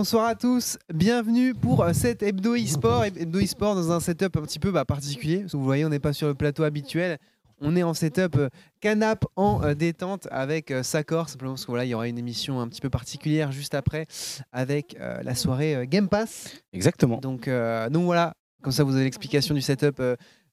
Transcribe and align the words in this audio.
bonsoir 0.00 0.28
à 0.28 0.34
tous. 0.34 0.78
Bienvenue 0.94 1.52
pour 1.52 1.82
euh, 1.82 1.92
cet 1.92 2.22
hebdo 2.22 2.56
e-sport. 2.56 3.04
Hebdo 3.04 3.38
e-sport 3.38 3.74
dans 3.74 3.92
un 3.92 4.00
setup 4.00 4.34
un 4.38 4.40
petit 4.40 4.58
peu 4.58 4.70
bah, 4.70 4.86
particulier. 4.86 5.44
Vous 5.52 5.62
voyez, 5.62 5.84
on 5.84 5.90
n'est 5.90 5.98
pas 5.98 6.14
sur 6.14 6.26
le 6.26 6.32
plateau 6.32 6.62
habituel. 6.62 7.18
On 7.60 7.76
est 7.76 7.82
en 7.82 7.92
setup 7.92 8.34
euh, 8.36 8.48
canap 8.80 9.26
en 9.36 9.62
euh, 9.62 9.74
détente 9.74 10.26
avec 10.30 10.72
Sakor, 10.82 11.28
simplement 11.28 11.52
parce 11.52 11.66
qu'il 11.66 11.72
voilà, 11.72 11.84
y 11.84 11.92
aura 11.92 12.08
une 12.08 12.16
émission 12.16 12.62
un 12.62 12.68
petit 12.68 12.80
peu 12.80 12.88
particulière 12.88 13.52
juste 13.52 13.74
après 13.74 14.06
avec 14.52 14.96
la 14.98 15.34
soirée 15.34 15.86
Game 15.86 16.08
Pass. 16.08 16.48
Exactement. 16.72 17.18
Donc, 17.18 17.50
donc 17.90 18.04
voilà, 18.04 18.32
comme 18.62 18.72
ça 18.72 18.84
vous 18.84 18.94
avez 18.94 19.04
l'explication 19.04 19.54
du 19.54 19.60
setup 19.60 20.00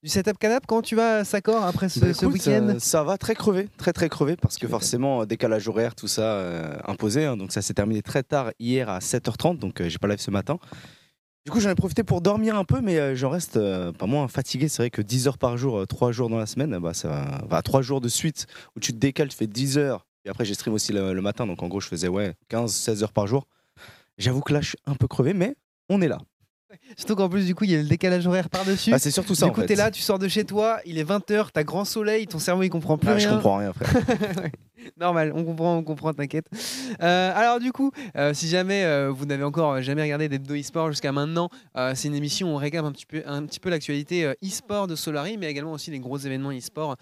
du 0.04 0.09
setup 0.09 0.38
canap 0.38 0.66
quand 0.68 0.82
tu 0.82 0.95
vas 0.95 1.23
Sakor 1.23 1.63
après 1.63 1.89
ce, 1.89 2.00
bah, 2.00 2.27
week-end 2.27 2.75
ça, 2.80 3.04
va 3.04 3.18
très 3.18 3.36
crevé, 3.36 3.68
très 3.77 3.93
très 3.93 4.09
crevé 4.09 4.36
parce 4.36 4.57
que 4.57 4.68
forcément 4.68 5.25
décalage 5.25 5.68
horaire, 5.68 5.95
tout 5.95 6.07
ça 6.07 6.80
imposé. 6.86 7.25
Hein. 7.25 7.38
donc 7.38 7.52
ça 7.52 7.62
s'est 7.62 7.73
terminé 7.73 8.02
très 8.02 8.23
tard 8.23 8.52
hier 8.59 8.89
à 8.89 8.99
7h30, 8.99 9.57
donc 9.57 9.81
j'ai 9.81 9.98
pas 9.98 10.07
live 10.07 10.20
ce 10.20 10.31
matin. 10.31 10.59
Du 11.48 11.52
coup, 11.52 11.62
j'en 11.62 11.70
ai 11.70 11.75
profité 11.75 12.03
pour 12.03 12.20
dormir 12.20 12.58
un 12.58 12.66
peu, 12.66 12.81
mais 12.81 12.98
euh, 12.98 13.16
j'en 13.16 13.30
reste 13.30 13.55
euh, 13.55 13.94
pas 13.94 14.05
moins 14.05 14.27
fatigué. 14.27 14.67
C'est 14.67 14.81
vrai 14.81 14.89
que 14.89 15.02
10 15.02 15.30
heures 15.30 15.38
par 15.38 15.55
jour, 15.55 15.88
3 15.88 16.09
euh, 16.09 16.11
jours 16.11 16.30
dans 16.30 16.38
la 16.38 16.45
semaine, 16.45 16.77
bah, 16.80 16.94
ça 16.94 17.41
va 17.48 17.61
3 17.61 17.81
jours 17.81 18.02
de 18.02 18.09
suite 18.09 18.48
où 18.75 18.81
tu 18.81 18.91
te 18.91 18.98
décales, 18.98 19.30
tu 19.30 19.38
fais 19.38 19.48
10 19.48 19.77
heures. 19.77 20.05
Et 20.25 20.30
après, 20.30 20.44
j'ai 20.44 20.55
stream 20.55 20.73
aussi 20.73 20.91
le, 20.91 21.22
matin, 21.22 21.48
donc 21.48 21.64
en 21.64 21.70
gros, 21.70 21.80
je 21.80 21.88
faisais 21.88 22.09
ouais, 22.09 22.34
15-16 22.52 23.02
heures 23.03 23.14
par 23.14 23.27
jour. 23.27 23.48
J'avoue 24.17 24.41
que 24.41 24.52
là, 24.52 24.59
je 24.59 24.67
suis 24.67 24.77
un 24.86 24.95
peu 24.95 25.08
crevé, 25.08 25.34
mais 25.34 25.55
on 25.88 26.02
est 26.02 26.09
là. 26.09 26.17
Surtout 26.98 27.16
qu'en 27.16 27.30
plus, 27.30 27.45
du 27.45 27.55
coup, 27.55 27.63
il 27.63 27.71
y 27.71 27.76
a 27.76 27.77
le 27.77 27.88
décalage 27.88 28.27
horaire 28.27 28.49
par-dessus. 28.49 28.91
Ah, 28.94 28.99
c'est 28.99 29.12
surtout 29.12 29.35
ça. 29.35 29.45
Du 29.45 29.52
coup, 29.52 29.63
t'es 29.63 29.75
là, 29.75 29.91
tu 29.91 30.02
sors 30.02 30.20
de 30.20 30.27
chez 30.27 30.45
toi, 30.45 30.80
il 30.85 30.98
est 30.98 31.03
20h, 31.03 31.48
t'as 31.53 31.63
grand 31.63 31.85
soleil, 31.85 32.27
ton 32.27 32.39
cerveau 32.39 32.63
il 32.63 32.70
comprend 32.70 32.98
plus 32.98 33.09
ah, 33.09 33.16
rien. 33.16 33.30
Je 33.30 33.34
comprends 33.34 33.58
rien, 33.58 33.73
frère. 33.73 33.89
Normal, 34.99 35.31
on 35.36 35.44
comprend, 35.44 35.77
on 35.77 35.84
comprend, 35.84 36.13
t'inquiète. 36.13 36.45
Euh, 37.02 37.31
alors 37.36 37.59
du 37.59 37.72
coup, 37.72 37.91
euh, 38.16 38.34
si 38.34 38.48
jamais 38.48 38.84
euh, 38.84 39.12
vous 39.12 39.26
n'avez 39.26 39.44
encore 39.44 39.81
jamais 39.81 40.02
regardé 40.02 40.30
des 40.30 40.62
e-sport 40.62 40.90
jusqu'à 40.90 41.12
maintenant, 41.12 41.50
c'est 41.95 42.08
une 42.08 42.16
émission 42.16 42.52
où 42.52 42.55
on 42.55 42.58
réclame 42.58 42.86
un 42.86 42.92
petit 42.92 43.05
peu, 43.05 43.70
l'actualité 43.70 44.33
e-sport 44.44 44.88
de 44.88 44.95
Solari, 44.95 45.38
mais 45.38 45.50
également 45.50 45.73
aussi 45.73 45.92
les 45.92 46.00
gros 46.00 46.17
événements 46.17 46.52
e-sport 46.52 46.95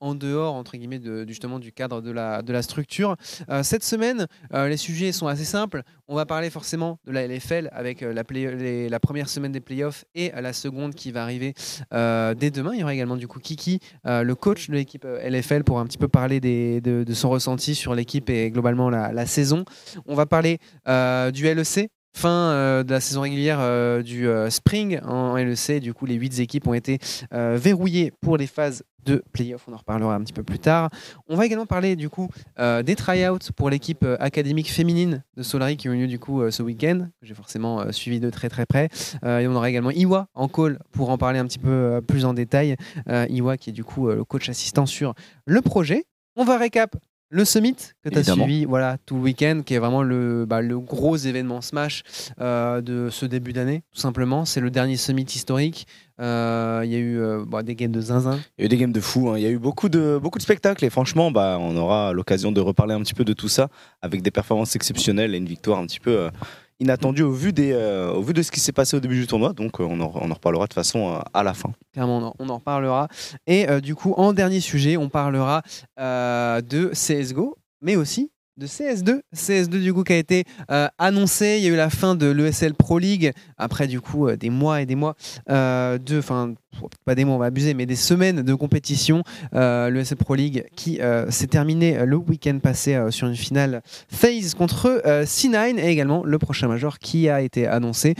en 0.00 0.14
dehors 0.14 0.54
entre 0.54 0.76
guillemets 0.76 1.00
justement 1.26 1.58
du 1.58 1.72
cadre 1.72 2.00
de 2.00 2.10
la, 2.10 2.62
structure. 2.62 3.16
cette 3.62 3.84
semaine, 3.84 4.26
les 4.52 4.76
sujets 4.76 5.12
sont 5.12 5.26
assez 5.26 5.44
simples. 5.44 5.82
On 6.08 6.14
va 6.14 6.26
parler 6.26 6.50
forcément 6.50 6.98
de 7.06 7.12
la 7.12 7.26
LFL 7.26 7.68
avec 7.72 8.00
la, 8.00 8.22
la 8.22 9.00
première 9.00 9.28
semaine 9.28 9.52
des 9.52 9.60
playoffs 9.60 10.04
et 10.14 10.32
la 10.34 10.52
seconde 10.52 10.94
qui 10.94 11.12
va 11.12 11.22
arriver 11.22 11.54
dès 11.90 12.50
demain. 12.50 12.72
Il 12.74 12.80
y 12.80 12.82
aura 12.82 12.94
également 12.94 13.16
du 13.16 13.28
coup 13.28 13.40
Kiki, 13.40 13.80
le 14.04 14.34
coach 14.34 14.68
de 14.68 14.74
l'équipe 14.74 15.04
LFL, 15.04 15.64
pour 15.64 15.78
un 15.78 15.86
petit 15.86 15.98
peu 15.98 16.08
parler 16.08 16.40
des, 16.40 16.80
de, 16.80 17.04
de 17.04 17.14
son 17.16 17.30
ressenti 17.30 17.74
sur 17.74 17.94
l'équipe 17.94 18.30
et 18.30 18.50
globalement 18.50 18.90
la, 18.90 19.26
saison. 19.26 19.64
On 20.06 20.14
va 20.14 20.26
parler 20.26 20.58
euh, 20.88 21.30
du 21.32 21.52
LEC, 21.52 21.90
fin 22.14 22.28
euh, 22.28 22.84
de 22.84 22.92
la 22.92 23.00
saison 23.00 23.22
régulière 23.22 23.58
euh, 23.60 24.02
du 24.02 24.28
Spring 24.50 25.00
en 25.02 25.36
LEC. 25.36 25.80
Du 25.80 25.94
coup, 25.94 26.06
les 26.06 26.14
huit 26.14 26.38
équipes 26.38 26.68
ont 26.68 26.74
été 26.74 26.98
verrouillées 27.32 28.12
pour 28.20 28.36
les 28.36 28.46
phases 28.46 28.84
de 29.04 29.22
playoff. 29.32 29.64
On 29.68 29.72
en 29.72 29.76
reparlera 29.76 30.14
un 30.16 30.20
petit 30.20 30.32
peu 30.32 30.42
plus 30.42 30.58
tard. 30.58 30.90
On 31.28 31.36
va 31.36 31.46
également 31.46 31.66
parler 31.66 31.94
du 31.94 32.08
coup 32.08 32.28
des 32.58 32.96
tryouts 32.96 33.38
pour 33.56 33.70
l'équipe 33.70 34.04
académique 34.18 34.70
féminine 34.70 35.22
de 35.36 35.42
Solari 35.44 35.76
qui 35.76 35.88
ont 35.88 35.92
eu 35.92 36.02
lieu 36.02 36.06
du 36.08 36.18
coup 36.18 36.50
ce 36.50 36.62
week-end. 36.62 37.06
J'ai 37.22 37.34
forcément 37.34 37.92
suivi 37.92 38.18
de 38.18 38.30
très 38.30 38.48
très 38.48 38.66
près. 38.66 38.88
et 39.24 39.46
on 39.46 39.54
aura 39.54 39.70
également 39.70 39.92
Iwa 39.92 40.26
en 40.34 40.48
call 40.48 40.80
pour 40.90 41.10
en 41.10 41.18
parler 41.18 41.38
un 41.38 41.46
petit 41.46 41.60
peu 41.60 42.00
plus 42.06 42.24
en 42.24 42.34
détail. 42.34 42.74
Iwa 43.28 43.56
qui 43.56 43.70
est 43.70 43.72
du 43.72 43.84
coup 43.84 44.08
le 44.08 44.24
coach 44.24 44.48
assistant 44.48 44.86
sur 44.86 45.14
le 45.46 45.60
projet. 45.60 46.04
On 46.36 46.44
va 46.44 46.58
récap 46.58 46.96
le 47.30 47.44
Summit 47.44 47.76
que 48.04 48.10
tu 48.10 48.18
as 48.18 48.24
suivi 48.24 48.66
voilà, 48.66 48.98
tout 49.04 49.16
le 49.16 49.22
week-end, 49.22 49.62
qui 49.64 49.72
est 49.72 49.78
vraiment 49.78 50.02
le, 50.02 50.44
bah, 50.46 50.60
le 50.60 50.78
gros 50.78 51.16
événement 51.16 51.60
Smash 51.62 52.02
euh, 52.40 52.80
de 52.82 53.08
ce 53.10 53.24
début 53.26 53.54
d'année, 53.54 53.82
tout 53.92 54.00
simplement. 54.00 54.44
C'est 54.44 54.60
le 54.60 54.70
dernier 54.70 54.96
Summit 54.96 55.24
historique. 55.24 55.86
Euh, 56.20 56.82
il 56.84 56.92
y 56.92 56.94
a 56.94 56.98
eu 56.98 57.18
euh, 57.18 57.44
bah, 57.46 57.62
des 57.62 57.74
games 57.74 57.90
de 57.90 58.00
zinzin. 58.00 58.38
Il 58.58 58.62
y 58.62 58.64
a 58.64 58.66
eu 58.66 58.68
des 58.68 58.76
games 58.76 58.92
de 58.92 59.00
fou. 59.00 59.30
Hein. 59.30 59.38
Il 59.38 59.42
y 59.42 59.46
a 59.46 59.50
eu 59.50 59.58
beaucoup 59.58 59.88
de, 59.88 60.18
beaucoup 60.22 60.38
de 60.38 60.42
spectacles 60.42 60.84
et 60.84 60.90
franchement, 60.90 61.30
bah, 61.30 61.56
on 61.58 61.74
aura 61.76 62.12
l'occasion 62.12 62.52
de 62.52 62.60
reparler 62.60 62.94
un 62.94 63.00
petit 63.00 63.14
peu 63.14 63.24
de 63.24 63.32
tout 63.32 63.48
ça 63.48 63.68
avec 64.02 64.20
des 64.20 64.30
performances 64.30 64.76
exceptionnelles 64.76 65.34
et 65.34 65.38
une 65.38 65.46
victoire 65.46 65.78
un 65.78 65.86
petit 65.86 66.00
peu 66.00 66.28
inattendu 66.80 67.22
au 67.22 67.32
vu, 67.32 67.52
des, 67.52 67.72
euh, 67.72 68.12
au 68.12 68.22
vu 68.22 68.32
de 68.32 68.42
ce 68.42 68.50
qui 68.50 68.60
s'est 68.60 68.72
passé 68.72 68.96
au 68.96 69.00
début 69.00 69.18
du 69.18 69.26
tournoi. 69.26 69.52
Donc 69.52 69.80
euh, 69.80 69.84
on, 69.84 70.00
en, 70.00 70.08
reparlera 70.08 70.66
de 70.66 70.74
façon 70.74 71.14
euh, 71.14 71.18
à 71.32 71.42
la 71.42 71.54
fin. 71.54 71.72
Clairement, 71.92 72.34
on 72.38 72.48
en, 72.48 72.56
reparlera. 72.56 73.08
Et 73.46 73.66
du 73.80 73.94
coup, 73.94 74.12
en 74.16 74.32
dernier 74.32 74.60
sujet, 74.60 74.96
on 74.96 75.08
parlera 75.08 75.62
de 75.98 76.90
CSGO, 76.92 77.56
mais 77.80 77.96
aussi 77.96 78.30
de 78.56 78.66
CS2. 78.66 79.20
CS2 79.34 79.82
du 79.82 79.92
coup 79.92 80.02
qui 80.02 80.14
a 80.14 80.16
été 80.16 80.44
euh, 80.70 80.88
annoncé. 80.98 81.56
Il 81.58 81.64
y 81.64 81.66
a 81.66 81.70
eu 81.70 81.76
la 81.76 81.90
fin 81.90 82.14
de 82.14 82.26
l'ESL 82.26 82.74
Pro 82.74 82.98
League 82.98 83.32
après 83.58 83.86
du 83.86 84.00
coup 84.00 84.28
euh, 84.28 84.36
des 84.36 84.50
mois 84.50 84.80
et 84.80 84.86
des 84.86 84.94
mois 84.94 85.14
euh, 85.50 85.98
de, 85.98 86.18
enfin 86.18 86.54
pas 87.04 87.14
des 87.14 87.24
mois 87.24 87.36
on 87.36 87.38
va 87.38 87.46
abuser, 87.46 87.74
mais 87.74 87.86
des 87.86 87.96
semaines 87.96 88.42
de 88.42 88.54
compétition. 88.54 89.22
L'ESL 89.52 90.18
Pro 90.18 90.34
League 90.34 90.66
qui 90.76 91.00
s'est 91.30 91.46
terminé 91.46 92.04
le 92.04 92.16
week-end 92.16 92.58
passé 92.62 93.00
sur 93.10 93.28
une 93.28 93.36
finale 93.36 93.82
phase 94.10 94.54
contre 94.54 95.02
C9 95.24 95.78
et 95.78 95.88
également 95.88 96.22
le 96.22 96.38
prochain 96.38 96.68
major 96.68 96.98
qui 96.98 97.30
a 97.30 97.40
été 97.40 97.66
annoncé. 97.66 98.14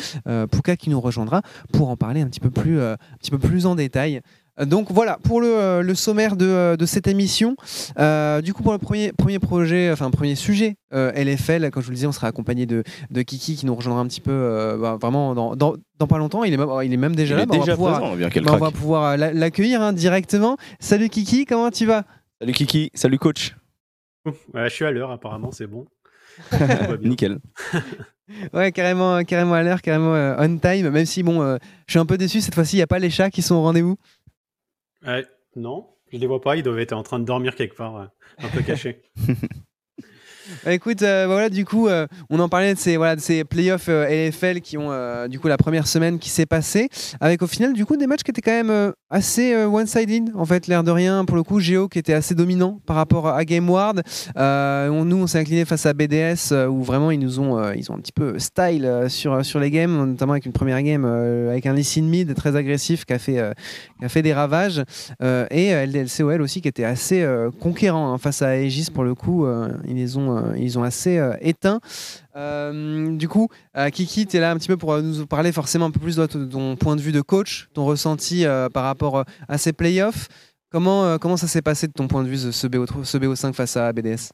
Puka 0.51 0.77
qui 0.77 0.89
nous 0.89 1.01
rejoindra 1.01 1.43
pour 1.73 1.91
en 1.91 1.99
parler 1.99 2.23
un 2.23 2.29
petit 2.29 2.41
peu 2.41 2.51
plus, 2.51 2.81
un 2.81 2.97
petit 3.21 3.31
peu 3.31 3.39
plus 3.39 3.67
en 3.67 3.75
détail. 3.75 4.23
Donc 4.65 4.91
voilà 4.91 5.19
pour 5.23 5.43
le, 5.43 5.49
euh, 5.49 5.95
sommaire 5.95 6.35
euh, 6.41 6.77
de, 6.77 6.87
cette 6.87 7.07
émission. 7.07 7.57
Euh, 7.99 8.41
du 8.41 8.55
coup 8.55 8.63
pour 8.63 8.73
le 8.73 8.79
premier, 8.79 9.13
premier 9.13 9.39
projet, 9.39 9.91
enfin 9.93 10.11
premier 10.11 10.35
sujet 10.35 10.77
LFL, 10.93 11.71
comme 11.71 11.83
je 11.83 11.87
vous 11.87 11.91
le 11.91 11.97
disais, 11.97 12.07
on 12.07 12.13
sera 12.13 12.29
accompagné 12.29 12.65
de, 12.65 12.83
Kiki 13.23 13.57
qui 13.57 13.67
nous 13.67 13.75
rejoindra 13.75 14.01
un 14.01 14.07
petit 14.07 14.23
peu 14.23 14.79
bah, 14.81 14.97
vraiment 15.01 15.35
dans, 15.57 15.77
pas 16.09 16.19
longtemps. 16.19 16.45
Il 16.45 16.55
est 16.55 16.57
même, 16.57 16.71
il 16.85 16.93
est 16.93 16.97
même 16.97 17.15
déjà 17.15 17.37
là. 17.37 17.45
Bah, 17.45 17.57
on, 17.59 17.65
va 17.65 17.75
pouvoir, 17.75 18.17
bah, 18.17 18.53
on 18.53 18.57
va 18.57 18.71
pouvoir 18.71 19.17
l'accueillir 19.19 19.83
hein, 19.83 19.93
directement. 19.93 20.57
Salut 20.81 21.11
Kiki, 21.11 21.45
comment 21.45 21.71
tu 21.71 21.85
vas? 21.85 22.05
Salut 22.41 22.53
Kiki, 22.53 22.91
salut 22.95 23.19
coach. 23.19 23.55
je 24.55 24.69
suis 24.69 24.87
à 24.87 24.91
l'heure 24.91 25.11
apparemment, 25.11 25.53
c'est 25.53 25.67
bon. 25.67 25.87
Nickel. 27.03 27.39
ouais, 28.55 28.73
carrément, 28.73 29.23
carrément 29.25 29.55
à 29.55 29.63
l'heure, 29.63 29.83
carrément 29.83 30.37
on 30.39 30.57
time. 30.57 30.89
Même 30.89 31.07
si 31.07 31.23
bon, 31.23 31.59
je 31.87 31.93
suis 31.93 31.99
un 31.99 32.07
peu 32.07 32.17
déçu 32.17 32.41
cette 32.41 32.55
fois-ci, 32.55 32.77
il 32.77 32.79
n'y 32.79 32.83
a 32.83 32.87
pas 32.87 32.99
les 32.99 33.11
chats 33.11 33.31
qui 33.31 33.43
sont 33.43 33.57
au 33.57 33.63
rendez-vous 33.63 33.97
non, 35.57 35.89
je 36.13 36.19
les 36.19 36.27
vois 36.27 36.41
pas. 36.41 36.57
Ils 36.57 36.63
doivent 36.63 36.79
être 36.79 36.93
en 36.93 37.03
train 37.03 37.19
de 37.19 37.25
dormir 37.25 37.55
quelque 37.55 37.77
part, 37.77 37.97
euh, 37.97 38.07
un 38.39 38.49
peu 38.49 38.63
cachés. 38.63 39.03
Bah, 40.65 40.73
écoute, 40.73 41.03
euh, 41.03 41.27
bah, 41.27 41.33
voilà, 41.33 41.49
du 41.49 41.65
coup, 41.65 41.89
euh, 41.89 42.07
on 42.31 42.39
en 42.39 42.49
parlait 42.49 42.75
de 42.75 42.79
ces, 42.79 42.97
voilà, 42.97 43.17
de 43.17 43.21
ces 43.21 43.45
playoffs 43.45 43.89
euh, 43.89 44.07
LFL 44.07 44.61
qui 44.61 44.79
ont, 44.79 44.91
du 45.29 45.41
coup, 45.41 45.49
la 45.49 45.57
première 45.57 45.87
semaine 45.87 46.19
qui 46.19 46.31
s'est 46.31 46.47
passée, 46.47 46.89
avec 47.21 47.43
au 47.43 47.47
final, 47.47 47.73
du 47.73 47.85
coup, 47.85 47.97
des 47.97 48.07
matchs 48.07 48.23
qui 48.23 48.31
étaient 48.31 48.41
quand 48.41 48.65
même 48.65 48.93
assez 49.11 49.55
one-sided, 49.55 50.33
en 50.35 50.45
fait, 50.45 50.67
l'air 50.67 50.85
de 50.85 50.91
rien. 50.91 51.25
Pour 51.25 51.37
le 51.37 51.43
coup, 51.43 51.61
Géo 51.61 51.89
qui 51.89 51.99
était 51.99 52.13
assez 52.13 52.35
dominant 52.35 52.81
par 52.87 52.97
rapport 52.97 53.29
à 53.29 53.45
Game 53.45 53.69
Ward. 53.69 54.03
On, 54.37 55.05
nous, 55.05 55.17
on 55.17 55.27
s'est 55.27 55.39
incliné 55.39 55.65
face 55.65 55.87
à 55.87 55.93
BDS, 55.93 56.53
où 56.69 56.83
vraiment, 56.83 57.11
ils 57.11 57.19
nous 57.19 57.41
ont, 57.41 57.73
ils 57.73 57.91
ont 57.91 57.95
un 57.95 57.99
petit 57.99 58.13
peu 58.13 58.39
style 58.39 59.07
sur, 59.09 59.45
sur 59.45 59.61
les 59.61 59.71
games, 59.71 59.97
notamment 60.11 60.33
avec 60.33 60.47
une 60.47 60.53
première 60.53 60.83
game 60.83 61.05
avec 61.05 61.67
un 61.67 61.75
Lee 61.75 62.03
mid 62.03 62.35
très 62.35 62.57
agressif 62.57 63.05
qui 63.05 63.13
a 63.13 63.19
fait, 63.19 63.55
qui 63.99 64.05
a 64.05 64.09
fait 64.09 64.23
des 64.23 64.33
ravages. 64.33 64.83
et 65.23 65.73
LDLCOL 65.87 66.43
aussi 66.43 66.61
qui 66.61 66.69
était 66.69 66.85
assez 66.85 67.27
conquérant 67.61 68.13
hein, 68.13 68.19
face 68.19 68.43
à 68.43 68.57
Aegis, 68.57 68.89
pour 68.93 69.05
le 69.05 69.15
coup. 69.15 69.47
ils 69.87 69.97
les 69.97 70.17
ont 70.17 70.36
euh, 70.37 70.57
ils 70.59 70.79
ont 70.79 70.83
assez 70.83 71.19
euh, 71.19 71.35
éteint. 71.41 71.81
Euh, 72.37 73.17
du 73.17 73.29
coup, 73.29 73.49
Kiki, 73.93 74.27
tu 74.27 74.37
es 74.37 74.41
là 74.41 74.51
un 74.51 74.57
petit 74.57 74.69
peu 74.69 74.77
pour 74.77 75.01
nous 75.01 75.27
parler 75.27 75.53
forcément 75.53 75.87
un 75.87 75.91
peu 75.91 76.01
plus 76.01 76.17
de 76.17 76.27
ton 76.27 76.77
point 76.77 76.97
de 76.97 77.01
vue 77.01 77.13
de 77.13 77.21
coach, 77.21 77.69
ton 77.73 77.85
ressenti 77.85 78.45
par 78.73 78.85
rapport 78.85 79.25
à 79.49 79.59
ces 79.59 79.73
playoffs. 79.73 80.29
Comment, 80.71 81.19
comment 81.19 81.37
ça 81.37 81.47
s'est 81.47 81.63
passé 81.63 81.87
de 81.87 81.93
ton 81.93 82.09
point 82.09 82.23
de 82.23 82.29
vue 82.29 82.37
ce, 82.39 82.67
BO, 82.67 82.87
ce 83.05 83.19
BO5 83.19 83.53
face 83.55 83.77
à 83.77 83.93
BDS 83.93 84.33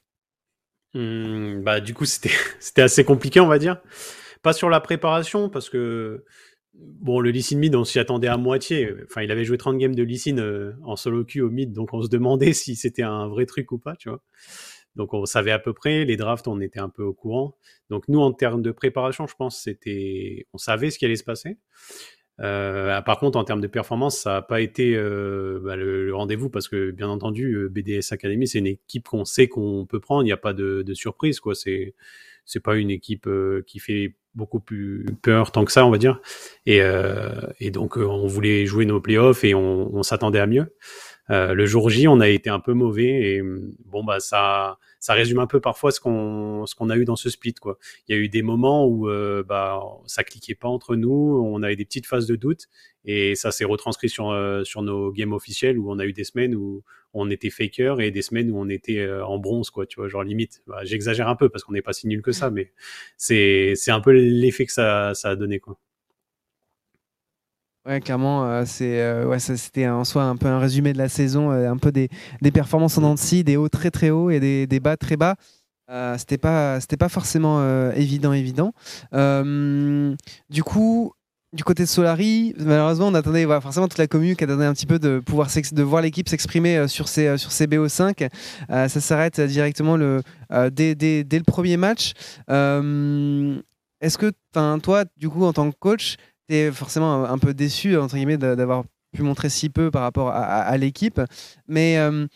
hmm, 0.95 1.63
bah, 1.63 1.81
Du 1.81 1.95
coup, 1.95 2.05
c'était 2.07 2.83
assez 2.83 3.05
compliqué, 3.05 3.39
on 3.39 3.47
va 3.47 3.59
dire. 3.59 3.81
Pas 4.43 4.53
sur 4.53 4.69
la 4.69 4.81
préparation, 4.81 5.48
parce 5.48 5.71
que 5.71 6.25
bon, 6.75 7.21
le 7.21 7.31
Lee 7.31 7.47
mid, 7.57 7.75
on 7.75 7.84
s'y 7.84 7.98
attendait 7.98 8.28
à 8.28 8.37
moitié. 8.37 8.91
Enfin, 9.05 9.22
il 9.22 9.31
avait 9.31 9.45
joué 9.45 9.59
30 9.59 9.78
games 9.78 9.95
de 9.95 10.03
Lee 10.03 10.34
en 10.84 10.97
solo 10.97 11.25
queue 11.25 11.43
au 11.43 11.51
mid, 11.51 11.72
donc 11.72 11.93
on 11.93 12.03
se 12.03 12.09
demandait 12.09 12.53
si 12.53 12.77
c'était 12.77 13.03
un 13.03 13.28
vrai 13.28 13.47
truc 13.47 13.72
ou 13.72 13.78
pas, 13.78 13.97
tu 13.97 14.09
vois. 14.09 14.22
Donc 14.97 15.15
on 15.15 15.24
savait 15.24 15.53
à 15.53 15.59
peu 15.59 15.72
près, 15.72 16.04
les 16.04 16.16
drafts, 16.16 16.48
on 16.48 16.60
était 16.60 16.80
un 16.80 16.89
peu 16.89 17.03
au 17.03 17.15
courant. 17.15 17.56
Donc 17.91 18.09
nous, 18.09 18.21
en 18.21 18.33
termes 18.33 18.62
de 18.62 18.71
préparation, 18.71 19.27
je 19.27 19.34
pense, 19.34 19.60
c'était, 19.60 20.47
on 20.53 20.59
savait 20.59 20.91
ce 20.91 20.98
qui 20.98 21.04
allait 21.04 21.16
se 21.16 21.24
passer. 21.24 21.59
Euh, 22.41 23.00
par 23.03 23.18
contre, 23.18 23.39
en 23.39 23.44
termes 23.44 23.60
de 23.60 23.66
performance, 23.66 24.18
ça 24.18 24.30
n'a 24.34 24.42
pas 24.42 24.60
été 24.60 24.94
euh, 24.97 25.60
bah, 25.62 25.77
le, 25.77 26.15
rendez-vous 26.15 26.50
parce 26.50 26.68
que, 26.68 26.91
bien 26.91 27.09
entendu, 27.09 27.54
euh, 27.54 27.68
BDS 27.68 28.12
Academy, 28.12 28.48
c'est 28.48 28.59
une 28.59 28.66
équipe 28.66 29.09
qu'on 29.09 29.24
sait 29.24 29.48
qu'on 29.48 29.86
peut 29.86 30.00
prendre. 30.00 30.22
Il 30.22 30.27
n'y 30.27 30.33
a 30.33 30.36
pas 30.36 30.53
de, 30.53 30.84
surprise, 30.95 31.41
quoi. 31.41 31.54
C'est 31.54 31.95
c'est 32.45 32.60
pas 32.60 32.74
une 32.74 32.91
équipe 32.91 33.28
qui 33.68 33.78
fait 33.78 34.16
beaucoup 34.34 34.59
plus 34.59 35.06
peur 35.22 35.53
tant 35.53 35.65
que 35.65 35.71
ça, 35.71 35.86
on 35.86 35.91
va 35.91 35.98
dire. 35.98 36.21
Et, 36.66 36.80
et 37.60 37.71
donc, 37.71 37.97
on 37.97 38.27
voulait 38.27 38.66
jouer 38.66 38.84
nos 38.84 39.00
playoffs 39.00 39.45
et 39.45 39.54
on 39.54 40.03
s'attendait 40.03 40.41
à 40.41 40.48
mieux. 40.48 40.74
Le 41.28 41.66
jour 41.66 41.89
J, 41.91 42.09
on 42.09 42.21
a 42.21 42.28
été 42.28 42.51
un 42.51 42.60
peu 42.60 42.72
mauvais 42.74 43.36
et 43.36 43.42
bon 43.86 44.04
bah 44.04 44.21
ça 44.21 44.78
ça 45.03 45.15
résume 45.15 45.41
un 45.41 45.47
peu 45.48 45.60
parfois 45.60 45.91
ce 45.91 46.01
qu'on 46.01 46.91
a 46.91 46.97
eu 46.97 47.04
dans 47.04 47.16
ce 47.16 47.28
split 47.28 47.54
quoi. 47.54 47.78
Il 48.07 48.15
y 48.15 48.19
a 48.19 48.21
eu 48.21 48.28
des 48.28 48.42
moments 48.42 48.86
où 48.86 49.09
euh, 49.09 49.42
bah 49.42 49.80
ça 50.07 50.22
cliquait 50.24 50.54
pas 50.54 50.69
entre 50.69 50.95
nous, 50.95 51.42
on 51.45 51.63
avait 51.63 51.74
des 51.77 51.84
petites 51.84 52.07
phases 52.07 52.27
de 52.27 52.36
doute 52.36 52.69
et 53.04 53.34
ça 53.34 53.51
s'est 53.51 53.65
retranscrit 53.65 54.09
sur 54.09 54.30
euh, 54.30 54.63
sur 54.65 54.83
nos 54.83 55.10
games 55.10 55.33
officiels 55.33 55.77
où 55.78 55.91
on 55.91 55.98
a 55.98 56.07
eu 56.07 56.13
des 56.13 56.24
semaines 56.24 56.54
où 56.54 56.84
on 57.15 57.30
était 57.30 57.51
faker 57.51 58.01
et 58.01 58.10
des 58.13 58.22
semaines 58.22 58.51
où 58.53 58.59
on 58.59 58.69
était 58.69 58.98
euh, 59.01 59.27
en 59.27 59.39
bronze 59.39 59.71
quoi, 59.71 59.86
tu 59.86 59.97
vois, 60.01 60.09
genre 60.09 60.22
limite. 60.22 60.63
Bah, 60.69 60.84
j'exagère 60.84 61.28
un 61.28 61.36
peu 61.36 61.48
parce 61.48 61.65
qu'on 61.65 61.72
n'est 61.72 61.83
pas 61.83 61.92
si 61.92 62.07
nul 62.07 62.22
que 62.22 62.33
ça 62.33 62.51
mais 62.51 62.72
c'est 63.16 63.72
c'est 63.77 63.91
un 63.91 64.01
peu 64.01 64.13
l'effet 64.13 64.66
que 64.66 64.72
ça 64.72 65.15
ça 65.15 65.30
a 65.30 65.36
donné 65.36 65.59
quoi. 65.59 65.78
Ouais, 67.84 68.01
clairement, 68.01 68.47
euh, 68.47 68.63
c'est 68.65 69.01
euh, 69.01 69.27
ouais, 69.27 69.41
c'était 69.41 69.89
en 69.89 70.05
soi 70.05 70.23
un 70.23 70.37
peu 70.37 70.47
un 70.47 70.61
résumé 70.61 70.93
de 70.93 70.99
la 70.99 71.09
saison, 71.09 71.51
euh, 71.51 71.69
un 71.69 71.77
peu 71.77 71.91
des, 71.91 72.11
des 72.41 72.53
performances 72.53 72.97
en 72.97 73.01
Nancy, 73.01 73.43
des 73.43 73.57
hauts 73.57 73.69
très 73.69 73.91
très 73.91 74.11
hauts 74.11 74.31
et 74.31 74.39
des, 74.39 74.69
des 74.69 74.79
bas 74.79 74.97
très 74.97 75.17
bas. 75.17 75.34
c'était 76.17 76.39
pas 76.39 76.79
c'était 76.81 76.97
pas 76.97 77.09
forcément 77.09 77.61
évident 77.95 78.33
évident. 78.33 78.73
du 79.13 80.63
coup, 80.63 81.13
du 81.53 81.65
côté 81.65 81.83
de 81.83 81.89
Solari, 81.89 82.55
malheureusement, 82.57 83.09
on 83.09 83.15
attendait 83.15 83.45
forcément 83.61 83.89
toute 83.89 83.99
la 83.99 84.07
commune 84.07 84.37
qui 84.37 84.45
attendait 84.45 84.65
un 84.65 84.75
petit 84.75 84.87
peu 84.87 84.99
de 85.01 85.19
pouvoir 85.19 85.49
de 85.51 85.83
voir 85.83 86.03
l'équipe 86.03 86.29
s'exprimer 86.29 86.87
sur 86.89 87.09
ces 87.09 87.37
sur 87.37 87.51
ces 87.51 87.67
BO5. 87.67 88.29
ça 88.69 88.89
s'arrête 88.89 89.41
directement 89.41 89.97
le 89.97 90.23
dès, 90.71 90.95
dès, 90.95 91.25
dès, 91.25 91.39
le 91.39 91.45
premier 91.45 91.77
match. 91.77 92.13
Est-ce 92.49 94.19
que 94.19 94.33
toi, 94.53 95.05
du 95.17 95.29
coup, 95.29 95.45
en 95.45 95.53
tant 95.53 95.71
que 95.71 95.77
coach, 95.79 96.17
forcément 96.72 97.24
un 97.24 97.39
peu 97.39 97.54
déçu, 97.54 97.97
entre 97.97 98.16
guillemets, 98.16 98.39
d'avoir 98.39 98.84
pu 99.12 99.22
montrer 99.22 99.48
si 99.48 99.68
peu 99.68 99.91
par 99.91 100.03
rapport 100.03 100.30
à, 100.30 100.77
l'équipe. 100.77 101.21
Mais 101.68 101.98
euh, 101.98 102.27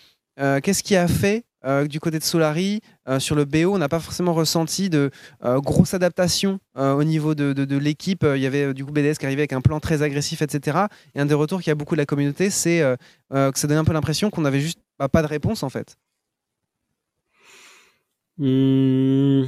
euh, 0.40 0.60
qu'est-ce 0.60 0.82
qui 0.82 0.96
a 0.96 1.08
fait 1.08 1.44
euh, 1.64 1.86
du 1.86 1.98
côté 1.98 2.18
de 2.18 2.22
Solari, 2.22 2.80
sur 3.18 3.34
le 3.34 3.44
BO, 3.44 3.74
on 3.74 3.78
n'a 3.78 3.88
pas 3.88 3.98
forcément 3.98 4.32
ressenti 4.34 4.88
de 4.88 5.10
grosse 5.42 5.94
adaptation 5.94 6.60
au 6.76 7.02
niveau 7.02 7.34
de, 7.34 7.76
l'équipe. 7.76 8.24
Il 8.24 8.40
y 8.40 8.46
avait 8.46 8.72
du 8.74 8.84
coup 8.84 8.92
BDS 8.92 9.14
qui 9.18 9.26
arrivait 9.26 9.42
avec 9.42 9.52
un 9.52 9.60
plan 9.60 9.80
très 9.80 10.02
agressif, 10.02 10.42
etc. 10.42 10.78
Et 11.14 11.20
un 11.20 11.26
des 11.26 11.34
retours 11.34 11.60
qui 11.60 11.70
a 11.70 11.74
beaucoup 11.74 11.94
de 11.94 12.00
la 12.00 12.06
communauté, 12.06 12.50
c'est 12.50 12.82
que 13.30 13.58
ça 13.58 13.66
donne 13.66 13.78
un 13.78 13.84
peu 13.84 13.92
l'impression 13.92 14.30
qu'on 14.30 14.42
n'avait 14.42 14.60
juste 14.60 14.80
pas 15.12 15.22
de 15.22 15.26
réponse 15.26 15.62
en 15.62 15.70
fait. 15.70 15.96
Mmh. 18.38 19.44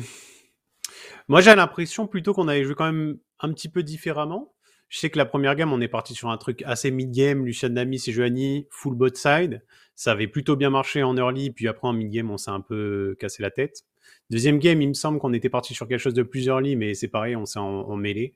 Moi, 1.28 1.43
j'ai 1.43 1.54
l'impression 1.54 2.06
plutôt 2.06 2.32
qu'on 2.32 2.49
avait 2.49 2.64
joué 2.64 2.75
quand 2.75 2.90
même 2.90 3.19
un 3.40 3.52
petit 3.52 3.69
peu 3.69 3.82
différemment. 3.82 4.52
Je 4.88 4.99
sais 4.99 5.11
que 5.11 5.19
la 5.19 5.26
première 5.26 5.55
game, 5.55 5.73
on 5.73 5.81
est 5.81 5.88
parti 5.88 6.14
sur 6.14 6.31
un 6.31 6.38
truc 6.38 6.62
assez 6.64 6.90
mid-game, 6.90 7.44
Lucien 7.44 7.69
Namis 7.69 8.02
et 8.06 8.12
Johanny, 8.12 8.67
full 8.70 8.94
bot 8.94 9.14
side. 9.14 9.62
Ça 9.94 10.12
avait 10.12 10.29
plutôt 10.29 10.56
bien 10.56 10.70
marché 10.70 11.02
en 11.02 11.17
early, 11.17 11.50
puis 11.50 11.69
après 11.69 11.88
en 11.88 11.93
mid-game, 11.93 12.31
on 12.31 12.38
s'est 12.38 12.50
un 12.50 12.61
peu 12.61 13.14
cassé 13.19 13.43
la 13.43 13.50
tête. 13.50 13.85
Deuxième 14.31 14.58
game, 14.58 14.82
il 14.82 14.88
me 14.88 14.94
semble 14.94 15.19
qu'on 15.19 15.32
était 15.32 15.49
parti 15.49 15.75
sur 15.75 15.88
quelque 15.88 16.00
chose 16.00 16.14
de 16.14 16.23
plus 16.23 16.46
early, 16.46 16.76
mais 16.76 16.93
c'est 16.93 17.08
pareil, 17.08 17.35
on 17.35 17.46
s'est 17.46 17.58
en, 17.58 17.96
mêlé. 17.96 18.35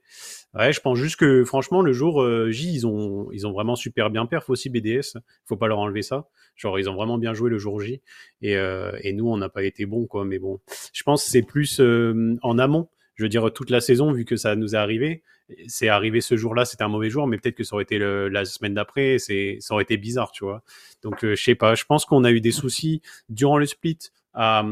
Ouais, 0.54 0.72
je 0.72 0.80
pense 0.80 0.98
juste 0.98 1.16
que 1.16 1.44
franchement, 1.44 1.82
le 1.82 1.92
jour 1.92 2.22
euh, 2.22 2.50
J, 2.50 2.72
ils 2.72 2.86
ont, 2.86 3.30
ils 3.32 3.46
ont 3.46 3.52
vraiment 3.52 3.76
super 3.76 4.08
bien 4.08 4.24
perf 4.24 4.48
aussi 4.48 4.70
BDS. 4.70 5.18
Faut 5.44 5.56
pas 5.56 5.68
leur 5.68 5.78
enlever 5.78 6.02
ça. 6.02 6.28
Genre, 6.56 6.78
ils 6.78 6.88
ont 6.88 6.94
vraiment 6.94 7.18
bien 7.18 7.34
joué 7.34 7.50
le 7.50 7.58
jour 7.58 7.80
J. 7.80 8.00
Et, 8.40 8.56
euh, 8.56 8.92
et 9.02 9.12
nous, 9.12 9.28
on 9.28 9.36
n'a 9.36 9.50
pas 9.50 9.64
été 9.64 9.84
bon, 9.84 10.06
quoi. 10.06 10.24
Mais 10.24 10.38
bon, 10.38 10.60
je 10.94 11.02
pense 11.02 11.24
que 11.24 11.30
c'est 11.30 11.42
plus 11.42 11.78
euh, 11.80 12.36
en 12.42 12.58
amont. 12.58 12.88
Je 13.14 13.22
veux 13.24 13.28
dire, 13.28 13.52
toute 13.52 13.70
la 13.70 13.80
saison, 13.80 14.12
vu 14.12 14.24
que 14.24 14.36
ça 14.36 14.56
nous 14.56 14.74
est 14.74 14.78
arrivé, 14.78 15.22
c'est 15.66 15.88
arrivé 15.88 16.20
ce 16.20 16.36
jour-là, 16.36 16.64
c'était 16.64 16.82
un 16.82 16.88
mauvais 16.88 17.10
jour, 17.10 17.26
mais 17.26 17.38
peut-être 17.38 17.54
que 17.54 17.64
ça 17.64 17.74
aurait 17.74 17.84
été 17.84 17.98
la 17.98 18.44
semaine 18.44 18.74
d'après, 18.74 19.18
c'est, 19.18 19.58
ça 19.60 19.74
aurait 19.74 19.82
été 19.82 19.96
bizarre, 19.96 20.32
tu 20.32 20.44
vois. 20.44 20.62
Donc, 21.02 21.24
euh, 21.24 21.34
je 21.34 21.42
sais 21.42 21.54
pas, 21.54 21.74
je 21.74 21.84
pense 21.84 22.04
qu'on 22.04 22.24
a 22.24 22.30
eu 22.30 22.40
des 22.40 22.52
soucis 22.52 23.02
durant 23.28 23.58
le 23.58 23.66
split 23.66 23.98
à, 24.34 24.64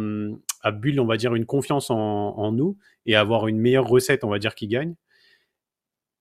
build, 0.73 0.99
on 0.99 1.07
va 1.07 1.17
dire, 1.17 1.35
une 1.35 1.47
confiance 1.47 1.91
en, 1.91 2.53
nous 2.53 2.79
et 3.07 3.15
avoir 3.15 3.49
une 3.49 3.59
meilleure 3.59 3.87
recette, 3.87 4.25
on 4.25 4.31
va 4.31 4.39
dire, 4.39 4.55
qui 4.55 4.69
gagne. 4.69 4.95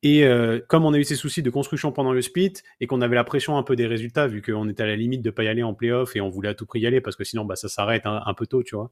Et 0.01 0.24
euh, 0.24 0.62
comme 0.69 0.86
on 0.86 0.94
a 0.94 0.98
eu 0.98 1.04
ces 1.04 1.16
soucis 1.16 1.44
de 1.44 1.50
construction 1.50 1.92
pendant 1.92 2.13
le 2.13 2.21
split 2.21 2.54
et 2.80 2.88
qu'on 2.88 3.01
avait 3.01 3.16
la 3.16 3.25
pression 3.25 3.57
un 3.57 3.63
peu 3.63 3.75
des 3.75 3.86
résultats, 3.86 4.27
vu 4.27 4.42
qu'on 4.42 4.69
était 4.69 4.83
à 4.83 4.86
la 4.86 4.95
limite 4.95 5.21
de 5.21 5.30
pas 5.30 5.44
y 5.44 5.50
aller 5.50 5.63
en 5.63 5.74
playoff 5.74 6.16
et 6.16 6.21
on 6.21 6.30
voulait 6.30 6.48
à 6.48 6.54
tout 6.54 6.66
prix 6.66 6.80
y 6.80 6.88
aller 6.88 7.01
parce 7.01 7.18
que 7.18 7.25
sinon 7.25 7.44
bah, 7.44 7.57
ça 7.57 7.68
s'arrête 7.68 8.04
un, 8.06 8.33
peu 8.33 8.48
tôt, 8.48 8.63
tu 8.63 8.75
vois. 8.75 8.92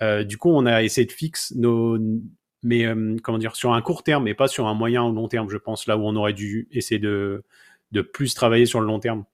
Euh, 0.00 0.22
du 0.22 0.38
coup, 0.38 0.50
on 0.50 0.64
a 0.64 0.84
essayé 0.84 1.08
de 1.08 1.12
fixer 1.12 1.56
nos, 1.58 1.98
mais 2.62 2.84
euh, 2.84 3.16
comment 3.22 3.38
dire, 3.38 3.56
sur 3.56 3.72
un 3.72 3.82
court 3.82 4.02
terme 4.02 4.28
et 4.28 4.34
pas 4.34 4.48
sur 4.48 4.66
un 4.66 4.74
moyen 4.74 5.04
ou 5.04 5.12
long 5.12 5.28
terme, 5.28 5.48
je 5.50 5.56
pense, 5.56 5.86
là 5.86 5.96
où 5.96 6.02
on 6.02 6.16
aurait 6.16 6.32
dû 6.32 6.68
essayer 6.72 6.98
de, 6.98 7.44
de 7.92 8.02
plus 8.02 8.34
travailler 8.34 8.66
sur 8.66 8.80
le 8.80 8.86
long 8.86 9.00
terme. 9.00 9.24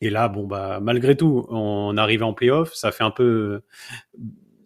Et 0.00 0.10
là, 0.10 0.28
bon, 0.28 0.46
bah, 0.46 0.80
malgré 0.80 1.16
tout, 1.16 1.46
on 1.50 1.96
arrive 1.96 2.22
en 2.22 2.32
playoff, 2.32 2.72
ça 2.74 2.90
fait 2.92 3.04
un 3.04 3.10
peu, 3.10 3.62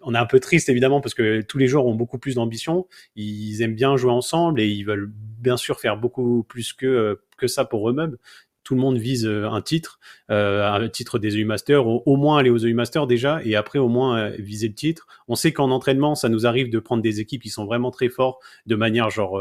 on 0.03 0.15
est 0.15 0.19
un 0.19 0.27
peu 0.27 0.39
triste 0.39 0.69
évidemment 0.69 1.01
parce 1.01 1.15
que 1.15 1.41
tous 1.43 1.59
les 1.59 1.67
joueurs 1.67 1.87
ont 1.87 1.95
beaucoup 1.95 2.19
plus 2.19 2.37
d'ambition, 2.37 2.87
ils 3.17 3.63
aiment 3.63 3.75
bien 3.75 3.97
jouer 3.97 4.13
ensemble 4.13 4.61
et 4.61 4.69
ils 4.69 4.85
veulent 4.85 5.11
bien 5.13 5.57
sûr 5.57 5.81
faire 5.81 5.97
beaucoup 5.97 6.45
plus 6.45 6.73
que, 6.73 7.21
que 7.37 7.47
ça 7.49 7.65
pour 7.65 7.91
eux-mêmes 7.91 8.17
tout 8.65 8.75
le 8.75 8.81
monde 8.81 8.97
vise 8.97 9.27
euh, 9.27 9.49
un 9.49 9.61
titre, 9.63 10.01
euh, 10.31 10.67
un 10.67 10.89
titre 10.89 11.19
des 11.19 11.37
EU 11.37 11.45
Masters, 11.45 11.87
au, 11.87 12.17
moins 12.17 12.39
aller 12.39 12.51
aux 12.51 12.59
EU 12.59 12.75
Masters 12.75 13.07
déjà, 13.07 13.41
et 13.45 13.55
après 13.55 13.79
au 13.79 13.89
moins 13.89 14.19
euh, 14.19 14.37
viser 14.39 14.69
le 14.69 14.75
titre. 14.75 15.07
On 15.29 15.37
sait 15.37 15.53
qu'en 15.53 15.71
entraînement, 15.71 16.15
ça 16.15 16.29
nous 16.29 16.47
arrive 16.47 16.71
de 16.71 16.79
prendre 16.81 17.03
des 17.03 17.21
équipes 17.21 17.43
qui 17.43 17.51
sont 17.51 17.67
vraiment 17.67 17.91
très 17.91 18.09
forts 18.09 18.41
de 18.67 18.75
manière 18.75 19.11
genre 19.11 19.41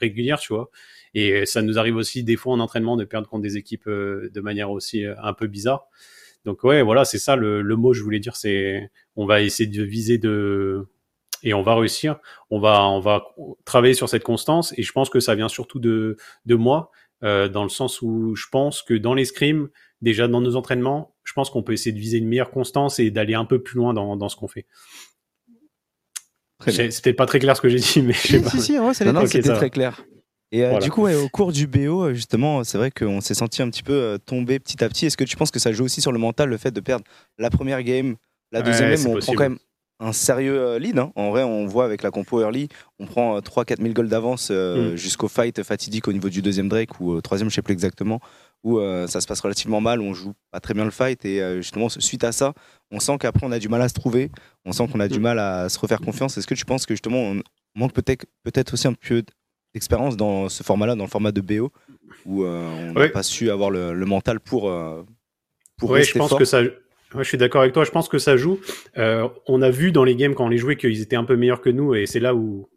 régulière, 0.00 0.38
tu 0.38 0.52
vois. 0.52 0.70
Et 1.14 1.46
ça 1.46 1.62
nous 1.62 1.78
arrive 1.78 1.96
aussi 1.96 2.24
des 2.24 2.36
fois 2.36 2.52
en 2.52 2.60
entraînement 2.60 2.96
de 2.96 3.04
perdre 3.04 3.28
contre 3.28 3.42
des 3.42 3.56
équipes 3.56 3.88
de 3.88 4.40
manière 4.40 4.70
aussi 4.70 5.04
un 5.04 5.32
peu 5.32 5.46
bizarre. 5.46 5.86
Donc 6.44 6.64
ouais, 6.64 6.82
voilà, 6.82 7.04
c'est 7.04 7.18
ça 7.18 7.36
le, 7.36 7.62
le, 7.62 7.76
mot 7.76 7.92
que 7.92 7.96
je 7.96 8.02
voulais 8.02 8.20
dire, 8.20 8.36
c'est 8.36 8.90
on 9.16 9.24
va 9.26 9.40
essayer 9.40 9.68
de 9.68 9.82
viser 9.82 10.18
de 10.18 10.86
et 11.44 11.54
on 11.54 11.62
va 11.62 11.76
réussir. 11.76 12.16
On 12.50 12.58
va 12.58 12.84
on 12.88 13.00
va 13.00 13.24
travailler 13.64 13.94
sur 13.94 14.08
cette 14.08 14.24
constance 14.24 14.76
et 14.76 14.82
je 14.82 14.92
pense 14.92 15.10
que 15.10 15.20
ça 15.20 15.34
vient 15.34 15.48
surtout 15.48 15.78
de 15.78 16.16
de 16.46 16.54
moi 16.54 16.90
euh, 17.22 17.48
dans 17.48 17.62
le 17.62 17.68
sens 17.68 18.02
où 18.02 18.34
je 18.34 18.46
pense 18.50 18.82
que 18.82 18.94
dans 18.94 19.14
les 19.14 19.24
scrims, 19.24 19.68
déjà 20.00 20.28
dans 20.28 20.40
nos 20.40 20.56
entraînements, 20.56 21.16
je 21.24 21.32
pense 21.32 21.50
qu'on 21.50 21.62
peut 21.62 21.72
essayer 21.72 21.92
de 21.92 22.00
viser 22.00 22.18
une 22.18 22.28
meilleure 22.28 22.50
constance 22.50 22.98
et 22.98 23.10
d'aller 23.10 23.34
un 23.34 23.44
peu 23.44 23.62
plus 23.62 23.76
loin 23.76 23.94
dans, 23.94 24.16
dans 24.16 24.28
ce 24.28 24.36
qu'on 24.36 24.48
fait. 24.48 24.66
C'était 26.66 27.12
pas 27.12 27.26
très 27.26 27.38
clair 27.38 27.56
ce 27.56 27.62
que 27.62 27.68
j'ai 27.68 27.78
dit, 27.78 28.02
mais 28.02 28.12
je 28.12 28.28
sais 28.28 28.40
pas. 28.40 28.50
Si, 28.50 28.60
si, 28.60 28.78
c'était 29.26 29.54
très 29.54 29.70
clair. 29.70 30.04
Et 30.52 30.64
euh, 30.64 30.78
du 30.78 30.90
coup, 30.90 31.08
au 31.08 31.28
cours 31.28 31.50
du 31.50 31.66
BO, 31.66 32.14
justement, 32.14 32.62
c'est 32.62 32.78
vrai 32.78 32.90
qu'on 32.90 33.20
s'est 33.20 33.34
senti 33.34 33.60
un 33.60 33.68
petit 33.70 33.82
peu 33.82 33.92
euh, 33.92 34.18
tomber 34.18 34.60
petit 34.60 34.84
à 34.84 34.88
petit. 34.88 35.06
Est-ce 35.06 35.16
que 35.16 35.24
tu 35.24 35.36
penses 35.36 35.50
que 35.50 35.58
ça 35.58 35.72
joue 35.72 35.84
aussi 35.84 36.00
sur 36.00 36.12
le 36.12 36.18
mental, 36.18 36.48
le 36.48 36.56
fait 36.58 36.70
de 36.70 36.80
perdre 36.80 37.04
la 37.38 37.50
première 37.50 37.82
game, 37.82 38.14
la 38.52 38.62
deuxième 38.62 38.94
game, 38.94 39.06
on 39.08 39.18
prend 39.18 39.32
quand 39.32 39.42
même 39.42 39.58
un 40.00 40.12
sérieux 40.12 40.58
euh, 40.58 40.78
lead. 40.78 40.98
Hein. 40.98 41.12
En 41.14 41.30
vrai, 41.30 41.42
on 41.42 41.66
voit 41.66 41.84
avec 41.84 42.02
la 42.02 42.10
compo 42.10 42.40
early, 42.40 42.68
on 42.98 43.06
prend 43.06 43.38
3-4 43.38 43.80
000 43.80 43.94
goals 43.94 44.08
d'avance 44.08 44.48
euh, 44.50 44.92
mm. 44.92 44.96
jusqu'au 44.96 45.28
fight 45.28 45.62
fatidique 45.62 46.08
au 46.08 46.12
niveau 46.12 46.28
du 46.28 46.42
deuxième 46.42 46.68
Drake 46.68 47.00
ou 47.00 47.20
troisième, 47.20 47.50
je 47.50 47.54
sais 47.54 47.62
plus 47.62 47.72
exactement, 47.72 48.20
où 48.62 48.78
euh, 48.78 49.06
ça 49.06 49.20
se 49.20 49.26
passe 49.26 49.40
relativement 49.40 49.80
mal, 49.80 50.00
on 50.00 50.14
joue 50.14 50.34
pas 50.50 50.60
très 50.60 50.74
bien 50.74 50.84
le 50.84 50.90
fight 50.90 51.24
et 51.24 51.40
justement 51.56 51.88
suite 51.88 52.24
à 52.24 52.32
ça, 52.32 52.54
on 52.90 53.00
sent 53.00 53.18
qu'après 53.18 53.46
on 53.46 53.52
a 53.52 53.58
du 53.58 53.68
mal 53.68 53.82
à 53.82 53.88
se 53.88 53.94
trouver, 53.94 54.30
on 54.64 54.72
sent 54.72 54.88
qu'on 54.92 55.00
a 55.00 55.08
du 55.08 55.18
mm. 55.18 55.22
mal 55.22 55.38
à 55.38 55.68
se 55.68 55.78
refaire 55.78 56.00
confiance. 56.00 56.36
Est-ce 56.38 56.46
que 56.46 56.54
tu 56.54 56.64
penses 56.64 56.86
que 56.86 56.94
justement 56.94 57.18
on 57.18 57.42
manque 57.74 57.92
peut-être 57.92 58.26
peut-être 58.42 58.74
aussi 58.74 58.88
un 58.88 58.94
peu 58.94 59.22
d'expérience 59.74 60.16
dans 60.16 60.48
ce 60.48 60.62
format-là, 60.62 60.94
dans 60.94 61.04
le 61.04 61.10
format 61.10 61.32
de 61.32 61.40
BO, 61.40 61.72
où 62.26 62.44
on 62.44 62.92
n'a 62.92 63.08
pas 63.08 63.22
su 63.22 63.50
avoir 63.50 63.70
le, 63.70 63.94
mental 64.04 64.40
pour 64.40 64.72
pour 65.76 65.90
oui, 65.90 66.04
je 66.04 66.16
pense 66.16 66.34
que 66.34 66.44
ça 66.44 66.62
je 67.22 67.28
suis 67.28 67.38
d'accord 67.38 67.62
avec 67.62 67.72
toi. 67.72 67.84
Je 67.84 67.90
pense 67.90 68.08
que 68.08 68.18
ça 68.18 68.36
joue. 68.36 68.60
Euh, 68.98 69.28
on 69.46 69.62
a 69.62 69.70
vu 69.70 69.92
dans 69.92 70.04
les 70.04 70.16
games 70.16 70.34
quand 70.34 70.46
on 70.46 70.48
les 70.48 70.58
jouait 70.58 70.76
qu'ils 70.76 71.00
étaient 71.00 71.16
un 71.16 71.24
peu 71.24 71.36
meilleurs 71.36 71.60
que 71.60 71.70
nous, 71.70 71.94
et 71.94 72.06
c'est 72.06 72.20
là 72.20 72.34
où, 72.34 72.68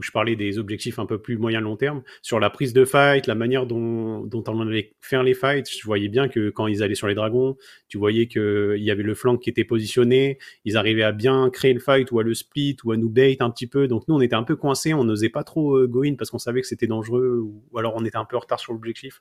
je 0.00 0.10
parlais 0.10 0.34
des 0.34 0.58
objectifs 0.58 0.98
un 0.98 1.06
peu 1.06 1.18
plus 1.18 1.38
moyen 1.38 1.60
long 1.60 1.76
terme 1.76 2.02
sur 2.20 2.40
la 2.40 2.50
prise 2.50 2.72
de 2.72 2.84
fight, 2.84 3.28
la 3.28 3.36
manière 3.36 3.64
dont, 3.64 4.28
on 4.32 4.60
allait 4.60 4.96
faire 5.00 5.22
les 5.22 5.34
fights. 5.34 5.70
Je 5.70 5.84
voyais 5.84 6.08
bien 6.08 6.26
que 6.26 6.50
quand 6.50 6.66
ils 6.66 6.82
allaient 6.82 6.96
sur 6.96 7.06
les 7.06 7.14
dragons, 7.14 7.56
tu 7.86 7.96
voyais 7.96 8.26
qu'il 8.26 8.74
y 8.78 8.90
avait 8.90 9.04
le 9.04 9.14
flank 9.14 9.38
qui 9.40 9.50
était 9.50 9.62
positionné, 9.62 10.38
ils 10.64 10.76
arrivaient 10.76 11.04
à 11.04 11.12
bien 11.12 11.48
créer 11.48 11.72
le 11.72 11.78
fight 11.78 12.10
ou 12.10 12.18
à 12.18 12.24
le 12.24 12.34
split 12.34 12.76
ou 12.82 12.90
à 12.90 12.96
nous 12.96 13.08
bait 13.08 13.36
un 13.38 13.50
petit 13.50 13.68
peu. 13.68 13.86
Donc 13.86 14.08
nous, 14.08 14.16
on 14.16 14.20
était 14.20 14.34
un 14.34 14.42
peu 14.42 14.56
coincés, 14.56 14.94
on 14.94 15.04
n'osait 15.04 15.28
pas 15.28 15.44
trop 15.44 15.76
euh, 15.76 15.86
go 15.86 16.02
in 16.02 16.16
parce 16.16 16.30
qu'on 16.30 16.38
savait 16.38 16.60
que 16.60 16.66
c'était 16.66 16.88
dangereux 16.88 17.38
ou 17.38 17.78
alors 17.78 17.94
on 17.94 18.04
était 18.04 18.16
un 18.16 18.24
peu 18.24 18.36
en 18.36 18.40
retard 18.40 18.58
sur 18.58 18.72
l'objectif. 18.72 19.20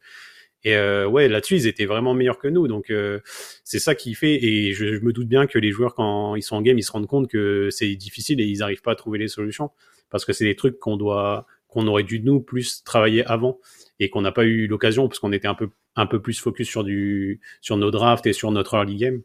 Et 0.65 0.75
euh, 0.75 1.08
ouais, 1.08 1.27
là-dessus, 1.27 1.55
ils 1.55 1.67
étaient 1.67 1.86
vraiment 1.86 2.13
meilleurs 2.13 2.38
que 2.38 2.48
nous. 2.48 2.67
Donc 2.67 2.89
euh, 2.89 3.20
c'est 3.63 3.79
ça 3.79 3.96
qui 3.96 4.13
fait. 4.13 4.43
Et 4.43 4.74
je, 4.74 4.86
me 5.03 5.12
doute 5.12 5.27
bien 5.27 5.46
que 5.46 5.60
les 5.60 5.72
joueurs, 5.72 5.96
quand 5.96 6.36
ils 6.36 6.41
sont 6.41 6.55
en 6.55 6.62
game, 6.62 6.77
ils 6.77 6.84
se 6.84 6.91
rendent 6.91 7.08
compte 7.08 7.29
que 7.29 7.70
c'est 7.70 7.96
difficile 7.96 8.39
et 8.39 8.46
ils 8.46 8.60
n'arrivent 8.60 8.82
pas 8.82 8.91
à 8.91 8.96
trouver 8.96 9.20
les 9.20 9.27
solutions 9.27 9.72
parce 10.10 10.25
que 10.25 10.34
c'est 10.34 10.46
des 10.46 10.55
trucs 10.55 10.79
qu'on 10.79 10.96
doit, 10.96 11.46
qu'on 11.67 11.88
aurait 11.88 12.03
dû 12.03 12.22
nous 12.22 12.39
plus 12.39 12.84
travailler 12.84 13.25
avant 13.25 13.60
et 14.00 14.10
qu'on 14.10 14.22
n'a 14.22 14.32
pas 14.32 14.46
eu 14.46 14.67
l'occasion 14.67 15.08
parce 15.08 15.20
qu'on 15.20 15.34
était 15.34 15.48
un 15.48 15.55
peu, 15.55 15.70
un 15.96 16.05
peu 16.05 16.22
plus 16.22 16.39
focus 16.39 16.67
sur 16.67 16.84
du, 16.84 17.41
sur 17.62 17.77
nos 17.77 17.91
drafts 17.91 18.25
et 18.27 18.34
sur 18.34 18.51
notre 18.51 18.75
early 18.75 18.96
game. 18.96 19.22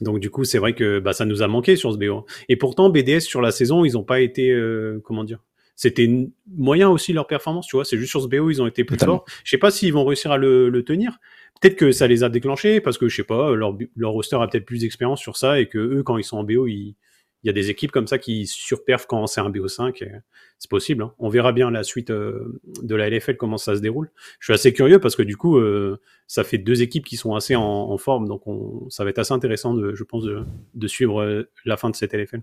Donc 0.00 0.20
du 0.20 0.30
coup, 0.30 0.44
c'est 0.44 0.58
vrai 0.58 0.74
que 0.74 0.98
bah, 0.98 1.12
ça 1.12 1.24
nous 1.24 1.42
a 1.42 1.48
manqué 1.48 1.76
sur 1.76 1.92
ce 1.92 1.98
BO. 1.98 2.24
Et 2.48 2.56
pourtant, 2.56 2.88
BDS 2.90 3.20
sur 3.20 3.40
la 3.40 3.50
saison, 3.50 3.84
ils 3.84 3.92
n'ont 3.94 4.04
pas 4.04 4.20
été, 4.20 4.50
euh, 4.50 5.00
comment 5.04 5.24
dire, 5.24 5.40
c'était 5.78 6.10
moyen 6.56 6.90
aussi 6.90 7.12
leur 7.12 7.28
performance, 7.28 7.68
tu 7.68 7.76
vois. 7.76 7.84
C'est 7.84 7.96
juste 7.96 8.10
sur 8.10 8.20
ce 8.20 8.26
BO, 8.26 8.50
ils 8.50 8.60
ont 8.60 8.66
été 8.66 8.82
plus 8.82 8.98
forts. 8.98 9.24
Je 9.44 9.50
sais 9.50 9.58
pas 9.58 9.70
s'ils 9.70 9.92
vont 9.92 10.04
réussir 10.04 10.32
à 10.32 10.36
le, 10.36 10.82
tenir. 10.84 11.20
Peut-être 11.60 11.76
que 11.76 11.92
ça 11.92 12.08
les 12.08 12.24
a 12.24 12.28
déclenchés 12.28 12.80
parce 12.80 12.98
que 12.98 13.08
je 13.08 13.14
sais 13.14 13.22
pas, 13.22 13.54
leur, 13.54 13.78
leur 13.94 14.10
roster 14.10 14.36
a 14.40 14.48
peut-être 14.48 14.66
plus 14.66 14.80
d'expérience 14.80 15.20
sur 15.20 15.36
ça 15.36 15.60
et 15.60 15.68
que 15.68 15.78
eux, 15.78 16.02
quand 16.02 16.18
ils 16.18 16.24
sont 16.24 16.36
en 16.36 16.42
BO, 16.42 16.66
il 16.66 16.96
y 17.44 17.48
a 17.48 17.52
des 17.52 17.70
équipes 17.70 17.92
comme 17.92 18.08
ça 18.08 18.18
qui 18.18 18.48
surperfent 18.48 19.06
quand 19.06 19.28
c'est 19.28 19.40
un 19.40 19.50
BO5. 19.50 20.20
C'est 20.58 20.68
possible. 20.68 21.04
Hein. 21.04 21.14
On 21.20 21.28
verra 21.28 21.52
bien 21.52 21.70
la 21.70 21.84
suite 21.84 22.10
euh, 22.10 22.60
de 22.82 22.96
la 22.96 23.08
LFL 23.08 23.36
comment 23.36 23.56
ça 23.56 23.76
se 23.76 23.80
déroule. 23.80 24.10
Je 24.40 24.46
suis 24.46 24.54
assez 24.54 24.72
curieux 24.72 24.98
parce 24.98 25.14
que 25.14 25.22
du 25.22 25.36
coup, 25.36 25.58
euh, 25.58 26.00
ça 26.26 26.42
fait 26.42 26.58
deux 26.58 26.82
équipes 26.82 27.04
qui 27.04 27.16
sont 27.16 27.36
assez 27.36 27.54
en, 27.54 27.96
forme, 27.98 28.26
donc 28.26 28.48
on, 28.48 28.90
ça 28.90 29.04
va 29.04 29.10
être 29.10 29.20
assez 29.20 29.32
intéressant, 29.32 29.74
de, 29.74 29.94
je 29.94 30.02
pense, 30.02 30.24
de, 30.24 30.88
suivre 30.88 31.22
euh, 31.22 31.48
la 31.64 31.76
fin 31.76 31.88
de 31.88 31.94
cette 31.94 32.14
LFL. 32.14 32.42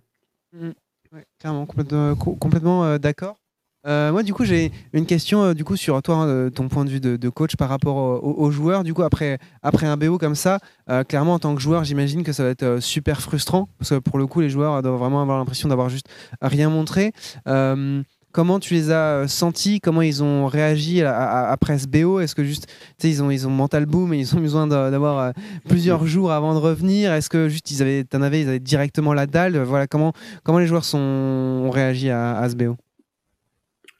Clairement, 1.39 1.65
complètement, 1.65 2.97
d'accord. 2.97 3.37
moi, 3.85 4.23
du 4.23 4.33
coup, 4.33 4.45
j'ai 4.45 4.71
une 4.93 5.05
question 5.05 5.53
du 5.53 5.63
coup 5.63 5.75
sur 5.75 6.01
toi, 6.01 6.15
hein, 6.15 6.49
ton 6.49 6.67
point 6.67 6.85
de 6.85 6.89
vue 6.89 6.99
de, 6.99 7.29
coach 7.29 7.55
par 7.55 7.69
rapport 7.69 8.23
aux, 8.23 8.51
joueurs. 8.51 8.83
Du 8.83 8.93
coup, 8.93 9.03
après, 9.03 9.39
après 9.61 9.87
un 9.87 9.97
BO 9.97 10.17
comme 10.17 10.35
ça, 10.35 10.59
clairement, 11.07 11.35
en 11.35 11.39
tant 11.39 11.55
que 11.55 11.61
joueur, 11.61 11.83
j'imagine 11.83 12.23
que 12.23 12.33
ça 12.33 12.43
va 12.43 12.49
être 12.49 12.79
super 12.79 13.21
frustrant 13.21 13.69
parce 13.77 13.91
que 13.91 13.95
pour 13.95 14.17
le 14.17 14.27
coup, 14.27 14.41
les 14.41 14.49
joueurs 14.49 14.81
doivent 14.81 14.99
vraiment 14.99 15.21
avoir 15.21 15.37
l'impression 15.37 15.69
d'avoir 15.69 15.89
juste 15.89 16.07
rien 16.41 16.69
montré. 16.69 17.13
Comment 18.35 18.59
tu 18.59 18.73
les 18.73 18.91
as 18.91 19.21
euh, 19.21 19.27
sentis? 19.27 19.79
Comment 19.79 20.01
ils 20.01 20.21
ont 20.21 20.47
réagi 20.47 21.01
après 21.01 21.79
ce 21.79 21.87
BO 21.87 22.19
Est-ce 22.19 22.35
que 22.35 22.43
juste, 22.43 22.67
ils 23.01 23.23
ont, 23.23 23.31
ils 23.31 23.47
ont 23.47 23.49
mental 23.49 23.85
boom 23.85 24.13
et 24.13 24.19
ils 24.19 24.35
ont 24.35 24.39
besoin 24.41 24.67
d'avoir 24.67 25.19
euh, 25.19 25.31
plusieurs 25.69 26.05
jours 26.05 26.33
avant 26.33 26.53
de 26.53 26.59
revenir? 26.59 27.13
Est-ce 27.13 27.29
que 27.29 27.47
juste 27.47 27.71
ils 27.71 27.81
avaient, 27.81 28.03
en 28.13 28.21
avais, 28.21 28.41
ils 28.41 28.49
avaient 28.49 28.59
directement 28.59 29.13
la 29.13 29.25
dalle? 29.25 29.57
Voilà, 29.59 29.87
comment, 29.87 30.11
comment 30.43 30.59
les 30.59 30.67
joueurs 30.67 30.83
sont, 30.83 30.97
ont 30.97 31.69
réagi 31.69 32.09
à, 32.09 32.37
à 32.37 32.49
ce 32.49 32.57
BO 32.57 32.75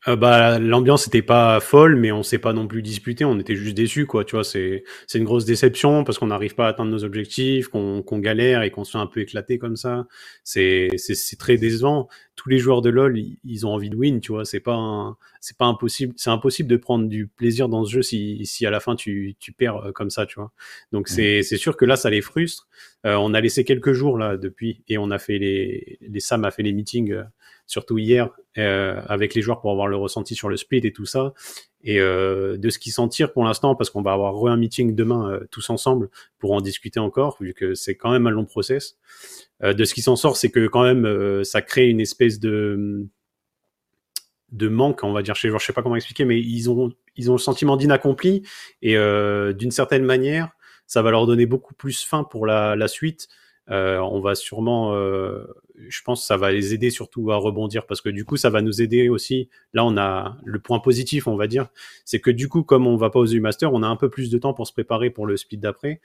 euh, 0.08 0.16
bah, 0.16 0.60
l'ambiance 0.60 1.08
n'était 1.08 1.22
pas 1.24 1.60
folle, 1.60 1.96
mais 1.96 2.12
on 2.12 2.22
s'est 2.22 2.38
pas 2.38 2.54
non 2.54 2.68
plus 2.68 2.82
disputé. 2.82 3.26
On 3.26 3.40
était 3.40 3.56
juste 3.56 3.76
déçus, 3.76 4.06
quoi. 4.06 4.24
Tu 4.24 4.36
vois, 4.36 4.44
c'est 4.44 4.84
c'est 5.08 5.18
une 5.18 5.24
grosse 5.26 5.46
déception 5.46 6.04
parce 6.04 6.20
qu'on 6.20 6.28
n'arrive 6.28 6.56
pas 6.56 6.68
à 6.68 6.70
atteindre 6.70 6.92
nos 6.92 7.04
objectifs, 7.04 7.68
qu'on 7.70 8.04
qu'on 8.04 8.20
galère 8.20 8.62
et 8.62 8.72
qu'on 8.72 8.84
se 8.84 8.92
fait 8.92 8.98
un 9.00 9.08
peu 9.08 9.22
éclater 9.22 9.58
comme 9.58 9.76
ça. 9.76 10.08
C'est 10.44 10.90
c'est 10.98 11.40
très 11.40 11.58
décevant. 11.58 12.08
Tous 12.36 12.50
les 12.50 12.60
joueurs 12.60 12.82
de 12.82 12.90
LoL, 12.90 13.18
ils, 13.46 13.66
ont 13.66 13.70
envie 13.72 13.90
de 13.90 13.96
win, 13.96 14.20
tu 14.20 14.32
vois. 14.34 14.46
C'est 14.46 14.60
pas 14.60 15.18
c'est 15.42 15.58
pas 15.58 15.66
impossible. 15.66 16.14
C'est 16.18 16.30
impossible 16.30 16.70
de 16.70 16.78
prendre 16.78 17.08
du 17.08 17.28
plaisir 17.28 17.70
dans 17.70 17.84
ce 17.86 17.92
jeu 17.92 18.02
si 18.02 18.46
si 18.46 18.66
à 18.66 18.72
la 18.72 18.80
fin 18.80 18.96
tu 18.96 19.36
tu 19.40 19.54
perds 19.54 19.78
euh, 19.78 19.92
comme 19.92 20.10
ça, 20.10 20.26
tu 20.26 20.36
vois. 20.36 20.52
Donc 20.92 21.08
c'est 21.08 21.42
c'est 21.44 21.58
sûr 21.58 21.78
que 21.78 21.86
là, 21.86 21.96
ça 21.96 22.10
les 22.10 22.22
frustre. 22.22 22.68
Euh, 23.06 23.16
on 23.16 23.34
a 23.34 23.42
laissé 23.42 23.64
quelques 23.64 23.94
jours 23.94 24.18
là 24.18 24.38
depuis 24.38 24.84
et 24.88 24.98
on 24.98 25.12
a 25.12 25.18
fait 25.18 25.40
les 25.40 25.98
les 26.02 26.20
Sam 26.20 26.46
a 26.46 26.52
fait 26.52 26.64
les 26.64 26.74
meetings 26.74 27.24
surtout 27.68 27.98
hier, 27.98 28.30
euh, 28.58 29.02
avec 29.08 29.34
les 29.34 29.42
joueurs 29.42 29.60
pour 29.60 29.72
avoir 29.72 29.88
le 29.88 29.96
ressenti 29.96 30.36
sur 30.36 30.50
le 30.50 30.58
split 30.58 30.82
et 30.84 30.92
tout 30.92 31.06
ça. 31.06 31.34
Et 31.84 32.00
euh, 32.00 32.58
de 32.58 32.70
ce 32.70 32.80
qu'ils 32.80 32.92
s'en 32.92 33.08
tirent 33.08 33.32
pour 33.34 33.44
l'instant, 33.44 33.76
parce 33.76 33.90
qu'on 33.90 34.02
va 34.02 34.14
avoir 34.14 34.34
re 34.36 34.48
un 34.48 34.58
meeting 34.58 34.96
demain 34.96 35.30
euh, 35.30 35.40
tous 35.52 35.70
ensemble 35.70 36.10
pour 36.40 36.54
en 36.54 36.62
discuter 36.62 37.00
encore, 37.00 37.38
vu 37.40 37.54
que 37.54 37.76
c'est 37.76 37.96
quand 37.96 38.12
même 38.12 38.28
un 38.28 38.32
long 38.32 38.46
process. 38.46 38.98
de 39.62 39.84
ce 39.86 39.94
qui 39.94 40.02
s'en 40.02 40.16
sort, 40.16 40.38
c'est 40.38 40.52
que 40.52 40.68
quand 40.68 40.84
même, 40.84 41.44
ça 41.44 41.62
crée 41.62 41.88
une 41.88 42.02
espèce 42.02 42.40
de 42.40 43.08
de 44.52 44.68
manque, 44.70 45.04
on 45.04 45.12
va 45.12 45.22
dire 45.22 45.36
chez 45.36 45.48
les 45.48 45.50
joueurs. 45.50 45.60
Je 45.60 45.66
sais 45.66 45.74
pas 45.74 45.82
comment 45.82 45.96
expliquer, 45.96 46.24
mais 46.24 46.40
ils 46.40 46.70
ont 46.70 46.92
ils 47.16 47.30
ont 47.32 47.34
le 47.34 47.40
sentiment 47.40 47.78
d'inaccompli 47.78 48.44
et 48.82 48.96
d'une 49.54 49.72
certaine 49.72 50.04
manière, 50.04 50.52
ça 50.88 51.02
va 51.02 51.12
leur 51.12 51.26
donner 51.26 51.46
beaucoup 51.46 51.74
plus 51.74 52.04
faim 52.04 52.24
pour 52.24 52.46
la, 52.46 52.76
la 52.76 52.88
suite. 52.88 53.28
on 53.68 54.20
va 54.20 54.36
sûrement 54.36 54.94
je 55.90 56.02
pense 56.02 56.22
que 56.22 56.28
ça 56.28 56.38
va 56.38 56.52
les 56.52 56.74
aider 56.74 56.90
surtout 56.90 57.32
à 57.32 57.38
rebondir 57.38 57.86
parce 57.86 58.02
que 58.02 58.10
du 58.10 58.26
coup, 58.26 58.38
ça 58.38 58.50
va 58.50 58.62
nous 58.62 58.82
aider 58.82 59.10
aussi. 59.10 59.50
Là, 59.74 59.86
on 59.86 59.98
a 59.98 60.38
le 60.44 60.60
point 60.60 60.80
positif, 60.80 61.28
on 61.28 61.36
va 61.36 61.48
dire, 61.48 61.68
c'est 62.06 62.20
que 62.20 62.32
du 62.32 62.50
coup, 62.50 62.64
comme 62.64 62.88
on 62.88 62.96
va 62.96 63.10
pas 63.10 63.20
aux 63.20 63.26
U-Master, 63.26 63.74
on 63.74 63.84
a 63.84 63.88
un 63.88 63.96
peu 63.96 64.10
plus 64.10 64.30
de 64.30 64.38
temps 64.38 64.54
pour 64.54 64.68
se 64.68 64.74
préparer 64.74 65.10
pour 65.10 65.26
le 65.26 65.38
split 65.38 65.58
d'après 65.58 66.02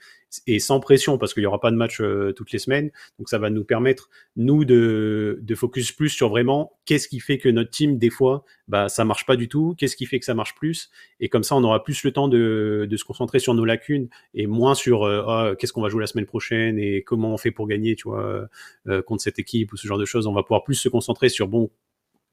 et 0.47 0.59
sans 0.59 0.79
pression 0.79 1.17
parce 1.17 1.33
qu'il 1.33 1.43
y 1.43 1.45
aura 1.45 1.59
pas 1.59 1.71
de 1.71 1.75
match 1.75 2.01
euh, 2.01 2.33
toutes 2.33 2.51
les 2.51 2.59
semaines. 2.59 2.91
Donc, 3.19 3.29
ça 3.29 3.37
va 3.37 3.49
nous 3.49 3.63
permettre, 3.63 4.09
nous, 4.35 4.65
de, 4.65 5.39
focus 5.55 5.91
plus 5.91 6.09
sur 6.09 6.29
vraiment 6.29 6.73
qu'est-ce 6.85 7.07
qui 7.07 7.19
fait 7.19 7.37
que 7.37 7.49
notre 7.49 7.69
team, 7.69 7.97
des 7.97 8.09
fois, 8.09 8.43
bah, 8.67 8.89
ça 8.89 9.05
marche 9.05 9.25
pas 9.25 9.35
du 9.35 9.47
tout. 9.47 9.75
Qu'est-ce 9.77 9.95
qui 9.95 10.05
fait 10.05 10.19
que 10.19 10.25
ça 10.25 10.33
marche 10.33 10.55
plus? 10.55 10.89
Et 11.19 11.29
comme 11.29 11.43
ça, 11.43 11.55
on 11.55 11.63
aura 11.63 11.83
plus 11.83 12.03
le 12.03 12.11
temps 12.11 12.27
de, 12.27 12.87
de 12.89 12.97
se 12.97 13.03
concentrer 13.03 13.39
sur 13.39 13.53
nos 13.53 13.65
lacunes 13.65 14.09
et 14.33 14.47
moins 14.47 14.75
sur 14.75 15.03
euh, 15.03 15.23
ah, 15.27 15.53
qu'est-ce 15.57 15.73
qu'on 15.73 15.81
va 15.81 15.89
jouer 15.89 16.01
la 16.01 16.07
semaine 16.07 16.25
prochaine 16.25 16.79
et 16.79 17.03
comment 17.03 17.33
on 17.33 17.37
fait 17.37 17.51
pour 17.51 17.67
gagner, 17.67 17.95
tu 17.95 18.07
vois, 18.07 18.47
euh, 18.87 19.01
contre 19.01 19.21
cette 19.21 19.39
équipe 19.39 19.60
ou 19.71 19.77
ce 19.77 19.87
genre 19.87 19.97
de 19.97 20.05
choses. 20.05 20.27
On 20.27 20.33
va 20.33 20.43
pouvoir 20.43 20.63
plus 20.63 20.75
se 20.75 20.89
concentrer 20.89 21.29
sur 21.29 21.47
bon 21.47 21.69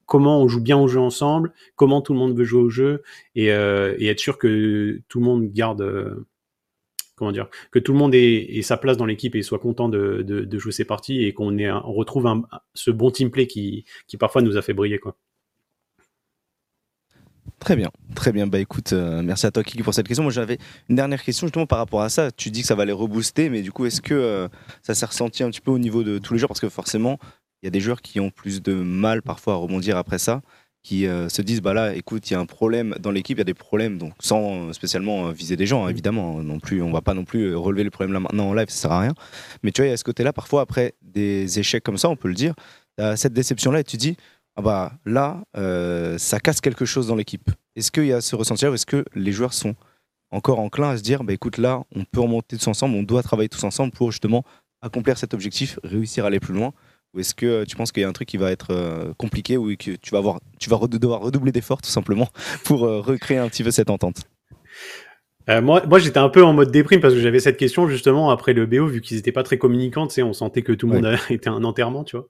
comment 0.06 0.42
on 0.42 0.48
joue 0.48 0.62
bien 0.62 0.78
au 0.78 0.88
jeu 0.88 1.00
ensemble, 1.00 1.52
comment 1.76 2.00
tout 2.00 2.14
le 2.14 2.18
monde 2.18 2.36
veut 2.36 2.44
jouer 2.44 2.62
au 2.62 2.70
jeu 2.70 3.02
et, 3.34 3.52
euh, 3.52 3.94
être 4.00 4.18
sûr 4.18 4.38
que 4.38 5.00
tout 5.08 5.20
le 5.20 5.24
monde 5.26 5.52
garde 5.52 5.82
euh, 5.82 6.26
comment 7.14 7.30
dire 7.30 7.48
que 7.70 7.78
tout 7.78 7.92
le 7.92 7.98
monde 7.98 8.14
ait, 8.14 8.62
sa 8.62 8.76
place 8.78 8.96
dans 8.96 9.04
l'équipe 9.04 9.34
et 9.34 9.42
soit 9.42 9.58
content 9.58 9.88
de, 9.88 10.48
jouer 10.52 10.72
ses 10.72 10.84
parties 10.84 11.24
et 11.24 11.34
qu'on 11.34 11.58
on 11.58 11.92
retrouve 11.92 12.26
ce 12.74 12.90
bon 12.90 13.10
team 13.10 13.30
play 13.30 13.46
qui, 13.46 13.84
qui 14.06 14.16
parfois 14.16 14.42
nous 14.42 14.56
a 14.56 14.62
fait 14.62 14.72
briller 14.72 14.98
quoi. 14.98 15.16
Très 17.58 17.74
bien, 17.74 17.90
très 18.14 18.30
bien. 18.32 18.46
Bah 18.46 18.60
écoute, 18.60 18.92
euh, 18.92 19.20
merci 19.20 19.44
à 19.44 19.50
toi 19.50 19.64
Kiki 19.64 19.82
pour 19.82 19.92
cette 19.92 20.06
question. 20.06 20.22
Moi 20.22 20.30
j'avais 20.30 20.58
une 20.88 20.94
dernière 20.94 21.22
question 21.22 21.46
justement 21.48 21.66
par 21.66 21.78
rapport 21.78 22.02
à 22.02 22.08
ça. 22.08 22.30
Tu 22.30 22.50
dis 22.50 22.60
que 22.60 22.66
ça 22.68 22.76
va 22.76 22.84
les 22.84 22.92
rebooster, 22.92 23.50
mais 23.50 23.62
du 23.62 23.72
coup 23.72 23.84
est-ce 23.84 24.00
que 24.00 24.14
euh, 24.14 24.48
ça 24.82 24.94
s'est 24.94 25.06
ressenti 25.06 25.42
un 25.42 25.50
petit 25.50 25.60
peu 25.60 25.72
au 25.72 25.78
niveau 25.78 26.04
de 26.04 26.18
tous 26.18 26.34
les 26.34 26.38
joueurs? 26.38 26.48
Parce 26.48 26.60
que 26.60 26.68
forcément, 26.68 27.18
il 27.62 27.66
y 27.66 27.68
a 27.68 27.70
des 27.70 27.80
joueurs 27.80 28.00
qui 28.00 28.20
ont 28.20 28.30
plus 28.30 28.62
de 28.62 28.74
mal 28.74 29.22
parfois 29.22 29.54
à 29.54 29.56
rebondir 29.56 29.96
après 29.96 30.18
ça, 30.18 30.40
qui 30.84 31.08
euh, 31.08 31.28
se 31.28 31.42
disent 31.42 31.60
bah 31.60 31.74
là, 31.74 31.94
écoute, 31.94 32.30
il 32.30 32.34
y 32.34 32.36
a 32.36 32.40
un 32.40 32.46
problème 32.46 32.94
dans 33.00 33.10
l'équipe, 33.10 33.36
il 33.36 33.40
y 33.40 33.42
a 33.42 33.44
des 33.44 33.54
problèmes, 33.54 33.98
donc 33.98 34.12
sans 34.20 34.72
spécialement 34.72 35.30
viser 35.30 35.56
des 35.56 35.66
gens, 35.66 35.84
hein, 35.84 35.90
évidemment. 35.90 36.38
Hein, 36.38 36.44
non 36.44 36.60
plus, 36.60 36.80
on 36.80 36.92
va 36.92 37.00
pas 37.00 37.14
non 37.14 37.24
plus 37.24 37.56
relever 37.56 37.82
le 37.82 37.90
problème 37.90 38.12
là 38.12 38.20
maintenant 38.20 38.50
en 38.50 38.54
live, 38.54 38.68
ça 38.68 38.82
sert 38.82 38.92
à 38.92 39.00
rien. 39.00 39.14
Mais 39.64 39.72
tu 39.72 39.82
vois, 39.82 39.88
il 39.88 39.90
y 39.90 39.94
a 39.94 39.96
ce 39.96 40.04
côté-là, 40.04 40.32
parfois 40.32 40.60
après 40.60 40.94
des 41.02 41.58
échecs 41.58 41.82
comme 41.82 41.98
ça, 41.98 42.08
on 42.08 42.16
peut 42.16 42.28
le 42.28 42.34
dire, 42.34 42.54
cette 43.16 43.32
déception-là, 43.32 43.80
et 43.80 43.84
tu 43.84 43.96
dis 43.96 44.16
ah 44.58 44.60
bah 44.60 44.92
là, 45.06 45.44
euh, 45.56 46.18
ça 46.18 46.40
casse 46.40 46.60
quelque 46.60 46.84
chose 46.84 47.06
dans 47.06 47.14
l'équipe. 47.14 47.48
Est-ce 47.76 47.92
qu'il 47.92 48.06
y 48.06 48.12
a 48.12 48.20
ce 48.20 48.34
ressenti 48.34 48.66
est-ce 48.66 48.86
que 48.86 49.04
les 49.14 49.30
joueurs 49.30 49.54
sont 49.54 49.76
encore 50.32 50.58
enclins 50.58 50.90
à 50.90 50.96
se 50.96 51.02
dire, 51.02 51.22
bah 51.22 51.32
écoute, 51.32 51.58
là, 51.58 51.84
on 51.94 52.02
peut 52.04 52.20
remonter 52.20 52.58
tous 52.58 52.66
ensemble, 52.66 52.96
on 52.96 53.04
doit 53.04 53.22
travailler 53.22 53.48
tous 53.48 53.62
ensemble 53.62 53.92
pour 53.92 54.10
justement 54.10 54.42
accomplir 54.82 55.16
cet 55.16 55.32
objectif, 55.32 55.78
réussir 55.84 56.24
à 56.24 56.26
aller 56.26 56.40
plus 56.40 56.54
loin? 56.54 56.72
Ou 57.14 57.20
est-ce 57.20 57.36
que 57.36 57.62
tu 57.66 57.76
penses 57.76 57.92
qu'il 57.92 58.00
y 58.00 58.04
a 58.04 58.08
un 58.08 58.12
truc 58.12 58.26
qui 58.26 58.36
va 58.36 58.50
être 58.50 58.72
euh, 58.72 59.14
compliqué 59.14 59.56
ou 59.56 59.68
que 59.76 59.92
tu 59.92 60.10
vas, 60.10 60.18
avoir, 60.18 60.40
tu 60.58 60.68
vas 60.68 60.80
devoir 60.88 61.20
redoubler 61.20 61.52
d'efforts 61.52 61.80
tout 61.80 61.90
simplement 61.90 62.26
pour 62.64 62.84
euh, 62.84 63.00
recréer 63.00 63.38
un 63.38 63.48
petit 63.48 63.62
peu 63.62 63.70
cette 63.70 63.90
entente? 63.90 64.24
Euh, 65.48 65.62
moi, 65.62 65.84
moi 65.86 65.98
j'étais 65.98 66.18
un 66.18 66.28
peu 66.28 66.42
en 66.44 66.52
mode 66.52 66.70
déprime 66.70 67.00
parce 67.00 67.14
que 67.14 67.20
j'avais 67.20 67.40
cette 67.40 67.56
question 67.56 67.88
justement 67.88 68.30
après 68.30 68.52
le 68.52 68.66
BO, 68.66 68.86
vu 68.86 69.00
qu'ils 69.00 69.16
étaient 69.16 69.32
pas 69.32 69.42
très 69.42 69.58
communicants, 69.58 70.06
tu 70.06 70.14
sais, 70.14 70.22
on 70.22 70.32
sentait 70.32 70.62
que 70.62 70.72
tout 70.72 70.86
le 70.88 71.00
monde 71.00 71.16
était 71.30 71.48
un 71.48 71.64
enterrement, 71.64 72.04
tu 72.04 72.16
vois. 72.16 72.28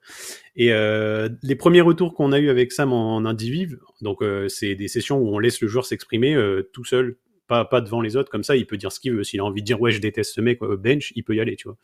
Et 0.57 0.73
euh, 0.73 1.29
les 1.43 1.57
premiers 1.57 1.81
retours 1.81 2.15
qu'on 2.15 2.33
a 2.33 2.39
eu 2.39 2.49
avec 2.49 2.73
Sam 2.73 2.93
en, 2.93 3.17
en 3.17 3.25
indivive, 3.25 3.79
donc 4.03 4.23
euh, 4.23 4.49
c'est 4.49 4.75
des 4.75 4.89
sessions 4.89 5.19
où 5.19 5.35
on 5.35 5.39
laisse 5.39 5.61
le 5.61 5.69
joueur 5.69 5.85
s'exprimer 5.85 6.37
tout 6.73 6.85
seul, 6.85 7.17
pas, 7.47 7.65
pas 7.65 7.81
devant 7.81 8.01
les 8.01 8.17
autres, 8.17 8.31
comme 8.31 8.45
ça, 8.45 8.57
il 8.57 8.67
peut 8.67 8.77
dire 8.77 8.93
ce 8.93 9.01
qu'il 9.01 9.13
veut. 9.13 9.25
S'il 9.25 9.41
a 9.41 9.45
envie 9.45 9.63
de 9.63 9.67
dire 9.67 9.81
ouais, 9.81 9.91
je 9.91 10.01
déteste 10.01 10.35
ce 10.35 10.41
mec, 10.41 10.61
bench, 10.61 11.13
il 11.17 11.25
peut 11.25 11.35
y 11.35 11.41
aller, 11.41 11.57
tu 11.57 11.69
vois. 11.69 11.77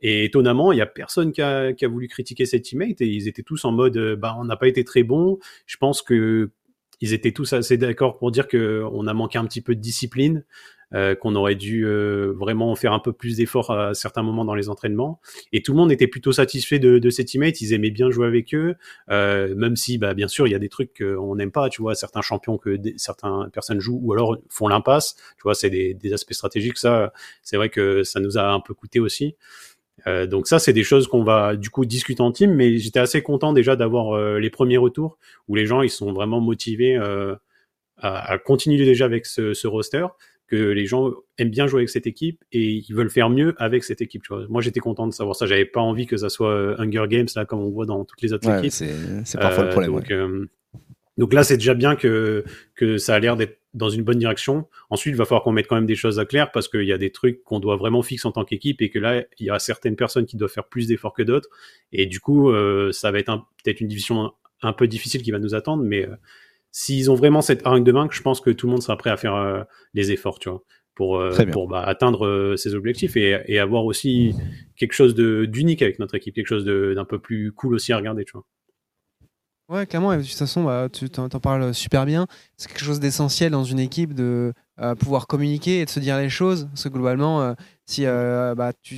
Et 0.00 0.24
étonnamment, 0.24 0.72
il 0.72 0.78
y 0.78 0.82
a 0.82 0.86
personne 0.86 1.32
qui 1.32 1.40
a, 1.40 1.72
qui 1.72 1.84
a 1.86 1.88
voulu 1.88 2.06
critiquer 2.06 2.44
cette 2.44 2.64
teammate 2.64 3.00
et 3.00 3.06
ils 3.06 3.28
étaient 3.28 3.42
tous 3.42 3.64
en 3.64 3.72
mode 3.72 3.96
bah 4.18 4.36
on 4.38 4.44
n'a 4.44 4.56
pas 4.56 4.68
été 4.68 4.84
très 4.84 5.04
bon. 5.04 5.38
Je 5.64 5.78
pense 5.78 6.02
que 6.02 6.50
ils 7.00 7.12
étaient 7.12 7.32
tous 7.32 7.52
assez 7.52 7.76
d'accord 7.76 8.18
pour 8.18 8.30
dire 8.30 8.48
que 8.48 8.84
on 8.92 9.06
a 9.06 9.14
manqué 9.14 9.38
un 9.38 9.44
petit 9.44 9.60
peu 9.60 9.74
de 9.74 9.80
discipline, 9.80 10.44
euh, 10.94 11.16
qu'on 11.16 11.34
aurait 11.34 11.56
dû 11.56 11.84
euh, 11.84 12.32
vraiment 12.38 12.76
faire 12.76 12.92
un 12.92 13.00
peu 13.00 13.12
plus 13.12 13.38
d'efforts 13.38 13.72
à 13.72 13.92
certains 13.92 14.22
moments 14.22 14.44
dans 14.44 14.54
les 14.54 14.68
entraînements. 14.68 15.20
Et 15.52 15.60
tout 15.60 15.72
le 15.72 15.78
monde 15.78 15.90
était 15.90 16.06
plutôt 16.06 16.30
satisfait 16.30 16.78
de, 16.78 17.00
de 17.00 17.10
ses 17.10 17.24
teammates. 17.24 17.60
Ils 17.60 17.72
aimaient 17.72 17.90
bien 17.90 18.08
jouer 18.08 18.28
avec 18.28 18.54
eux, 18.54 18.76
euh, 19.10 19.52
même 19.56 19.74
si, 19.74 19.98
bah, 19.98 20.14
bien 20.14 20.28
sûr, 20.28 20.46
il 20.46 20.52
y 20.52 20.54
a 20.54 20.60
des 20.60 20.68
trucs 20.68 20.96
qu'on 20.96 21.34
n'aime 21.34 21.50
pas. 21.50 21.68
Tu 21.70 21.82
vois, 21.82 21.96
certains 21.96 22.22
champions 22.22 22.56
que 22.56 22.78
certaines 22.98 23.50
personnes 23.52 23.80
jouent 23.80 23.98
ou 24.00 24.12
alors 24.12 24.36
font 24.48 24.68
l'impasse. 24.68 25.16
Tu 25.36 25.42
vois, 25.42 25.56
c'est 25.56 25.70
des, 25.70 25.92
des 25.92 26.12
aspects 26.12 26.34
stratégiques. 26.34 26.78
Ça, 26.78 27.12
c'est 27.42 27.56
vrai 27.56 27.68
que 27.68 28.04
ça 28.04 28.20
nous 28.20 28.38
a 28.38 28.52
un 28.52 28.60
peu 28.60 28.72
coûté 28.72 29.00
aussi. 29.00 29.34
Euh, 30.06 30.26
donc 30.26 30.46
ça, 30.46 30.58
c'est 30.58 30.72
des 30.72 30.84
choses 30.84 31.08
qu'on 31.08 31.24
va 31.24 31.56
du 31.56 31.70
coup 31.70 31.84
discuter 31.84 32.20
en 32.20 32.32
team, 32.32 32.54
mais 32.54 32.78
j'étais 32.78 33.00
assez 33.00 33.22
content 33.22 33.52
déjà 33.52 33.76
d'avoir 33.76 34.16
euh, 34.16 34.38
les 34.38 34.50
premiers 34.50 34.76
retours 34.76 35.18
où 35.48 35.54
les 35.54 35.66
gens 35.66 35.82
ils 35.82 35.90
sont 35.90 36.12
vraiment 36.12 36.40
motivés 36.40 36.96
euh, 36.96 37.34
à, 37.96 38.32
à, 38.32 38.38
continuer 38.38 38.84
déjà 38.84 39.04
avec 39.04 39.26
ce, 39.26 39.54
ce, 39.54 39.66
roster, 39.66 40.06
que 40.48 40.56
les 40.56 40.86
gens 40.86 41.12
aiment 41.38 41.50
bien 41.50 41.66
jouer 41.66 41.80
avec 41.80 41.88
cette 41.88 42.06
équipe 42.06 42.44
et 42.52 42.74
ils 42.74 42.94
veulent 42.94 43.10
faire 43.10 43.30
mieux 43.30 43.54
avec 43.58 43.84
cette 43.84 44.00
équipe. 44.00 44.22
Tu 44.22 44.32
vois. 44.32 44.46
Moi, 44.48 44.62
j'étais 44.62 44.80
content 44.80 45.06
de 45.06 45.12
savoir 45.12 45.34
ça. 45.34 45.46
J'avais 45.46 45.64
pas 45.64 45.80
envie 45.80 46.06
que 46.06 46.16
ça 46.16 46.28
soit 46.28 46.80
Hunger 46.80 47.06
Games 47.08 47.26
là 47.34 47.44
comme 47.46 47.60
on 47.60 47.70
voit 47.70 47.86
dans 47.86 48.04
toutes 48.04 48.22
les 48.22 48.32
autres 48.32 48.48
équipes. 48.58 48.72
C'est 49.24 49.40
parfois 49.40 49.64
le 49.64 49.70
problème. 49.70 49.92
Donc, 49.92 50.12
donc 51.16 51.32
là, 51.32 51.44
c'est 51.44 51.56
déjà 51.56 51.74
bien 51.74 51.96
que, 51.96 52.44
que 52.74 52.98
ça 52.98 53.14
a 53.14 53.18
l'air 53.18 53.36
d'être 53.36 53.60
dans 53.72 53.88
une 53.88 54.02
bonne 54.02 54.18
direction. 54.18 54.68
Ensuite, 54.90 55.14
il 55.14 55.16
va 55.16 55.24
falloir 55.24 55.42
qu'on 55.42 55.52
mette 55.52 55.66
quand 55.66 55.76
même 55.76 55.86
des 55.86 55.94
choses 55.94 56.18
à 56.18 56.24
clair 56.24 56.52
parce 56.52 56.68
qu'il 56.68 56.84
y 56.84 56.92
a 56.92 56.98
des 56.98 57.10
trucs 57.10 57.42
qu'on 57.42 57.60
doit 57.60 57.76
vraiment 57.76 58.02
fixer 58.02 58.26
en 58.28 58.32
tant 58.32 58.44
qu'équipe 58.44 58.82
et 58.82 58.90
que 58.90 58.98
là, 58.98 59.24
il 59.38 59.46
y 59.46 59.50
a 59.50 59.58
certaines 59.58 59.96
personnes 59.96 60.26
qui 60.26 60.36
doivent 60.36 60.50
faire 60.50 60.68
plus 60.68 60.86
d'efforts 60.86 61.14
que 61.14 61.22
d'autres. 61.22 61.48
Et 61.92 62.06
du 62.06 62.20
coup, 62.20 62.50
euh, 62.50 62.92
ça 62.92 63.10
va 63.10 63.18
être 63.18 63.32
peut-être 63.62 63.80
une 63.80 63.88
division 63.88 64.32
un 64.62 64.72
peu 64.72 64.88
difficile 64.88 65.22
qui 65.22 65.30
va 65.30 65.38
nous 65.38 65.54
attendre, 65.54 65.82
mais 65.82 66.08
s'ils 66.70 67.10
ont 67.10 67.14
vraiment 67.14 67.42
cette 67.42 67.66
hargne 67.66 67.84
de 67.84 67.92
vaincre, 67.92 68.14
je 68.14 68.22
pense 68.22 68.40
que 68.40 68.50
tout 68.50 68.66
le 68.66 68.72
monde 68.72 68.82
sera 68.82 68.96
prêt 68.96 69.10
à 69.10 69.16
faire 69.16 69.66
les 69.94 70.12
efforts, 70.12 70.38
tu 70.38 70.48
vois 70.48 70.62
pour, 70.94 71.22
pour 71.52 71.68
bah, 71.68 71.82
atteindre 71.82 72.54
ses 72.56 72.74
objectifs 72.74 73.18
et, 73.18 73.42
et, 73.48 73.58
avoir 73.58 73.84
aussi 73.84 74.34
quelque 74.76 74.94
chose 74.94 75.14
d'unique 75.14 75.82
avec 75.82 75.98
notre 75.98 76.14
équipe, 76.14 76.34
quelque 76.34 76.46
chose 76.46 76.64
d'un 76.64 77.04
peu 77.04 77.18
plus 77.18 77.52
cool 77.52 77.74
aussi 77.74 77.92
à 77.92 77.98
regarder, 77.98 78.24
tu 78.24 78.32
vois. 78.32 78.46
Ouais, 79.68 79.84
clairement, 79.84 80.12
et 80.12 80.18
de 80.18 80.22
toute 80.22 80.30
façon, 80.32 80.62
bah, 80.62 80.88
tu 80.92 81.10
t'en, 81.10 81.28
parles 81.28 81.74
super 81.74 82.06
bien. 82.06 82.28
C'est 82.56 82.68
quelque 82.68 82.84
chose 82.84 83.00
d'essentiel 83.00 83.50
dans 83.50 83.64
une 83.64 83.80
équipe 83.80 84.14
de 84.14 84.52
euh, 84.80 84.94
pouvoir 84.94 85.26
communiquer 85.26 85.80
et 85.80 85.84
de 85.84 85.90
se 85.90 85.98
dire 85.98 86.16
les 86.18 86.28
choses. 86.28 86.68
Parce 86.70 86.84
que 86.84 86.88
globalement, 86.88 87.42
euh, 87.42 87.54
si 87.84 88.06
euh, 88.06 88.54
bah, 88.54 88.72
tu, 88.80 88.96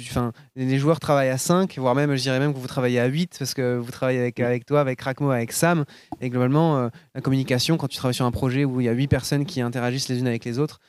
les 0.57 0.79
joueurs 0.79 1.01
travaillent 1.01 1.31
à 1.31 1.39
5, 1.39 1.79
voire 1.79 1.95
même, 1.95 2.15
je 2.15 2.21
dirais 2.21 2.39
même 2.39 2.53
que 2.53 2.59
vous 2.59 2.67
travaillez 2.67 3.01
à 3.01 3.07
8, 3.07 3.37
parce 3.39 3.55
que 3.55 3.79
vous 3.79 3.91
travaillez 3.91 4.21
avec, 4.21 4.41
avec 4.41 4.67
toi, 4.67 4.83
avec 4.83 5.01
Rakmo, 5.01 5.31
avec 5.31 5.53
Sam. 5.53 5.87
Et 6.21 6.29
globalement, 6.29 6.91
la 7.15 7.21
communication, 7.23 7.79
quand 7.79 7.89
tu 7.89 7.97
travailles 7.97 8.15
sur 8.15 8.27
un 8.27 8.31
projet 8.31 8.67
où 8.67 8.83
il 8.83 8.85
y 8.85 8.91
a 8.91 8.93
8 8.93 9.09
personnes 9.09 9.47
qui 9.47 9.63
interagissent 9.63 10.11
les 10.11 10.19
unes 10.19 10.27
avec 10.27 10.45
les 10.45 10.59
autres, 10.59 10.81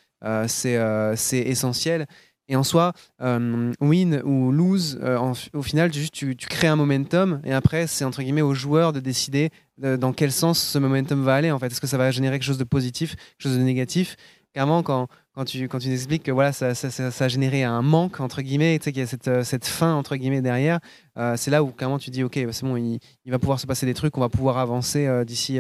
c'est, 0.48 0.76
essentiel. 1.32 2.06
Et 2.52 2.56
en 2.58 2.64
soi, 2.64 2.92
win 3.22 4.22
ou 4.26 4.52
lose, 4.52 5.00
au 5.54 5.62
final, 5.62 5.90
tu, 5.90 6.10
tu, 6.10 6.36
crées 6.36 6.68
un 6.68 6.76
momentum 6.76 7.40
et 7.46 7.54
après, 7.54 7.88
c'est 7.88 8.04
entre 8.04 8.24
guillemets 8.24 8.42
aux 8.42 8.56
joueurs 8.56 8.92
de 8.92 9.00
décider 9.00 9.52
dans 9.80 10.14
quel 10.14 10.32
sens 10.32 10.60
ce 10.60 10.78
momentum 10.78 11.24
va 11.24 11.36
aller. 11.36 11.52
En 11.52 11.60
fait, 11.60 11.68
est-ce 11.68 11.82
que 11.82 11.88
ça 11.88 11.98
va 11.98 12.12
générer 12.12 12.38
quelque 12.38 12.48
chose 12.48 12.58
de 12.58 12.64
positif, 12.64 13.16
quelque 13.16 13.44
chose 13.44 13.58
de 13.58 13.64
négatif? 13.64 14.16
Clairement, 14.54 14.82
quand, 14.82 15.08
tu, 15.46 15.70
tu 15.70 15.92
expliques 15.92 16.24
que 16.24 16.32
voilà, 16.32 16.52
ça, 16.52 16.72
a 16.72 17.28
généré 17.28 17.64
un 17.64 17.82
manque, 17.82 18.20
entre 18.20 18.42
guillemets, 18.42 18.80
tu 18.80 18.92
qu'il 18.92 19.02
y 19.02 19.04
a 19.04 19.08
cette, 19.08 19.28
euh, 19.28 19.44
fin, 19.62 19.94
entre 19.94 20.16
guillemets, 20.16 20.42
derrière, 20.42 20.80
c'est 21.36 21.52
là 21.52 21.64
où 21.64 21.68
clairement 21.68 22.00
tu 22.00 22.10
dis, 22.10 22.24
ok, 22.24 22.46
bah, 22.46 22.52
c'est 22.52 22.66
bon, 22.66 22.76
il, 22.78 23.00
va 23.28 23.40
pouvoir 23.40 23.60
se 23.60 23.68
passer 23.68 23.86
des 23.86 23.94
trucs, 23.94 24.18
on 24.18 24.22
va 24.22 24.30
pouvoir 24.30 24.58
avancer 24.58 25.08
d'ici 25.26 25.60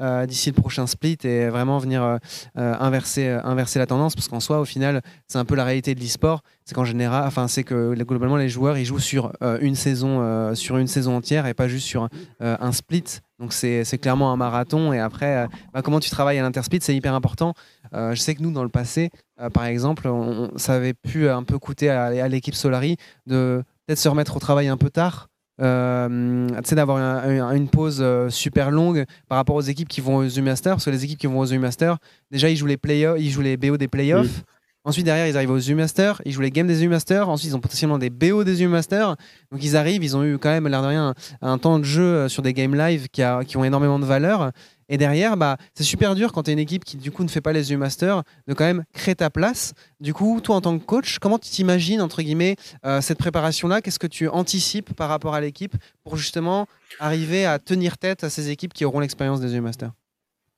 euh, 0.00 0.26
le 0.26 0.52
prochain 0.52 0.86
split 0.86 1.18
et 1.24 1.48
vraiment 1.48 1.78
venir 1.78 2.02
euh, 2.04 2.18
euh, 2.56 2.74
inverser, 2.78 3.26
inverser 3.42 3.80
la 3.80 3.86
tendance 3.86 4.14
parce 4.14 4.28
qu'en 4.28 4.38
soi, 4.38 4.60
au 4.60 4.64
final, 4.64 5.02
c'est 5.26 5.38
un 5.38 5.44
peu 5.44 5.56
la 5.56 5.64
réalité 5.64 5.94
de 5.94 6.00
l'e-sport. 6.00 6.42
C'est 6.64 6.74
qu'en 6.74 6.84
général, 6.84 7.26
enfin, 7.26 7.48
c'est 7.48 7.64
que 7.64 7.94
globalement, 7.94 8.36
les 8.36 8.48
joueurs 8.48 8.78
ils 8.78 8.84
jouent 8.84 8.98
sur 9.00 9.32
une 9.60 9.74
saison, 9.74 10.54
sur 10.54 10.76
une 10.76 10.86
saison 10.86 11.16
entière 11.16 11.46
et 11.46 11.54
pas 11.54 11.66
juste 11.66 11.86
sur 11.86 12.08
un 12.40 12.72
split. 12.72 13.20
Donc 13.38 13.52
c'est 13.52 13.98
clairement 14.00 14.32
un 14.32 14.36
marathon. 14.36 14.92
Et 14.92 14.98
après, 14.98 15.46
bah, 15.72 15.82
comment 15.82 16.00
tu 16.00 16.10
travailles 16.10 16.38
à 16.38 16.42
l'intersplit, 16.42 16.78
c'est 16.82 16.94
hyper 16.94 17.14
important. 17.14 17.54
je 17.92 18.14
sais 18.16 18.34
que 18.34 18.42
nous, 18.42 18.50
dans 18.50 18.64
le 18.64 18.68
passé, 18.68 19.10
par 19.54 19.64
exemple, 19.64 20.08
on, 20.08 20.50
ça 20.56 20.74
avait 20.74 20.94
pu 20.94 21.28
un 21.28 21.44
peu 21.44 21.58
coûter 21.58 21.88
à 21.88 22.28
l'équipe 22.28 22.54
Solari 22.54 22.96
de 23.26 23.62
peut-être 23.86 23.98
se 23.98 24.08
remettre 24.08 24.36
au 24.36 24.40
travail 24.40 24.68
un 24.68 24.76
peu 24.76 24.90
tard 24.90 25.28
euh, 25.60 26.48
d'avoir 26.70 27.52
une 27.52 27.68
pause 27.68 27.98
euh, 28.00 28.30
super 28.30 28.70
longue 28.70 29.04
par 29.28 29.38
rapport 29.38 29.56
aux 29.56 29.62
équipes 29.62 29.88
qui 29.88 30.00
vont 30.00 30.16
aux 30.16 30.28
U-Masters, 30.28 30.74
parce 30.74 30.84
que 30.84 30.90
les 30.90 31.04
équipes 31.04 31.18
qui 31.18 31.26
vont 31.26 31.40
aux 31.40 31.46
U-Masters, 31.46 31.96
déjà 32.30 32.48
ils 32.48 32.56
jouent 32.56 32.66
les, 32.66 32.78
ils 33.18 33.30
jouent 33.30 33.40
les 33.40 33.56
BO 33.56 33.76
des 33.76 33.88
playoffs. 33.88 34.44
Ensuite, 34.88 35.04
derrière, 35.04 35.26
ils 35.26 35.36
arrivent 35.36 35.50
aux 35.50 35.58
U-Masters, 35.58 36.22
ils 36.24 36.32
jouent 36.32 36.40
les 36.40 36.50
games 36.50 36.66
des 36.66 36.82
U-Masters. 36.82 37.28
Ensuite, 37.28 37.50
ils 37.50 37.54
ont 37.54 37.60
potentiellement 37.60 37.98
des 37.98 38.08
BO 38.08 38.42
des 38.42 38.62
U-Masters. 38.62 39.16
Donc, 39.52 39.62
ils 39.62 39.76
arrivent, 39.76 40.02
ils 40.02 40.16
ont 40.16 40.24
eu 40.24 40.38
quand 40.38 40.48
même, 40.48 40.66
l'air 40.66 40.80
de 40.80 40.86
rien, 40.86 41.14
un, 41.42 41.58
temps 41.58 41.78
de 41.78 41.84
jeu 41.84 42.02
euh, 42.02 42.28
sur 42.30 42.42
des 42.42 42.54
game 42.54 42.74
live 42.74 43.06
qui 43.08 43.22
ont 43.58 43.64
énormément 43.64 43.98
de 43.98 44.06
valeur. 44.06 44.50
Et 44.88 44.96
derrière, 44.96 45.36
bah, 45.36 45.58
c'est 45.74 45.84
super 45.84 46.14
dur 46.14 46.32
quand 46.32 46.44
tu 46.44 46.50
es 46.50 46.54
une 46.54 46.58
équipe 46.58 46.86
qui, 46.86 46.96
du 46.96 47.10
coup, 47.10 47.22
ne 47.22 47.28
fait 47.28 47.42
pas 47.42 47.52
les 47.52 47.70
U-Masters, 47.70 48.22
de 48.46 48.54
quand 48.54 48.64
même 48.64 48.84
créer 48.94 49.14
ta 49.14 49.28
place. 49.28 49.74
Du 50.00 50.14
coup, 50.14 50.40
toi, 50.40 50.56
en 50.56 50.62
tant 50.62 50.78
que 50.78 50.84
coach, 50.86 51.18
comment 51.18 51.38
tu 51.38 51.50
t'imagines, 51.50 52.00
entre 52.00 52.22
guillemets, 52.22 52.56
euh, 52.86 53.02
cette 53.02 53.18
préparation-là? 53.18 53.82
Qu'est-ce 53.82 53.98
que 53.98 54.06
tu 54.06 54.26
anticipes 54.26 54.94
par 54.94 55.10
rapport 55.10 55.34
à 55.34 55.42
l'équipe 55.42 55.76
pour 56.02 56.16
justement 56.16 56.66
arriver 56.98 57.44
à 57.44 57.58
tenir 57.58 57.98
tête 57.98 58.24
à 58.24 58.30
ces 58.30 58.48
équipes 58.48 58.72
qui 58.72 58.86
auront 58.86 59.00
l'expérience 59.00 59.42
des 59.42 59.54
U-Masters 59.54 59.92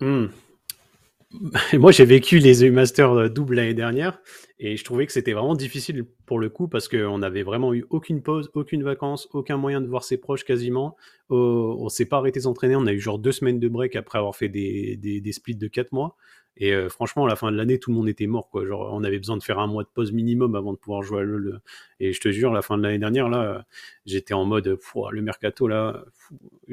hmm. 0.00 0.26
Moi, 1.74 1.92
j'ai 1.92 2.04
vécu 2.04 2.38
les 2.38 2.64
EU 2.64 2.72
Masters 2.72 3.12
euh, 3.12 3.28
double 3.28 3.54
l'année 3.56 3.74
dernière 3.74 4.20
et 4.58 4.76
je 4.76 4.84
trouvais 4.84 5.06
que 5.06 5.12
c'était 5.12 5.32
vraiment 5.32 5.54
difficile 5.54 6.04
pour 6.26 6.40
le 6.40 6.48
coup 6.48 6.66
parce 6.66 6.88
qu'on 6.88 7.18
n'avait 7.18 7.44
vraiment 7.44 7.72
eu 7.72 7.86
aucune 7.90 8.20
pause, 8.20 8.50
aucune 8.54 8.82
vacances, 8.82 9.28
aucun 9.32 9.56
moyen 9.56 9.80
de 9.80 9.86
voir 9.86 10.02
ses 10.02 10.16
proches 10.16 10.44
quasiment. 10.44 10.96
Oh, 11.28 11.76
on 11.78 11.88
s'est 11.88 12.06
pas 12.06 12.18
arrêté 12.18 12.40
d'entraîner. 12.40 12.74
On 12.74 12.86
a 12.86 12.92
eu 12.92 12.98
genre 13.00 13.20
deux 13.20 13.32
semaines 13.32 13.60
de 13.60 13.68
break 13.68 13.94
après 13.94 14.18
avoir 14.18 14.34
fait 14.34 14.48
des 14.48 15.32
splits 15.32 15.54
de 15.54 15.68
quatre 15.68 15.92
mois. 15.92 16.16
Et 16.60 16.72
euh, 16.72 16.90
franchement, 16.90 17.24
à 17.24 17.28
la 17.28 17.36
fin 17.36 17.50
de 17.50 17.56
l'année, 17.56 17.78
tout 17.78 17.90
le 17.90 17.96
monde 17.96 18.08
était 18.08 18.26
mort. 18.26 18.50
Quoi. 18.50 18.66
Genre, 18.66 18.90
on 18.92 19.02
avait 19.02 19.18
besoin 19.18 19.38
de 19.38 19.42
faire 19.42 19.58
un 19.58 19.66
mois 19.66 19.82
de 19.82 19.88
pause 19.88 20.12
minimum 20.12 20.54
avant 20.54 20.72
de 20.72 20.78
pouvoir 20.78 21.02
jouer 21.02 21.20
à 21.20 21.22
LoL. 21.22 21.62
Et 22.00 22.12
je 22.12 22.20
te 22.20 22.30
jure, 22.30 22.52
la 22.52 22.60
fin 22.60 22.76
de 22.76 22.82
l'année 22.82 22.98
dernière, 22.98 23.30
là, 23.30 23.64
j'étais 24.04 24.34
en 24.34 24.44
mode, 24.44 24.78
le 25.10 25.22
mercato, 25.22 25.66
là, 25.68 26.04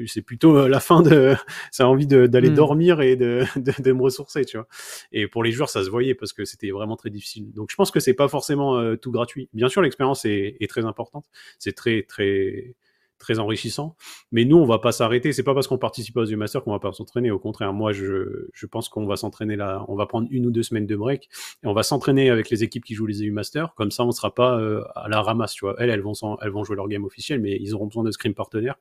c'est 0.06 0.22
plutôt 0.22 0.56
euh, 0.58 0.68
la 0.68 0.80
fin 0.80 1.00
de. 1.00 1.34
ça 1.72 1.84
a 1.84 1.86
envie 1.86 2.06
d'aller 2.06 2.50
hmm. 2.50 2.54
dormir 2.54 3.00
et 3.00 3.16
de, 3.16 3.44
de, 3.56 3.92
me 3.92 4.02
ressourcer, 4.02 4.44
tu 4.44 4.58
vois. 4.58 4.68
Et 5.10 5.26
pour 5.26 5.42
les 5.42 5.52
joueurs, 5.52 5.70
ça 5.70 5.82
se 5.82 5.88
voyait 5.90 6.14
parce 6.14 6.34
que 6.34 6.44
c'était 6.44 6.70
vraiment 6.70 6.96
très 6.96 7.10
difficile. 7.10 7.50
Donc, 7.54 7.70
je 7.70 7.76
pense 7.76 7.90
que 7.90 7.98
c'est 7.98 8.14
pas 8.14 8.28
forcément 8.28 8.78
euh, 8.78 8.96
tout 8.96 9.10
gratuit. 9.10 9.48
Bien 9.54 9.68
sûr, 9.68 9.80
l'expérience 9.80 10.26
est, 10.26 10.56
est, 10.60 10.68
très 10.68 10.84
importante. 10.84 11.24
C'est 11.58 11.72
très, 11.72 12.02
très 12.02 12.76
très 13.18 13.38
enrichissant. 13.38 13.96
Mais 14.32 14.44
nous, 14.44 14.56
on 14.56 14.66
va 14.66 14.78
pas 14.78 14.92
s'arrêter. 14.92 15.32
C'est 15.32 15.42
pas 15.42 15.54
parce 15.54 15.66
qu'on 15.66 15.78
participe 15.78 16.16
aux 16.16 16.24
U-Masters 16.24 16.62
qu'on 16.62 16.72
va 16.72 16.78
pas 16.78 16.92
s'entraîner. 16.92 17.30
Au 17.30 17.38
contraire, 17.38 17.72
moi, 17.72 17.92
je, 17.92 18.48
je 18.52 18.66
pense 18.66 18.88
qu'on 18.88 19.06
va 19.06 19.16
s'entraîner 19.16 19.56
là. 19.56 19.84
On 19.88 19.96
va 19.96 20.06
prendre 20.06 20.28
une 20.30 20.46
ou 20.46 20.50
deux 20.50 20.62
semaines 20.62 20.86
de 20.86 20.96
break 20.96 21.28
et 21.62 21.66
on 21.66 21.72
va 21.72 21.82
s'entraîner 21.82 22.30
avec 22.30 22.50
les 22.50 22.62
équipes 22.64 22.84
qui 22.84 22.94
jouent 22.94 23.06
les 23.06 23.22
EU-Masters. 23.22 23.74
Comme 23.74 23.90
ça, 23.90 24.04
on 24.04 24.10
sera 24.10 24.34
pas 24.34 24.58
euh, 24.58 24.82
à 24.94 25.08
la 25.08 25.20
ramasse, 25.20 25.54
tu 25.54 25.64
vois. 25.64 25.74
Elles, 25.78 25.90
elles 25.90 26.00
vont, 26.00 26.12
elles 26.40 26.50
vont 26.50 26.64
jouer 26.64 26.76
leur 26.76 26.88
game 26.88 27.04
officiel, 27.04 27.40
mais 27.40 27.56
ils 27.60 27.74
auront 27.74 27.86
besoin 27.86 28.04
de 28.04 28.10
scrim 28.10 28.34
partenaires. 28.34 28.76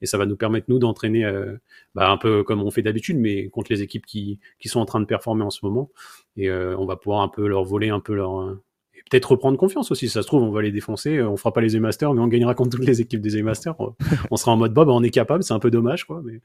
Et 0.00 0.06
ça 0.06 0.18
va 0.18 0.26
nous 0.26 0.36
permettre, 0.36 0.66
nous, 0.68 0.78
d'entraîner 0.78 1.24
euh, 1.24 1.56
bah, 1.94 2.10
un 2.10 2.16
peu 2.16 2.42
comme 2.42 2.62
on 2.62 2.70
fait 2.70 2.82
d'habitude, 2.82 3.18
mais 3.18 3.48
contre 3.48 3.72
les 3.72 3.82
équipes 3.82 4.06
qui, 4.06 4.40
qui 4.58 4.68
sont 4.68 4.80
en 4.80 4.86
train 4.86 5.00
de 5.00 5.06
performer 5.06 5.44
en 5.44 5.50
ce 5.50 5.64
moment. 5.64 5.90
Et 6.36 6.50
euh, 6.50 6.76
on 6.78 6.86
va 6.86 6.96
pouvoir 6.96 7.22
un 7.22 7.28
peu 7.28 7.46
leur 7.46 7.64
voler 7.64 7.88
un 7.88 8.00
peu 8.00 8.14
leur 8.14 8.56
peut-être 9.10 9.32
reprendre 9.32 9.58
confiance 9.58 9.90
aussi. 9.90 10.08
ça 10.08 10.22
se 10.22 10.26
trouve, 10.26 10.42
on 10.42 10.50
va 10.50 10.62
les 10.62 10.72
défoncer, 10.72 11.16
euh, 11.16 11.28
on 11.28 11.36
fera 11.36 11.52
pas 11.52 11.60
les 11.60 11.76
E-Masters, 11.76 12.12
mais 12.14 12.20
on 12.20 12.28
gagnera 12.28 12.54
contre 12.54 12.76
toutes 12.76 12.86
les 12.86 13.00
équipes 13.00 13.20
des 13.20 13.40
E-Masters. 13.40 13.76
on 14.30 14.36
sera 14.36 14.52
en 14.52 14.56
mode, 14.56 14.72
Bob, 14.72 14.88
on 14.88 15.02
est 15.02 15.10
capable, 15.10 15.42
c'est 15.42 15.54
un 15.54 15.58
peu 15.58 15.70
dommage, 15.70 16.04
quoi. 16.04 16.22
Mais 16.24 16.40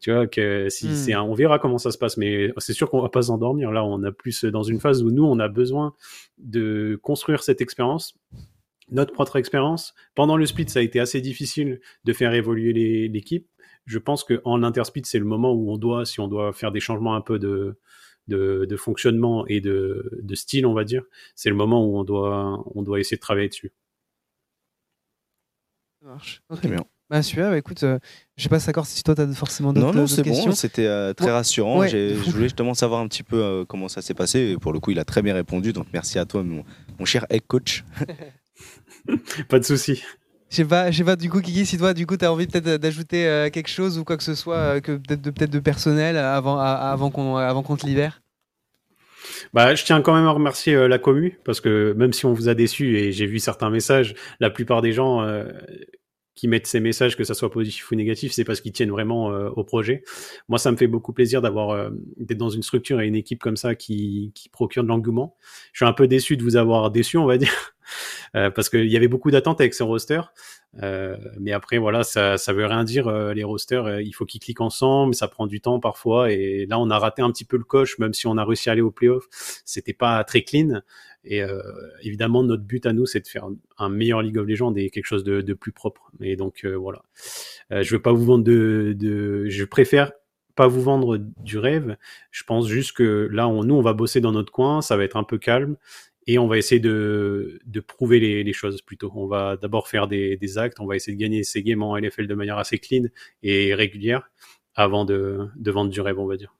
tu 0.00 0.12
vois, 0.12 0.26
que 0.26 0.68
si 0.68 0.88
hmm. 0.88 0.94
c'est 0.94 1.16
on 1.16 1.34
verra 1.34 1.58
comment 1.58 1.78
ça 1.78 1.90
se 1.90 1.98
passe, 1.98 2.16
mais 2.16 2.52
c'est 2.58 2.74
sûr 2.74 2.90
qu'on 2.90 3.00
va 3.00 3.08
pas 3.08 3.22
s'endormir. 3.22 3.72
Là, 3.72 3.84
on 3.84 4.02
a 4.02 4.12
plus 4.12 4.44
dans 4.44 4.62
une 4.62 4.80
phase 4.80 5.02
où 5.02 5.10
nous, 5.10 5.24
on 5.24 5.38
a 5.38 5.48
besoin 5.48 5.94
de 6.38 6.98
construire 7.02 7.42
cette 7.42 7.60
expérience 7.60 8.14
notre 8.90 9.12
propre 9.12 9.36
expérience. 9.36 9.94
Pendant 10.14 10.36
le 10.36 10.46
split, 10.46 10.68
ça 10.68 10.78
a 10.78 10.82
été 10.82 11.00
assez 11.00 11.20
difficile 11.20 11.80
de 12.04 12.12
faire 12.12 12.34
évoluer 12.34 13.08
l'équipe. 13.08 13.48
Je 13.84 13.98
pense 13.98 14.24
qu'en 14.24 14.62
intersplit, 14.62 15.02
c'est 15.04 15.18
le 15.18 15.24
moment 15.24 15.52
où 15.52 15.72
on 15.72 15.76
doit, 15.76 16.04
si 16.04 16.20
on 16.20 16.28
doit 16.28 16.52
faire 16.52 16.72
des 16.72 16.80
changements 16.80 17.14
un 17.14 17.20
peu 17.20 17.38
de, 17.38 17.78
de, 18.28 18.76
fonctionnement 18.76 19.46
et 19.46 19.60
de, 19.60 20.20
style, 20.34 20.66
on 20.66 20.74
va 20.74 20.84
dire, 20.84 21.04
c'est 21.34 21.50
le 21.50 21.56
moment 21.56 21.86
où 21.86 21.98
on 21.98 22.04
doit, 22.04 22.64
on 22.74 22.82
doit 22.82 23.00
essayer 23.00 23.16
de 23.16 23.22
travailler 23.22 23.48
dessus. 23.48 23.72
Ça 26.00 26.08
marche. 26.08 26.42
Très 26.54 26.68
bien. 26.68 26.84
Bah, 27.08 27.22
super, 27.22 27.50
bah, 27.50 27.58
écoute, 27.58 27.84
euh, 27.84 28.00
je 28.36 28.42
sais 28.42 28.48
pas 28.48 28.58
d'accord 28.58 28.84
si 28.84 29.00
toi 29.04 29.14
tu 29.14 29.20
as 29.20 29.32
forcément 29.32 29.72
d'autres 29.72 29.86
questions. 29.86 30.22
Non, 30.24 30.32
non, 30.32 30.40
c'est 30.42 30.46
bon, 30.48 30.52
c'était 30.52 30.86
euh, 30.86 31.14
très 31.14 31.30
rassurant. 31.30 31.86
Je 31.86 32.30
voulais 32.30 32.44
justement 32.44 32.74
savoir 32.74 33.00
un 33.00 33.06
petit 33.06 33.22
peu 33.22 33.42
euh, 33.42 33.64
comment 33.64 33.88
ça 33.88 34.02
s'est 34.02 34.14
passé. 34.14 34.40
Et 34.40 34.56
pour 34.56 34.72
le 34.72 34.80
coup, 34.80 34.90
il 34.90 34.98
a 34.98 35.04
très 35.04 35.22
bien 35.22 35.34
répondu. 35.34 35.72
Donc 35.72 35.86
merci 35.92 36.18
à 36.18 36.24
toi, 36.24 36.42
mon, 36.42 36.64
mon 36.98 37.04
cher 37.04 37.24
egg 37.30 37.42
coach. 37.46 37.84
pas 39.48 39.60
de 39.60 39.64
souci. 39.64 40.02
Je 40.50 40.56
sais 40.56 40.64
pas, 40.64 40.90
pas 40.90 41.16
du 41.16 41.28
coup, 41.28 41.40
Kiki, 41.40 41.66
si 41.66 41.76
toi, 41.76 41.92
du 41.92 42.06
coup, 42.06 42.16
tu 42.16 42.24
as 42.24 42.32
envie 42.32 42.46
peut-être 42.46 42.80
d'ajouter 42.80 43.48
quelque 43.52 43.68
chose 43.68 43.98
ou 43.98 44.04
quoi 44.04 44.16
que 44.16 44.22
ce 44.22 44.34
soit, 44.34 44.80
que 44.80 44.92
peut-être 44.96 45.50
de, 45.50 45.58
personnel 45.58 46.16
avant, 46.16 46.58
avant 46.58 47.10
qu'on 47.10 47.36
avant 47.36 47.62
te 47.62 47.84
libère? 47.84 48.20
Bah, 49.52 49.74
je 49.74 49.84
tiens 49.84 50.00
quand 50.02 50.14
même 50.14 50.26
à 50.26 50.30
remercier 50.30 50.74
euh, 50.74 50.88
la 50.88 50.98
commu 50.98 51.38
parce 51.44 51.60
que 51.60 51.94
même 51.96 52.12
si 52.12 52.26
on 52.26 52.32
vous 52.32 52.48
a 52.48 52.54
déçu 52.54 52.98
et 52.98 53.12
j'ai 53.12 53.26
vu 53.26 53.38
certains 53.38 53.70
messages, 53.70 54.14
la 54.40 54.50
plupart 54.50 54.82
des 54.82 54.92
gens 54.92 55.22
euh, 55.22 55.44
qui 56.36 56.46
mettent 56.46 56.68
ces 56.68 56.78
messages, 56.78 57.16
que 57.16 57.24
ça 57.24 57.34
soit 57.34 57.50
positif 57.50 57.90
ou 57.90 57.96
négatif, 57.96 58.30
c'est 58.30 58.44
parce 58.44 58.60
qu'ils 58.60 58.72
tiennent 58.72 58.90
vraiment 58.90 59.32
euh, 59.32 59.48
au 59.56 59.64
projet. 59.64 60.04
Moi, 60.48 60.58
ça 60.58 60.70
me 60.70 60.76
fait 60.76 60.86
beaucoup 60.86 61.12
plaisir 61.12 61.42
d'avoir 61.42 61.90
d'être 62.16 62.38
dans 62.38 62.50
une 62.50 62.62
structure 62.62 63.00
et 63.00 63.08
une 63.08 63.16
équipe 63.16 63.40
comme 63.40 63.56
ça 63.56 63.74
qui, 63.74 64.30
qui 64.34 64.48
procure 64.48 64.84
de 64.84 64.88
l'engouement. 64.88 65.36
Je 65.72 65.78
suis 65.78 65.88
un 65.88 65.92
peu 65.92 66.06
déçu 66.06 66.36
de 66.36 66.44
vous 66.44 66.56
avoir 66.56 66.90
déçu, 66.92 67.16
on 67.16 67.26
va 67.26 67.38
dire. 67.38 67.72
Euh, 68.34 68.50
parce 68.50 68.68
qu'il 68.68 68.88
y 68.88 68.96
avait 68.96 69.08
beaucoup 69.08 69.30
d'attentes 69.30 69.60
avec 69.60 69.72
ce 69.72 69.82
roster. 69.82 70.20
Euh, 70.82 71.16
mais 71.38 71.52
après, 71.52 71.78
voilà, 71.78 72.02
ça, 72.02 72.36
ça 72.38 72.52
veut 72.52 72.66
rien 72.66 72.84
dire. 72.84 73.08
Euh, 73.08 73.32
les 73.34 73.44
rosters, 73.44 74.00
il 74.00 74.12
faut 74.12 74.24
qu'ils 74.24 74.40
cliquent 74.40 74.60
ensemble, 74.60 75.14
ça 75.14 75.28
prend 75.28 75.46
du 75.46 75.60
temps 75.60 75.80
parfois. 75.80 76.30
Et 76.32 76.66
là, 76.66 76.78
on 76.78 76.90
a 76.90 76.98
raté 76.98 77.22
un 77.22 77.30
petit 77.30 77.44
peu 77.44 77.56
le 77.56 77.64
coche, 77.64 77.98
même 77.98 78.12
si 78.12 78.26
on 78.26 78.36
a 78.36 78.44
réussi 78.44 78.68
à 78.68 78.72
aller 78.72 78.82
au 78.82 78.90
playoff. 78.90 79.24
C'était 79.64 79.94
pas 79.94 80.22
très 80.24 80.42
clean. 80.42 80.82
Et 81.28 81.42
évidemment, 82.02 82.44
notre 82.44 82.62
but 82.62 82.86
à 82.86 82.92
nous, 82.92 83.04
c'est 83.04 83.20
de 83.20 83.26
faire 83.26 83.48
un 83.78 83.88
meilleur 83.88 84.22
League 84.22 84.38
of 84.38 84.46
Legends 84.46 84.72
et 84.76 84.90
quelque 84.90 85.06
chose 85.06 85.24
de, 85.24 85.54
plus 85.54 85.72
propre. 85.72 86.12
Et 86.20 86.36
donc 86.36 86.64
voilà, 86.64 87.02
je 87.70 87.90
veux 87.90 88.00
pas 88.00 88.12
vous 88.12 88.24
vendre 88.24 88.44
de, 88.44 89.46
je 89.48 89.64
préfère 89.64 90.12
pas 90.54 90.68
vous 90.68 90.82
vendre 90.82 91.18
du 91.18 91.58
rêve. 91.58 91.96
Je 92.30 92.44
pense 92.44 92.68
juste 92.68 92.92
que 92.92 93.28
là, 93.32 93.48
nous, 93.48 93.74
on 93.74 93.82
va 93.82 93.92
bosser 93.92 94.20
dans 94.20 94.30
notre 94.30 94.52
coin, 94.52 94.82
ça 94.82 94.96
va 94.96 95.02
être 95.02 95.16
un 95.16 95.24
peu 95.24 95.36
calme 95.36 95.76
et 96.26 96.38
on 96.38 96.46
va 96.48 96.58
essayer 96.58 96.80
de, 96.80 97.60
de 97.66 97.80
prouver 97.80 98.18
les, 98.20 98.42
les, 98.44 98.52
choses 98.52 98.82
plutôt. 98.82 99.12
On 99.14 99.26
va 99.26 99.56
d'abord 99.56 99.88
faire 99.88 100.08
des, 100.08 100.36
des, 100.36 100.58
actes, 100.58 100.80
on 100.80 100.86
va 100.86 100.96
essayer 100.96 101.16
de 101.16 101.20
gagner 101.20 101.44
ces 101.44 101.62
games 101.62 101.82
en 101.82 101.96
LFL 101.96 102.26
de 102.26 102.34
manière 102.34 102.58
assez 102.58 102.78
clean 102.78 103.04
et 103.42 103.74
régulière 103.74 104.30
avant 104.74 105.04
de, 105.04 105.48
de 105.56 105.70
vendre 105.70 105.90
du 105.90 106.00
rêve, 106.00 106.18
on 106.18 106.26
va 106.26 106.36
dire. 106.36 106.54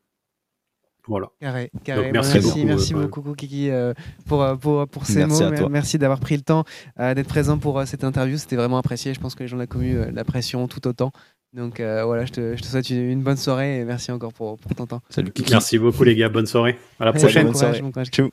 Voilà. 1.09 1.29
Carré, 1.41 1.71
carré. 1.85 2.03
Donc, 2.03 2.07
Bon, 2.09 2.13
merci 2.15 2.35
merci, 2.35 2.49
beaucoup, 2.49 2.67
merci 2.67 2.95
euh, 2.95 3.07
beaucoup, 3.07 3.35
Kiki, 3.35 3.71
euh, 3.71 3.95
pour, 4.27 4.43
euh, 4.43 4.57
pour, 4.57 4.89
pour 4.89 5.07
ces 5.07 5.19
Merci 5.19 5.43
mots. 5.45 5.53
à 5.53 5.57
toi. 5.57 5.69
Merci 5.69 5.99
d'avoir 5.99 6.19
pris 6.19 6.37
le 6.37 6.43
temps 6.43 6.65
euh, 6.99 7.15
d'être 7.15 7.29
présent 7.29 7.59
pour 7.59 7.81
cette 7.87 8.03
interview. 8.03 8.37
C'était 8.39 8.57
vraiment 8.57 8.79
apprécié. 8.79 9.15
Je 9.15 9.21
pense 9.21 9.37
que 9.37 9.45
les 9.45 9.49
gens 9.49 9.57
de 9.57 9.63
la 9.63 9.67
commu 9.69 9.97
l'apprécieront 10.13 10.67
tout 10.67 10.85
autant. 10.89 11.13
Donc 11.53 11.79
euh, 11.79 12.05
voilà, 12.05 12.25
je 12.25 12.33
te, 12.33 12.57
je 12.57 12.61
te 12.63 12.67
souhaite 12.67 12.91
une, 12.91 13.09
une 13.11 13.23
bonne 13.23 13.37
soirée 13.37 13.79
et 13.81 13.85
merci 13.85 14.11
encore 14.11 14.33
pour, 14.33 14.59
pour 14.59 14.75
ton 14.75 14.87
temps. 14.87 15.01
Salut 15.09 15.31
Kiki. 15.31 15.53
Merci 15.53 15.79
beaucoup, 15.79 16.03
les 16.03 16.17
gars. 16.17 16.29
Bonne 16.29 16.47
soirée. 16.47 16.77
À 16.99 17.05
la 17.05 17.11
Allez, 17.13 17.21
prochaine. 17.21 17.47
bon 17.47 17.53
courage, 17.53 17.83
bon 17.83 17.93
courage. 17.93 18.09
Ciao. 18.11 18.31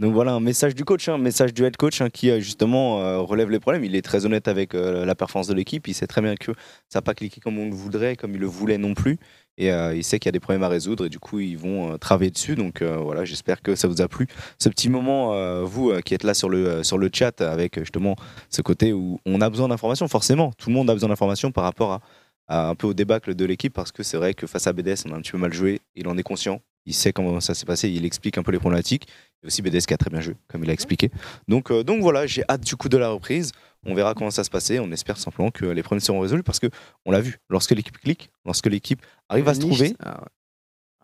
Donc 0.00 0.14
voilà 0.14 0.32
un 0.32 0.40
message 0.40 0.74
du 0.74 0.86
coach, 0.86 1.10
un 1.10 1.18
message 1.18 1.52
du 1.52 1.62
head 1.62 1.76
coach 1.76 2.00
hein, 2.00 2.08
qui 2.08 2.30
euh, 2.30 2.40
justement 2.40 3.02
euh, 3.02 3.18
relève 3.18 3.50
les 3.50 3.60
problèmes. 3.60 3.84
Il 3.84 3.94
est 3.94 4.00
très 4.00 4.24
honnête 4.24 4.48
avec 4.48 4.74
euh, 4.74 5.04
la 5.04 5.14
performance 5.14 5.46
de 5.46 5.52
l'équipe. 5.52 5.86
Il 5.88 5.92
sait 5.92 6.06
très 6.06 6.22
bien 6.22 6.36
que 6.36 6.52
ça 6.88 7.00
n'a 7.00 7.02
pas 7.02 7.12
cliqué 7.12 7.38
comme 7.38 7.58
on 7.58 7.66
le 7.66 7.74
voudrait, 7.74 8.16
comme 8.16 8.34
il 8.34 8.40
le 8.40 8.46
voulait 8.46 8.78
non 8.78 8.94
plus. 8.94 9.18
Et 9.58 9.68
il 9.68 10.02
sait 10.02 10.18
qu'il 10.18 10.28
y 10.28 10.30
a 10.30 10.32
des 10.32 10.40
problèmes 10.40 10.62
à 10.62 10.68
résoudre 10.68 11.04
et 11.04 11.10
du 11.10 11.18
coup 11.18 11.38
ils 11.38 11.58
vont 11.58 11.98
travailler 11.98 12.30
dessus. 12.30 12.54
Donc 12.54 12.82
voilà, 12.82 13.26
j'espère 13.26 13.60
que 13.60 13.74
ça 13.74 13.88
vous 13.88 14.00
a 14.00 14.08
plu. 14.08 14.26
Ce 14.58 14.70
petit 14.70 14.88
moment, 14.88 15.34
vous 15.64 15.92
qui 16.00 16.14
êtes 16.14 16.24
là 16.24 16.32
sur 16.32 16.48
le, 16.48 16.80
chat 17.12 17.42
avec 17.42 17.78
justement 17.78 18.16
ce 18.48 18.62
côté 18.62 18.94
où 18.94 19.20
on 19.26 19.42
a 19.42 19.50
besoin 19.50 19.68
d'informations, 19.68 20.08
forcément. 20.08 20.52
Tout 20.56 20.70
le 20.70 20.76
monde 20.76 20.88
a 20.88 20.94
besoin 20.94 21.10
d'informations 21.10 21.52
par 21.52 21.64
rapport 21.64 21.92
à, 21.92 22.00
à 22.48 22.68
un 22.70 22.74
peu 22.74 22.86
au 22.86 22.94
débâcle 22.94 23.34
de 23.34 23.44
l'équipe 23.44 23.74
parce 23.74 23.92
que 23.92 24.02
c'est 24.02 24.16
vrai 24.16 24.32
que 24.32 24.46
face 24.46 24.66
à 24.66 24.72
BDS, 24.72 25.04
on 25.04 25.12
a 25.12 25.16
un 25.16 25.20
petit 25.20 25.32
peu 25.32 25.38
mal 25.38 25.52
joué. 25.52 25.82
Il 25.94 26.08
en 26.08 26.16
est 26.16 26.22
conscient. 26.22 26.62
Il 26.86 26.94
sait 26.94 27.12
comment 27.12 27.40
ça 27.40 27.54
s'est 27.54 27.66
passé. 27.66 27.88
Il 27.90 28.04
explique 28.04 28.38
un 28.38 28.42
peu 28.42 28.52
les 28.52 28.58
problématiques. 28.58 29.06
Et 29.42 29.46
aussi 29.46 29.62
BDS 29.62 29.80
qui 29.86 29.94
a 29.94 29.96
très 29.96 30.10
bien 30.10 30.20
joué, 30.20 30.36
comme 30.48 30.64
il 30.64 30.70
a 30.70 30.72
expliqué. 30.72 31.10
Donc, 31.48 31.70
euh, 31.70 31.82
donc 31.82 32.02
voilà, 32.02 32.26
j'ai 32.26 32.42
hâte 32.48 32.62
du 32.64 32.76
coup 32.76 32.88
de 32.88 32.96
la 32.96 33.08
reprise. 33.10 33.52
On 33.86 33.94
verra 33.94 34.14
comment 34.14 34.30
ça 34.30 34.44
se 34.44 34.50
passer. 34.50 34.78
On 34.80 34.90
espère 34.92 35.16
simplement 35.16 35.50
que 35.50 35.64
les 35.64 35.82
problèmes 35.82 36.00
seront 36.00 36.20
résolus 36.20 36.42
parce 36.42 36.58
que 36.58 36.68
on 37.06 37.10
l'a 37.10 37.20
vu. 37.20 37.38
Lorsque 37.48 37.70
l'équipe 37.70 37.96
clique, 37.98 38.30
lorsque 38.44 38.66
l'équipe 38.66 39.00
arrive 39.28 39.48
à 39.48 39.54
se 39.54 39.60
trouver, 39.60 39.94
ah 40.00 40.24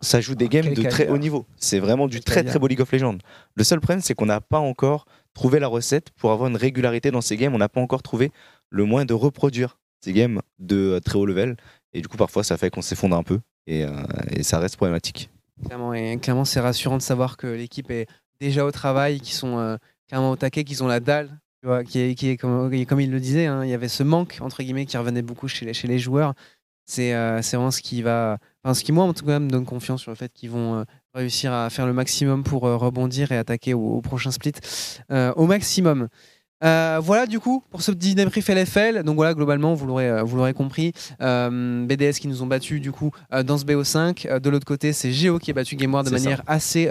ça 0.01 0.21
joue 0.21 0.35
des 0.35 0.45
Ah, 0.45 0.49
games 0.49 0.73
de 0.73 0.83
très 0.83 1.07
haut 1.07 1.17
niveau. 1.17 1.45
C'est 1.57 1.79
vraiment 1.79 2.07
du 2.07 2.19
très 2.19 2.43
très 2.43 2.59
beau 2.59 2.67
League 2.67 2.81
of 2.81 2.91
Legends. 2.91 3.17
Le 3.55 3.63
seul 3.63 3.79
problème, 3.79 4.01
c'est 4.01 4.13
qu'on 4.13 4.27
n'a 4.27 4.41
pas 4.41 4.59
encore 4.59 5.05
trouvé 5.33 5.59
la 5.59 5.67
recette 5.67 6.11
pour 6.11 6.31
avoir 6.31 6.49
une 6.49 6.57
régularité 6.57 7.09
dans 7.11 7.21
ces 7.21 7.37
games. 7.37 7.55
On 7.55 7.59
n'a 7.59 7.69
pas 7.69 7.81
encore 7.81 8.03
trouvé 8.03 8.31
le 8.69 8.83
moyen 8.83 9.05
de 9.05 9.13
reproduire 9.13 9.79
ces 10.03 10.13
games 10.13 10.41
de 10.59 10.75
euh, 10.75 10.99
très 10.99 11.17
haut 11.17 11.25
level. 11.25 11.57
Et 11.93 12.01
du 12.01 12.07
coup, 12.07 12.17
parfois, 12.17 12.43
ça 12.43 12.57
fait 12.57 12.69
qu'on 12.69 12.83
s'effondre 12.83 13.15
un 13.15 13.23
peu 13.23 13.39
et, 13.65 13.83
euh, 13.83 13.89
et 14.29 14.43
ça 14.43 14.59
reste 14.59 14.77
problématique. 14.77 15.31
Clairement, 15.65 16.45
c'est 16.45 16.59
rassurant 16.59 16.97
de 16.97 17.01
savoir 17.01 17.37
que 17.37 17.47
l'équipe 17.47 17.89
est 17.91 18.07
déjà 18.39 18.65
au 18.65 18.71
travail, 18.71 19.19
qu'ils 19.19 19.35
sont 19.35 19.57
euh, 19.57 19.77
clairement 20.07 20.31
au 20.31 20.35
taquet, 20.35 20.63
qu'ils 20.63 20.83
ont 20.83 20.87
la 20.87 20.99
dalle. 20.99 21.39
Qui 21.89 21.99
est, 21.99 22.15
qui 22.15 22.29
est 22.29 22.37
comme, 22.37 22.71
comme 22.85 23.01
il 23.01 23.11
le 23.11 23.19
disait, 23.19 23.47
hein, 23.47 23.65
il 23.65 23.69
y 23.69 23.73
avait 23.73 23.89
ce 23.89 24.01
manque 24.01 24.37
entre 24.39 24.63
guillemets 24.63 24.85
qui 24.85 24.95
revenait 24.95 25.23
beaucoup 25.23 25.49
chez 25.49 25.65
les, 25.65 25.73
chez 25.73 25.89
les 25.89 25.99
joueurs. 25.99 26.33
C'est 26.89 27.13
euh, 27.13 27.41
vraiment 27.41 27.69
ce 27.69 27.81
qui 27.81 28.01
va, 28.01 28.37
ce 28.65 28.81
qui 28.81 28.93
moi 28.93 29.03
en 29.03 29.13
tout 29.13 29.25
cas 29.25 29.39
me 29.39 29.49
donne 29.49 29.65
confiance 29.65 30.01
sur 30.01 30.09
le 30.09 30.15
fait 30.15 30.31
qu'ils 30.31 30.49
vont 30.49 30.75
euh, 30.75 30.83
réussir 31.13 31.51
à 31.51 31.69
faire 31.69 31.85
le 31.85 31.91
maximum 31.91 32.45
pour 32.45 32.65
euh, 32.65 32.77
rebondir 32.77 33.33
et 33.33 33.37
attaquer 33.37 33.73
au, 33.73 33.99
prochain 33.99 34.31
split 34.31 34.53
au 35.09 35.45
maximum. 35.45 36.07
Euh, 36.63 36.99
voilà 37.03 37.27
du 37.27 37.39
coup 37.39 37.63
pour 37.69 37.81
ce 37.83 37.91
petit 37.91 38.15
débrief 38.15 38.47
LFL. 38.47 39.03
Donc 39.03 39.15
voilà 39.15 39.33
globalement 39.35 39.75
vous 39.75 39.85
l'aurez 39.85 40.09
euh, 40.09 40.23
vous 40.23 40.37
l'aurez 40.37 40.53
compris. 40.53 40.91
Euh, 41.21 41.85
BDS 41.85 42.13
qui 42.19 42.27
nous 42.27 42.41
ont 42.41 42.47
battu 42.47 42.79
du 42.79 42.91
coup 42.91 43.11
euh, 43.33 43.43
dans 43.43 43.57
ce 43.57 43.65
BO5. 43.65 44.27
Euh, 44.27 44.39
de 44.39 44.49
l'autre 44.49 44.65
côté 44.65 44.91
c'est 44.93 45.11
Géo 45.11 45.37
qui 45.37 45.51
a 45.51 45.53
battu 45.53 45.75
Game 45.75 45.93
War 45.93 46.03
de 46.03 46.09
ça. 46.09 46.15
manière 46.15 46.41
assez 46.47 46.89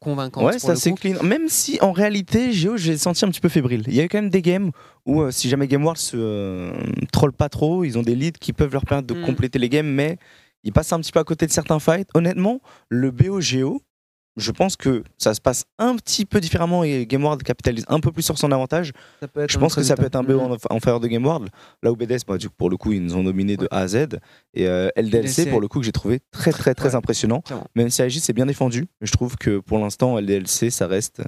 convaincante. 0.00 0.44
Ouais, 0.44 0.58
ça 0.58 0.76
c'est 0.76 0.92
clean. 0.94 1.22
Même 1.22 1.48
si 1.48 1.78
en 1.82 1.92
réalité, 1.92 2.52
Géo, 2.52 2.76
j'ai 2.76 2.96
senti 2.96 3.24
un 3.24 3.28
petit 3.28 3.40
peu 3.40 3.48
fébrile. 3.48 3.82
Il 3.86 3.94
y 3.94 4.00
a 4.00 4.04
eu 4.04 4.08
quand 4.08 4.18
même 4.18 4.30
des 4.30 4.42
games 4.42 4.70
où, 5.04 5.30
si 5.30 5.48
jamais 5.48 5.66
Game 5.68 5.82
World 5.84 5.98
se 6.00 6.72
troll 7.12 7.32
pas 7.32 7.48
trop, 7.48 7.84
ils 7.84 7.98
ont 7.98 8.02
des 8.02 8.14
leads 8.14 8.38
qui 8.40 8.52
peuvent 8.52 8.72
leur 8.72 8.84
permettre 8.84 9.08
de 9.08 9.20
Mm. 9.20 9.26
compléter 9.26 9.58
les 9.58 9.68
games, 9.68 9.86
mais 9.86 10.16
ils 10.64 10.72
passent 10.72 10.92
un 10.92 11.00
petit 11.00 11.12
peu 11.12 11.20
à 11.20 11.24
côté 11.24 11.46
de 11.46 11.52
certains 11.52 11.78
fights. 11.80 12.08
Honnêtement, 12.14 12.60
le 12.88 13.10
BO 13.10 13.40
Géo, 13.40 13.82
je 14.36 14.50
pense 14.50 14.76
que 14.76 15.02
ça 15.18 15.34
se 15.34 15.40
passe 15.40 15.64
un 15.78 15.94
petit 15.96 16.24
peu 16.24 16.40
différemment 16.40 16.84
et 16.84 17.06
Game 17.06 17.22
World 17.22 17.42
capitalise 17.42 17.84
un 17.88 18.00
peu 18.00 18.12
plus 18.12 18.22
sur 18.22 18.38
son 18.38 18.50
avantage. 18.52 18.92
Ça 19.20 19.28
peut 19.28 19.40
être 19.42 19.50
Je 19.52 19.58
pense 19.58 19.74
que 19.74 19.82
ça 19.82 19.94
peut 19.96 20.04
être 20.06 20.16
un 20.16 20.22
BO 20.22 20.40
Mhm. 20.40 20.56
en, 20.70 20.76
en 20.76 20.80
faveur 20.80 21.00
de 21.00 21.06
Game 21.08 21.24
World. 21.26 21.48
Là 21.82 21.92
où 21.92 21.96
BDS, 21.96 22.20
bah, 22.26 22.36
pour 22.56 22.70
le 22.70 22.76
coup, 22.76 22.92
ils 22.92 23.02
nous 23.02 23.14
ont 23.16 23.24
dominé 23.24 23.56
de 23.56 23.68
A 23.70 23.78
à 23.80 23.88
Z. 23.88 24.06
Et 24.54 24.66
euh, 24.68 24.88
LDLC, 24.96 25.50
pour 25.50 25.60
le 25.60 25.68
coup, 25.68 25.80
que 25.80 25.84
j'ai 25.84 25.92
trouvé 25.92 26.20
très, 26.30 26.52
très, 26.52 26.74
très 26.74 26.88
Ouais, 26.90 26.94
impressionnant. 26.94 27.42
Même 27.74 27.90
si 27.90 28.00
Aegis 28.02 28.22
est 28.28 28.32
bien 28.32 28.46
défendu, 28.46 28.86
je 29.02 29.12
trouve 29.12 29.36
que 29.36 29.58
pour 29.58 29.78
l'instant, 29.78 30.18
LDLC, 30.18 30.70
ça 30.70 30.86
reste 30.86 31.22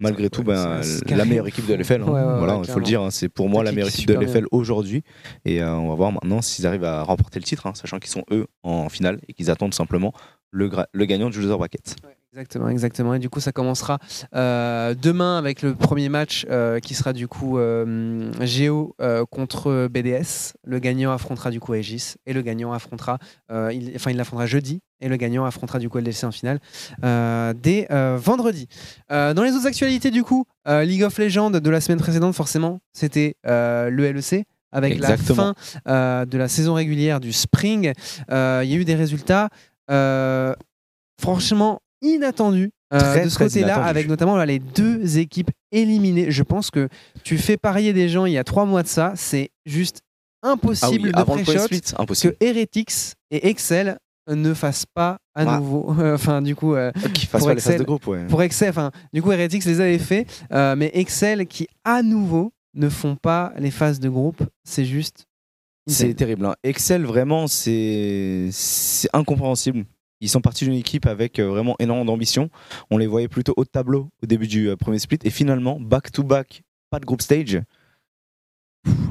malgré 0.00 0.28
tout 0.30 0.42
ben, 0.42 0.80
la 1.10 1.24
meilleure 1.24 1.46
équipe 1.46 1.64
de 1.66 1.74
LFL. 1.74 2.02
hein. 2.02 2.06
Ouais, 2.06 2.12
ouais, 2.12 2.26
ouais, 2.26 2.38
voilà, 2.38 2.60
il 2.64 2.68
faut 2.68 2.80
le 2.80 2.84
dire. 2.84 3.02
hein, 3.02 3.10
c'est 3.12 3.28
pour 3.28 3.48
moi 3.48 3.62
la 3.62 3.70
meilleure 3.70 3.86
équipe 3.88 4.08
de 4.08 4.14
LFL 4.14 4.46
aujourd'hui. 4.50 5.04
Et 5.44 5.62
euh, 5.62 5.72
on 5.76 5.88
va 5.90 5.94
voir 5.94 6.10
maintenant 6.10 6.42
s'ils 6.42 6.66
arrivent 6.66 6.82
à 6.82 7.02
remporter 7.04 7.38
le 7.38 7.44
titre, 7.44 7.66
hein, 7.68 7.72
sachant 7.76 8.00
qu'ils 8.00 8.10
sont 8.10 8.24
eux 8.32 8.46
en 8.64 8.88
finale 8.88 9.20
et 9.28 9.32
qu'ils 9.32 9.48
attendent 9.48 9.74
simplement 9.74 10.12
le 10.50 10.68
gagnant 11.06 11.30
du 11.30 11.40
loser 11.40 11.56
bracket. 11.56 11.96
Exactement, 12.34 12.70
exactement. 12.70 13.12
Et 13.12 13.18
du 13.18 13.28
coup, 13.28 13.40
ça 13.40 13.52
commencera 13.52 13.98
euh, 14.34 14.94
demain 14.94 15.36
avec 15.36 15.60
le 15.60 15.74
premier 15.74 16.08
match 16.08 16.46
euh, 16.48 16.80
qui 16.80 16.94
sera 16.94 17.12
du 17.12 17.28
coup 17.28 17.58
euh, 17.58 18.32
Géo 18.40 18.96
contre 19.30 19.86
BDS. 19.88 20.54
Le 20.64 20.78
gagnant 20.78 21.12
affrontera 21.12 21.50
du 21.50 21.60
coup 21.60 21.74
Aegis 21.74 22.14
et 22.24 22.32
le 22.32 22.40
gagnant 22.40 22.72
affrontera, 22.72 23.18
il, 23.50 23.92
enfin 23.94 24.10
il 24.10 24.16
l'affrontera 24.16 24.46
jeudi 24.46 24.80
et 25.02 25.08
le 25.08 25.16
gagnant 25.16 25.44
affrontera 25.44 25.78
du 25.78 25.90
coup 25.90 25.98
LDC 25.98 26.24
en 26.24 26.32
finale 26.32 26.58
dès 27.02 27.86
vendredi. 28.16 28.66
Dans 29.10 29.42
les 29.42 29.52
autres 29.52 29.66
actualités 29.66 30.10
du 30.10 30.22
coup, 30.22 30.46
League 30.66 31.02
of 31.02 31.18
Legends 31.18 31.50
de 31.50 31.70
la 31.70 31.82
semaine 31.82 31.98
précédente 31.98 32.34
forcément, 32.34 32.80
c'était 32.94 33.36
le 33.44 34.10
LEC 34.10 34.46
avec 34.70 34.94
Exactement. 34.94 35.54
la 35.84 35.92
fin 35.92 36.24
de 36.24 36.38
la 36.38 36.48
saison 36.48 36.72
régulière 36.72 37.20
du 37.20 37.32
Spring. 37.32 37.92
Il 38.30 38.32
y 38.32 38.34
a 38.34 38.74
eu 38.74 38.86
des 38.86 38.94
résultats 38.94 39.50
franchement 41.20 41.81
inattendus 42.02 42.70
euh, 42.92 43.24
de 43.24 43.28
ce 43.28 43.38
côté-là, 43.38 43.82
avec 43.84 44.06
notamment 44.08 44.36
là, 44.36 44.44
les 44.44 44.58
deux 44.58 45.18
équipes 45.18 45.50
éliminées. 45.70 46.30
Je 46.30 46.42
pense 46.42 46.70
que 46.70 46.88
tu 47.24 47.38
fais 47.38 47.56
parier 47.56 47.92
des 47.94 48.08
gens 48.08 48.26
il 48.26 48.32
y 48.32 48.38
a 48.38 48.44
trois 48.44 48.66
mois 48.66 48.82
de 48.82 48.88
ça, 48.88 49.12
c'est 49.16 49.50
juste 49.64 50.00
impossible 50.42 51.08
de 51.10 51.12
Ah 51.14 51.20
avant 51.20 51.36
le 51.36 51.42
premier 51.42 51.56
pré-shot 51.58 51.66
split, 51.66 51.80
que 51.80 52.02
impossible. 52.02 52.36
Heretics 52.40 53.14
et 53.30 53.48
Excel 53.48 53.96
ne 54.28 54.52
fassent 54.54 54.86
pas 54.92 55.18
à 55.34 55.42
Ah. 55.46 55.58
nouveau. 55.58 55.94
Enfin, 56.14 56.42
du 56.42 56.54
coup, 56.54 56.74
euh, 56.74 56.92
Qu'ils 57.14 57.28
fassent 57.28 57.40
pour 57.40 57.48
pas 57.48 57.54
les 57.54 57.60
phases 57.60 57.72
Excel, 57.72 57.78
de 57.78 57.84
groupe, 57.84 58.06
ouais. 58.08 58.26
pour 58.26 58.42
Excel, 58.42 58.68
enfin, 58.70 58.90
du 59.12 59.22
coup, 59.22 59.32
Heretics 59.32 59.64
les 59.64 59.80
avait 59.80 59.98
fait, 59.98 60.26
euh, 60.52 60.74
mais 60.76 60.90
Excel 60.94 61.46
qui 61.46 61.66
à 61.84 62.02
nouveau 62.02 62.52
ne 62.74 62.88
font 62.88 63.16
pas 63.16 63.52
les 63.58 63.70
phases 63.70 64.00
de 64.00 64.08
groupe, 64.08 64.42
c'est 64.64 64.84
juste. 64.84 65.24
C'est 65.88 66.14
terrible. 66.14 66.46
hein. 66.46 66.54
Excel, 66.62 67.04
vraiment, 67.04 67.46
c'est 67.48 68.48
c'est 68.52 69.08
incompréhensible. 69.12 69.84
Ils 70.22 70.28
sont 70.28 70.40
partis 70.40 70.64
d'une 70.64 70.74
équipe 70.74 71.06
avec 71.06 71.40
euh, 71.40 71.48
vraiment 71.48 71.74
énormément 71.80 72.04
d'ambition. 72.12 72.48
On 72.90 72.96
les 72.96 73.08
voyait 73.08 73.26
plutôt 73.26 73.54
haut 73.56 73.64
de 73.64 73.68
tableau 73.68 74.08
au 74.22 74.26
début 74.26 74.46
du 74.46 74.68
euh, 74.68 74.76
premier 74.76 75.00
split. 75.00 75.18
Et 75.24 75.30
finalement, 75.30 75.80
back-to-back, 75.80 76.62
pas 76.90 77.00
de 77.00 77.04
group 77.04 77.20
stage. 77.20 77.60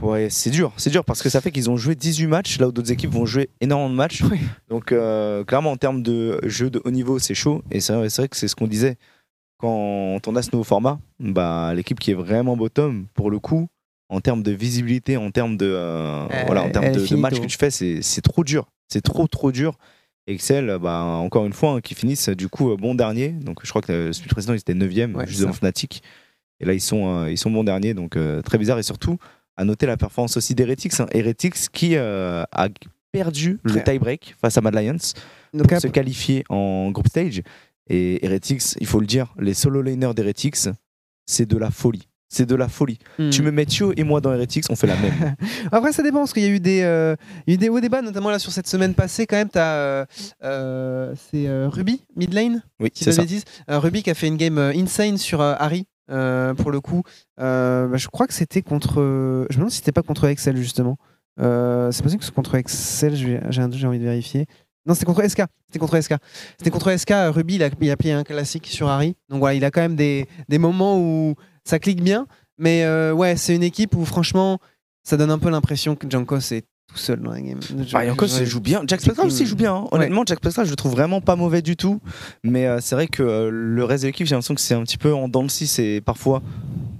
Ouais, 0.02 0.30
c'est 0.30 0.50
dur. 0.50 0.71
C'est 0.78 0.89
dur 0.89 1.04
parce 1.04 1.21
que 1.21 1.30
ça 1.30 1.41
fait 1.41 1.52
qu'ils 1.52 1.69
ont 1.69 1.76
joué 1.76 1.95
18 1.95 2.28
matchs, 2.28 2.60
là 2.60 2.69
où 2.69 2.71
d'autres 2.71 2.91
équipes 2.93 3.12
vont 3.12 3.26
jouer 3.26 3.50
énormément 3.60 3.89
de 3.89 3.95
matchs. 3.95 4.21
Oui. 4.24 4.39
Donc, 4.69 4.93
euh, 4.93 5.43
clairement, 5.43 5.71
en 5.71 5.78
termes 5.78 6.02
de 6.02 6.39
jeu 6.43 6.69
de 6.69 6.82
haut 6.84 6.91
niveau, 6.91 7.19
c'est 7.19 7.34
chaud. 7.36 7.62
Et 7.71 7.82
c'est 7.82 7.93
vrai, 7.93 8.28
que 8.30 8.38
c'est 8.38 8.47
ce 8.47 8.56
qu'on 8.56 8.67
disait. 8.67 8.97
Quand 9.60 10.28
on 10.28 10.36
a 10.36 10.41
ce 10.41 10.50
nouveau 10.54 10.63
format, 10.63 11.00
bah, 11.19 11.74
l'équipe 11.76 12.00
qui 12.00 12.12
est 12.12 12.15
vraiment 12.15 12.56
bottom, 12.58 13.06
pour 13.13 13.30
le 13.30 13.39
coup, 13.39 13.67
en 14.10 14.21
termes 14.21 14.43
de 14.43 14.52
visibilité, 14.52 15.17
en 15.17 15.30
termes 15.30 15.56
de, 15.56 15.65
euh, 15.65 16.26
Euh, 16.32 16.43
voilà, 16.45 16.63
en 16.63 16.69
termes 16.69 16.91
de, 16.91 17.00
de 17.00 17.06
finit 17.06 17.21
match 17.21 17.36
tôt. 17.36 17.41
que 17.41 17.47
tu 17.47 17.58
fais, 17.58 17.69
c'est 17.69 18.21
trop 18.21 18.43
dur. 18.43 18.69
C'est 18.88 19.02
trop, 19.02 19.28
trop 19.28 19.52
dur. 19.52 19.78
Excel, 20.34 20.78
bah, 20.82 21.02
encore 21.04 21.46
une 21.46 21.54
fois, 21.54 21.72
hein, 21.74 21.82
qui 21.82 21.96
finissent 21.96 22.30
du 22.30 22.50
coup 22.50 22.72
euh, 22.72 22.78
bon 22.78 22.96
dernier. 22.96 23.30
Donc 23.30 23.60
je 23.63 23.70
crois 23.70 23.82
que 23.82 23.91
le 23.91 24.13
split 24.13 24.30
précédent, 24.30 24.54
ils 24.54 24.58
étaient 24.60 24.74
9ème, 24.74 25.13
Ouais, 25.15 25.26
juste 25.28 25.39
c'est 25.39 25.46
devant. 25.46 25.54
Fnatic. 25.54 26.02
Et 26.60 26.65
là, 26.65 26.74
ils 26.74 26.82
sont, 26.82 27.24
euh, 27.24 27.32
ils 27.32 27.38
sont 27.38 27.50
bons 27.52 27.63
derniers. 27.63 27.94
Donc 27.94 28.15
euh, 28.15 28.41
très 28.41 28.58
bizarre. 28.58 28.80
Et 28.80 28.84
surtout, 28.84 29.17
à 29.58 29.65
noter 29.65 29.86
la 29.86 29.98
performance 29.98 30.38
aussi 30.38 30.56
d'Heretics. 30.56 31.00
hein. 31.00 31.08
Heretics 31.12 31.70
qui 31.72 31.96
euh, 31.96 32.44
a 32.52 32.70
perdu 33.12 33.60
le 33.63 33.84
tie-break 33.84 34.36
face 34.39 34.58
à 34.58 34.62
Mad 34.62 34.74
Lions 34.76 34.96
pour 35.58 35.80
se 35.80 35.88
qualifier 35.91 36.44
en 36.50 36.91
group 36.91 37.08
stage. 37.08 37.41
Et 37.89 38.24
Heretics, 38.26 38.76
il 38.80 38.88
faut 38.88 39.00
le 39.02 39.06
dire, 39.08 39.34
les 39.38 39.54
solo 39.54 39.82
laners 39.82 40.13
d'Heretics, 40.13 40.70
c'est 41.26 41.46
de 41.46 41.58
la 41.58 41.72
folie. 41.72 42.08
C'est 42.34 42.46
de 42.46 42.56
la 42.56 42.70
folie. 42.70 42.98
hmm. 43.20 43.30
Tu 43.30 43.41
me 43.41 43.52
mets 43.52 43.65
Thio 43.65 43.91
et 43.98 44.06
moi 44.06 44.22
dans 44.22 44.32
Heretics, 44.32 44.63
on 44.70 44.76
fait 44.78 44.88
la 44.88 44.96
même. 44.96 45.36
Après, 45.74 45.91
ça 45.91 46.02
dépend 46.02 46.20
parce 46.20 46.32
qu'il 46.32 46.44
y 46.44 46.46
a 46.46 46.50
eu 46.50 46.62
des, 46.62 46.82
euh, 46.84 47.17
il 47.46 47.52
y 47.52 47.54
a 47.54 47.56
eu 47.56 47.58
des 47.58 47.67
hauts 47.67 47.82
débats, 47.82 48.02
notamment 48.02 48.30
là 48.30 48.39
sur 48.39 48.54
cette 48.54 48.67
semaine 48.67 48.94
passée. 48.94 49.28
Quand 49.28 49.36
même, 49.36 49.50
t'as, 49.50 49.74
euh, 49.76 50.06
euh, 50.41 51.13
c'est 51.30 51.48
euh, 51.50 51.67
Ruby 51.67 52.06
mid 52.15 52.34
lane, 52.34 52.63
Oui, 52.80 52.89
si 52.94 53.04
c'est 53.04 53.12
ça. 53.12 53.24
Euh, 53.70 53.80
Ruby 53.80 54.02
qui 54.02 54.10
a 54.10 54.13
fait 54.13 54.28
une 54.30 54.38
game 54.38 54.58
insane 54.58 55.17
sur 55.17 55.41
Harry. 55.41 55.88
pour 56.08 56.72
le 56.72 56.80
coup, 56.80 57.04
bah, 57.38 57.98
je 57.98 58.08
crois 58.08 58.28
que 58.28 58.34
c'était 58.34 58.62
contre. 58.62 58.96
Je 58.96 59.56
me 59.56 59.56
demande 59.56 59.72
si 59.72 59.78
c'était 59.78 59.91
pas 59.91 60.02
contre 60.04 60.26
Excel 60.28 60.56
justement. 60.56 60.96
C'est 61.38 62.02
possible 62.02 62.20
que 62.20 62.26
c'est 62.26 62.34
contre 62.34 62.56
Excel. 62.56 63.13
J'ai 63.15 63.62
un 63.62 63.67
doute, 63.67 63.78
j'ai 63.78 63.88
envie 63.88 64.00
de 64.00 64.06
vérifier. 64.06 64.46
Non, 64.86 64.94
c'était 64.96 65.06
contre 65.06 65.22
SK. 65.28 65.44
C'était 65.67 65.80
contre 65.80 66.02
SK. 66.02 66.15
C'était 66.58 66.72
contre 66.72 66.98
SK. 66.98 67.13
Ruby, 67.28 67.56
il 67.56 67.63
a, 67.63 67.70
il 67.82 67.91
a 67.91 67.98
plié 67.98 68.13
un 68.13 68.24
classique 68.24 68.67
sur 68.67 68.88
Harry. 68.88 69.15
Donc 69.30 69.39
voilà, 69.39 69.54
il 69.54 69.63
a 69.63 69.70
quand 69.70 69.82
même 69.82 69.96
des, 69.96 70.28
des 70.50 70.58
moments 70.58 70.98
où 70.98 71.36
ça 71.65 71.80
clique 71.80 72.04
bien. 72.04 72.28
Mais 72.58 72.84
euh, 72.84 73.12
ouais, 73.13 73.36
c'est 73.38 73.56
une 73.56 73.63
équipe 73.63 73.95
où 73.95 74.06
franchement, 74.06 74.60
ça 75.04 75.17
donne 75.17 75.32
un 75.32 75.39
peu 75.39 75.50
l'impression 75.50 75.95
que 75.95 76.10
Jankos 76.10 76.52
est 76.54 76.63
tout 76.88 76.97
seul 76.97 77.19
dans 77.21 77.32
la 77.32 77.41
game. 77.41 77.60
Bah, 77.93 78.06
Yankos 78.06 78.28
je- 78.28 78.43
joue 78.45 78.60
bien. 78.60 78.84
Jack 78.86 79.02
Spectra 79.02 79.24
aussi 79.24 79.45
joue 79.45 79.56
bien. 79.56 79.74
hein. 79.74 79.88
Honnêtement, 79.91 80.24
Jack 80.26 80.39
Spectra, 80.39 80.65
je 80.65 80.69
le 80.69 80.76
trouve 80.76 80.91
vraiment 80.91 81.21
pas 81.21 81.36
mauvais 81.36 81.62
du 81.62 81.76
tout. 81.78 82.00
Mais 82.43 82.67
euh, 82.67 82.80
c'est 82.82 82.95
vrai 82.95 83.08
que 83.08 83.24
euh, 83.24 83.50
le 83.50 83.84
reste 83.86 84.04
de 84.04 84.08
l'équipe, 84.10 84.28
j'ai 84.28 84.36
l'impression 84.36 84.56
que 84.56 84.62
c'est 84.62 84.74
un 84.76 84.84
petit 84.84 84.97
peu 84.97 85.13
en 85.13 85.28
dents 85.30 85.43
de 85.43 85.50
scie. 85.50 85.67
C'est 85.67 86.02
parfois 86.06 86.41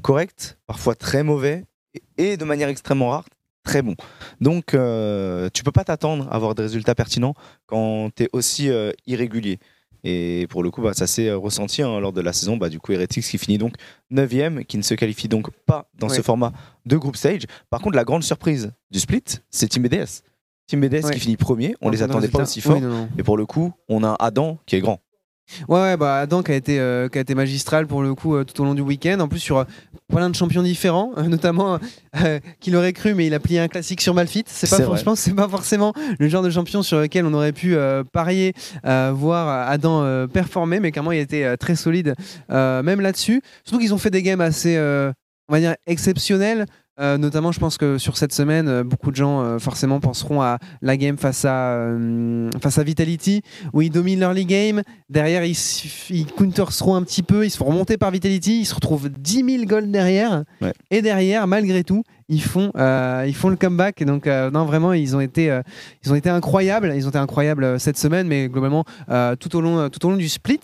correct, 0.02 0.58
parfois 0.66 0.96
très 0.96 1.24
mauvais, 1.24 1.66
et, 1.94 2.32
et 2.32 2.38
de 2.38 2.46
manière 2.46 2.70
extrêmement 2.70 3.10
rare, 3.10 3.26
très 3.64 3.82
bon. 3.82 3.96
Donc, 4.40 4.74
euh, 4.74 5.50
tu 5.54 5.62
peux 5.64 5.72
pas 5.72 5.84
t'attendre 5.84 6.28
à 6.32 6.36
avoir 6.36 6.56
des 6.56 6.64
résultats 6.64 6.96
pertinents 6.96 7.36
quand 7.68 8.10
tu 8.16 8.24
es 8.24 8.30
aussi 8.34 8.70
euh, 8.70 8.92
irrégulier. 9.06 9.60
Et 10.04 10.48
pour 10.50 10.64
le 10.64 10.72
coup, 10.72 10.82
bah, 10.82 10.94
ça 10.94 11.06
s'est 11.08 11.28
euh, 11.28 11.38
ressenti 11.38 11.82
hein, 11.82 12.00
lors 12.00 12.14
de 12.14 12.22
la 12.22 12.34
saison. 12.34 12.58
Bah, 12.58 12.70
du 12.70 12.80
coup, 12.80 12.92
Heretics 12.92 13.24
qui 13.24 13.38
finit 13.38 13.58
donc 13.58 13.76
9ème, 14.12 14.66
qui 14.66 14.78
ne 14.78 14.82
se 14.84 14.94
qualifie 14.96 15.28
donc 15.28 15.50
pas 15.66 15.90
dans 15.98 16.10
ce 16.10 16.22
format 16.22 16.54
de 16.86 16.98
group 16.98 17.16
stage. 17.16 17.44
Par 17.70 17.82
contre, 17.82 17.96
la 17.96 18.04
grande 18.04 18.24
surprise 18.24 18.72
du 18.90 19.00
split, 19.00 19.24
c'est 19.50 19.68
Team 19.68 19.84
BDS. 19.84 20.22
Team 20.68 20.82
BDS 20.82 21.06
Ouais. 21.06 21.14
qui 21.14 21.20
finit 21.20 21.38
premier, 21.38 21.76
on 21.82 21.90
les 21.90 21.98
le 21.98 22.04
attendait 22.06 22.30
pas 22.30 22.44
aussi 22.44 22.62
fort. 22.62 22.76
Oui, 22.76 22.82
non, 22.82 22.90
non. 22.90 23.10
Et 23.18 23.24
pour 23.24 23.38
le 23.38 23.46
coup, 23.46 23.74
on 23.90 24.04
a 24.04 24.16
Adam 24.20 24.58
qui 24.66 24.76
est 24.76 24.80
grand. 24.80 25.02
Ouais, 25.68 25.80
ouais, 25.82 25.98
bah 25.98 26.20
Adam 26.20 26.44
qui 26.44 26.52
a 26.52 26.56
été, 26.56 26.80
euh, 26.80 27.10
qui 27.10 27.18
a 27.18 27.22
été 27.22 27.36
magistral 27.36 27.88
pour 27.88 28.02
le 28.02 28.16
coup 28.16 28.36
euh, 28.36 28.44
tout 28.44 28.62
au 28.62 28.66
long 28.66 28.74
du 28.74 28.82
week-end. 28.82 29.20
En 29.20 29.28
plus 29.28 29.40
sur 29.40 29.60
euh, 29.60 29.64
plein 30.08 30.30
de 30.30 30.36
champions 30.36 30.64
différents, 30.64 31.12
notamment 31.28 31.80
qu'il 32.60 32.76
aurait 32.76 32.94
cru, 32.94 33.14
mais 33.14 33.28
il 33.28 33.34
a 33.34 33.40
plié 33.40 33.60
un 33.60 33.68
classique 33.68 34.02
sur 34.02 34.14
Malfit. 34.14 34.44
C'est 34.48 34.70
pas 34.70 34.78
C'est 34.78 34.84
vrai. 34.84 34.96
franchement, 34.96 35.16
c'est 35.16 35.34
pas 35.34 35.48
forcément 35.48 35.94
le 36.20 36.28
genre 36.28 36.44
de 36.44 36.50
champion 36.50 36.84
sur 36.84 37.00
lequel 37.00 37.26
on 37.26 37.34
aurait 37.34 37.54
pu 37.54 37.76
parier, 38.12 38.54
voir 38.84 39.70
Adam 39.70 40.28
performer, 40.28 40.80
mais 40.80 40.92
clairement 40.92 41.12
il 41.12 41.20
était 41.20 41.58
très 41.58 41.76
solide 41.76 42.16
même 42.50 43.02
là-dessus. 43.02 43.42
Surtout 43.64 43.80
qu'ils 43.80 43.94
ont 43.94 43.98
fait 43.98 44.10
des 44.10 44.24
games 44.24 44.42
assez, 44.42 44.78
on 44.78 45.54
va 45.54 45.60
dire 45.60 45.76
exceptionnels. 45.88 46.66
Euh, 47.00 47.18
notamment, 47.18 47.52
je 47.52 47.60
pense 47.60 47.78
que 47.78 47.98
sur 47.98 48.18
cette 48.18 48.34
semaine, 48.34 48.68
euh, 48.68 48.84
beaucoup 48.84 49.12
de 49.12 49.16
gens 49.16 49.42
euh, 49.42 49.60
forcément 49.60 50.02
penseront 50.02 50.42
à 50.42 50.58
la 50.82 50.98
game 50.98 51.18
face 51.18 51.46
à, 51.46 51.88
face 52.62 52.78
à 52.78 52.84
Vitality, 52.84 53.42
où 53.72 53.82
ils 53.82 53.90
dominent 53.90 54.20
l'early 54.20 54.46
game. 54.46 54.82
Derrière, 55.10 55.46
ils, 55.46 55.58
ils 56.10 56.26
counterseront 56.26 56.96
un 56.96 57.04
petit 57.04 57.24
peu, 57.24 57.46
ils 57.46 57.50
se 57.50 57.58
font 57.58 57.66
remonter 57.66 57.98
par 57.98 58.12
Vitality, 58.12 58.60
ils 58.60 58.66
se 58.66 58.76
retrouvent 58.76 59.10
10 59.10 59.46
000 59.46 59.66
gold 59.66 59.90
derrière. 59.90 60.44
Ouais. 60.62 60.74
Et 60.92 61.02
derrière, 61.02 61.48
malgré 61.48 61.84
tout, 61.84 62.04
ils 62.28 62.44
font, 62.44 62.72
ils 62.76 63.36
font 63.36 63.50
le 63.50 63.56
comeback. 63.56 64.04
Donc, 64.04 64.28
euh, 64.28 64.52
non, 64.52 64.66
vraiment, 64.66 64.94
ils 64.94 65.16
ont 65.16 65.22
été, 65.22 65.60
ils 66.04 66.12
ont 66.12 66.16
été 66.16 66.30
incroyables. 66.30 66.94
Ils 66.96 67.06
ont 67.06 67.10
été 67.10 67.20
incroyables 67.20 67.80
cette 67.80 67.98
semaine, 67.98 68.28
mais 68.28 68.50
globalement, 68.50 68.84
tout, 69.40 69.56
au 69.56 69.62
long, 69.62 69.90
tout 69.90 70.06
au 70.06 70.10
long 70.10 70.18
du 70.18 70.30
split, 70.30 70.60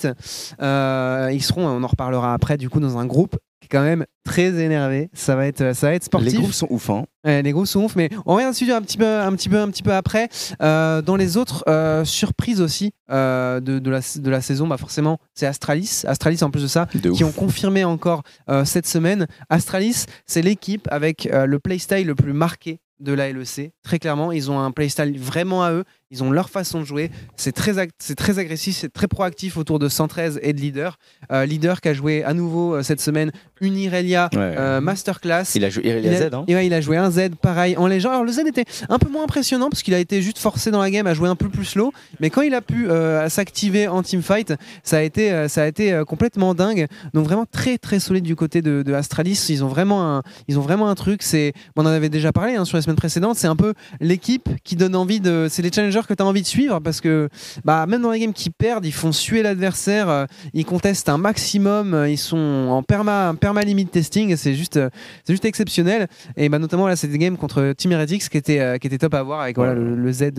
ils 0.59 1.43
seront, 1.43 1.67
on 1.67 1.83
en 1.83 1.87
reparlera 1.87 2.33
après, 2.33 2.57
du 2.57 2.69
coup, 2.69 2.79
dans 2.79 2.97
un 2.97 3.05
groupe 3.05 3.37
qui 3.67 3.75
est 3.75 3.79
quand 3.79 3.83
même 3.83 4.05
très 4.23 4.53
énervé. 4.59 5.09
Ça 5.13 5.35
va 5.35 5.47
être, 5.47 5.75
ça 5.75 5.87
va 5.87 5.93
être 5.93 6.03
sportif. 6.03 6.33
Les 6.33 6.37
groupes 6.39 6.53
sont 6.53 6.67
ouf. 6.69 6.89
Hein. 6.89 7.05
Ouais, 7.25 7.41
les 7.41 7.51
gros 7.51 7.65
sont 7.65 7.83
ouf, 7.83 7.95
mais 7.95 8.09
on 8.25 8.35
revient 8.35 8.49
dessus 8.49 8.71
un 8.71 8.81
petit 8.81 8.97
peu, 8.97 9.19
un 9.19 9.31
petit 9.33 9.49
peu, 9.49 9.59
un 9.59 9.69
petit 9.69 9.83
peu 9.83 9.93
après. 9.93 10.29
Euh, 10.61 11.01
dans 11.01 11.15
les 11.15 11.37
autres 11.37 11.63
euh, 11.67 12.05
surprises 12.05 12.61
aussi 12.61 12.93
euh, 13.11 13.59
de, 13.59 13.79
de 13.79 13.89
la, 13.89 13.99
de 14.17 14.29
la 14.29 14.41
saison, 14.41 14.67
bah 14.67 14.77
forcément, 14.77 15.19
c'est 15.33 15.45
Astralis. 15.45 16.03
Astralis, 16.05 16.43
en 16.43 16.51
plus 16.51 16.63
de 16.63 16.67
ça, 16.67 16.87
De 16.93 17.09
qui 17.11 17.23
ouf. 17.23 17.29
ont 17.29 17.31
confirmé 17.33 17.83
encore 17.83 18.23
cette 18.65 18.87
semaine. 18.87 19.27
Astralis, 19.49 20.05
c'est 20.25 20.41
l'équipe 20.41 20.87
avec 20.91 21.27
le 21.31 21.59
playstyle 21.59 22.07
le 22.07 22.15
plus 22.15 22.33
marqué 22.33 22.79
de 22.99 23.13
la 23.13 23.31
LEC. 23.31 23.73
Très 23.83 23.99
clairement, 23.99 24.31
ils 24.31 24.49
ont 24.49 24.59
un 24.59 24.71
playstyle 24.71 25.19
vraiment 25.19 25.63
à 25.63 25.71
eux. 25.71 25.83
Ils 26.09 26.23
ont 26.23 26.31
leur 26.31 26.49
façon 26.49 26.79
de 26.79 26.85
jouer. 26.85 27.11
C'est 27.35 27.51
très, 27.51 27.73
c'est 27.99 28.15
très 28.15 28.39
agressif, 28.39 28.77
c'est 28.77 28.91
très 28.93 29.07
proactif 29.09 29.57
autour 29.57 29.77
de 29.77 29.89
113 29.89 30.39
et 30.41 30.53
de 30.53 30.61
leader. 30.61 30.97
Euh, 31.33 31.45
leader 31.45 31.81
qui 31.81 31.89
a 31.89 31.93
joué 31.93 32.23
à 32.23 32.33
nouveau 32.33 32.75
euh, 32.75 32.81
cette 32.83 33.01
semaine 33.01 33.31
Unirelia 33.59 34.29
Ouais. 34.33 34.39
euh, 34.39 34.79
Masterclass. 34.79 35.43
Il 35.55 35.65
a 35.65 35.69
joué 35.69 35.85
Irelia 35.85 36.11
Il 36.11 36.23
a, 36.23 36.29
Z. 36.29 36.33
Hein. 36.33 36.45
et 36.47 36.55
ouais, 36.55 36.65
il 36.65 36.73
a 36.73 36.79
joué 36.79 36.95
un 36.95 37.11
Z 37.11 37.31
pareil 37.41 37.75
en 37.75 37.87
légende. 37.87 38.13
Alors 38.13 38.23
le 38.23 38.31
Z 38.31 38.39
était 38.47 38.63
un 38.87 38.99
peu 38.99 39.09
moins 39.09 39.23
impressionnant 39.25 39.69
parce 39.69 39.83
qu'il 39.83 39.93
a 39.93 39.99
été 39.99 40.21
juste 40.21 40.37
forcé 40.37 40.71
dans 40.71 40.81
la 40.81 40.89
game 40.91 41.07
à 41.07 41.13
jouer 41.13 41.27
un 41.27 41.35
peu 41.35 41.49
plus 41.49 41.65
slow. 41.65 41.91
Mais 42.21 42.29
quand 42.29 42.41
il 42.41 42.53
a 42.53 42.61
pu 42.61 42.87
s'activer 43.27 43.87
en 43.89 44.01
teamfight, 44.01 44.53
ça 44.83 44.97
a 44.97 45.01
été, 45.01 45.47
ça 45.49 45.63
a 45.63 45.67
été 45.67 46.03
complètement 46.07 46.53
dingue. 46.53 46.87
Donc 47.13 47.25
vraiment 47.25 47.45
très 47.45 47.77
très 47.77 47.99
solide 47.99 48.23
du 48.23 48.35
côté 48.35 48.61
de, 48.61 48.81
de 48.81 48.93
Astralis. 48.93 49.47
Ils 49.49 49.63
ont 49.63 49.67
vraiment 49.67 50.17
un, 50.17 50.23
ils 50.47 50.57
ont 50.57 50.61
vraiment 50.61 50.89
un 50.89 50.95
truc. 50.95 51.21
C'est, 51.23 51.53
on 51.75 51.81
en 51.81 51.89
avait 51.89 52.09
déjà 52.09 52.31
parlé 52.31 52.55
hein, 52.55 52.63
sur 52.65 52.77
les 52.77 52.83
semaines 52.83 52.95
précédentes. 52.95 53.35
C'est 53.37 53.47
un 53.47 53.55
peu 53.57 53.73
l'équipe 53.99 54.49
qui 54.63 54.75
donne 54.75 54.95
envie 54.95 55.19
de, 55.19 55.47
c'est 55.49 55.61
les 55.61 55.71
challengers 55.71 55.96
que 56.05 56.13
tu 56.13 56.21
as 56.21 56.25
envie 56.25 56.41
de 56.43 56.47
suivre 56.47 56.79
parce 56.81 57.01
que 57.01 57.29
bah 57.65 57.85
même 57.87 58.01
dans 58.03 58.11
les 58.11 58.19
games 58.19 58.33
qui 58.33 58.49
perdent, 58.51 58.85
ils 58.85 58.91
font 58.93 59.11
suer 59.11 59.41
l'adversaire. 59.41 60.09
euh, 60.09 60.25
ils 60.53 60.65
contestent 60.65 61.09
un 61.09 61.17
maximum. 61.17 61.93
euh, 61.93 62.09
Ils 62.09 62.17
sont 62.17 62.67
en 62.69 62.83
perma, 62.83 63.33
perma 63.39 63.63
limit 63.63 63.87
testing. 63.87 64.35
C'est 64.35 64.53
juste, 64.53 64.77
euh, 64.77 64.89
c'est 65.25 65.33
juste 65.33 65.45
exceptionnel. 65.45 66.07
Et 66.35 66.49
bah, 66.49 66.59
notamment 66.59 66.87
là, 66.87 66.95
c'est 66.95 67.07
des 67.07 67.17
games 67.17 67.37
contre 67.37 67.73
Team 67.77 67.93
Heretics 67.93 68.29
qui 68.29 68.37
était, 68.37 68.77
qui 68.79 68.87
était 68.87 68.97
top 68.97 69.13
à 69.13 69.23
voir 69.23 69.39
avec 69.41 69.55
voilà, 69.55 69.73
le, 69.73 69.95
le 69.95 70.11
Z, 70.11 70.31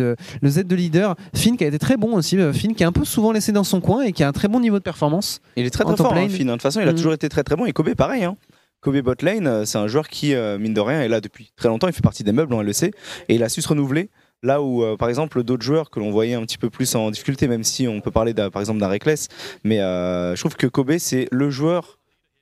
le 0.42 0.48
Z 0.48 0.64
de 0.66 0.76
leader. 0.76 1.16
Finn 1.34 1.56
qui 1.56 1.64
a 1.64 1.66
été 1.68 1.78
très 1.78 1.96
bon 1.96 2.14
aussi. 2.14 2.36
Finn 2.52 2.74
qui 2.74 2.82
est 2.82 2.86
un 2.86 2.92
peu 2.92 3.04
souvent 3.04 3.32
laissé 3.32 3.50
dans 3.50 3.64
son 3.64 3.80
coin 3.80 4.02
et 4.02 4.12
qui 4.12 4.22
a 4.22 4.28
un 4.28 4.32
très 4.32 4.48
bon 4.48 4.60
niveau 4.60 4.78
de 4.78 4.82
performance. 4.84 5.40
Il 5.56 5.64
est 5.66 5.70
très 5.70 5.84
très 5.84 5.96
fort, 5.96 6.12
hein. 6.14 6.28
Finn. 6.28 6.48
hein. 6.48 6.52
De 6.52 6.56
toute 6.58 6.62
façon, 6.62 6.80
il 6.80 6.88
a 6.88 6.92
Mhm. 6.92 6.96
toujours 6.96 7.12
été 7.14 7.28
très 7.28 7.42
très 7.42 7.56
bon. 7.56 7.64
Et 7.64 7.72
Kobe, 7.72 7.94
pareil. 7.94 8.24
Hein. 8.24 8.36
Kobe 8.80 9.00
Botlane, 9.00 9.64
c'est 9.66 9.78
un 9.78 9.88
joueur 9.88 10.08
qui, 10.08 10.34
mine 10.60 10.74
de 10.74 10.80
rien, 10.80 11.00
est 11.02 11.08
là 11.08 11.20
depuis 11.20 11.50
très 11.56 11.68
longtemps. 11.68 11.88
Il 11.88 11.92
fait 11.92 12.02
partie 12.02 12.22
des 12.22 12.32
meubles 12.32 12.54
en 12.54 12.62
LEC. 12.62 12.92
Et 13.28 13.34
il 13.34 13.42
a 13.42 13.48
su 13.48 13.60
se 13.62 13.68
renouveler. 13.68 14.08
Là 14.42 14.62
où, 14.62 14.84
euh, 14.84 14.96
par 14.96 15.08
exemple, 15.08 15.42
d'autres 15.42 15.64
joueurs 15.64 15.90
que 15.90 15.98
l'on 15.98 16.10
voyait 16.10 16.34
un 16.34 16.42
petit 16.42 16.58
peu 16.58 16.70
plus 16.70 16.94
en 16.94 17.10
difficulté, 17.10 17.48
même 17.48 17.64
si 17.64 17.88
on 17.88 18.00
peut 18.00 18.12
parler 18.12 18.34
d'un- 18.34 18.50
par 18.50 18.60
exemple 18.62 18.78
d'un 18.78 18.88
Reckless, 18.88 19.28
mais 19.64 19.80
euh, 19.80 20.36
je 20.36 20.40
trouve 20.40 20.54
que 20.54 20.66
Kobe, 20.68 20.96
c'est 20.98 21.26
le 21.32 21.50
joueur 21.50 21.98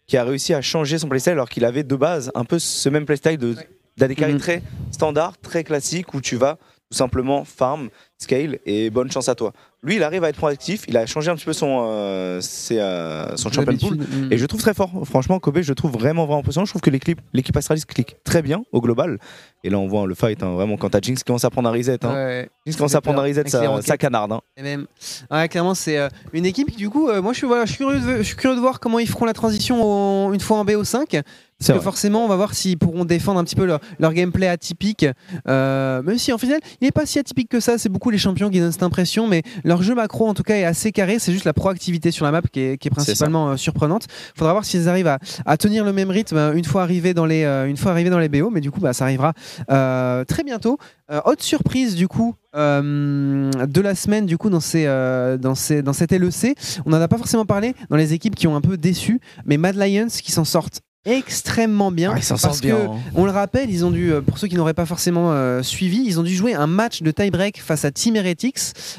qui 0.06 0.16
a 0.18 0.24
réussi 0.24 0.52
à 0.52 0.60
changer 0.60 0.98
son 0.98 1.08
playstyle 1.08 1.32
alors 1.32 1.48
qu'il 1.48 1.64
avait 1.64 1.82
de 1.84 1.96
base 1.96 2.30
un 2.34 2.44
peu 2.44 2.58
ce 2.58 2.88
même 2.88 3.06
playstyle 3.06 3.38
de 3.38 3.54
d'ADC 3.96 4.20
Mhm. 4.28 4.36
très 4.38 4.62
standard, 4.92 5.38
très 5.38 5.64
classique, 5.64 6.12
où 6.12 6.20
tu 6.20 6.36
vas 6.36 6.58
tout 6.90 6.96
simplement 6.98 7.44
farm, 7.46 7.88
scale 8.18 8.58
et 8.66 8.90
bonne 8.90 9.10
chance 9.10 9.28
à 9.30 9.34
toi. 9.34 9.52
Lui, 9.86 9.96
il 9.96 10.02
arrive 10.02 10.24
à 10.24 10.28
être 10.28 10.36
proactif, 10.36 10.84
il 10.88 10.96
a 10.96 11.06
changé 11.06 11.30
un 11.30 11.36
petit 11.36 11.44
peu 11.44 11.52
son, 11.52 11.86
euh, 11.88 12.40
ses, 12.40 12.78
euh, 12.80 13.36
son 13.36 13.50
champion 13.52 13.76
pool. 13.76 13.96
Mm. 13.98 14.32
Et 14.32 14.36
je 14.36 14.42
le 14.42 14.48
trouve 14.48 14.60
très 14.60 14.74
fort. 14.74 14.90
Franchement, 15.04 15.38
Kobe, 15.38 15.60
je 15.62 15.68
le 15.68 15.74
trouve 15.76 15.92
vraiment, 15.92 16.24
vraiment 16.26 16.40
impressionnant. 16.40 16.64
Je 16.66 16.72
trouve 16.72 16.82
que 16.82 16.90
l'équipe, 16.90 17.20
l'équipe 17.32 17.56
Astralis 17.56 17.82
clique 17.86 18.16
très 18.24 18.42
bien 18.42 18.64
au 18.72 18.80
global. 18.80 19.18
Et 19.62 19.70
là, 19.70 19.78
on 19.78 19.86
voit 19.86 20.06
le 20.06 20.14
fight, 20.14 20.42
hein, 20.42 20.54
vraiment, 20.54 20.76
quand 20.76 20.90
t'as 20.90 21.00
Jinx 21.00 21.20
qui 21.22 21.24
commence 21.24 21.44
à 21.44 21.50
prendre 21.50 21.68
un 21.68 21.72
reset. 21.72 22.04
Hein. 22.04 22.12
Ouais. 22.14 22.50
Jinx 22.66 22.76
commence 22.76 22.94
à 22.94 23.00
prendre 23.00 23.20
un 23.20 23.24
reset, 23.24 23.48
ça, 23.48 23.80
ça 23.82 23.96
canarde. 23.96 24.32
hein. 24.32 24.40
Et 24.56 24.62
même. 24.62 24.86
Ouais, 25.30 25.48
clairement, 25.48 25.74
c'est 25.74 25.98
euh, 25.98 26.08
une 26.32 26.46
équipe 26.46 26.70
qui, 26.70 26.76
du 26.76 26.90
coup, 26.90 27.08
euh, 27.08 27.22
moi, 27.22 27.32
je 27.32 27.38
suis, 27.38 27.46
voilà, 27.46 27.64
je, 27.64 27.70
suis 27.72 27.78
curieux 27.78 28.00
de, 28.00 28.16
je 28.18 28.22
suis 28.22 28.36
curieux 28.36 28.56
de 28.56 28.60
voir 28.60 28.80
comment 28.80 28.98
ils 28.98 29.08
feront 29.08 29.24
la 29.24 29.32
transition 29.34 29.82
au- 30.28 30.32
une 30.32 30.40
fois 30.40 30.58
en 30.58 30.64
BO5. 30.64 31.22
Parce 31.58 31.68
que 31.68 31.72
vrai. 31.74 31.82
forcément, 31.82 32.24
on 32.24 32.28
va 32.28 32.36
voir 32.36 32.54
s'ils 32.54 32.78
pourront 32.78 33.04
défendre 33.04 33.40
un 33.40 33.44
petit 33.44 33.56
peu 33.56 33.64
leur, 33.64 33.80
leur 33.98 34.12
gameplay 34.12 34.46
atypique. 34.46 35.06
Euh, 35.48 36.02
même 36.02 36.18
si, 36.18 36.32
en 36.32 36.38
final, 36.38 36.60
il 36.80 36.84
n'est 36.84 36.92
pas 36.92 37.06
si 37.06 37.18
atypique 37.18 37.48
que 37.48 37.60
ça. 37.60 37.78
C'est 37.78 37.88
beaucoup 37.88 38.10
les 38.10 38.18
champions 38.18 38.50
qui 38.50 38.60
donnent 38.60 38.72
cette 38.72 38.82
impression. 38.82 39.26
Mais 39.26 39.42
leur 39.64 39.82
jeu 39.82 39.94
macro, 39.94 40.28
en 40.28 40.34
tout 40.34 40.42
cas, 40.42 40.56
est 40.56 40.64
assez 40.64 40.92
carré. 40.92 41.18
C'est 41.18 41.32
juste 41.32 41.46
la 41.46 41.54
proactivité 41.54 42.10
sur 42.10 42.26
la 42.26 42.32
map 42.32 42.42
qui 42.42 42.60
est, 42.60 42.78
qui 42.78 42.88
est 42.88 42.90
principalement 42.90 43.50
euh, 43.50 43.56
surprenante. 43.56 44.06
Il 44.34 44.38
faudra 44.38 44.52
voir 44.52 44.64
s'ils 44.64 44.88
arrivent 44.88 45.06
à, 45.06 45.18
à 45.46 45.56
tenir 45.56 45.84
le 45.84 45.92
même 45.92 46.10
rythme 46.10 46.36
euh, 46.36 46.54
une 46.54 46.64
fois 46.64 46.82
arrivés 46.82 47.14
dans 47.14 47.26
les, 47.26 47.44
une 47.44 47.76
fois 47.76 47.92
arrivés 47.92 48.10
dans 48.10 48.18
les 48.18 48.28
BO. 48.28 48.50
Mais 48.50 48.60
du 48.60 48.70
coup, 48.70 48.80
bah, 48.80 48.92
ça 48.92 49.04
arrivera 49.04 49.32
très 49.66 50.44
bientôt. 50.44 50.78
Autre 51.24 51.42
surprise 51.42 51.94
du 51.94 52.08
coup 52.08 52.34
euh, 52.56 53.50
de 53.66 53.80
la 53.82 53.94
semaine 53.94 54.24
du 54.24 54.38
coup 54.38 54.48
dans 54.48 54.60
ces, 54.60 54.86
euh, 54.86 55.36
dans 55.36 55.54
ces 55.54 55.82
dans 55.82 55.92
cette 55.92 56.12
LEC, 56.12 56.56
on 56.86 56.90
n'en 56.90 57.00
a 57.00 57.06
pas 57.06 57.18
forcément 57.18 57.44
parlé 57.44 57.74
dans 57.90 57.96
les 57.96 58.14
équipes 58.14 58.34
qui 58.34 58.46
ont 58.46 58.56
un 58.56 58.62
peu 58.62 58.78
déçu, 58.78 59.20
mais 59.44 59.58
Mad 59.58 59.76
Lions 59.76 60.06
qui 60.08 60.32
s'en 60.32 60.44
sortent 60.44 60.80
extrêmement 61.06 61.90
bien. 61.90 62.12
Ah, 62.14 62.20
parce 62.42 62.60
bien. 62.60 62.76
que, 62.76 62.80
hein. 62.86 62.98
on 63.14 63.24
le 63.24 63.30
rappelle, 63.30 63.70
ils 63.70 63.84
ont 63.84 63.90
dû, 63.90 64.12
euh, 64.12 64.20
pour 64.20 64.38
ceux 64.38 64.48
qui 64.48 64.56
n'auraient 64.56 64.74
pas 64.74 64.86
forcément 64.86 65.32
euh, 65.32 65.62
suivi, 65.62 66.02
ils 66.04 66.20
ont 66.20 66.22
dû 66.22 66.34
jouer 66.34 66.54
un 66.54 66.66
match 66.66 67.02
de 67.02 67.10
tie-break 67.10 67.60
face 67.62 67.84
à 67.84 67.90
Team 67.90 68.16
Heretics 68.16 68.58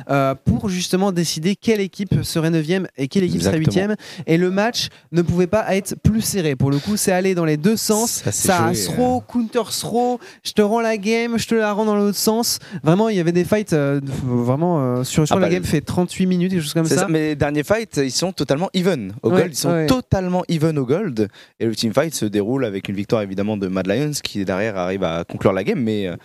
euh, 0.09 0.33
pour 0.45 0.69
justement 0.69 1.11
décider 1.11 1.55
quelle 1.55 1.81
équipe 1.81 2.23
serait 2.23 2.49
9 2.49 2.65
et 2.97 3.07
quelle 3.07 3.23
équipe 3.23 3.41
serait 3.41 3.57
8 3.57 3.67
Exactement. 3.67 3.95
Et 4.25 4.37
le 4.37 4.49
match 4.49 4.87
ne 5.11 5.21
pouvait 5.21 5.47
pas 5.47 5.75
être 5.75 5.95
plus 6.01 6.21
serré. 6.21 6.55
Pour 6.55 6.71
le 6.71 6.79
coup, 6.79 6.97
c'est 6.97 7.11
allé 7.11 7.35
dans 7.35 7.45
les 7.45 7.57
deux 7.57 7.77
sens. 7.77 8.21
Ça 8.23 8.31
Ça 8.31 8.65
a 8.67 8.73
throw, 8.73 9.21
counter 9.21 9.63
throw, 9.69 10.19
je 10.43 10.53
te 10.53 10.61
rends 10.61 10.81
la 10.81 10.97
game, 10.97 11.37
je 11.37 11.47
te 11.47 11.55
la 11.55 11.73
rends 11.73 11.85
dans 11.85 11.95
l'autre 11.95 12.17
sens. 12.17 12.59
Vraiment, 12.83 13.09
il 13.09 13.17
y 13.17 13.19
avait 13.19 13.31
des 13.31 13.43
fights 13.45 13.75
vraiment 14.23 15.03
sur, 15.03 15.23
crois 15.25 15.37
Ah 15.37 15.39
la 15.39 15.47
bah, 15.47 15.53
game 15.53 15.63
fait 15.63 15.81
38 15.81 16.25
minutes, 16.25 16.51
quelque 16.51 16.61
chose 16.63 16.73
comme 16.73 16.85
C'est 16.85 16.95
ça. 16.95 17.01
ça, 17.01 17.07
mais 17.07 17.29
les 17.29 17.35
derniers 17.35 17.63
fights, 17.63 17.97
ils 17.97 18.11
sont 18.11 18.31
totalement 18.31 18.69
even. 18.73 19.13
Au 19.23 19.29
Ouais, 19.29 19.41
gold, 19.41 19.53
ils 19.53 19.57
sont 19.57 19.69
ouais. 19.69 19.85
totalement 19.87 20.43
even 20.49 20.77
au 20.77 20.85
gold. 20.85 21.27
Et 21.59 21.65
le 21.65 21.75
team 21.75 21.93
fight 21.97 22.13
se 22.13 22.25
déroule 22.25 22.63
avec 22.63 22.89
une 22.89 22.95
victoire 22.95 23.23
évidemment 23.23 23.57
de 23.57 23.67
Mad 23.67 23.88
Lions 23.88 24.12
qui 24.23 24.45
derrière 24.45 24.77
arrive 24.77 25.03
à 25.03 25.23
conclure 25.23 25.51
la 25.51 25.63
game. 25.63 25.81
Mais 25.81 26.05
euh, 26.05 26.15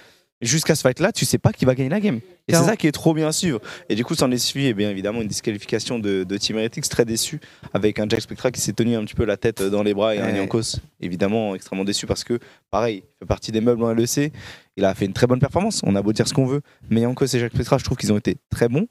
jusqu'à 0.42 0.74
ce 0.74 0.82
fight-là, 0.82 1.12
tu 1.12 1.24
sais 1.24 1.38
pas 1.38 1.50
qui 1.52 1.64
va 1.64 1.74
gagner 1.74 1.88
la 1.88 2.00
game. 2.00 2.20
Et 2.46 2.54
c'est 2.54 2.64
ça 2.64 2.76
qui 2.76 2.86
est 2.88 2.92
trop 2.92 3.14
bien 3.14 3.28
à 3.28 3.32
suivre. 3.32 3.58
Et 3.88 3.94
du 3.94 4.04
coup, 4.04 4.14
s'en 4.14 4.30
est 4.30 4.36
suivi, 4.36 4.66
et 4.66 4.74
bien 4.74 4.90
évidemment, 4.90 5.22
une 5.22 5.28
disqualification 5.28 5.98
de, 5.98 6.24
de 6.24 6.36
Team 6.36 6.58
Heretics 6.58 6.88
très 6.90 7.06
déçu 7.06 7.40
avec 7.72 7.98
un 7.98 8.06
Jack 8.08 8.20
Spectra 8.20 8.50
qui 8.50 8.60
s'est 8.60 8.74
tenu 8.74 8.96
un 8.96 9.04
petit 9.04 9.14
peu 9.14 9.24
la 9.24 9.38
tête 9.38 9.62
dans 9.62 9.82
les 9.82 9.94
bras 9.94 10.14
et 10.14 10.18
un 10.18 10.26
Ouais. 10.26 10.36
Yankos 10.36 10.76
évidemment 11.00 11.54
extrêmement 11.54 11.84
déçu 11.84 12.06
parce 12.06 12.24
que, 12.24 12.38
pareil, 12.70 13.04
il 13.04 13.18
fait 13.20 13.26
partie 13.26 13.52
des 13.52 13.62
meubles 13.62 13.82
en 13.82 13.94
LEC. 13.94 14.32
Il 14.76 14.84
a 14.84 14.94
fait 14.94 15.06
une 15.06 15.12
très 15.14 15.26
bonne 15.26 15.40
performance. 15.40 15.80
On 15.84 15.94
a 15.96 16.02
beau 16.02 16.12
dire 16.12 16.28
ce 16.28 16.34
qu'on 16.34 16.46
veut. 16.46 16.60
Mais 16.90 17.00
Yankos 17.02 17.24
et 17.24 17.38
Jack 17.38 17.52
Spectra, 17.52 17.78
je 17.78 17.84
trouve 17.84 17.96
qu'ils 17.96 18.12
ont 18.12 18.18
été 18.18 18.36
très 18.50 18.68
bons. 18.68 18.88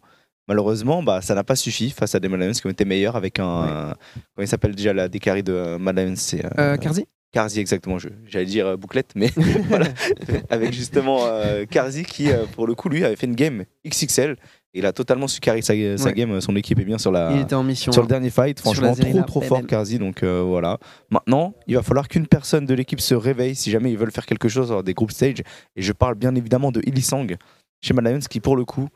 Malheureusement, 0.51 1.01
bah, 1.01 1.21
ça 1.21 1.33
n'a 1.33 1.45
pas 1.45 1.55
suffi 1.55 1.91
face 1.91 2.13
à 2.13 2.19
des 2.19 2.27
Mad 2.27 2.41
Lions 2.41 2.51
qui 2.51 2.67
ont 2.67 2.69
été 2.69 2.83
meilleurs 2.83 3.15
avec 3.15 3.39
un. 3.39 3.93
Comment 4.35 4.43
il 4.43 4.47
s'appelle 4.49 4.75
déjà 4.75 4.91
la 4.91 5.07
décarie 5.07 5.43
de 5.43 5.77
Mad 5.77 5.97
Lions 5.97 6.15
C'est 6.17 6.43
euh, 6.43 6.49
Euh, 6.59 6.77
Karzi 6.77 7.05
Karzi 7.31 7.61
exactement, 7.61 7.97
je- 7.97 8.09
j'allais 8.27 8.43
dire 8.45 8.67
euh, 8.67 8.75
bouclette, 8.75 9.11
mais 9.15 9.29
voilà, 9.69 9.87
avec 10.49 10.73
justement 10.73 11.19
euh, 11.23 11.63
Karzi 11.65 12.03
qui, 12.03 12.29
euh, 12.29 12.43
pour 12.51 12.67
le 12.67 12.75
coup, 12.75 12.89
lui, 12.89 13.05
avait 13.05 13.15
fait 13.15 13.27
une 13.27 13.35
game 13.35 13.63
XXL. 13.87 14.35
Et 14.73 14.79
il 14.79 14.85
a 14.85 14.91
totalement 14.91 15.29
su 15.29 15.39
carrer 15.39 15.61
sa, 15.61 15.73
sa 15.97 16.05
Ouais. 16.09 16.13
game, 16.13 16.41
son 16.41 16.53
équipe 16.57 16.79
est 16.79 16.83
bien 16.85 16.97
sur 16.97 17.11
la, 17.13 17.31
Il 17.33 17.39
était 17.41 17.55
en 17.55 17.63
mission. 17.63 17.93
sur 17.93 18.01
le 18.01 18.09
dernier 18.09 18.29
fight. 18.29 18.59
Franchement, 18.59 18.93
trop 18.93 19.21
trop 19.23 19.41
fort 19.41 19.59
bam. 19.59 19.67
Karzi. 19.67 19.99
Donc 19.99 20.21
voilà. 20.23 20.77
Maintenant, 21.09 21.53
il 21.67 21.75
va 21.75 21.81
falloir 21.83 22.09
qu'une 22.09 22.27
personne 22.27 22.65
de 22.65 22.73
l'équipe 22.73 22.99
se 22.99 23.15
réveille 23.15 23.55
si 23.55 23.71
jamais 23.71 23.91
ils 23.91 23.97
veulent 23.97 24.11
faire 24.11 24.25
quelque 24.25 24.49
chose 24.49 24.69
lors 24.71 24.83
des 24.83 24.93
group 24.93 25.11
stage. 25.11 25.39
Et 25.77 25.81
je 25.81 25.93
parle 25.93 26.15
bien 26.15 26.35
évidemment 26.35 26.71
de 26.73 26.81
Illisang 26.85 27.35
chez 27.81 27.93
Mad 27.93 28.05
Lions 28.07 28.19
qui, 28.29 28.39
pour 28.41 28.55
le 28.57 28.63
coup, 28.65 28.87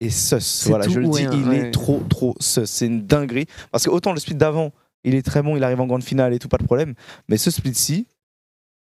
est 0.00 0.10
sus. 0.10 0.68
Voilà, 0.68 0.88
je 0.88 1.00
le 1.00 1.08
dis, 1.08 1.22
il 1.22 1.48
ouais. 1.48 1.56
est 1.58 1.70
trop 1.70 2.02
trop 2.08 2.34
sus. 2.40 2.66
C'est 2.66 2.86
une 2.86 3.06
dinguerie. 3.06 3.46
Parce 3.70 3.84
que 3.84 3.90
autant 3.90 4.12
le 4.12 4.20
split 4.20 4.34
d'avant, 4.34 4.72
il 5.04 5.14
est 5.14 5.22
très 5.22 5.42
bon, 5.42 5.56
il 5.56 5.64
arrive 5.64 5.80
en 5.80 5.86
grande 5.86 6.04
finale 6.04 6.32
et 6.32 6.38
tout, 6.38 6.48
pas 6.48 6.58
de 6.58 6.64
problème. 6.64 6.94
Mais 7.28 7.36
ce 7.36 7.50
split-ci, 7.50 8.06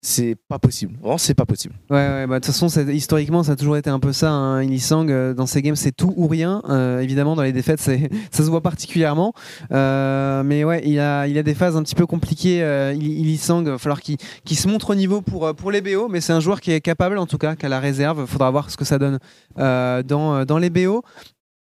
c'est 0.05 0.35
pas 0.49 0.59
possible. 0.59 0.99
C'est 1.17 1.33
pas 1.33 1.45
possible. 1.45 1.73
Ouais, 1.89 1.95
ouais, 1.95 2.27
bah, 2.27 2.39
de 2.41 2.45
toute 2.45 2.53
façon, 2.53 2.67
historiquement, 2.91 3.41
ça 3.41 3.53
a 3.53 3.55
toujours 3.55 3.77
été 3.77 3.89
un 3.89 4.01
peu 4.01 4.11
ça. 4.11 4.31
Hein. 4.31 4.61
Illisang, 4.61 5.09
euh, 5.09 5.33
dans 5.33 5.45
ses 5.45 5.61
games, 5.61 5.77
c'est 5.77 5.93
tout 5.93 6.13
ou 6.17 6.27
rien. 6.27 6.61
Euh, 6.67 6.99
évidemment, 6.99 7.37
dans 7.37 7.41
les 7.41 7.53
défaites, 7.53 7.79
ça 8.31 8.43
se 8.43 8.49
voit 8.49 8.59
particulièrement. 8.61 9.33
Euh, 9.71 10.43
mais 10.43 10.65
ouais, 10.65 10.81
il 10.85 10.99
a, 10.99 11.25
il 11.27 11.37
a 11.37 11.43
des 11.43 11.53
phases 11.55 11.77
un 11.77 11.83
petit 11.83 11.95
peu 11.95 12.05
compliquées. 12.05 12.61
Euh, 12.61 12.93
Il- 12.93 13.37
va 13.63 13.77
falloir 13.77 14.01
qu'il 14.01 14.17
se 14.57 14.67
montre 14.67 14.89
au 14.89 14.95
niveau 14.95 15.21
pour, 15.21 15.55
pour 15.55 15.71
les 15.71 15.79
BO. 15.81 16.09
Mais 16.09 16.19
c'est 16.19 16.33
un 16.33 16.41
joueur 16.41 16.59
qui 16.59 16.71
est 16.73 16.81
capable, 16.81 17.17
en 17.17 17.25
tout 17.25 17.37
cas, 17.37 17.55
qui 17.55 17.65
a 17.65 17.69
la 17.69 17.79
réserve. 17.79 18.19
Il 18.21 18.27
faudra 18.27 18.51
voir 18.51 18.69
ce 18.69 18.75
que 18.77 18.85
ça 18.85 18.99
donne 18.99 19.19
dans, 19.55 20.43
dans 20.45 20.57
les 20.57 20.69
BO. 20.69 21.01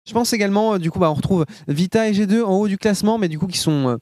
Je 0.08 0.14
pense 0.14 0.32
également, 0.32 0.78
du 0.80 0.92
coup, 0.92 1.00
bah, 1.00 1.12
on 1.12 1.14
retrouve 1.14 1.46
Vita 1.68 2.08
et 2.08 2.14
G2 2.14 2.44
en 2.44 2.54
haut 2.54 2.68
du 2.70 2.78
classement, 2.78 3.18
mais 3.18 3.28
du 3.28 3.38
coup, 3.38 3.48
qui 3.48 3.58
sont. 3.58 3.98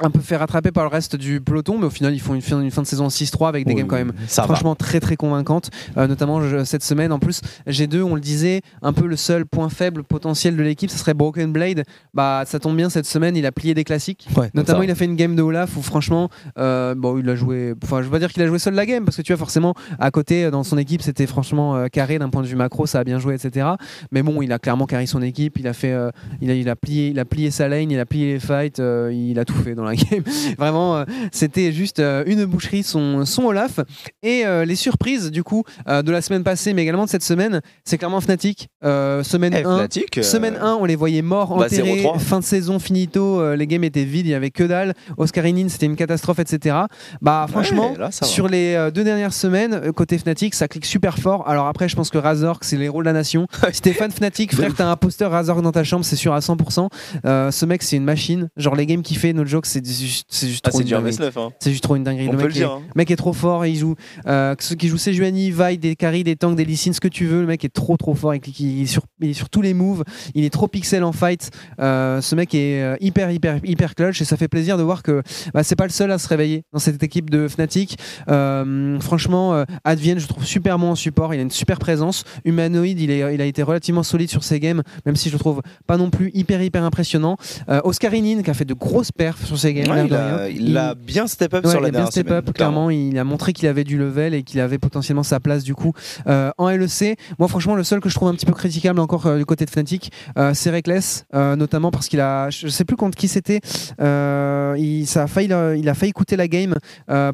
Un 0.00 0.10
peu 0.10 0.20
fait 0.20 0.36
rattraper 0.36 0.72
par 0.72 0.84
le 0.84 0.90
reste 0.90 1.16
du 1.16 1.40
peloton, 1.40 1.78
mais 1.78 1.86
au 1.86 1.90
final, 1.90 2.14
ils 2.14 2.20
font 2.20 2.34
une 2.34 2.42
fin, 2.42 2.60
une 2.60 2.70
fin 2.70 2.82
de 2.82 2.86
saison 2.86 3.06
en 3.06 3.10
6-3 3.10 3.48
avec 3.48 3.66
des 3.66 3.74
games 3.74 3.86
quand 3.86 3.96
même 3.96 4.12
va. 4.36 4.42
franchement 4.42 4.74
très 4.74 5.00
très 5.00 5.16
convaincante 5.16 5.70
Euh, 5.96 6.06
notamment 6.08 6.40
je- 6.42 6.64
cette 6.64 6.82
semaine 6.82 7.12
en 7.12 7.18
plus 7.18 7.40
G2 7.68 8.02
on 8.02 8.14
le 8.16 8.20
disait 8.20 8.62
un 8.82 8.92
peu 8.92 9.06
le 9.06 9.16
seul 9.16 9.46
point 9.46 9.68
faible 9.68 10.02
potentiel 10.02 10.56
de 10.56 10.62
l'équipe 10.62 10.90
ce 10.90 10.98
serait 10.98 11.14
Broken 11.14 11.52
Blade 11.52 11.84
bah 12.12 12.42
ça 12.46 12.58
tombe 12.58 12.76
bien 12.76 12.90
cette 12.90 13.06
semaine 13.06 13.36
il 13.36 13.46
a 13.46 13.52
plié 13.52 13.74
des 13.74 13.84
classiques 13.84 14.26
Ouais, 14.36 14.50
Notamment, 14.54 14.82
il 14.82 14.90
a 14.90 14.94
fait 14.94 15.04
une 15.04 15.16
game 15.16 15.36
de 15.36 15.42
Olaf 15.42 15.76
où 15.76 15.82
franchement, 15.82 16.28
euh, 16.58 16.94
bon, 16.96 17.18
il 17.18 17.28
a 17.28 17.36
joué. 17.36 17.74
Enfin, 17.84 17.98
je 18.00 18.04
veux 18.06 18.10
pas 18.10 18.18
dire 18.18 18.32
qu'il 18.32 18.42
a 18.42 18.46
joué 18.46 18.58
seul 18.58 18.74
la 18.74 18.86
game 18.86 19.04
parce 19.04 19.16
que 19.16 19.22
tu 19.22 19.32
vois 19.32 19.38
forcément 19.38 19.74
à 19.98 20.10
côté 20.10 20.44
euh, 20.44 20.50
dans 20.50 20.64
son 20.64 20.76
équipe 20.78 21.02
c'était 21.02 21.26
franchement 21.26 21.76
euh, 21.76 21.86
carré 21.88 22.18
d'un 22.18 22.30
point 22.30 22.42
de 22.42 22.46
vue 22.46 22.56
macro, 22.56 22.86
ça 22.86 23.00
a 23.00 23.04
bien 23.04 23.18
joué, 23.18 23.34
etc. 23.34 23.66
Mais 24.10 24.22
bon, 24.22 24.42
il 24.42 24.50
a 24.52 24.58
clairement 24.58 24.86
carré 24.86 25.06
son 25.06 25.22
équipe. 25.22 25.58
Il 25.58 25.68
a 25.68 25.72
fait, 25.72 25.94
il 26.40 26.50
a, 26.50 26.54
il 26.54 26.68
a 26.68 26.76
plié, 26.76 27.08
il 27.08 27.18
a 27.18 27.24
plié 27.24 27.50
sa 27.50 27.68
lane, 27.68 27.90
il 27.90 28.00
a 28.00 28.06
plié 28.06 28.34
les 28.34 28.40
fights, 28.40 28.80
il 29.12 29.38
a 29.38 29.44
tout 29.44 29.54
fait 29.54 29.74
dans 29.74 29.83
la 29.84 29.94
game. 29.96 30.22
Vraiment, 30.58 30.96
euh, 30.96 31.04
c'était 31.32 31.72
juste 31.72 31.98
euh, 32.00 32.24
une 32.26 32.44
boucherie 32.44 32.82
son 32.82 33.24
son 33.24 33.44
Olaf. 33.44 33.80
Et 34.22 34.44
euh, 34.46 34.64
les 34.64 34.76
surprises 34.76 35.30
du 35.30 35.42
coup 35.42 35.64
de 35.86 36.10
la 36.10 36.22
semaine 36.22 36.42
passée, 36.44 36.72
mais 36.74 36.82
également 36.82 37.04
de 37.04 37.10
cette 37.10 37.22
semaine, 37.22 37.60
c'est 37.84 37.98
clairement 37.98 38.20
Fnatic. 38.20 38.68
Semaine 38.82 39.54
Eh, 39.54 39.64
1, 39.64 39.76
Fnatic, 39.78 40.18
euh, 40.18 40.22
Semaine 40.22 40.56
1, 40.60 40.78
on 40.80 40.84
les 40.84 40.96
voyait 40.96 41.22
morts, 41.22 41.56
bah, 41.56 41.66
enterrés, 41.66 42.02
0-3. 42.02 42.18
fin 42.18 42.40
de 42.40 42.44
saison, 42.44 42.78
finito, 42.78 43.54
les 43.54 43.66
games 43.66 43.84
étaient 43.84 44.04
vides, 44.04 44.26
il 44.26 44.30
y 44.30 44.34
avait 44.34 44.50
que 44.50 44.64
dalle. 44.64 44.94
Oscarinin, 45.16 45.68
c'était 45.68 45.86
une 45.86 45.96
catastrophe, 45.96 46.38
etc. 46.38 46.76
Bah, 47.20 47.46
franchement, 47.48 47.92
Ouais, 47.92 47.98
là, 47.98 48.10
sur 48.10 48.48
les 48.48 48.90
deux 48.94 49.04
dernières 49.04 49.32
semaines, 49.32 49.92
côté 49.92 50.18
Fnatic, 50.18 50.54
ça 50.54 50.68
clique 50.68 50.86
super 50.86 51.18
fort. 51.18 51.48
Alors 51.48 51.66
après, 51.66 51.88
je 51.88 51.96
pense 51.96 52.10
que 52.10 52.18
Razork, 52.18 52.64
c'est 52.64 52.76
les 52.76 52.88
rôles 52.88 53.04
de 53.04 53.08
la 53.08 53.12
nation. 53.12 53.46
Stéphane 53.72 54.10
Fnatic, 54.10 54.54
frère, 54.54 54.72
t'as 54.76 54.86
un 54.90 54.96
poster 54.96 55.30
Razork 55.30 55.62
dans 55.62 55.72
ta 55.72 55.84
chambre, 55.84 56.04
c'est 56.04 56.16
sûr 56.16 56.32
à 56.34 56.40
100%. 56.40 56.88
Euh, 57.26 57.50
ce 57.50 57.66
mec, 57.66 57.82
c'est 57.82 57.96
une 57.96 58.04
machine. 58.04 58.48
Genre, 58.56 58.74
les 58.74 58.86
games 58.86 59.02
qu'il 59.02 59.18
fait, 59.18 59.32
no 59.32 59.44
joke, 59.44 59.66
c'est 59.84 60.06
juste, 60.06 60.26
c'est 60.28 60.48
juste 60.48 60.64
Ah, 60.66 60.70
trop 60.70 60.78
c'est 60.78 60.82
une 60.84 60.88
du 60.88 60.94
dinguerie. 60.94 61.12
RMS9. 61.16 61.32
Hein. 61.40 61.52
C'est 61.60 61.70
juste 61.70 61.82
trop 61.84 61.96
une 61.96 62.04
dinguerie. 62.04 62.28
On 62.28 62.32
le 62.32 62.38
peut 62.38 62.44
mec, 62.44 62.52
le 62.54 62.56
est, 62.56 62.60
dire. 62.60 62.72
hein. 62.72 62.82
le 62.86 62.98
mec 62.98 63.10
est 63.10 63.16
trop 63.16 63.32
fort. 63.32 63.66
Il 63.66 63.76
joue 63.76 63.94
euh, 64.26 64.54
ceux 64.60 64.74
qui 64.74 64.88
jouent 64.88 64.98
Sejuani, 64.98 65.50
Vi, 65.50 65.78
des 65.78 65.96
carries, 65.96 66.24
des 66.24 66.36
tanks, 66.36 66.56
des 66.56 66.64
Lee 66.64 66.76
Sin, 66.76 66.92
ce 66.92 67.00
que 67.00 67.08
tu 67.08 67.26
veux. 67.26 67.40
Le 67.40 67.46
mec 67.46 67.64
est 67.64 67.72
trop 67.74 67.96
trop 67.96 68.14
fort. 68.14 68.34
Il, 68.34 68.82
est, 68.82 68.86
sur, 68.86 69.02
il 69.20 69.30
est 69.30 69.34
sur 69.34 69.48
tous 69.50 69.62
les 69.62 69.74
moves. 69.74 70.04
Il 70.34 70.44
est 70.44 70.50
trop 70.50 70.68
pixel 70.68 71.04
en 71.04 71.12
fight. 71.12 71.50
Euh, 71.80 72.20
ce 72.20 72.34
mec 72.34 72.54
est 72.54 72.82
euh, 72.82 72.96
hyper 73.00 73.30
hyper 73.30 73.58
hyper 73.64 73.94
clutch 73.94 74.20
et 74.20 74.24
ça 74.24 74.36
fait 74.36 74.48
plaisir 74.48 74.76
de 74.78 74.82
voir 74.82 75.02
que 75.02 75.22
bah, 75.52 75.62
c'est 75.62 75.76
pas 75.76 75.84
le 75.86 75.90
seul 75.92 76.10
à 76.10 76.18
se 76.18 76.28
réveiller 76.28 76.62
dans 76.72 76.78
cette 76.78 77.02
équipe 77.02 77.30
de 77.30 77.48
Fnatic. 77.48 77.96
Euh, 78.28 78.98
franchement, 79.00 79.54
euh, 79.54 79.64
Advien, 79.84 80.14
je 80.18 80.22
le 80.22 80.28
trouve 80.28 80.44
super 80.44 80.78
bon 80.78 80.90
en 80.90 80.94
support. 80.94 81.34
Il 81.34 81.38
a 81.38 81.42
une 81.42 81.50
super 81.50 81.78
présence. 81.78 82.24
Humanoid, 82.44 82.98
il, 82.98 83.10
est, 83.10 83.34
il 83.34 83.40
a 83.40 83.44
été 83.44 83.62
relativement 83.62 84.02
solide 84.02 84.30
sur 84.30 84.44
ses 84.44 84.60
games, 84.60 84.82
même 85.06 85.16
si 85.16 85.28
je 85.28 85.34
le 85.34 85.38
trouve 85.38 85.62
pas 85.86 85.96
non 85.96 86.10
plus 86.10 86.30
hyper 86.34 86.62
hyper 86.62 86.82
impressionnant. 86.84 87.36
Oscarinin 87.84 88.42
qui 88.42 88.50
a 88.50 88.54
fait 88.54 88.64
de 88.64 88.74
grosses 88.74 89.12
perfs 89.12 89.44
sur 89.46 89.58
ses 89.64 89.74
games. 89.74 89.90
Ouais, 89.90 89.96
l'air 89.96 90.06
il, 90.06 90.14
a, 90.14 90.36
rien. 90.36 90.46
il 90.48 90.76
a 90.76 90.94
bien 90.94 91.26
step 91.26 91.54
up 91.54 91.64
Ouais, 91.64 91.70
sur 91.70 91.80
il 91.80 91.82
la 91.82 91.88
a 91.88 91.90
bien 92.02 92.06
step 92.06 92.30
up, 92.30 92.52
clairement. 92.52 92.90
Il 92.90 93.18
a 93.18 93.24
montré 93.24 93.52
qu'il 93.52 93.68
avait 93.68 93.84
du 93.84 93.98
level 93.98 94.34
et 94.34 94.42
qu'il 94.42 94.60
avait 94.60 94.78
potentiellement 94.78 95.22
sa 95.22 95.40
place 95.40 95.64
du 95.64 95.74
coup 95.74 95.92
euh, 96.26 96.50
en 96.58 96.68
LEC. 96.68 97.18
Moi, 97.38 97.48
franchement, 97.48 97.74
le 97.74 97.84
seul 97.84 98.00
que 98.00 98.08
je 98.08 98.14
trouve 98.14 98.28
un 98.28 98.34
petit 98.34 98.46
peu 98.46 98.52
critiquable 98.52 99.00
encore 99.00 99.26
euh, 99.26 99.38
du 99.38 99.46
côté 99.46 99.64
de 99.64 99.70
Fnatic, 99.70 100.12
euh, 100.38 100.52
c'est 100.54 100.70
Reckless, 100.70 101.24
notamment 101.32 101.90
parce 101.90 102.08
qu'il 102.08 102.20
a, 102.20 102.50
je 102.50 102.68
sais 102.68 102.84
plus 102.84 102.96
contre 102.96 103.16
qui 103.16 103.28
c'était, 103.28 103.60
il, 103.98 105.06
ça 105.06 105.22
a 105.24 105.26
failli, 105.26 105.48
il 105.78 105.88
a 105.88 105.94
failli 105.94 106.12
coûter 106.12 106.36
la 106.36 106.48
game. 106.48 106.74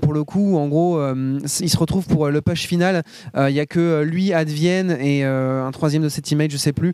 pour 0.01 0.13
le 0.13 0.25
coup, 0.25 0.57
en 0.57 0.69
gros, 0.69 1.01
il 1.61 1.71
se 1.71 1.77
retrouve 1.77 2.07
pour 2.07 2.29
le 2.29 2.41
push 2.41 2.67
final. 2.67 3.03
Il 3.37 3.55
y 3.55 3.61
a 3.61 3.67
que 3.67 4.03
lui, 4.03 4.33
Advien 4.33 4.91
et 4.91 5.25
un 5.25 5.71
troisième 5.73 6.03
de 6.03 6.09
ses 6.09 6.23
teammates, 6.23 6.51
je 6.51 6.57
sais 6.57 6.73
plus, 6.73 6.93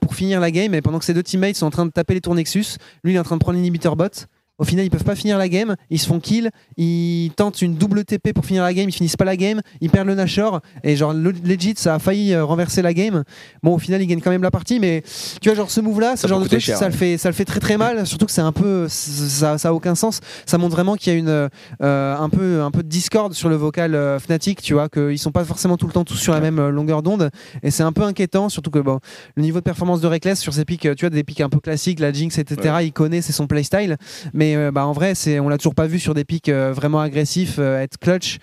pour 0.00 0.14
finir 0.14 0.40
la 0.40 0.50
game. 0.50 0.74
Et 0.74 0.82
pendant 0.82 0.98
que 0.98 1.04
ces 1.04 1.14
deux 1.14 1.22
teammates 1.22 1.56
sont 1.56 1.66
en 1.66 1.70
train 1.70 1.86
de 1.86 1.90
taper 1.90 2.14
les 2.14 2.20
tours 2.20 2.34
Nexus, 2.34 2.76
lui, 3.04 3.12
il 3.12 3.16
est 3.16 3.20
en 3.20 3.24
train 3.24 3.36
de 3.36 3.40
prendre 3.40 3.56
l'inhibitor 3.56 3.96
bot. 3.96 4.26
Au 4.58 4.64
final, 4.64 4.84
ils 4.84 4.90
peuvent 4.90 5.04
pas 5.04 5.14
finir 5.14 5.38
la 5.38 5.48
game, 5.48 5.76
ils 5.88 5.98
se 6.00 6.06
font 6.06 6.18
kill, 6.20 6.50
ils 6.76 7.30
tentent 7.36 7.62
une 7.62 7.74
double 7.76 8.04
TP 8.04 8.32
pour 8.32 8.44
finir 8.44 8.62
la 8.64 8.74
game, 8.74 8.88
ils 8.88 8.92
finissent 8.92 9.16
pas 9.16 9.24
la 9.24 9.36
game, 9.36 9.60
ils 9.80 9.88
perdent 9.88 10.08
le 10.08 10.14
Nashor 10.16 10.60
et 10.82 10.96
genre 10.96 11.12
le- 11.12 11.30
legit 11.44 11.74
ça 11.76 11.94
a 11.94 11.98
failli 11.98 12.32
euh, 12.32 12.44
renverser 12.44 12.82
la 12.82 12.92
game. 12.92 13.22
Bon, 13.62 13.74
au 13.74 13.78
final, 13.78 14.02
ils 14.02 14.06
gagnent 14.06 14.20
quand 14.20 14.30
même 14.30 14.42
la 14.42 14.50
partie, 14.50 14.80
mais 14.80 15.02
tu 15.40 15.48
vois 15.48 15.56
genre 15.56 15.70
ce 15.70 15.80
move 15.80 16.00
là, 16.00 16.16
ce 16.16 16.22
Ça 16.22 16.28
genre 16.28 16.40
de 16.40 16.46
truc, 16.48 16.60
cher, 16.60 16.76
ça 16.76 16.86
ouais. 16.86 16.90
le 16.90 16.96
fait, 16.96 17.18
ça 17.18 17.28
le 17.28 17.34
fait 17.34 17.44
très 17.44 17.60
très 17.60 17.76
mal. 17.76 18.06
Surtout 18.06 18.26
que 18.26 18.32
c'est 18.32 18.40
un 18.40 18.52
peu, 18.52 18.86
ça, 18.88 19.58
ça 19.58 19.68
a 19.68 19.72
aucun 19.72 19.94
sens. 19.94 20.20
Ça 20.46 20.58
montre 20.58 20.74
vraiment 20.74 20.96
qu'il 20.96 21.12
y 21.12 21.16
a 21.16 21.18
une 21.18 21.28
euh, 21.28 22.16
un 22.16 22.28
peu 22.28 22.62
un 22.62 22.70
peu 22.70 22.82
de 22.82 22.88
discorde 22.88 23.34
sur 23.34 23.48
le 23.48 23.56
vocal 23.56 23.94
euh, 23.94 24.18
Fnatic, 24.18 24.60
tu 24.62 24.74
vois, 24.74 24.88
qu'ils 24.88 25.18
sont 25.18 25.30
pas 25.32 25.44
forcément 25.44 25.76
tout 25.76 25.86
le 25.86 25.92
temps 25.92 26.04
tous 26.04 26.16
sur 26.16 26.32
la 26.32 26.40
même 26.40 26.58
euh, 26.58 26.70
longueur 26.70 27.02
d'onde 27.02 27.30
et 27.62 27.70
c'est 27.70 27.82
un 27.84 27.92
peu 27.92 28.02
inquiétant, 28.02 28.48
surtout 28.48 28.70
que 28.70 28.78
bon, 28.80 28.98
le 29.36 29.42
niveau 29.42 29.58
de 29.58 29.64
performance 29.64 30.00
de 30.00 30.06
Reckless 30.08 30.40
sur 30.40 30.52
ses 30.52 30.64
pics, 30.64 30.80
tu 30.80 31.00
vois, 31.00 31.10
des 31.10 31.24
pics 31.24 31.40
un 31.40 31.48
peu 31.48 31.60
classiques, 31.60 32.00
la 32.00 32.12
Jinx, 32.12 32.38
etc. 32.38 32.76
Il 32.82 32.92
connaît, 32.92 33.22
c'est 33.22 33.32
son 33.32 33.46
playstyle. 33.46 33.96
Mais 34.34 34.47
euh, 34.56 34.70
bah, 34.70 34.86
en 34.86 34.92
vrai, 34.92 35.14
on 35.40 35.48
l'a 35.48 35.58
toujours 35.58 35.74
pas 35.74 35.86
vu 35.86 35.98
sur 35.98 36.14
des 36.14 36.24
pics 36.24 36.48
euh, 36.48 36.72
vraiment 36.72 37.00
agressifs, 37.00 37.58
euh, 37.58 37.80
être 37.80 37.98
clutch. 37.98 38.38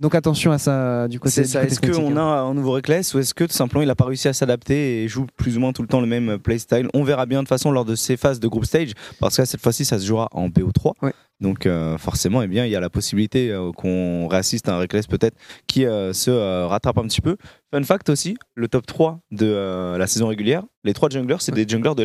Donc 0.00 0.14
attention 0.14 0.52
à 0.52 0.58
ça 0.58 0.72
euh, 0.72 1.08
du 1.08 1.18
côté. 1.18 1.34
C'est 1.34 1.44
ça. 1.44 1.64
Est-ce 1.64 1.80
qu'on 1.80 2.16
hein. 2.16 2.20
a 2.20 2.40
un 2.40 2.54
nouveau 2.54 2.72
Reckless 2.72 3.14
ou 3.14 3.18
est-ce 3.18 3.34
que 3.34 3.44
tout 3.44 3.52
simplement 3.52 3.82
il 3.82 3.90
a 3.90 3.96
pas 3.96 4.04
réussi 4.04 4.28
à 4.28 4.32
s'adapter 4.32 5.02
et 5.02 5.08
joue 5.08 5.26
plus 5.36 5.56
ou 5.56 5.60
moins 5.60 5.72
tout 5.72 5.82
le 5.82 5.88
temps 5.88 6.00
le 6.00 6.06
même 6.06 6.30
euh, 6.30 6.38
playstyle? 6.38 6.88
On 6.94 7.02
verra 7.02 7.26
bien 7.26 7.38
de 7.38 7.42
toute 7.42 7.48
façon 7.48 7.72
lors 7.72 7.84
de 7.84 7.96
ces 7.96 8.16
phases 8.16 8.38
de 8.38 8.46
group 8.46 8.64
stage 8.64 8.92
parce 9.18 9.36
que 9.36 9.42
là, 9.42 9.46
cette 9.46 9.60
fois-ci 9.60 9.84
ça 9.84 9.98
se 9.98 10.06
jouera 10.06 10.28
en 10.32 10.48
BO3. 10.48 10.92
Ouais. 11.02 11.12
Donc 11.40 11.66
euh, 11.66 11.96
forcément, 11.98 12.42
eh 12.42 12.48
bien, 12.48 12.64
il 12.64 12.70
y 12.70 12.76
a 12.76 12.80
la 12.80 12.90
possibilité 12.90 13.50
euh, 13.50 13.70
qu'on 13.70 14.26
réassiste 14.26 14.68
à 14.68 14.74
un 14.74 14.78
Reckless 14.78 15.06
peut-être 15.06 15.36
qui 15.68 15.86
euh, 15.86 16.12
se 16.12 16.30
rattrape 16.66 16.98
un 16.98 17.06
petit 17.06 17.20
peu. 17.20 17.36
Fun 17.72 17.82
fact 17.82 18.08
aussi, 18.08 18.36
le 18.54 18.66
top 18.66 18.86
3 18.86 19.20
de 19.30 19.96
la 19.98 20.06
saison 20.06 20.28
régulière, 20.28 20.64
les 20.84 20.94
trois 20.94 21.10
junglers, 21.10 21.36
c'est 21.40 21.52
des 21.52 21.68
junglers 21.68 21.94
de. 21.94 22.04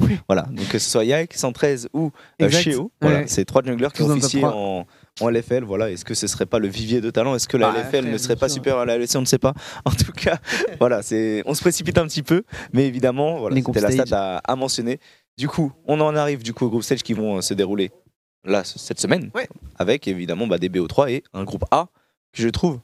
Oui. 0.00 0.18
Voilà, 0.28 0.42
donc 0.42 0.68
que 0.68 0.78
ce 0.78 0.88
soit 0.88 1.04
Yaek, 1.04 1.34
113 1.34 1.88
ou. 1.92 2.12
Sheo, 2.48 2.92
voilà, 3.00 3.18
Ouais. 3.18 3.24
c'est 3.26 3.44
trois 3.44 3.62
junglers 3.62 3.88
qui 3.92 4.02
officient 4.02 4.40
3. 4.40 4.54
en, 4.54 4.86
en 5.20 5.28
LFL. 5.30 5.64
Voilà, 5.64 5.90
est-ce 5.90 6.04
que 6.04 6.14
ce 6.14 6.26
serait 6.26 6.46
pas 6.46 6.58
le 6.58 6.68
vivier 6.68 7.00
de 7.00 7.10
talent? 7.10 7.34
Est-ce 7.34 7.48
que 7.48 7.56
la 7.56 7.70
Bah, 7.72 7.78
LFL 7.80 7.88
frère, 7.88 8.12
ne 8.12 8.18
serait 8.18 8.36
pas 8.36 8.48
sûr. 8.48 8.54
supérieure 8.56 8.80
à 8.80 8.86
la 8.86 8.98
LEC 8.98 9.10
On 9.16 9.20
ne 9.20 9.24
sait 9.26 9.38
pas. 9.38 9.54
En 9.84 9.90
tout 9.90 10.12
cas, 10.12 10.38
voilà, 10.80 11.02
c'est, 11.02 11.42
on 11.46 11.54
se 11.54 11.60
précipite 11.60 11.98
un 11.98 12.06
petit 12.06 12.22
peu, 12.22 12.42
mais 12.72 12.86
évidemment, 12.86 13.38
voilà, 13.38 13.56
c'était 13.56 13.80
la 13.80 13.90
stat 13.90 14.16
à, 14.16 14.36
à 14.38 14.56
mentionner. 14.56 14.98
Du 15.38 15.48
coup, 15.48 15.72
on 15.86 16.00
en 16.00 16.14
arrive 16.16 16.42
du 16.42 16.52
coup 16.52 16.66
aux 16.66 16.70
group 16.70 16.82
stage 16.82 17.02
qui 17.02 17.12
vont 17.14 17.38
euh, 17.38 17.40
se 17.40 17.54
dérouler 17.54 17.90
là 18.44 18.64
ce- 18.64 18.78
cette 18.78 19.00
semaine, 19.00 19.30
Ouais. 19.34 19.48
avec 19.78 20.06
évidemment 20.08 20.46
bah, 20.46 20.58
des 20.58 20.68
BO3 20.68 21.10
et 21.10 21.22
un 21.32 21.44
groupe 21.44 21.64
A 21.70 21.88
que 22.32 22.42
je 22.42 22.48
trouve 22.48 22.80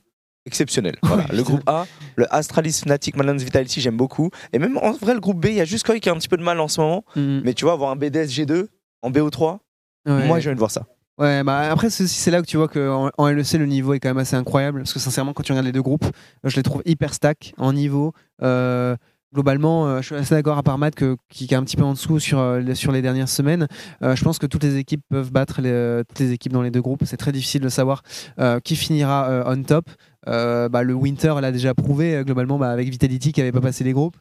exceptionnel. 0.46 0.96
Voilà, 1.02 1.26
le 1.32 1.42
groupe 1.42 1.62
A, 1.66 1.86
le 2.16 2.32
Astralis 2.34 2.72
Fnatic 2.82 3.16
Malans 3.16 3.36
Vitality, 3.36 3.80
j'aime 3.80 3.96
beaucoup. 3.96 4.30
Et 4.52 4.58
même 4.58 4.76
en 4.78 4.92
vrai, 4.92 5.14
le 5.14 5.20
groupe 5.20 5.40
B, 5.40 5.46
il 5.46 5.54
y 5.54 5.60
a 5.60 5.64
juste 5.64 5.84
Koi 5.86 5.98
qui 5.98 6.08
a 6.08 6.12
un 6.12 6.16
petit 6.16 6.28
peu 6.28 6.36
de 6.36 6.42
mal 6.42 6.60
en 6.60 6.68
ce 6.68 6.80
moment. 6.80 7.04
Mm. 7.16 7.40
Mais 7.44 7.52
tu 7.54 7.64
vois, 7.64 7.74
avoir 7.74 7.90
un 7.90 7.96
BDS 7.96 8.26
G2 8.28 8.66
en 9.02 9.10
BO3, 9.10 9.58
Ouais. 10.06 10.26
moi 10.26 10.38
j'ai 10.38 10.48
envie 10.50 10.54
de 10.54 10.60
voir 10.60 10.70
ça. 10.70 10.86
Ouais, 11.18 11.42
bah 11.44 11.70
après 11.70 11.88
c'est 11.88 12.30
là 12.30 12.42
que 12.42 12.46
tu 12.46 12.58
vois 12.58 12.68
qu'en 12.68 13.10
en 13.16 13.28
LEC 13.28 13.54
le 13.54 13.64
niveau 13.64 13.94
est 13.94 14.00
quand 14.00 14.10
même 14.10 14.18
assez 14.18 14.36
incroyable 14.36 14.80
parce 14.80 14.92
que 14.92 14.98
sincèrement 14.98 15.32
quand 15.32 15.42
tu 15.42 15.52
regardes 15.52 15.64
les 15.64 15.72
deux 15.72 15.80
groupes, 15.82 16.04
euh, 16.04 16.50
je 16.50 16.56
les 16.56 16.62
trouve 16.62 16.82
hyper 16.84 17.14
stack 17.14 17.54
en 17.56 17.72
niveau. 17.72 18.12
Euh, 18.42 18.96
globalement, 19.32 19.86
euh, 19.86 20.02
je 20.02 20.06
suis 20.06 20.14
assez 20.14 20.34
d'accord 20.34 20.58
à 20.58 20.62
part 20.62 20.76
Matt 20.76 20.94
qui 21.30 21.44
est 21.44 21.54
un 21.54 21.64
petit 21.64 21.76
peu 21.76 21.84
en 21.84 21.94
dessous 21.94 22.18
sur, 22.20 22.60
sur 22.74 22.92
les 22.92 23.00
dernières 23.00 23.30
semaines. 23.30 23.66
Je 24.02 24.22
pense 24.22 24.38
que 24.38 24.46
toutes 24.46 24.62
les 24.62 24.76
équipes 24.76 25.02
peuvent 25.08 25.32
battre 25.32 25.62
les, 25.62 26.02
toutes 26.06 26.18
les 26.18 26.32
équipes 26.32 26.52
dans 26.52 26.62
les 26.62 26.70
deux 26.70 26.82
groupes. 26.82 27.04
C'est 27.06 27.16
très 27.16 27.32
difficile 27.32 27.62
de 27.62 27.70
savoir 27.70 28.02
qui 28.62 28.76
finira 28.76 29.44
on 29.46 29.62
top. 29.62 29.88
Bah, 30.26 30.82
le 30.82 30.92
Winter 30.92 31.34
l'a 31.40 31.50
déjà 31.50 31.72
prouvé 31.74 32.22
globalement 32.26 32.58
bah, 32.58 32.70
avec 32.70 32.90
Vitality 32.90 33.32
qui 33.32 33.40
n'avait 33.40 33.52
pas 33.52 33.62
passé 33.62 33.84
les 33.84 33.92
groupes. 33.94 34.16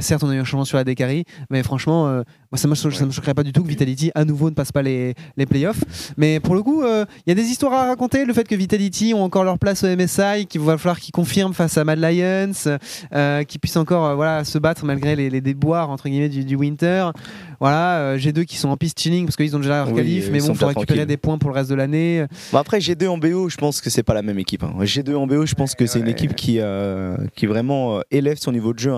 Certes, 0.00 0.22
on 0.22 0.30
a 0.30 0.34
eu 0.34 0.38
un 0.38 0.44
changement 0.44 0.64
sur 0.64 0.76
la 0.76 0.84
Decari, 0.84 1.24
mais 1.50 1.62
franchement, 1.62 2.04
moi, 2.50 2.56
ça 2.56 2.68
ne 2.68 3.04
me, 3.06 3.10
choquerait 3.10 3.34
pas 3.34 3.42
du 3.42 3.52
tout 3.52 3.62
que 3.62 3.68
Vitality, 3.68 4.10
à 4.14 4.24
nouveau, 4.24 4.50
ne 4.50 4.54
passe 4.54 4.72
pas 4.72 4.82
les, 4.82 5.14
les 5.36 5.46
playoffs. 5.46 6.12
Mais 6.16 6.40
pour 6.40 6.54
le 6.54 6.62
coup, 6.62 6.82
il 6.84 7.28
y 7.28 7.30
a 7.30 7.34
des 7.34 7.44
histoires 7.44 7.72
à 7.72 7.86
raconter. 7.86 8.24
Le 8.24 8.32
fait 8.32 8.44
que 8.44 8.54
Vitality 8.54 9.14
ont 9.14 9.22
encore 9.22 9.44
leur 9.44 9.58
place 9.58 9.84
au 9.84 9.86
MSI, 9.86 10.46
qu'il 10.48 10.60
va 10.60 10.78
falloir 10.78 10.98
qu'ils 10.98 11.12
confirment 11.12 11.54
face 11.54 11.76
à 11.78 11.84
Mad 11.84 11.98
Lions, 11.98 12.52
qu'ils 13.46 13.60
puissent 13.60 13.76
encore 13.76 14.16
voilà, 14.16 14.44
se 14.44 14.58
battre 14.58 14.84
malgré 14.84 15.16
les, 15.16 15.40
déboires 15.40 15.90
entre 15.90 16.08
guillemets, 16.08 16.28
du, 16.28 16.44
du 16.44 16.56
Winter. 16.56 17.10
Voilà, 17.60 18.16
G2 18.16 18.44
qui 18.44 18.56
sont 18.56 18.68
en 18.68 18.76
piste 18.76 19.00
chilling 19.00 19.24
parce 19.26 19.36
qu'ils 19.36 19.56
ont 19.56 19.58
déjà 19.58 19.84
leur 19.84 19.92
qualif, 19.92 20.30
mais 20.30 20.38
bon, 20.38 20.52
il 20.52 20.54
faut 20.54 20.66
récupérer 20.66 21.06
des 21.06 21.16
points 21.16 21.38
pour 21.38 21.50
le 21.50 21.56
reste 21.56 21.70
de 21.70 21.74
l'année. 21.74 22.24
Bon, 22.52 22.58
après, 22.58 22.78
G2 22.78 23.08
en 23.08 23.18
BO, 23.18 23.48
je 23.48 23.56
pense 23.56 23.80
que 23.80 23.90
c'est 23.90 24.02
pas 24.02 24.14
la 24.14 24.22
même 24.22 24.38
équipe. 24.38 24.62
Hein. 24.62 24.74
G2 24.80 25.14
en 25.14 25.26
BO, 25.26 25.46
je 25.46 25.54
pense 25.54 25.74
que 25.74 25.86
c'est 25.86 25.98
une 25.98 26.08
équipe 26.08 26.34
qui, 26.34 26.60
euh, 26.60 27.16
qui 27.34 27.46
vraiment 27.46 27.98
euh, 27.98 28.00
élève 28.10 28.38
son 28.38 28.52
niveau 28.52 28.72
de 28.72 28.78
jeu 28.78 28.92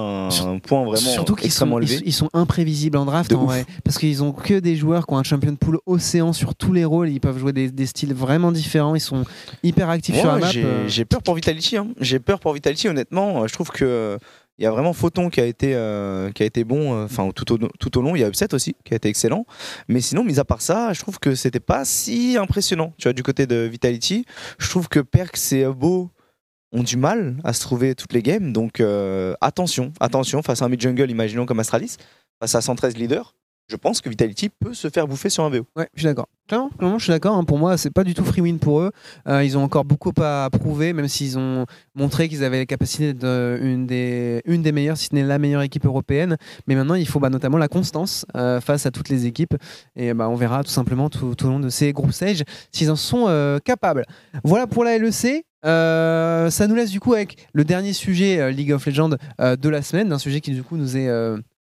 vraiment 0.84 0.96
Surtout 0.96 1.34
qu'ils 1.34 1.52
sont. 1.52 1.80
Ils, 1.80 2.12
sont 2.12 2.30
imprévisibles 2.32 2.96
en 2.96 3.04
draft, 3.04 3.32
en 3.32 3.44
vrai, 3.44 3.64
parce 3.84 3.98
qu'ils 3.98 4.22
ont 4.22 4.32
que 4.32 4.58
des 4.58 4.76
joueurs 4.76 5.06
qui 5.06 5.14
ont 5.14 5.18
un 5.18 5.22
champion 5.22 5.52
de 5.52 5.56
pool 5.56 5.78
océan 5.86 6.32
sur 6.32 6.54
tous 6.54 6.72
les 6.72 6.84
rôles. 6.84 7.10
Ils 7.10 7.20
peuvent 7.20 7.38
jouer 7.38 7.52
des, 7.52 7.70
des 7.70 7.86
styles 7.86 8.14
vraiment 8.14 8.52
différents. 8.52 8.94
Ils 8.94 9.00
sont 9.00 9.24
hyper 9.62 9.88
actifs 9.88 10.16
sur 10.16 10.26
la 10.26 10.38
map. 10.38 10.50
Euh. 10.56 10.84
J'ai 10.88 11.04
peur 11.04 11.22
pour 11.22 11.34
Vitality. 11.34 11.76
Hein. 11.76 11.88
J'ai 12.00 12.18
peur 12.18 12.40
pour 12.40 12.52
Vitality, 12.52 12.88
honnêtement. 12.88 13.46
Je 13.46 13.52
trouve 13.52 13.70
que 13.70 14.18
il 14.60 14.64
y 14.64 14.66
a 14.66 14.70
vraiment 14.70 14.92
Photon 14.92 15.30
qui 15.30 15.40
a 15.40 15.46
été, 15.46 15.74
euh, 15.74 16.30
qui 16.32 16.42
a 16.42 16.46
été 16.46 16.64
bon 16.64 16.94
euh, 16.94 17.04
enfin 17.06 17.30
tout, 17.34 17.50
au, 17.50 17.56
tout 17.56 17.98
au 17.98 18.02
long. 18.02 18.14
Il 18.14 18.20
y 18.20 18.24
a 18.24 18.28
Upset 18.28 18.52
aussi 18.52 18.76
qui 18.84 18.92
a 18.92 18.96
été 18.96 19.08
excellent. 19.08 19.46
Mais 19.88 20.02
sinon, 20.02 20.22
mis 20.22 20.38
à 20.38 20.44
part 20.44 20.60
ça, 20.60 20.92
je 20.92 21.00
trouve 21.00 21.18
que 21.18 21.34
c'était 21.34 21.60
pas 21.60 21.86
si 21.86 22.36
impressionnant. 22.38 22.92
Tu 22.98 23.04
vois, 23.04 23.14
du 23.14 23.22
côté 23.22 23.46
de 23.46 23.56
Vitality, 23.56 24.26
je 24.58 24.68
trouve 24.68 24.88
que 24.88 25.00
Perks 25.00 25.52
et 25.52 25.64
Beau 25.64 26.10
ont 26.72 26.82
du 26.82 26.96
mal 26.96 27.36
à 27.44 27.52
se 27.52 27.60
trouver 27.60 27.94
toutes 27.94 28.12
les 28.12 28.22
games. 28.22 28.52
Donc 28.52 28.80
euh, 28.80 29.34
attention, 29.40 29.92
attention 30.00 30.42
face 30.42 30.62
à 30.62 30.66
un 30.66 30.68
mid-jungle, 30.68 31.10
imaginons 31.10 31.46
comme 31.46 31.60
Astralis, 31.60 31.96
face 32.40 32.54
à 32.54 32.60
113 32.60 32.96
leaders 32.96 33.34
je 33.70 33.76
pense 33.76 34.00
que 34.00 34.08
Vitality 34.08 34.48
peut 34.48 34.74
se 34.74 34.88
faire 34.90 35.06
bouffer 35.06 35.30
sur 35.30 35.44
un 35.44 35.50
BO. 35.50 35.64
Ouais, 35.76 35.88
je 35.94 36.00
suis 36.00 36.06
d'accord. 36.06 36.26
Clairement, 36.48 36.98
je 36.98 37.04
suis 37.04 37.12
d'accord. 37.12 37.36
Hein. 37.36 37.44
Pour 37.44 37.58
moi, 37.58 37.78
c'est 37.78 37.92
pas 37.92 38.02
du 38.02 38.14
tout 38.14 38.24
free 38.24 38.40
win 38.40 38.58
pour 38.58 38.80
eux. 38.80 38.90
Euh, 39.28 39.44
ils 39.44 39.56
ont 39.56 39.62
encore 39.62 39.84
beaucoup 39.84 40.12
à 40.20 40.48
prouver, 40.50 40.92
même 40.92 41.06
s'ils 41.06 41.38
ont 41.38 41.66
montré 41.94 42.28
qu'ils 42.28 42.42
avaient 42.42 42.58
la 42.58 42.66
capacité 42.66 43.14
d'une 43.14 43.86
des, 43.86 44.42
une 44.44 44.62
des 44.62 44.72
meilleures, 44.72 44.96
si 44.96 45.06
ce 45.06 45.14
n'est 45.14 45.22
la 45.22 45.38
meilleure 45.38 45.62
équipe 45.62 45.86
européenne. 45.86 46.36
Mais 46.66 46.74
maintenant, 46.74 46.96
il 46.96 47.06
faut 47.06 47.20
bah, 47.20 47.30
notamment 47.30 47.58
la 47.58 47.68
constance 47.68 48.26
euh, 48.36 48.60
face 48.60 48.86
à 48.86 48.90
toutes 48.90 49.08
les 49.08 49.26
équipes. 49.26 49.54
Et 49.94 50.12
bah, 50.12 50.28
on 50.28 50.34
verra 50.34 50.64
tout 50.64 50.70
simplement 50.70 51.08
tout, 51.08 51.46
au 51.46 51.48
long 51.48 51.60
de 51.60 51.68
ces 51.68 51.92
groupes 51.92 52.12
stage 52.12 52.42
s'ils 52.72 52.90
en 52.90 52.96
sont 52.96 53.60
capables. 53.64 54.04
Voilà 54.42 54.66
pour 54.66 54.82
la 54.82 54.98
LEC. 54.98 55.44
Ça 55.62 56.66
nous 56.68 56.74
laisse 56.74 56.90
du 56.90 57.00
coup 57.00 57.14
avec 57.14 57.48
le 57.52 57.64
dernier 57.64 57.92
sujet 57.92 58.52
League 58.52 58.72
of 58.72 58.86
Legends 58.86 59.10
de 59.38 59.68
la 59.68 59.82
semaine, 59.82 60.12
un 60.12 60.18
sujet 60.18 60.40
qui 60.40 60.52
du 60.52 60.62
coup 60.62 60.76
nous 60.76 60.96
est 60.96 61.08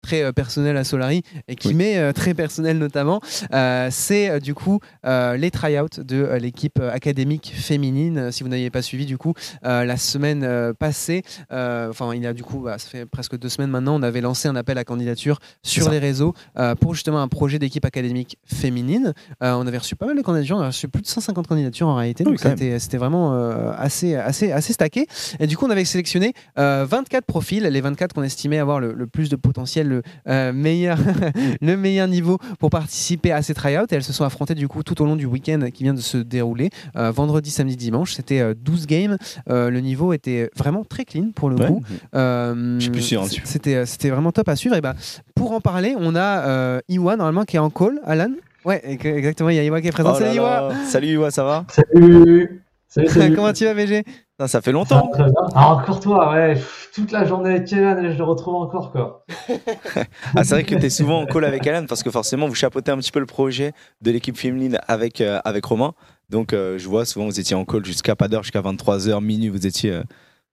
très 0.01 0.23
euh, 0.23 0.31
personnel 0.31 0.77
à 0.77 0.83
Solari 0.83 1.23
et 1.47 1.55
qui 1.55 1.73
m'est 1.73 1.97
euh, 1.97 2.11
très 2.13 2.33
personnel 2.33 2.77
notamment, 2.77 3.21
euh, 3.53 3.89
c'est 3.91 4.39
du 4.39 4.53
coup 4.53 4.79
les 5.03 5.51
tryouts 5.51 5.87
de 5.97 6.37
l'équipe 6.39 6.79
académique 6.79 7.53
féminine. 7.55 8.31
Si 8.31 8.43
vous 8.43 8.49
n'aviez 8.49 8.69
pas 8.69 8.81
suivi 8.81 9.05
du 9.05 9.17
coup 9.17 9.33
la 9.63 9.97
semaine 9.97 10.73
passée, 10.77 11.23
enfin 11.49 12.13
il 12.13 12.23
y 12.23 12.27
a 12.27 12.33
du 12.33 12.43
coup, 12.43 12.59
bah, 12.59 12.77
ça 12.77 12.89
fait 12.89 13.05
presque 13.05 13.37
deux 13.37 13.49
semaines 13.49 13.69
maintenant, 13.69 13.95
on 13.95 14.03
avait 14.03 14.21
lancé 14.21 14.47
un 14.47 14.55
appel 14.55 14.77
à 14.77 14.83
candidature 14.83 15.39
sur 15.63 15.89
les 15.89 15.99
réseaux 15.99 16.33
pour 16.79 16.93
justement 16.93 17.21
un 17.21 17.27
projet 17.27 17.59
d'équipe 17.59 17.85
académique 17.85 18.37
féminine. 18.45 19.13
on 19.41 19.67
avait 19.67 19.77
reçu 19.77 19.95
pas 19.95 20.05
mal 20.05 20.17
de 20.17 20.21
candidatures, 20.21 20.57
on 20.57 20.61
a 20.61 20.67
reçu 20.67 20.87
plus 20.87 21.01
de 21.01 21.07
150 21.07 21.47
candidatures 21.47 21.87
en 21.87 21.95
réalité, 21.95 22.23
donc 22.23 22.39
c'était 22.39 22.97
vraiment 22.97 23.33
assez, 23.71 24.15
assez, 24.15 24.51
assez 24.51 24.73
stacké. 24.73 25.07
Et 25.39 25.47
du 25.47 25.57
coup 25.57 25.65
on 25.65 25.71
avait 25.71 25.85
sélectionné 25.85 26.33
24 26.55 27.25
profils, 27.25 27.63
les 27.63 27.81
24 27.81 28.13
qu'on 28.13 28.23
estimait 28.23 28.59
avoir 28.59 28.79
le 28.79 29.07
plus 29.07 29.29
de 29.29 29.35
potentiel 29.35 29.88
le, 29.89 30.01
euh, 30.27 30.53
meilleur, 30.53 30.97
le 31.61 31.75
meilleur 31.75 32.07
niveau 32.07 32.37
pour 32.59 32.69
participer 32.69 33.31
à 33.31 33.41
ces 33.41 33.53
tryouts. 33.53 33.85
Et 33.91 33.95
elles 33.95 34.03
se 34.03 34.13
sont 34.13 34.23
affrontées 34.23 34.55
du 34.55 34.67
coup 34.67 34.83
tout 34.83 35.01
au 35.01 35.05
long 35.05 35.15
du 35.15 35.25
week-end 35.25 35.59
qui 35.73 35.83
vient 35.83 35.93
de 35.93 36.01
se 36.01 36.17
dérouler. 36.17 36.69
Euh, 36.95 37.11
vendredi, 37.11 37.51
samedi, 37.51 37.75
dimanche. 37.75 38.13
C'était 38.13 38.55
12 38.55 38.83
euh, 38.83 38.85
games. 38.85 39.17
le 39.47 39.79
niveau 39.79 40.13
était 40.13 40.49
vraiment 40.55 40.83
très 40.83 41.05
clean 41.05 41.31
pour 41.35 41.49
le 41.49 41.57
coup. 41.57 41.83
Je 42.13 42.77
suis 42.79 42.91
plus 42.91 43.01
sûr. 43.01 43.25
C'était, 43.43 43.85
c'était 43.85 44.09
vraiment 44.09 44.31
top 44.31 44.47
à 44.47 44.55
suivre. 44.55 44.75
Et 44.75 44.81
bah, 44.81 44.95
pour 45.35 45.51
en 45.51 45.61
parler, 45.61 45.95
on 45.97 46.15
a 46.15 46.79
Iwa 46.87 47.15
normalement 47.17 47.43
qui 47.43 47.57
est 47.57 47.59
en 47.59 47.69
call. 47.69 47.99
Alan? 48.05 48.31
Ouais, 48.65 48.81
exactement. 48.83 49.49
Il 49.49 49.55
y 49.55 49.59
a 49.59 49.63
Iwa 49.63 49.81
qui 49.81 49.87
est 49.87 49.91
présent. 49.91 50.13
Oh 50.15 50.19
salut 50.19 50.35
Iwa. 50.35 50.71
Salut 50.85 51.07
Iwa, 51.07 51.31
ça 51.31 51.43
va? 51.43 51.65
Salut. 51.69 52.61
Salut, 52.89 53.35
Comment 53.35 53.53
tu 53.53 53.65
vas, 53.65 53.75
VG 53.75 54.03
ça 54.47 54.61
fait 54.61 54.71
longtemps. 54.71 55.11
Ah, 55.53 55.73
encore 55.73 55.99
toi, 55.99 56.31
ouais. 56.31 56.61
Toute 56.93 57.11
la 57.11 57.25
journée 57.25 57.49
avec 57.55 57.73
Alan 57.73 58.03
et 58.03 58.13
je 58.13 58.17
le 58.17 58.23
retrouve 58.23 58.55
encore, 58.55 58.91
quoi. 58.91 59.25
ah, 60.35 60.43
c'est 60.43 60.55
vrai 60.55 60.63
que 60.63 60.75
tu 60.75 60.85
es 60.85 60.89
souvent 60.89 61.21
en 61.21 61.25
call 61.25 61.45
avec 61.45 61.65
Alan 61.67 61.85
parce 61.87 62.03
que 62.03 62.09
forcément, 62.09 62.47
vous 62.47 62.55
chapeautez 62.55 62.91
un 62.91 62.97
petit 62.97 63.11
peu 63.11 63.19
le 63.19 63.25
projet 63.25 63.73
de 64.01 64.11
l'équipe 64.11 64.37
féminine 64.37 64.79
avec, 64.87 65.21
euh, 65.21 65.39
avec 65.43 65.65
Romain. 65.65 65.93
Donc, 66.29 66.53
euh, 66.53 66.77
je 66.77 66.87
vois 66.87 67.05
souvent, 67.05 67.25
vous 67.25 67.39
étiez 67.39 67.55
en 67.55 67.65
call 67.65 67.85
jusqu'à 67.85 68.15
pas 68.15 68.27
d'heure, 68.27 68.43
jusqu'à 68.43 68.61
23h, 68.61 69.21
minuit, 69.21 69.49
vous 69.49 69.67
étiez, 69.67 69.91
euh, 69.91 70.03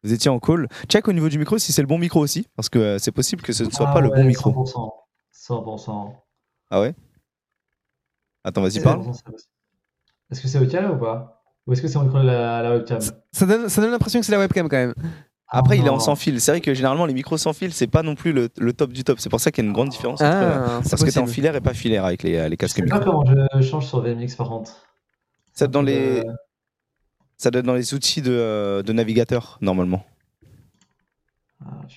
vous 0.03 0.13
étiez 0.13 0.31
en 0.31 0.41
call. 0.41 0.69
Check 0.89 1.07
au 1.07 1.13
niveau 1.13 1.29
du 1.29 1.39
micro 1.39 1.59
si 1.59 1.73
c'est 1.73 1.83
le 1.83 1.89
bon 1.89 1.99
micro 1.99 2.21
aussi, 2.21 2.49
parce 2.57 2.69
que 2.69 2.99
c'est 2.99 3.13
possible 3.13 3.43
que 3.43 3.53
ce 3.53 3.65
ne 3.65 3.71
soit 3.71 3.87
ah 3.89 3.95
pas 3.95 4.01
le 4.01 4.09
bon 4.09 4.25
micro. 4.25 4.51
100%. 4.51 4.91
100%. 5.33 6.13
Ah 6.71 6.81
ouais? 6.81 6.95
Attends, 8.43 8.63
vas-y, 8.63 8.81
parle. 8.81 9.03
Est-ce 10.31 10.41
que 10.41 10.49
c'est 10.49 10.59
OK 10.59 10.73
là 10.73 10.93
ou 10.93 10.99
pas? 10.99 11.36
Ou 11.67 11.73
est-ce 11.73 11.83
que 11.83 11.89
c'est 11.89 11.97
entre 11.97 12.19
la, 12.19 12.63
la 12.63 12.71
webcam 12.73 13.01
ça, 13.01 13.47
donne, 13.47 13.69
ça 13.69 13.81
donne 13.81 13.91
l'impression 13.91 14.21
que 14.21 14.27
c'est 14.27 14.33
la 14.33 14.39
webcam 14.39 14.69
quand 14.69 14.77
même. 14.77 14.95
Après, 15.49 15.79
il 15.79 15.87
est 15.87 15.91
en 15.91 16.01
sans 16.01 16.17
fil. 16.17 16.41
C'est 16.41 16.51
vrai 16.51 16.61
que 16.61 16.75
généralement, 16.75 17.07
les 17.07 17.15
micros 17.15 17.37
sans 17.39 17.53
fil, 17.53 17.73
c'est 17.73 17.87
pas 17.87 18.03
non 18.03 18.17
plus 18.17 18.33
le, 18.33 18.49
le, 18.59 18.73
top 18.73 18.93
du 18.93 19.05
top. 19.05 19.21
C'est 19.21 19.29
pour 19.31 19.41
ça 19.41 19.53
qu'il 19.53 19.63
y 19.63 19.67
a 19.67 19.69
une 19.69 19.75
grande 19.75 19.91
différence. 19.91 20.21
entre, 20.21 20.37
ah, 20.37 20.81
parce 20.91 21.05
que 21.05 21.11
t'es 21.11 21.21
en 21.21 21.27
filaire 21.27 21.55
et 21.55 21.61
pas 21.61 21.73
filaire 21.73 22.05
avec 22.05 22.25
les, 22.25 22.49
les 22.49 22.57
casques 22.57 22.81
micro. 22.81 22.99
Je 22.99 23.05
sais 23.05 23.05
pas 23.05 23.11
comment 23.11 23.61
je 23.61 23.67
change 23.67 23.87
sur 23.87 24.01
VMX 24.01 24.35
par 24.37 24.49
contre. 24.49 24.73
Ça 25.53 25.69
dans 25.69 25.83
les, 25.83 26.19
euh, 26.19 26.33
ça 27.37 27.51
doit 27.51 27.61
être 27.61 27.67
dans 27.67 27.75
les 27.75 27.95
outils 27.95 28.23
de, 28.23 28.83
de 28.85 28.93
navigateur 28.93 29.59
normalement. 29.61 30.05
Ah, 31.65 31.81
je 31.89 31.95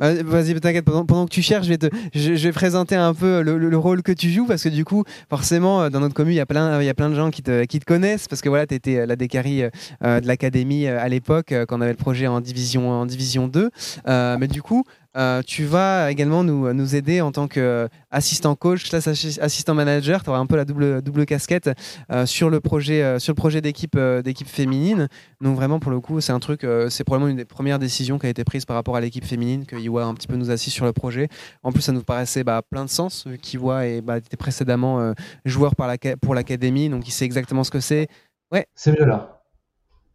Vas-y, 0.00 0.60
t'inquiète, 0.60 0.84
pendant, 0.84 1.26
que 1.26 1.30
tu 1.30 1.42
cherches, 1.42 1.66
je 1.66 1.70
vais, 1.70 1.78
te, 1.78 1.86
je, 2.14 2.32
vais 2.32 2.52
présenter 2.52 2.94
un 2.94 3.14
peu 3.14 3.42
le, 3.42 3.76
rôle 3.76 4.02
que 4.02 4.12
tu 4.12 4.30
joues 4.30 4.46
parce 4.46 4.62
que 4.62 4.68
du 4.68 4.84
coup, 4.84 5.04
forcément, 5.28 5.82
euh, 5.82 5.90
dans 5.90 6.00
notre 6.00 6.14
commune, 6.14 6.32
il 6.32 6.38
y 6.38 6.40
a 6.40 6.46
plein, 6.46 6.80
il 6.80 6.86
y 6.86 6.88
a 6.88 6.94
plein 6.94 7.10
de 7.10 7.14
gens 7.14 7.30
qui 7.30 7.42
te, 7.42 7.64
qui 7.64 7.78
te 7.78 7.84
connaissent 7.84 8.26
parce 8.26 8.40
que 8.40 8.48
voilà, 8.48 8.66
tu 8.66 8.74
étais 8.74 8.98
euh, 8.98 9.06
la 9.06 9.16
décarie 9.16 9.62
euh, 9.64 10.20
de 10.20 10.26
l'académie 10.26 10.86
à 10.86 11.08
l'époque 11.08 11.54
quand 11.68 11.78
on 11.78 11.80
avait 11.80 11.92
le 11.92 11.96
projet 11.96 12.26
en 12.26 12.40
division, 12.40 12.90
en 12.90 13.06
division 13.06 13.48
2. 13.48 13.70
mais 14.06 14.48
du 14.48 14.62
coup, 14.62 14.84
euh, 15.16 15.42
tu 15.42 15.64
vas 15.64 16.10
également 16.10 16.44
nous, 16.44 16.94
aider 16.94 17.20
en 17.20 17.32
tant 17.32 17.48
qu'assistant 17.48 18.54
coach, 18.54 18.92
assistant 18.92 19.74
manager. 19.74 20.22
Tu 20.22 20.30
auras 20.30 20.38
un 20.38 20.46
peu 20.46 20.56
la 20.56 20.64
double, 20.64 21.02
double 21.02 21.26
casquette 21.26 21.70
euh, 22.10 22.26
sur 22.26 22.50
le 22.50 22.60
projet, 22.60 23.02
euh, 23.02 23.18
sur 23.18 23.32
le 23.32 23.36
projet 23.36 23.60
d'équipe, 23.60 23.98
d'équipe 24.24 24.48
féminine. 24.48 25.08
Donc 25.40 25.56
vraiment, 25.56 25.78
pour 25.78 25.90
le 25.90 26.00
coup, 26.00 26.20
c'est 26.20 26.32
un 26.32 26.40
truc, 26.40 26.66
c'est 26.90 27.04
probablement 27.04 27.30
une 27.30 27.36
des 27.36 27.44
premières 27.44 27.78
décisions 27.78 28.18
qui 28.18 28.26
a 28.26 28.28
été 28.28 28.44
prise 28.44 28.64
par 28.64 28.76
rapport 28.76 28.96
à 28.96 29.00
l'équipe 29.00 29.24
féminine, 29.24 29.66
que 29.66 29.76
Iwa 29.76 30.04
un 30.04 30.14
petit 30.14 30.26
peu 30.26 30.36
nous 30.36 30.50
assiste 30.50 30.76
sur 30.76 30.84
le 30.84 30.92
projet. 30.92 31.28
En 31.62 31.72
plus, 31.72 31.82
ça 31.82 31.92
nous 31.92 32.02
paraissait 32.02 32.44
bah, 32.44 32.62
plein 32.68 32.84
de 32.84 32.90
sens, 32.90 33.26
vu 33.26 33.38
qu'Iwa 33.38 34.00
bah, 34.02 34.18
était 34.18 34.36
précédemment 34.36 35.14
joueur 35.44 35.74
pour 35.76 36.34
l'académie, 36.34 36.88
donc 36.88 37.06
il 37.08 37.10
sait 37.10 37.24
exactement 37.24 37.64
ce 37.64 37.70
que 37.70 37.80
c'est. 37.80 38.08
Ouais. 38.52 38.66
C'est 38.74 38.92
mieux 38.92 39.04
là. 39.04 39.42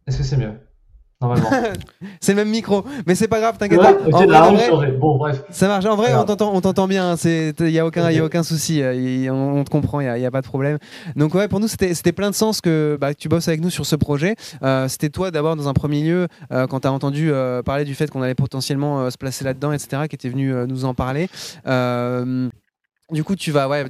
Est-ce 0.06 0.18
que 0.18 0.24
c'est 0.24 0.36
mieux? 0.36 0.54
c'est 2.20 2.32
le 2.32 2.36
même 2.36 2.50
micro, 2.50 2.84
mais 3.06 3.14
c'est 3.14 3.28
pas 3.28 3.40
grave, 3.40 3.56
t'inquiète 3.58 3.80
pas. 3.80 3.92
bon, 4.98 5.16
bref. 5.16 5.42
Ça 5.50 5.68
marche. 5.68 5.84
En 5.84 5.96
vrai, 5.96 6.14
on 6.14 6.24
t'entend, 6.24 6.52
on 6.54 6.60
t'entend 6.60 6.88
bien. 6.88 7.14
Il 7.24 7.70
y 7.70 7.78
a 7.78 7.86
aucun, 7.86 8.10
y 8.10 8.18
a 8.18 8.24
aucun 8.24 8.42
souci. 8.42 8.82
on, 9.30 9.64
te 9.64 9.70
comprend. 9.70 10.00
Il 10.00 10.20
y, 10.20 10.26
a, 10.26 10.30
pas 10.30 10.40
de 10.40 10.46
problème. 10.46 10.78
Donc 11.16 11.34
ouais, 11.34 11.48
pour 11.48 11.60
nous, 11.60 11.68
c'était, 11.68 11.94
c'était 11.94 12.12
plein 12.12 12.30
de 12.30 12.34
sens 12.34 12.60
que, 12.60 12.96
bah, 13.00 13.14
tu 13.14 13.28
bosses 13.28 13.48
avec 13.48 13.60
nous 13.60 13.70
sur 13.70 13.86
ce 13.86 13.96
projet. 13.96 14.36
Euh, 14.62 14.88
c'était 14.88 15.10
toi 15.10 15.30
d'abord 15.30 15.56
dans 15.56 15.68
un 15.68 15.72
premier 15.72 16.02
lieu 16.02 16.28
euh, 16.52 16.66
quand 16.66 16.80
tu 16.80 16.88
as 16.88 16.92
entendu 16.92 17.30
euh, 17.30 17.62
parler 17.62 17.84
du 17.84 17.94
fait 17.94 18.10
qu'on 18.10 18.22
allait 18.22 18.34
potentiellement 18.34 19.10
se 19.10 19.18
placer 19.18 19.44
là-dedans, 19.44 19.72
etc. 19.72 20.02
Qui 20.08 20.16
était 20.16 20.28
venu 20.28 20.52
nous 20.66 20.84
en 20.84 20.94
parler. 20.94 21.28
Du 23.12 23.24
coup, 23.24 23.36
tu 23.36 23.50
vas, 23.50 23.68
ouais, 23.68 23.84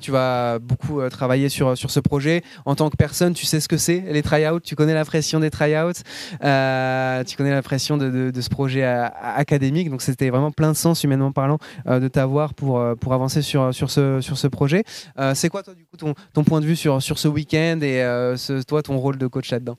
beaucoup 0.59 1.01
euh, 1.01 1.09
travailler 1.09 1.49
sur, 1.49 1.79
sur 1.79 1.91
ce 1.93 2.01
projet. 2.01 2.43
En 2.67 2.75
tant 2.75 2.91
que 2.91 2.97
personne, 2.97 3.35
tu 3.35 3.47
sais 3.47 3.61
ce 3.61 3.69
que 3.69 3.77
c'est, 3.77 4.01
les 4.01 4.23
tryouts, 4.23 4.59
tu 4.59 4.75
connais 4.75 4.95
la 4.95 5.05
pression 5.05 5.39
des 5.39 5.51
tryouts, 5.51 6.03
euh, 6.43 7.23
tu 7.23 7.37
connais 7.37 7.53
la 7.53 7.63
pression 7.63 7.97
de, 7.97 8.33
ce 8.35 8.49
projet 8.49 8.83
académique. 8.83 9.91
Donc, 9.91 10.03
c'était 10.03 10.29
vraiment 10.31 10.51
plein 10.51 10.73
de 10.73 10.77
sens, 10.77 11.05
humainement 11.05 11.31
parlant, 11.31 11.59
euh, 11.87 12.01
de 12.01 12.09
t'avoir 12.09 12.55
pour, 12.55 12.81
avancer 12.81 13.43
sur, 13.43 13.73
ce, 13.73 14.47
projet. 14.49 14.83
c'est 15.35 15.49
quoi, 15.49 15.63
toi, 15.63 15.75
du 15.75 15.85
coup, 15.85 15.97
ton, 15.97 16.45
point 16.45 16.61
de 16.61 16.67
vue 16.67 16.77
sur, 16.77 17.01
sur 17.01 17.19
ce 17.19 17.29
week-end 17.29 17.79
et 17.81 18.01
ce, 18.37 18.63
toi, 18.65 18.83
ton 18.83 18.99
rôle 18.99 19.19
de 19.19 19.27
coach 19.29 19.51
là-dedans? 19.53 19.79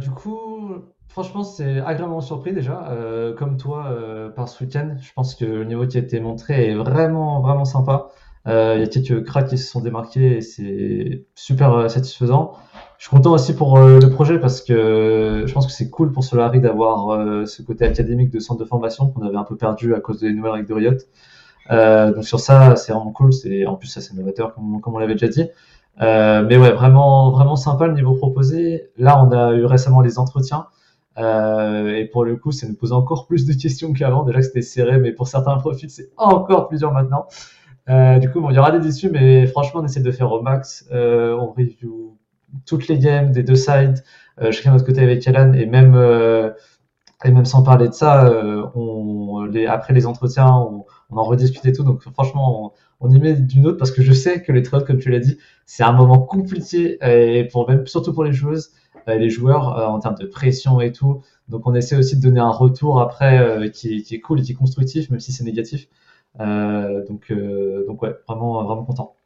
Du 0.00 0.10
coup, 0.10 0.82
Franchement, 1.18 1.42
c'est 1.42 1.80
agréablement 1.80 2.20
surpris 2.20 2.52
déjà. 2.52 2.90
Euh, 2.92 3.34
comme 3.34 3.56
toi, 3.56 3.86
euh, 3.90 4.30
par 4.30 4.48
ce 4.48 4.62
week-end, 4.62 4.94
je 5.00 5.12
pense 5.14 5.34
que 5.34 5.44
le 5.44 5.64
niveau 5.64 5.84
qui 5.84 5.96
a 5.96 6.00
été 6.00 6.20
montré 6.20 6.70
est 6.70 6.74
vraiment, 6.76 7.40
vraiment 7.40 7.64
sympa. 7.64 8.10
Euh, 8.46 8.74
il 8.76 8.82
y 8.82 8.84
a 8.84 8.86
quelques 8.86 9.24
cracks 9.24 9.48
qui 9.48 9.58
se 9.58 9.68
sont 9.68 9.80
démarqués 9.80 10.36
et 10.36 10.40
c'est 10.42 11.24
super 11.34 11.90
satisfaisant. 11.90 12.52
Je 12.98 13.08
suis 13.08 13.10
content 13.10 13.32
aussi 13.32 13.56
pour 13.56 13.80
le 13.80 14.08
projet 14.10 14.38
parce 14.38 14.60
que 14.60 15.42
je 15.44 15.52
pense 15.52 15.66
que 15.66 15.72
c'est 15.72 15.90
cool 15.90 16.12
pour 16.12 16.22
Solari 16.22 16.60
d'avoir 16.60 17.48
ce 17.48 17.62
côté 17.62 17.84
académique 17.84 18.30
de 18.30 18.38
centre 18.38 18.60
de 18.60 18.64
formation 18.64 19.08
qu'on 19.08 19.26
avait 19.26 19.38
un 19.38 19.42
peu 19.42 19.56
perdu 19.56 19.96
à 19.96 20.00
cause 20.00 20.20
des 20.20 20.32
nouvelles 20.32 20.52
règles 20.52 20.68
de 20.68 20.74
Riot. 20.74 22.14
Donc 22.14 22.24
sur 22.24 22.38
ça, 22.38 22.76
c'est 22.76 22.92
vraiment 22.92 23.10
cool. 23.10 23.32
C'est 23.32 23.66
en 23.66 23.74
plus 23.74 23.88
ça 23.88 24.00
c'est 24.00 24.14
novateur 24.14 24.54
comme, 24.54 24.80
comme 24.80 24.94
on 24.94 24.98
l'avait 24.98 25.14
déjà 25.14 25.26
dit. 25.26 25.48
Mais 25.98 26.56
ouais, 26.56 26.70
vraiment 26.70 27.32
vraiment 27.32 27.56
sympa 27.56 27.88
le 27.88 27.94
niveau 27.94 28.14
proposé. 28.14 28.92
Là, 28.96 29.20
on 29.20 29.32
a 29.32 29.54
eu 29.54 29.64
récemment 29.64 30.00
les 30.00 30.20
entretiens. 30.20 30.68
Euh, 31.18 31.96
et 31.96 32.04
pour 32.04 32.24
le 32.24 32.36
coup, 32.36 32.52
ça 32.52 32.66
nous 32.68 32.74
pose 32.74 32.92
encore 32.92 33.26
plus 33.26 33.46
de 33.46 33.52
questions 33.52 33.92
qu'avant. 33.92 34.24
Déjà 34.24 34.38
que 34.38 34.46
c'était 34.46 34.62
serré, 34.62 34.98
mais 34.98 35.12
pour 35.12 35.28
certains 35.28 35.56
profils, 35.58 35.90
c'est 35.90 36.10
encore 36.16 36.68
plus 36.68 36.78
dur 36.78 36.92
maintenant. 36.92 37.26
Euh, 37.88 38.18
du 38.18 38.30
coup, 38.30 38.40
bon, 38.40 38.50
il 38.50 38.56
y 38.56 38.58
aura 38.58 38.70
des 38.70 38.86
issues, 38.86 39.10
mais 39.10 39.46
franchement, 39.46 39.80
on 39.80 39.84
essaie 39.84 40.00
de 40.00 40.10
faire 40.12 40.30
au 40.30 40.42
max. 40.42 40.86
Euh, 40.92 41.34
on 41.34 41.52
review 41.52 42.16
toutes 42.66 42.88
les 42.88 42.98
games 42.98 43.32
des 43.32 43.42
deux 43.42 43.56
sides, 43.56 44.02
chacun 44.50 44.70
de 44.70 44.74
notre 44.76 44.86
côté 44.86 45.02
avec 45.02 45.26
Alan, 45.28 45.52
et 45.52 45.66
même, 45.66 45.94
et 47.24 47.30
même 47.30 47.44
sans 47.44 47.62
parler 47.62 47.88
de 47.88 47.92
ça, 47.92 48.32
on, 48.74 49.44
les, 49.44 49.66
après 49.66 49.92
les 49.92 50.06
entretiens, 50.06 50.50
on, 50.54 50.86
on 51.10 51.16
en 51.18 51.24
rediscute 51.24 51.66
et 51.66 51.74
tout. 51.74 51.82
Donc, 51.82 52.02
franchement, 52.14 52.64
on, 52.64 52.72
on 53.00 53.10
y 53.10 53.18
met 53.20 53.34
d'une 53.34 53.66
autre 53.66 53.78
parce 53.78 53.90
que 53.92 54.02
je 54.02 54.12
sais 54.12 54.42
que 54.42 54.52
les 54.52 54.62
trades, 54.62 54.84
comme 54.86 54.98
tu 54.98 55.10
l'as 55.10 55.20
dit, 55.20 55.38
c'est 55.66 55.82
un 55.84 55.92
moment 55.92 56.18
compliqué, 56.18 56.98
et 57.02 57.44
pour 57.44 57.68
même, 57.68 57.86
surtout 57.86 58.12
pour 58.12 58.24
les 58.24 58.32
joueuses, 58.32 58.72
euh, 59.08 59.16
les 59.16 59.30
joueurs, 59.30 59.78
euh, 59.78 59.86
en 59.86 60.00
termes 60.00 60.16
de 60.16 60.26
pression 60.26 60.80
et 60.80 60.92
tout. 60.92 61.22
Donc, 61.48 61.66
on 61.66 61.74
essaie 61.74 61.96
aussi 61.96 62.16
de 62.16 62.22
donner 62.22 62.40
un 62.40 62.50
retour 62.50 63.00
après 63.00 63.38
euh, 63.38 63.68
qui, 63.68 64.02
qui 64.02 64.14
est 64.16 64.20
cool 64.20 64.40
et 64.40 64.42
qui 64.42 64.52
est 64.52 64.54
constructif, 64.54 65.10
même 65.10 65.20
si 65.20 65.32
c'est 65.32 65.44
négatif. 65.44 65.88
Euh, 66.40 67.06
donc, 67.06 67.30
euh, 67.30 67.86
donc 67.86 68.02
ouais, 68.02 68.14
vraiment, 68.28 68.62
vraiment 68.64 68.84
content. 68.84 69.16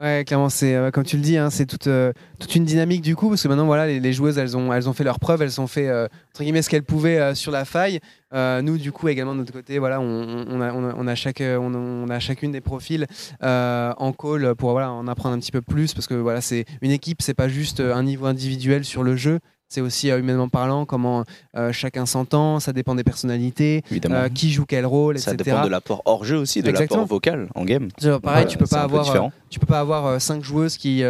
Ouais, 0.00 0.24
clairement, 0.26 0.48
c'est 0.48 0.74
euh, 0.74 0.90
comme 0.90 1.04
tu 1.04 1.16
le 1.16 1.22
dis, 1.22 1.36
hein, 1.36 1.50
c'est 1.50 1.66
toute, 1.66 1.86
euh, 1.86 2.14
toute 2.38 2.54
une 2.54 2.64
dynamique 2.64 3.02
du 3.02 3.14
coup, 3.16 3.28
parce 3.28 3.42
que 3.42 3.48
maintenant, 3.48 3.66
voilà, 3.66 3.86
les, 3.86 4.12
joueuses, 4.14 4.38
elles 4.38 4.56
ont, 4.56 4.72
elles 4.72 4.88
ont 4.88 4.94
fait 4.94 5.04
leurs 5.04 5.20
preuves, 5.20 5.42
elles 5.42 5.60
ont 5.60 5.66
fait 5.66 5.88
euh, 5.88 6.06
entre 6.30 6.42
guillemets 6.42 6.62
ce 6.62 6.70
qu'elles 6.70 6.84
pouvaient 6.84 7.34
sur 7.34 7.52
la 7.52 7.66
faille. 7.66 8.00
Nous, 8.32 8.78
du 8.78 8.92
coup, 8.92 9.08
également 9.08 9.34
de 9.34 9.40
notre 9.40 9.52
côté, 9.52 9.78
voilà, 9.78 10.00
on, 10.00 10.60
a, 10.62 10.72
on, 10.72 10.94
on 10.96 11.06
a 11.06 12.18
chacune 12.18 12.50
des 12.50 12.60
profils 12.62 13.06
en 13.42 14.12
call 14.18 14.54
pour 14.54 14.70
voilà, 14.70 14.90
en 14.90 15.06
apprendre 15.06 15.34
un 15.34 15.38
petit 15.38 15.52
peu 15.52 15.60
plus, 15.60 15.92
parce 15.92 16.06
que 16.06 16.14
voilà, 16.14 16.40
c'est 16.40 16.64
une 16.80 16.92
équipe, 16.92 17.20
c'est 17.20 17.34
pas 17.34 17.48
juste 17.48 17.80
un 17.80 18.02
niveau 18.02 18.24
individuel 18.24 18.86
sur 18.86 19.02
le 19.02 19.16
jeu. 19.16 19.40
C'est 19.72 19.80
aussi 19.80 20.10
euh, 20.10 20.18
humainement 20.18 20.48
parlant 20.48 20.84
comment 20.84 21.24
euh, 21.56 21.70
chacun 21.70 22.04
s'entend, 22.04 22.58
ça 22.58 22.72
dépend 22.72 22.96
des 22.96 23.04
personnalités, 23.04 23.84
euh, 24.10 24.28
qui 24.28 24.50
joue 24.50 24.64
quel 24.66 24.84
rôle, 24.84 25.20
ça 25.20 25.32
etc. 25.32 25.50
dépend 25.50 25.64
de 25.64 25.70
l'apport 25.70 26.02
hors 26.06 26.24
jeu 26.24 26.38
aussi, 26.38 26.60
de 26.60 26.70
l'apport 26.72 27.06
vocal 27.06 27.48
en 27.54 27.64
game. 27.64 27.88
Pareil, 28.20 28.46
tu 28.46 28.58
peux 28.58 28.66
pas 28.66 28.82
avoir, 28.82 29.30
tu 29.48 29.60
peux 29.60 29.66
pas 29.66 29.78
avoir 29.78 30.20
cinq 30.20 30.42
joueuses 30.42 30.76
qui 30.76 31.04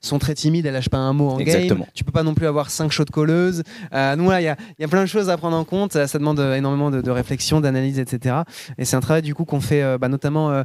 sont 0.00 0.18
très 0.18 0.34
timides, 0.34 0.66
elles 0.66 0.72
lâchent 0.72 0.88
pas 0.88 0.98
un 0.98 1.12
mot 1.12 1.30
en 1.30 1.38
Exactement. 1.38 1.84
game. 1.84 1.90
Tu 1.94 2.02
peux 2.02 2.10
pas 2.10 2.24
non 2.24 2.34
plus 2.34 2.48
avoir 2.48 2.70
cinq 2.70 2.90
shots 2.90 3.04
colleuses. 3.12 3.62
Donc 3.92 4.20
voilà, 4.20 4.40
il 4.40 4.44
y 4.44 4.48
a, 4.48 4.56
il 4.78 4.82
y 4.82 4.84
a 4.84 4.88
plein 4.88 5.02
de 5.02 5.06
choses 5.06 5.30
à 5.30 5.36
prendre 5.36 5.56
en 5.56 5.64
compte. 5.64 5.92
Ça, 5.92 6.08
ça 6.08 6.18
demande 6.18 6.40
énormément 6.40 6.90
de, 6.90 7.00
de 7.00 7.10
réflexion, 7.12 7.60
d'analyse, 7.60 8.00
etc. 8.00 8.38
Et 8.76 8.84
c'est 8.84 8.96
un 8.96 9.00
travail 9.00 9.22
du 9.22 9.36
coup 9.36 9.44
qu'on 9.44 9.60
fait 9.60 9.98
bah, 9.98 10.08
notamment 10.08 10.64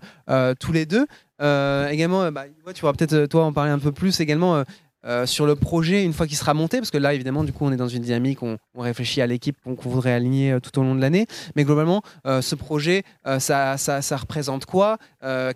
tous 0.60 0.72
les 0.72 0.88
deux. 0.88 1.06
Euh, 1.42 1.90
également, 1.90 2.32
bah, 2.32 2.46
tu 2.74 2.80
pourras 2.80 2.94
peut-être 2.94 3.26
toi 3.26 3.44
en 3.44 3.52
parler 3.52 3.72
un 3.72 3.80
peu 3.80 3.92
plus 3.92 4.20
également. 4.22 4.56
euh, 4.56 4.64
euh, 5.06 5.26
sur 5.26 5.46
le 5.46 5.56
projet 5.56 6.04
une 6.04 6.14
fois 6.14 6.26
qu'il 6.26 6.36
sera 6.36 6.54
monté 6.54 6.78
parce 6.80 6.90
que 6.90 6.98
là 6.98 7.14
évidemment 7.14 7.44
du 7.44 7.54
coup 7.54 7.66
on 7.66 7.72
est 7.72 7.78
dans 7.78 7.88
une 7.88 8.02
dynamique 8.02 8.42
on, 8.42 8.58
on 8.74 8.82
réfléchit 8.82 9.22
à 9.22 9.28
l'équipe 9.28 9.56
qu'on 9.64 9.90
voudrait 9.90 10.14
aligner 10.14 10.54
euh, 10.54 10.60
tout 10.60 10.80
au 10.80 10.84
long 10.84 10.96
de 10.96 11.02
l'année 11.02 11.28
mais 11.56 11.64
globalement 11.64 12.02
euh, 12.26 12.42
ce 12.42 12.56
projet 12.56 13.04
ça, 13.40 13.76
représente 14.18 14.66
quoi 14.66 14.98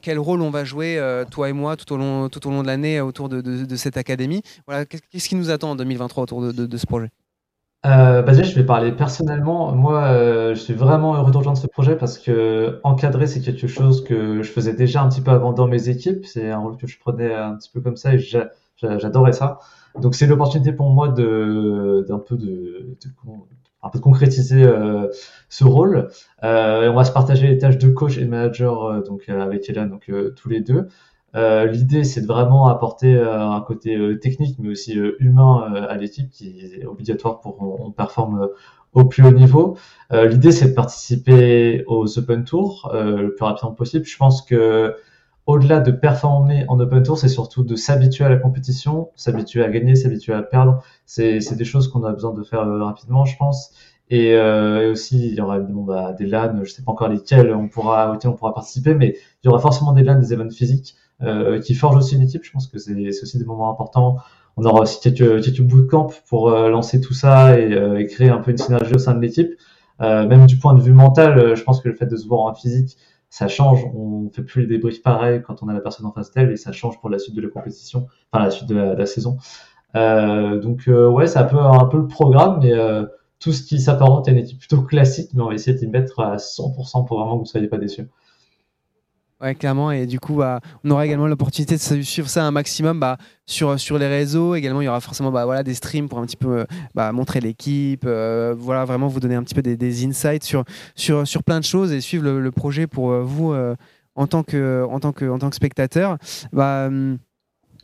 quel 0.02 0.20
rôle 0.20 0.42
on 0.42 0.50
va 0.50 0.64
jouer 0.64 1.02
toi 1.32 1.50
et 1.50 1.54
moi 1.54 1.76
tout 1.76 1.92
au 1.94 1.98
long, 1.98 2.30
tout 2.30 2.46
au 2.48 2.52
long 2.52 2.62
de 2.62 2.68
l'année 2.68 3.02
autour 3.02 3.30
de, 3.30 3.76
cette 3.76 3.98
académie? 3.98 4.42
Voilà 4.68 4.86
qu'est- 4.86 5.02
qu'est-ce 5.10 5.30
qui 5.30 5.36
nous 5.36 5.50
attend 5.50 5.72
en 5.72 5.76
2023 5.76 6.24
autour 6.24 6.42
de, 6.54 6.78
ce 6.78 6.86
projet? 6.86 7.10
Euh, 7.86 8.22
bah 8.22 8.34
je 8.34 8.56
vais 8.56 8.66
parler 8.66 8.92
personnellement. 8.92 9.72
Moi, 9.74 10.54
je 10.54 10.60
suis 10.60 10.74
vraiment 10.74 11.16
heureux 11.16 11.32
de 11.32 11.38
rejoindre 11.38 11.58
ce 11.58 11.68
projet 11.68 11.96
parce 11.96 12.18
que 12.18 12.80
encadrer, 12.84 13.28
c'est 13.28 13.42
quelque 13.42 13.68
chose 13.68 14.04
que 14.04 14.42
je 14.42 14.52
faisais 14.52 14.74
déjà 14.74 15.02
un 15.02 15.10
petit 15.10 15.22
peu 15.22 15.32
avant 15.32 15.54
dans 15.54 15.68
mes 15.68 15.90
équipes. 15.90 16.26
C'est 16.26 16.50
un 16.52 16.60
rôle 16.60 16.78
que 16.78 16.88
je 16.88 17.00
prenais 17.00 17.34
un 17.34 17.56
petit 17.56 17.70
peu 17.72 17.82
comme 17.82 17.98
ça 17.98 18.18
j'adorais 18.82 19.34
ça. 19.34 19.60
Donc, 20.00 20.16
c'est 20.16 20.28
l'opportunité 20.28 20.72
pour 20.72 20.90
moi 20.90 21.10
de 21.10 22.06
d'un 22.08 22.20
peu 22.20 22.38
de, 22.38 22.46
de 22.46 23.10
un 23.82 23.90
peu 23.90 24.00
de 24.00 24.04
concrétiser 24.04 24.64
euh, 24.64 25.08
ce 25.50 25.64
rôle. 25.64 26.10
Euh, 26.44 26.90
on 26.92 26.96
va 26.96 27.04
se 27.04 27.12
partager 27.12 27.48
les 27.48 27.58
tâches 27.58 27.78
de 27.78 27.90
coach 27.90 28.18
et 28.18 28.26
manager 28.26 28.84
euh, 28.84 29.02
donc 29.02 29.24
euh, 29.30 29.42
avec 29.42 29.70
Elan, 29.70 29.88
donc 29.88 30.10
euh, 30.10 30.34
tous 30.36 30.50
les 30.50 30.62
deux. 30.62 30.88
L'idée, 31.36 32.04
c'est 32.06 32.22
de 32.22 32.26
vraiment 32.26 32.68
apporter 32.70 33.16
un 33.22 33.62
côté 33.62 34.18
technique, 34.20 34.58
mais 34.58 34.70
aussi 34.70 34.94
humain 35.20 35.72
à 35.88 35.96
l'équipe, 35.96 36.28
qui 36.32 36.60
est 36.60 36.88
obligatoire 36.88 37.40
pour 37.40 37.56
qu'on 37.56 37.78
on 37.80 37.92
performe 37.92 38.50
au 38.94 39.06
plus 39.06 39.24
haut 39.24 39.32
niveau. 39.32 39.78
L'idée, 40.12 40.52
c'est 40.52 40.70
de 40.70 40.74
participer 40.74 41.84
aux 41.86 42.18
Open 42.18 42.46
Tours 42.46 42.90
le 42.96 43.36
plus 43.36 43.46
rapidement 43.46 43.74
possible. 43.74 44.06
Je 44.06 44.18
pense 44.18 44.42
que 44.42 44.96
au-delà 45.50 45.80
de 45.80 45.90
performer 45.90 46.64
en 46.68 46.80
Open 46.80 47.02
Tour, 47.02 47.18
c'est 47.18 47.28
surtout 47.28 47.64
de 47.64 47.76
s'habituer 47.76 48.24
à 48.24 48.30
la 48.30 48.38
compétition, 48.38 49.10
s'habituer 49.16 49.64
à 49.64 49.70
gagner, 49.70 49.96
s'habituer 49.96 50.34
à 50.34 50.44
perdre. 50.44 50.84
C'est 51.08 51.56
des 51.56 51.66
choses 51.66 51.88
qu'on 51.88 52.04
a 52.04 52.12
besoin 52.12 52.36
de 52.36 52.44
faire 52.44 52.62
euh, 52.62 52.84
rapidement, 52.84 53.26
je 53.26 53.36
pense. 53.36 53.74
Et, 54.12 54.36
euh, 54.36 54.84
et 54.84 54.92
aussi, 54.92 55.30
il 55.30 55.34
y 55.34 55.42
aura 55.42 55.58
évidemment 55.58 55.82
bah, 55.82 56.14
des 56.14 56.28
LAN, 56.28 56.60
je 56.64 56.70
sais 56.70 56.84
pas 56.84 56.92
encore 56.92 57.08
lesquels 57.08 57.52
on 57.52 57.68
pourra, 57.68 58.14
auxquels 58.14 58.30
on 58.30 58.36
pourra 58.36 58.54
participer, 58.54 58.94
mais 58.94 59.16
il 59.44 59.48
y 59.48 59.50
aura 59.50 59.58
forcément 59.58 59.92
des 59.92 60.04
LAN, 60.04 60.20
des 60.20 60.34
événements 60.34 60.52
physiques 60.52 60.96
euh, 61.24 61.60
qui 61.60 61.74
forgent 61.74 61.98
aussi 61.98 62.14
une 62.14 62.22
équipe. 62.22 62.44
Je 62.44 62.52
pense 62.52 62.68
que 62.68 62.78
c'est 62.78 62.94
aussi 63.10 63.40
des 63.40 63.46
moments 63.46 63.72
importants. 63.72 64.18
On 64.56 64.64
aura 64.66 64.82
aussi 64.82 65.00
quelques, 65.00 65.44
quelques 65.44 65.62
bootcamps 65.62 66.12
pour 66.28 66.50
euh, 66.50 66.70
lancer 66.70 67.02
tout 67.02 67.16
ça 67.16 67.60
et, 67.60 67.72
et 67.98 68.06
créer 68.06 68.30
un 68.30 68.38
peu 68.38 68.52
une 68.52 68.58
synergie 68.60 68.94
au 68.94 69.00
sein 69.00 69.16
de 69.16 69.20
l'équipe. 69.20 69.50
Même 70.00 70.46
du 70.46 70.58
point 70.58 70.76
de 70.76 70.82
vue 70.82 70.94
mental, 70.94 71.56
je 71.56 71.64
pense 71.64 71.82
que 71.82 71.90
le 71.90 71.96
fait 71.96 72.06
de 72.06 72.16
se 72.16 72.26
voir 72.26 72.42
en 72.42 72.54
physique, 72.54 72.98
ça 73.30 73.48
change. 73.48 73.86
On 73.96 74.30
fait 74.30 74.44
plus 74.44 74.62
les 74.62 74.68
débriefs 74.68 75.02
pareil 75.02 75.42
quand 75.46 75.62
on 75.64 75.68
a 75.68 75.74
la 75.74 75.82
personne 75.82 76.06
en 76.06 76.12
face 76.12 76.32
d'elle 76.32 76.52
et 76.52 76.58
ça 76.58 76.72
change 76.72 77.00
pour 77.00 77.10
la 77.10 77.20
suite 77.20 77.36
de 77.36 77.42
la 77.42 77.50
compétition, 77.50 78.08
enfin 78.32 78.44
la 78.44 78.52
suite 78.52 78.68
de 78.68 78.76
la, 78.76 79.06
saison. 79.06 79.38
Euh, 79.96 80.60
donc 80.60 80.88
euh, 80.88 81.08
ouais, 81.10 81.28
c'est 81.28 81.40
un 81.40 81.46
peu 81.46 81.58
un 81.58 81.86
peu 81.86 81.98
le 81.98 82.08
programme, 82.08 82.60
mais 82.62 82.74
euh, 82.74 83.06
tout 83.40 83.52
ce 83.52 83.64
qui 83.64 83.80
s'apparente 83.80 84.28
à 84.28 84.32
une 84.32 84.38
équipe 84.38 84.60
plutôt 84.60 84.82
classique, 84.82 85.32
mais 85.34 85.42
on 85.42 85.48
va 85.48 85.54
essayer 85.54 85.78
d'y 85.78 85.88
mettre 85.88 86.20
à 86.20 86.38
100% 86.38 87.06
pour 87.06 87.20
vraiment 87.20 87.36
que 87.36 87.40
vous 87.40 87.46
soyez 87.46 87.68
pas 87.68 87.78
déçus. 87.78 88.08
Ouais, 89.42 89.56
clairement. 89.56 89.92
Et 89.92 90.06
du 90.06 90.20
coup, 90.20 90.36
bah, 90.36 90.60
on 90.84 90.92
aura 90.92 91.06
également 91.06 91.28
l'opportunité 91.28 91.76
de 91.76 92.02
suivre 92.02 92.28
ça 92.28 92.44
un 92.46 92.52
maximum 92.52 93.00
bah, 93.00 93.18
sur, 93.46 93.80
sur 93.80 93.98
les 93.98 94.08
réseaux. 94.08 94.54
Également, 94.56 94.82
il 94.82 94.86
y 94.86 94.88
aura 94.90 95.00
forcément 95.00 95.32
bah, 95.32 95.64
des 95.64 95.74
streams 95.76 96.10
pour 96.10 96.20
un 96.20 96.26
petit 96.26 96.36
peu 96.36 96.66
bah, 96.94 97.14
montrer 97.14 97.40
l'équipe. 97.40 98.04
euh, 98.06 98.54
voilà, 98.58 98.84
vraiment 98.84 99.08
vous 99.08 99.22
donner 99.22 99.36
un 99.36 99.44
petit 99.44 99.56
peu 99.56 99.62
des, 99.62 100.06
insights 100.06 100.44
sur, 100.44 100.66
sur, 100.96 101.26
sur 101.26 101.44
plein 101.44 101.60
de 101.60 101.66
choses 101.66 101.94
et 101.94 102.02
suivre 102.02 102.30
le, 102.30 102.52
projet 102.52 102.86
pour 102.86 103.12
euh, 103.12 103.22
vous 103.24 103.54
euh, 103.54 103.76
en, 104.16 104.28
tant 104.28 104.44
que, 104.44 104.86
en, 104.90 105.00
tant 105.00 105.14
que, 105.14 105.30
en 105.30 105.40
tant 105.40 105.50
que 105.50 105.56
spectateur. 105.56 106.18
Hum, 106.54 107.18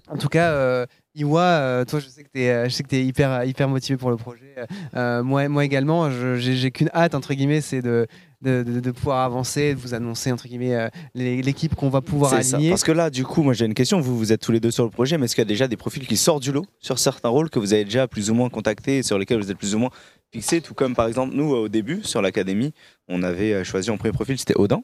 en 0.09 0.17
tout 0.17 0.27
cas, 0.29 0.51
euh, 0.51 0.85
Iwa, 1.15 1.41
euh, 1.41 1.85
toi, 1.85 1.99
je 1.99 2.07
sais 2.07 2.23
que 2.23 2.29
tu 2.33 2.41
es, 2.41 2.67
es 2.99 3.05
hyper, 3.05 3.43
hyper 3.45 3.67
motivé 3.69 3.97
pour 3.97 4.09
le 4.09 4.17
projet. 4.17 4.53
Euh, 4.95 5.23
moi, 5.23 5.47
moi 5.47 5.63
également, 5.65 6.09
j'ai 6.37 6.71
qu'une 6.71 6.89
hâte, 6.93 7.15
entre 7.15 7.33
guillemets, 7.33 7.61
c'est 7.61 7.81
de, 7.81 8.05
de, 8.41 8.63
de- 8.63 8.79
de 8.81 8.91
pouvoir 8.91 9.23
avancer, 9.23 9.73
de 9.73 9.79
vous 9.79 9.93
annoncer, 9.93 10.31
entre 10.31 10.47
guillemets, 10.47 10.75
euh, 10.75 10.89
l'équipe 11.15 11.73
qu'on 11.75 11.89
va 11.89 12.01
pouvoir 12.01 12.31
ça. 12.31 12.37
aligner. 12.57 12.69
Parce 12.69 12.83
que 12.83 12.91
là, 12.91 13.09
du 13.09 13.23
coup, 13.23 13.41
moi 13.43 13.53
j'ai 13.53 13.65
une 13.65 13.73
question. 13.73 13.99
Vous, 14.01 14.17
vous 14.17 14.31
êtes 14.33 14.41
tous 14.41 14.51
les 14.51 14.59
deux 14.59 14.71
sur 14.71 14.83
le 14.83 14.89
projet, 14.89 15.17
mais 15.17 15.25
est-ce 15.25 15.35
qu'il 15.35 15.41
y 15.41 15.47
a 15.47 15.49
déjà 15.49 15.67
des 15.67 15.77
profils 15.77 16.05
qui 16.05 16.17
sortent 16.17 16.43
du 16.43 16.51
lot 16.51 16.65
sur 16.79 16.99
certains 16.99 17.29
rôles 17.29 17.49
que 17.49 17.59
vous 17.59 17.73
avez 17.73 17.85
déjà 17.85 18.07
plus 18.07 18.29
ou 18.29 18.33
moins 18.35 18.49
contactés 18.49 18.97
et 18.99 19.03
sur 19.03 19.17
lesquels 19.17 19.39
vous 19.41 19.51
êtes 19.51 19.57
plus 19.57 19.73
ou 19.73 19.79
moins 19.79 19.89
fixés 20.33 20.59
Tout 20.61 20.73
comme 20.73 20.95
par 20.95 21.07
exemple, 21.07 21.33
nous, 21.35 21.49
au 21.51 21.69
début, 21.69 22.01
sur 22.03 22.21
l'académie, 22.21 22.73
on 23.07 23.23
avait 23.23 23.53
euh, 23.53 23.63
choisi 23.63 23.89
en 23.89 23.97
premier 23.97 24.11
profil, 24.11 24.37
c'était 24.37 24.57
Odin. 24.57 24.81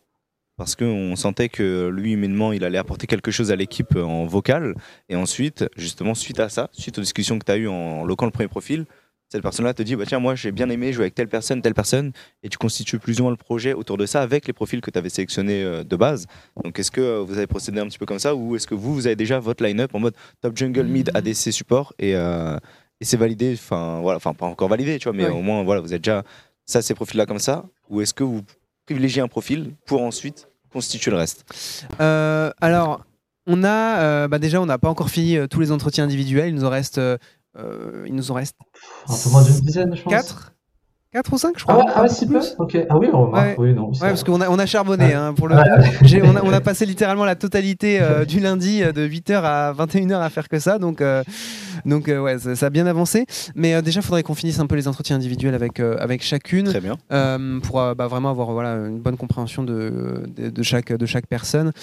Parce 0.61 0.75
qu'on 0.75 1.15
sentait 1.15 1.49
que 1.49 1.87
lui, 1.87 2.11
humainement, 2.11 2.53
il 2.53 2.63
allait 2.63 2.77
apporter 2.77 3.07
quelque 3.07 3.31
chose 3.31 3.51
à 3.51 3.55
l'équipe 3.55 3.95
euh, 3.95 4.03
en 4.03 4.25
vocal. 4.27 4.75
Et 5.09 5.15
ensuite, 5.15 5.65
justement, 5.75 6.13
suite 6.13 6.39
à 6.39 6.49
ça, 6.49 6.69
suite 6.71 6.99
aux 6.99 7.01
discussions 7.01 7.39
que 7.39 7.45
tu 7.45 7.51
as 7.51 7.57
eues 7.57 7.67
en 7.67 8.05
loquant 8.05 8.25
le 8.25 8.31
premier 8.31 8.47
profil, 8.47 8.85
cette 9.27 9.41
personne-là 9.41 9.73
te 9.73 9.81
dit 9.81 9.95
bah, 9.95 10.03
Tiens, 10.05 10.19
moi, 10.19 10.35
j'ai 10.35 10.51
bien 10.51 10.69
aimé 10.69 10.93
jouer 10.93 11.05
avec 11.05 11.15
telle 11.15 11.29
personne, 11.29 11.63
telle 11.63 11.73
personne. 11.73 12.11
Et 12.43 12.49
tu 12.49 12.59
constitues 12.59 12.99
plus 12.99 13.19
ou 13.19 13.23
moins 13.23 13.31
le 13.31 13.37
projet 13.37 13.73
autour 13.73 13.97
de 13.97 14.05
ça 14.05 14.21
avec 14.21 14.45
les 14.45 14.53
profils 14.53 14.81
que 14.81 14.91
tu 14.91 14.99
avais 14.99 15.09
sélectionnés 15.09 15.63
euh, 15.63 15.83
de 15.83 15.95
base. 15.95 16.27
Donc, 16.63 16.77
est-ce 16.77 16.91
que 16.91 17.01
euh, 17.01 17.19
vous 17.21 17.37
avez 17.37 17.47
procédé 17.47 17.79
un 17.79 17.87
petit 17.87 17.97
peu 17.97 18.05
comme 18.05 18.19
ça 18.19 18.35
ou 18.35 18.55
est-ce 18.55 18.67
que 18.67 18.75
vous, 18.75 18.93
vous 18.93 19.07
avez 19.07 19.15
déjà 19.15 19.39
votre 19.39 19.63
line-up 19.63 19.95
en 19.95 19.99
mode 19.99 20.13
top 20.41 20.55
jungle, 20.55 20.83
mid, 20.83 21.09
ADC, 21.15 21.51
support 21.51 21.93
et, 21.97 22.15
euh, 22.15 22.55
et 22.99 23.05
c'est 23.05 23.17
validé 23.17 23.53
Enfin, 23.55 23.99
voilà, 24.01 24.17
enfin, 24.17 24.35
pas 24.35 24.45
encore 24.45 24.69
validé, 24.69 24.99
tu 24.99 25.05
vois, 25.09 25.13
mais 25.17 25.25
Ouais. 25.25 25.31
au 25.31 25.41
moins, 25.41 25.63
voilà, 25.63 25.81
vous 25.81 25.91
êtes 25.93 26.01
déjà 26.03 26.23
ça, 26.67 26.83
ces 26.83 26.93
profils-là 26.93 27.25
comme 27.25 27.39
ça 27.39 27.65
Ou 27.89 28.01
est-ce 28.01 28.13
que 28.13 28.23
vous 28.23 28.41
privilégiez 28.85 29.21
un 29.21 29.27
profil 29.29 29.73
pour 29.85 30.01
ensuite 30.01 30.49
constituer 30.71 31.11
le 31.11 31.17
reste 31.17 31.45
Euh, 31.99 32.51
alors, 32.61 33.05
on 33.47 33.63
a 33.63 33.99
euh, 34.01 34.27
bah 34.27 34.39
déjà, 34.39 34.61
on 34.61 34.65
n'a 34.65 34.77
pas 34.77 34.89
encore 34.89 35.09
fini 35.09 35.37
euh, 35.37 35.47
tous 35.47 35.59
les 35.59 35.71
entretiens 35.71 36.03
individuels. 36.03 36.49
Il 36.49 36.55
nous 36.55 36.65
en 36.65 36.69
reste, 36.69 36.99
il 37.57 38.15
nous 38.15 38.31
en 38.31 38.33
reste 38.35 38.55
Un 39.07 39.17
peu 39.23 39.29
moins 39.29 39.43
d'une 39.43 39.59
dizaine, 39.59 39.95
je 39.95 40.01
pense. 40.01 40.13
4 40.13 40.53
4 41.13 41.33
ou 41.33 41.37
5, 41.37 41.59
je 41.59 41.65
Ah 41.67 41.73
crois. 41.73 41.85
ouais, 41.85 41.91
ah 41.93 42.01
ouais, 42.03 42.07
si 42.09 42.25
peu 42.25 42.39
Ok. 42.57 42.77
Ah 42.89 42.97
oui, 42.97 43.07
on 43.11 43.25
remarque, 43.25 43.57
oui, 43.59 43.73
non. 43.73 43.89
Ouais, 43.89 43.97
parce 43.99 44.23
qu'on 44.23 44.39
a, 44.39 44.49
on 44.49 44.57
a 44.57 44.65
charbonné 44.65 45.07
Ouais. 45.07 45.13
hein, 45.13 45.33
pour 45.33 45.49
le 45.49 45.55
on, 46.23 46.35
a, 46.37 46.41
on 46.41 46.53
a 46.53 46.61
passé 46.61 46.85
littéralement 46.85 47.25
la 47.25 47.35
totalité 47.35 47.99
euh, 48.01 48.23
du 48.23 48.39
lundi 48.39 48.81
euh, 48.81 48.93
de 48.93 49.05
8h 49.05 49.41
à 49.43 49.73
21h 49.73 50.21
à 50.21 50.29
faire 50.29 50.47
que 50.47 50.57
ça. 50.57 50.79
Donc, 50.79 51.01
euh, 51.01 51.21
donc 51.85 52.07
euh, 52.07 52.21
ouais, 52.21 52.39
ça, 52.39 52.55
ça 52.55 52.67
a 52.67 52.69
bien 52.69 52.87
avancé. 52.87 53.25
Mais 53.55 53.73
euh, 53.73 53.81
déjà, 53.81 53.99
il 53.99 54.03
faudrait 54.03 54.23
qu'on 54.23 54.35
finisse 54.35 54.59
un 54.59 54.67
peu 54.67 54.75
les 54.75 54.87
entretiens 54.87 55.17
individuels 55.17 55.53
avec, 55.53 55.81
euh, 55.81 55.97
avec 55.99 56.23
chacune 56.23 56.67
Très 56.67 56.79
bien. 56.79 56.95
euh, 57.11 57.59
pour 57.59 57.81
euh, 57.81 57.93
bah, 57.93 58.07
vraiment 58.07 58.29
avoir 58.29 58.49
voilà, 58.53 58.75
une 58.75 59.01
bonne 59.01 59.17
compréhension 59.17 59.63
de, 59.63 60.23
de, 60.33 60.49
de 60.49 60.63
chaque, 60.63 60.93
de 60.93 61.05
chaque 61.05 61.27
personne. 61.27 61.73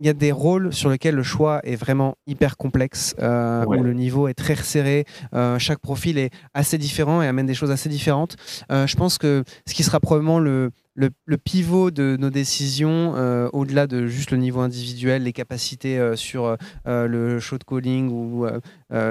Il 0.00 0.06
y 0.06 0.10
a 0.10 0.12
des 0.12 0.30
rôles 0.30 0.72
sur 0.72 0.90
lesquels 0.90 1.16
le 1.16 1.24
choix 1.24 1.60
est 1.64 1.74
vraiment 1.74 2.14
hyper 2.28 2.56
complexe, 2.56 3.16
euh, 3.18 3.64
Ouais. 3.64 3.78
où 3.78 3.82
le 3.82 3.92
niveau 3.94 4.28
est 4.28 4.34
très 4.34 4.54
resserré, 4.54 5.04
euh, 5.34 5.58
chaque 5.58 5.80
profil 5.80 6.18
est 6.18 6.30
assez 6.54 6.78
différent 6.78 7.20
et 7.20 7.26
amène 7.26 7.46
des 7.46 7.54
choses 7.54 7.72
assez 7.72 7.88
différentes. 7.88 8.36
Euh, 8.70 8.86
je 8.86 8.94
pense 8.96 9.18
que 9.18 9.42
ce 9.66 9.74
qui 9.74 9.82
sera 9.82 9.98
probablement 9.98 10.38
le, 10.38 10.70
le, 10.98 11.36
pivot 11.36 11.90
de 11.90 12.16
nos 12.18 12.30
décisions, 12.30 13.14
euh, 13.16 13.48
au-delà 13.52 13.86
de 13.86 14.06
juste 14.06 14.32
le 14.32 14.36
niveau 14.38 14.60
individuel, 14.60 15.22
les 15.22 15.32
capacités 15.32 15.98
euh, 15.98 16.16
sur 16.16 16.56
euh, 16.86 17.06
le 17.06 17.38
show 17.38 17.56
de 17.58 17.64
calling 17.64 18.10
ou 18.10 18.46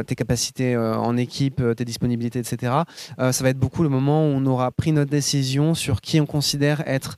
tes 0.05 0.15
capacités 0.15 0.75
en 0.75 1.15
équipe, 1.17 1.61
tes 1.75 1.85
disponibilités, 1.85 2.39
etc. 2.39 2.73
Ça 3.17 3.43
va 3.43 3.49
être 3.49 3.59
beaucoup 3.59 3.83
le 3.83 3.89
moment 3.89 4.25
où 4.25 4.29
on 4.29 4.45
aura 4.45 4.71
pris 4.71 4.91
notre 4.91 5.11
décision 5.11 5.75
sur 5.75 6.01
qui 6.01 6.19
on 6.19 6.25
considère 6.25 6.81
être 6.87 7.15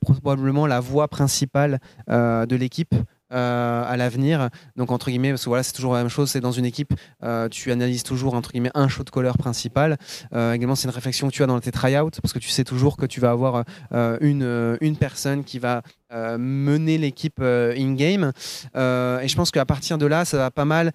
probablement 0.00 0.66
la 0.66 0.80
voie 0.80 1.08
principale 1.08 1.80
de 2.08 2.54
l'équipe. 2.54 2.94
Euh, 3.32 3.84
à 3.86 3.96
l'avenir, 3.96 4.48
donc 4.76 4.90
entre 4.90 5.10
guillemets, 5.10 5.30
parce 5.30 5.44
que 5.44 5.48
voilà, 5.48 5.62
c'est 5.62 5.72
toujours 5.72 5.94
la 5.94 6.00
même 6.00 6.08
chose. 6.08 6.30
C'est 6.30 6.40
dans 6.40 6.52
une 6.52 6.64
équipe, 6.64 6.94
euh, 7.22 7.48
tu 7.48 7.72
analyses 7.72 8.02
toujours 8.02 8.34
entre 8.34 8.52
guillemets 8.52 8.70
un 8.74 8.88
shot 8.88 9.04
caller 9.04 9.32
principal. 9.38 9.96
Euh, 10.34 10.52
également, 10.52 10.74
c'est 10.74 10.88
une 10.88 10.94
réflexion 10.94 11.28
que 11.28 11.32
tu 11.32 11.42
as 11.42 11.46
dans 11.46 11.58
tes 11.60 11.72
tryouts, 11.72 12.10
parce 12.22 12.32
que 12.32 12.38
tu 12.38 12.48
sais 12.48 12.64
toujours 12.64 12.96
que 12.96 13.06
tu 13.06 13.20
vas 13.20 13.30
avoir 13.30 13.64
une, 13.92 14.76
une 14.80 14.96
personne 14.96 15.44
qui 15.44 15.58
va 15.58 15.82
euh, 16.12 16.36
mener 16.38 16.98
l'équipe 16.98 17.38
euh, 17.40 17.74
in-game. 17.76 18.32
Euh, 18.76 19.20
et 19.20 19.28
je 19.28 19.36
pense 19.36 19.50
qu'à 19.50 19.64
partir 19.64 19.96
de 19.96 20.06
là, 20.06 20.24
ça 20.24 20.36
va 20.36 20.50
pas 20.50 20.64
mal 20.64 20.92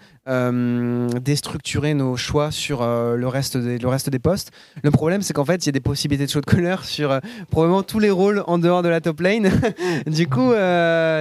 déstructurer 1.22 1.94
nos 1.94 2.18
choix 2.18 2.52
sur 2.52 2.82
le, 2.82 3.28
reste 3.28 3.56
des, 3.56 3.78
le 3.78 3.88
reste 3.88 4.10
des 4.10 4.20
postes. 4.20 4.52
Le 4.84 4.92
problème, 4.92 5.22
c'est 5.22 5.34
qu'en 5.34 5.46
fait, 5.46 5.66
il 5.66 5.68
y 5.68 5.70
a 5.70 5.72
des 5.72 5.80
possibilités 5.80 6.26
de 6.26 6.30
shot 6.32 6.42
caller 6.42 6.76
sur 6.84 7.12
euh, 7.12 7.20
probablement 7.50 7.82
tous 7.82 8.00
les 8.00 8.12
rôles 8.12 8.44
en 8.46 8.58
dehors 8.58 8.84
de 8.84 8.90
la 8.90 9.00
top 9.00 9.22
lane. 9.22 9.50
du 10.06 10.28
coup, 10.28 10.52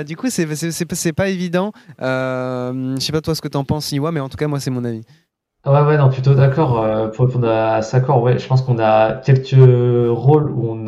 du 0.06 0.16
coup, 0.16 0.28
c'est 0.28 1.12
pas 1.12 1.28
évident. 1.28 1.72
Je 2.00 2.96
sais 2.98 3.12
pas 3.12 3.20
toi 3.20 3.34
ce 3.34 3.40
que 3.40 3.48
t'en 3.48 3.64
penses, 3.64 3.92
Iwa, 3.92 4.12
mais 4.12 4.20
en 4.20 4.28
tout 4.28 4.36
cas, 4.36 4.48
moi, 4.48 4.60
c'est 4.60 4.70
mon 4.70 4.84
avis. 4.84 5.02
Ah 5.64 5.72
Ouais, 5.72 5.88
ouais, 5.88 5.98
non, 5.98 6.10
plutôt 6.10 6.34
d'accord. 6.34 7.10
pour 7.12 7.26
répondre 7.26 7.48
à 7.48 7.82
Sakor, 7.82 8.22
ouais, 8.22 8.38
je 8.38 8.46
pense 8.46 8.62
qu'on 8.62 8.78
a 8.78 9.14
quelques 9.14 9.54
rôles 9.54 10.50
où 10.50 10.70
on 10.70 10.86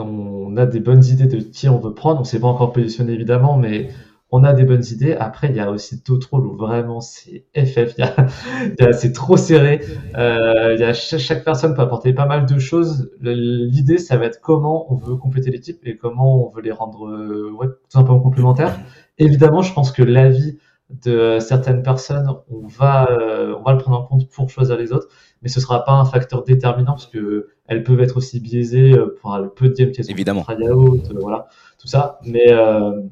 a 0.57 0.67
des 0.67 0.81
bonnes 0.81 1.05
idées 1.05 1.27
de 1.27 1.39
qui 1.39 1.69
on 1.69 1.79
veut 1.79 1.95
prendre. 1.95 2.21
On 2.21 2.25
s'est 2.25 2.41
pas 2.41 2.49
encore 2.49 2.73
positionné 2.73 3.13
évidemment, 3.13 3.57
mais 3.57 3.91
on 4.31 4.45
a 4.45 4.53
des 4.53 4.65
bonnes 4.65 4.85
idées. 4.91 5.15
Après, 5.15 5.49
il 5.49 5.57
y 5.57 5.61
a 5.61 5.71
aussi 5.71 6.03
d'autres 6.07 6.29
rôles 6.31 6.47
où 6.47 6.57
vraiment 6.57 7.01
c'est 7.01 7.45
FF, 7.57 7.97
y 7.99 8.03
a, 8.03 8.93
c'est 8.93 9.13
trop 9.13 9.37
serré. 9.37 9.81
Euh, 10.17 10.77
y 10.79 10.83
a 10.83 10.93
chaque, 10.93 11.45
personne 11.45 11.75
peut 11.75 11.83
apporter 11.83 12.13
pas 12.13 12.27
mal 12.27 12.47
de 12.47 12.59
choses. 12.59 13.11
L'idée, 13.21 13.99
ça 13.99 14.17
va 14.17 14.27
être 14.27 14.41
comment 14.41 14.93
on 14.93 14.97
veut 14.97 15.17
compléter 15.17 15.51
l'équipe 15.51 15.81
et 15.85 15.97
comment 15.97 16.47
on 16.47 16.51
veut 16.51 16.63
les 16.63 16.73
rendre 16.73 17.09
euh, 17.09 17.51
ouais, 17.59 17.69
tout 17.69 17.91
simplement 17.91 18.21
complémentaires. 18.21 18.79
Évidemment, 19.19 19.63
je 19.63 19.73
pense 19.73 19.93
que 19.93 20.03
l'avis 20.03 20.59
de 20.91 21.39
certaines 21.41 21.83
personnes, 21.83 22.29
on 22.51 22.67
va, 22.67 23.11
euh, 23.11 23.55
on 23.59 23.63
va 23.63 23.73
le 23.73 23.79
prendre 23.79 23.99
en 24.01 24.05
compte 24.05 24.29
pour 24.31 24.49
choisir 24.51 24.77
les 24.79 24.93
autres, 24.93 25.09
mais 25.43 25.49
ce 25.49 25.61
sera 25.61 25.85
pas 25.85 25.93
un 25.93 26.05
facteur 26.05 26.45
déterminant 26.45 26.93
parce 26.93 27.07
que 27.07 27.49
elles 27.67 27.83
peuvent 27.83 28.01
être 28.01 28.17
aussi 28.17 28.41
biaisées 28.41 28.93
euh, 28.95 29.15
pour 29.21 29.37
le 29.37 29.51
peu 29.51 29.69
de 29.69 29.75
games 29.75 29.93
qu'elles 29.93 30.07
ont 30.07 30.11
Évidemment. 30.11 30.43
tryout, 30.43 30.97
euh, 31.11 31.19
voilà, 31.21 31.49
tout 31.79 31.89
ça. 31.89 32.19
Mais 32.25 32.51
euh, 32.51 33.03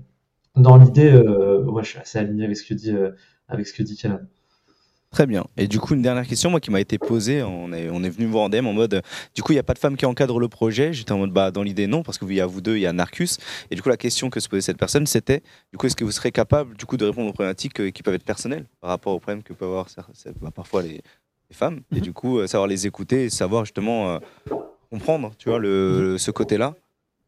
dans 0.57 0.77
l'idée, 0.79 1.13
euh, 1.13 1.63
ouais, 1.65 1.85
je 1.85 1.91
suis 1.91 1.99
assez 1.99 2.19
aligné 2.19 2.45
avec 2.45 2.57
ce 2.57 2.67
que 2.67 2.75
dit, 2.75 2.93
euh, 2.93 3.11
avec 3.49 3.67
ce 3.67 3.75
que 3.75 3.83
dit. 3.83 4.03
Très 5.13 5.27
bien. 5.27 5.45
Et 5.57 5.67
du 5.69 5.79
coup, 5.79 5.95
une 5.95 6.03
dernière 6.03 6.27
question, 6.27 6.51
moi, 6.51 6.61
qui 6.61 6.71
m'a 6.71 6.81
été 6.81 6.99
posée, 6.99 7.43
on 7.43 7.73
est, 7.73 7.89
on 7.91 8.03
est 8.03 8.11
venu 8.11 8.27
me 8.27 8.33
voir 8.33 8.45
en 8.45 8.49
DM 8.49 8.67
en 8.67 8.73
mode, 8.73 8.95
euh, 8.95 9.01
du 9.35 9.43
coup, 9.43 9.53
il 9.53 9.55
n'y 9.55 9.61
a 9.61 9.63
pas 9.63 9.73
de 9.73 9.79
femme 9.79 9.97
qui 9.97 10.05
encadre 10.05 10.39
le 10.41 10.49
projet? 10.49 10.93
J'étais 10.93 11.13
en 11.13 11.19
mode, 11.19 11.31
bah, 11.33 11.51
dans 11.51 11.63
l'idée, 11.63 11.87
non, 11.87 12.03
parce 12.03 12.19
qu'il 12.19 12.33
y 12.35 12.41
a 12.41 12.47
vous 12.47 12.61
deux, 12.61 12.77
il 12.77 12.81
y 12.83 12.87
a 12.87 12.93
Narcus. 12.93 13.39
Et 13.71 13.77
du 13.77 13.83
coup, 13.83 13.89
la 13.89 13.97
question 13.97 14.29
que 14.31 14.41
se 14.41 14.49
posait 14.49 14.61
cette 14.63 14.79
personne, 14.79 15.07
c'était, 15.07 15.43
du 15.73 15.79
coup, 15.79 15.87
est-ce 15.87 15.97
que 15.97 16.05
vous 16.05 16.11
serez 16.11 16.33
capable, 16.33 16.77
du 16.77 16.85
coup, 16.87 16.97
de 16.97 17.05
répondre 17.07 17.31
aux 17.31 17.33
problématiques 17.33 17.81
euh, 17.81 17.91
qui 17.91 18.03
peuvent 18.03 18.15
être 18.15 18.25
personnelles 18.25 18.67
par 18.81 18.91
rapport 18.91 19.15
aux 19.15 19.21
problèmes 19.21 19.43
que 19.43 19.53
peuvent 19.53 19.69
avoir 19.69 19.87
bah, 20.43 20.51
parfois 20.55 20.83
les, 20.83 20.95
les 21.51 21.55
femmes, 21.57 21.81
et 21.93 21.97
Mhm. 21.97 22.01
du 22.03 22.13
coup, 22.13 22.39
euh, 22.39 22.47
savoir 22.47 22.67
les 22.67 22.87
écouter 22.87 23.25
et 23.25 23.31
savoir 23.31 23.65
justement 23.65 24.11
euh, 24.17 24.19
comprendre, 24.91 25.33
tu 25.39 25.49
vois, 25.49 25.59
le, 25.59 26.17
ce 26.19 26.31
côté-là. 26.31 26.75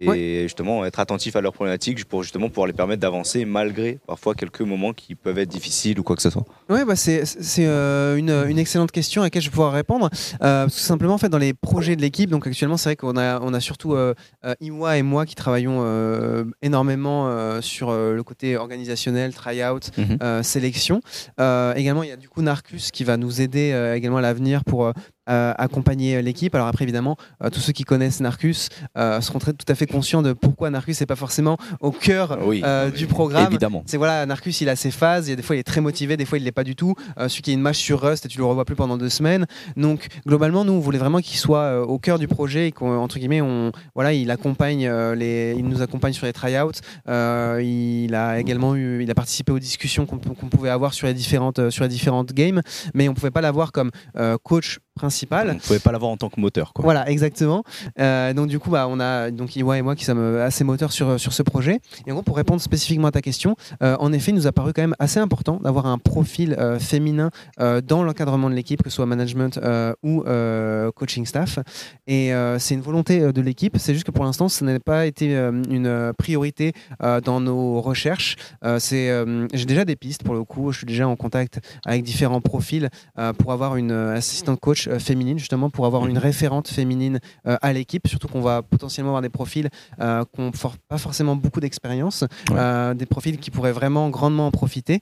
Et 0.00 0.42
justement 0.42 0.84
être 0.84 1.00
attentif 1.00 1.34
à 1.34 1.40
leurs 1.40 1.52
problématiques 1.52 2.04
pour 2.04 2.22
justement 2.22 2.48
pouvoir 2.48 2.66
les 2.68 2.72
permettre 2.72 3.00
d'avancer 3.00 3.44
malgré 3.44 3.98
parfois 4.06 4.34
quelques 4.34 4.60
moments 4.60 4.92
qui 4.92 5.14
peuvent 5.14 5.38
être 5.38 5.48
difficiles 5.48 5.98
ou 5.98 6.02
quoi 6.04 6.14
que 6.14 6.22
ce 6.22 6.30
soit. 6.30 6.44
Ouais, 6.68 6.84
bah 6.84 6.94
c'est 6.96 7.24
euh, 7.58 8.16
une, 8.16 8.30
une 8.48 8.58
excellente 8.58 8.92
question 8.92 9.22
à 9.22 9.24
laquelle 9.26 9.42
je 9.42 9.48
vais 9.48 9.52
pouvoir 9.52 9.72
répondre. 9.72 10.08
Euh, 10.42 10.64
tout 10.66 10.70
simplement, 10.70 11.14
en 11.14 11.18
fait, 11.18 11.28
dans 11.28 11.38
les 11.38 11.52
projets 11.52 11.96
de 11.96 12.00
l'équipe, 12.02 12.30
donc 12.30 12.46
actuellement, 12.46 12.76
c'est 12.76 12.90
vrai 12.90 12.96
qu'on 12.96 13.16
a, 13.16 13.40
on 13.40 13.52
a 13.54 13.60
surtout 13.60 13.94
euh, 13.94 14.14
euh, 14.44 14.54
Iwa 14.60 14.98
et 14.98 15.02
moi 15.02 15.26
qui 15.26 15.34
travaillons 15.34 15.78
euh, 15.82 16.44
énormément 16.62 17.26
euh, 17.28 17.60
sur 17.60 17.90
euh, 17.90 18.14
le 18.14 18.22
côté 18.22 18.56
organisationnel, 18.56 19.34
tryout, 19.34 19.80
Mhm. 19.96 20.18
euh, 20.22 20.42
sélection. 20.42 21.00
Euh, 21.40 21.74
également, 21.74 22.02
il 22.04 22.08
y 22.08 22.12
a 22.12 22.16
du 22.16 22.28
coup 22.28 22.42
Narcus 22.42 22.90
qui 22.92 23.02
va 23.04 23.16
nous 23.16 23.40
aider 23.40 23.72
euh, 23.72 23.94
également 23.96 24.18
à 24.18 24.22
l'avenir 24.22 24.62
pour 24.64 24.86
euh, 24.86 24.92
euh, 24.92 24.92
accompagner 25.28 26.22
l'équipe. 26.22 26.54
Alors 26.54 26.66
après, 26.66 26.84
évidemment, 26.84 27.16
euh, 27.42 27.50
tous 27.50 27.60
ceux 27.60 27.72
qui 27.72 27.84
connaissent 27.84 28.20
Narcus 28.20 28.68
euh, 28.96 29.20
seront 29.20 29.38
très, 29.38 29.52
tout 29.52 29.66
à 29.68 29.74
fait 29.74 29.86
conscients 29.86 30.22
de 30.22 30.32
pourquoi 30.32 30.70
Narcus 30.70 31.00
n'est 31.00 31.06
pas 31.06 31.16
forcément 31.16 31.56
au 31.80 31.90
cœur 31.90 32.38
Oui, 32.44 32.62
euh, 32.64 32.90
du 32.90 33.06
programme. 33.06 33.46
Évidemment. 33.46 33.82
C'est 33.86 33.96
voilà, 33.96 34.26
Narcus, 34.26 34.60
il 34.60 34.68
a 34.68 34.76
ses 34.76 34.90
phases. 34.90 35.28
Il 35.28 35.30
y 35.30 35.32
a 35.32 35.36
des 35.36 35.42
fois, 35.42 35.56
il 35.56 35.58
est 35.58 35.64
très 35.64 35.80
motivé, 35.80 36.16
des 36.16 36.24
fois, 36.24 36.38
il 36.38 36.44
l'est 36.44 36.52
pas 36.52 36.64
du 36.64 36.76
tout. 36.76 36.94
Euh, 37.18 37.28
celui 37.28 37.42
qui 37.42 37.50
a 37.50 37.54
une 37.54 37.60
match 37.60 37.78
sur 37.78 38.00
Rust 38.00 38.26
et 38.26 38.28
tu 38.28 38.38
le 38.38 38.44
revois 38.44 38.64
plus 38.64 38.76
pendant 38.76 38.96
deux 38.96 39.08
semaines. 39.08 39.46
Donc, 39.76 40.06
globalement, 40.26 40.64
nous, 40.64 40.72
on 40.72 40.80
voulait 40.80 40.98
vraiment 40.98 41.20
qu'il 41.20 41.38
soit 41.38 41.60
euh, 41.60 41.84
au 41.84 41.98
cœur 41.98 42.18
du 42.18 42.28
projet 42.28 42.68
et 42.68 42.72
qu'entre 42.72 43.18
guillemets, 43.18 43.40
on, 43.40 43.72
voilà, 43.94 44.12
il 44.12 44.30
accompagne 44.30 44.86
euh, 44.86 45.14
les, 45.14 45.54
il 45.56 45.64
nous 45.64 45.82
accompagne 45.82 46.12
sur 46.12 46.26
les 46.26 46.32
tryouts. 46.32 46.72
Euh, 47.08 47.60
il 47.62 48.14
a 48.14 48.38
également 48.38 48.74
eu, 48.74 49.02
il 49.02 49.10
a 49.10 49.14
participé 49.14 49.52
aux 49.52 49.58
discussions 49.58 50.06
qu'on 50.06 50.18
pouvait 50.18 50.70
avoir 50.70 50.94
sur 50.94 51.06
les 51.06 51.14
différentes, 51.14 51.58
euh, 51.58 51.70
sur 51.70 51.84
les 51.84 51.90
différentes 51.90 52.32
games, 52.32 52.62
mais 52.94 53.08
on 53.08 53.14
pouvait 53.14 53.30
pas 53.30 53.40
l'avoir 53.40 53.72
comme 53.72 53.90
euh, 54.16 54.36
coach 54.42 54.78
principal. 54.94 55.17
On 55.50 55.54
ne 55.54 55.60
pouvait 55.60 55.78
pas 55.78 55.92
l'avoir 55.92 56.10
en 56.10 56.16
tant 56.16 56.28
que 56.28 56.40
moteur. 56.40 56.72
Quoi. 56.72 56.82
Voilà, 56.82 57.08
exactement. 57.10 57.64
Euh, 57.98 58.32
donc 58.32 58.48
du 58.48 58.58
coup, 58.58 58.70
bah, 58.70 58.86
on 58.88 59.00
a 59.00 59.30
donc 59.30 59.56
Iwa 59.56 59.78
et 59.78 59.82
moi 59.82 59.96
qui 59.96 60.04
sommes 60.04 60.18
euh, 60.18 60.46
assez 60.46 60.64
moteurs 60.64 60.92
sur, 60.92 61.18
sur 61.18 61.32
ce 61.32 61.42
projet. 61.42 61.80
Et 62.06 62.10
en 62.10 62.14
gros, 62.14 62.22
pour 62.22 62.36
répondre 62.36 62.60
spécifiquement 62.60 63.08
à 63.08 63.12
ta 63.12 63.22
question, 63.22 63.56
euh, 63.82 63.96
en 64.00 64.12
effet, 64.12 64.30
il 64.30 64.34
nous 64.34 64.46
a 64.46 64.52
paru 64.52 64.72
quand 64.72 64.82
même 64.82 64.94
assez 64.98 65.20
important 65.20 65.60
d'avoir 65.62 65.86
un 65.86 65.98
profil 65.98 66.54
euh, 66.58 66.78
féminin 66.78 67.30
euh, 67.60 67.80
dans 67.80 68.02
l'encadrement 68.02 68.50
de 68.50 68.54
l'équipe, 68.54 68.82
que 68.82 68.90
ce 68.90 68.96
soit 68.96 69.06
management 69.06 69.58
euh, 69.58 69.92
ou 70.02 70.22
euh, 70.26 70.90
coaching 70.92 71.26
staff. 71.26 71.58
Et 72.06 72.32
euh, 72.32 72.58
c'est 72.58 72.74
une 72.74 72.80
volonté 72.80 73.20
euh, 73.20 73.32
de 73.32 73.40
l'équipe. 73.40 73.76
C'est 73.78 73.94
juste 73.94 74.06
que 74.06 74.10
pour 74.10 74.24
l'instant, 74.24 74.48
ça 74.48 74.64
n'a 74.64 74.78
pas 74.80 75.06
été 75.06 75.36
euh, 75.36 75.62
une 75.70 75.86
euh, 75.86 76.12
priorité 76.12 76.72
euh, 77.02 77.20
dans 77.20 77.40
nos 77.40 77.80
recherches. 77.80 78.36
Euh, 78.64 78.78
c'est, 78.78 79.10
euh, 79.10 79.46
j'ai 79.52 79.64
déjà 79.64 79.84
des 79.84 79.96
pistes 79.96 80.22
pour 80.22 80.34
le 80.34 80.44
coup. 80.44 80.72
Je 80.72 80.78
suis 80.78 80.86
déjà 80.86 81.08
en 81.08 81.16
contact 81.16 81.60
avec 81.84 82.02
différents 82.02 82.40
profils 82.40 82.88
euh, 83.18 83.32
pour 83.32 83.52
avoir 83.52 83.76
une 83.76 83.90
euh, 83.92 84.16
assistante 84.16 84.60
coach 84.60 84.88
euh, 84.88 84.98
féminine, 85.08 85.38
justement, 85.38 85.68
pour 85.70 85.84
avoir 85.86 86.02
Mhm. 86.02 86.10
une 86.10 86.18
référente 86.18 86.68
féminine 86.68 87.18
euh, 87.46 87.56
à 87.62 87.72
l'équipe. 87.72 88.06
Surtout 88.06 88.28
qu'on 88.28 88.40
va 88.40 88.62
potentiellement 88.62 89.10
avoir 89.12 89.22
des 89.22 89.28
profils 89.40 89.68
euh, 90.00 90.24
qui 90.32 90.40
n'ont 90.40 90.52
for- 90.52 90.76
pas 90.88 90.98
forcément 90.98 91.34
beaucoup 91.44 91.60
d'expérience, 91.60 92.22
Ouais. 92.50 92.56
euh, 92.58 92.94
des 92.94 93.06
profils 93.06 93.38
qui 93.38 93.50
pourraient 93.50 93.72
vraiment 93.80 94.08
grandement 94.10 94.46
en 94.46 94.50
profiter. 94.50 95.00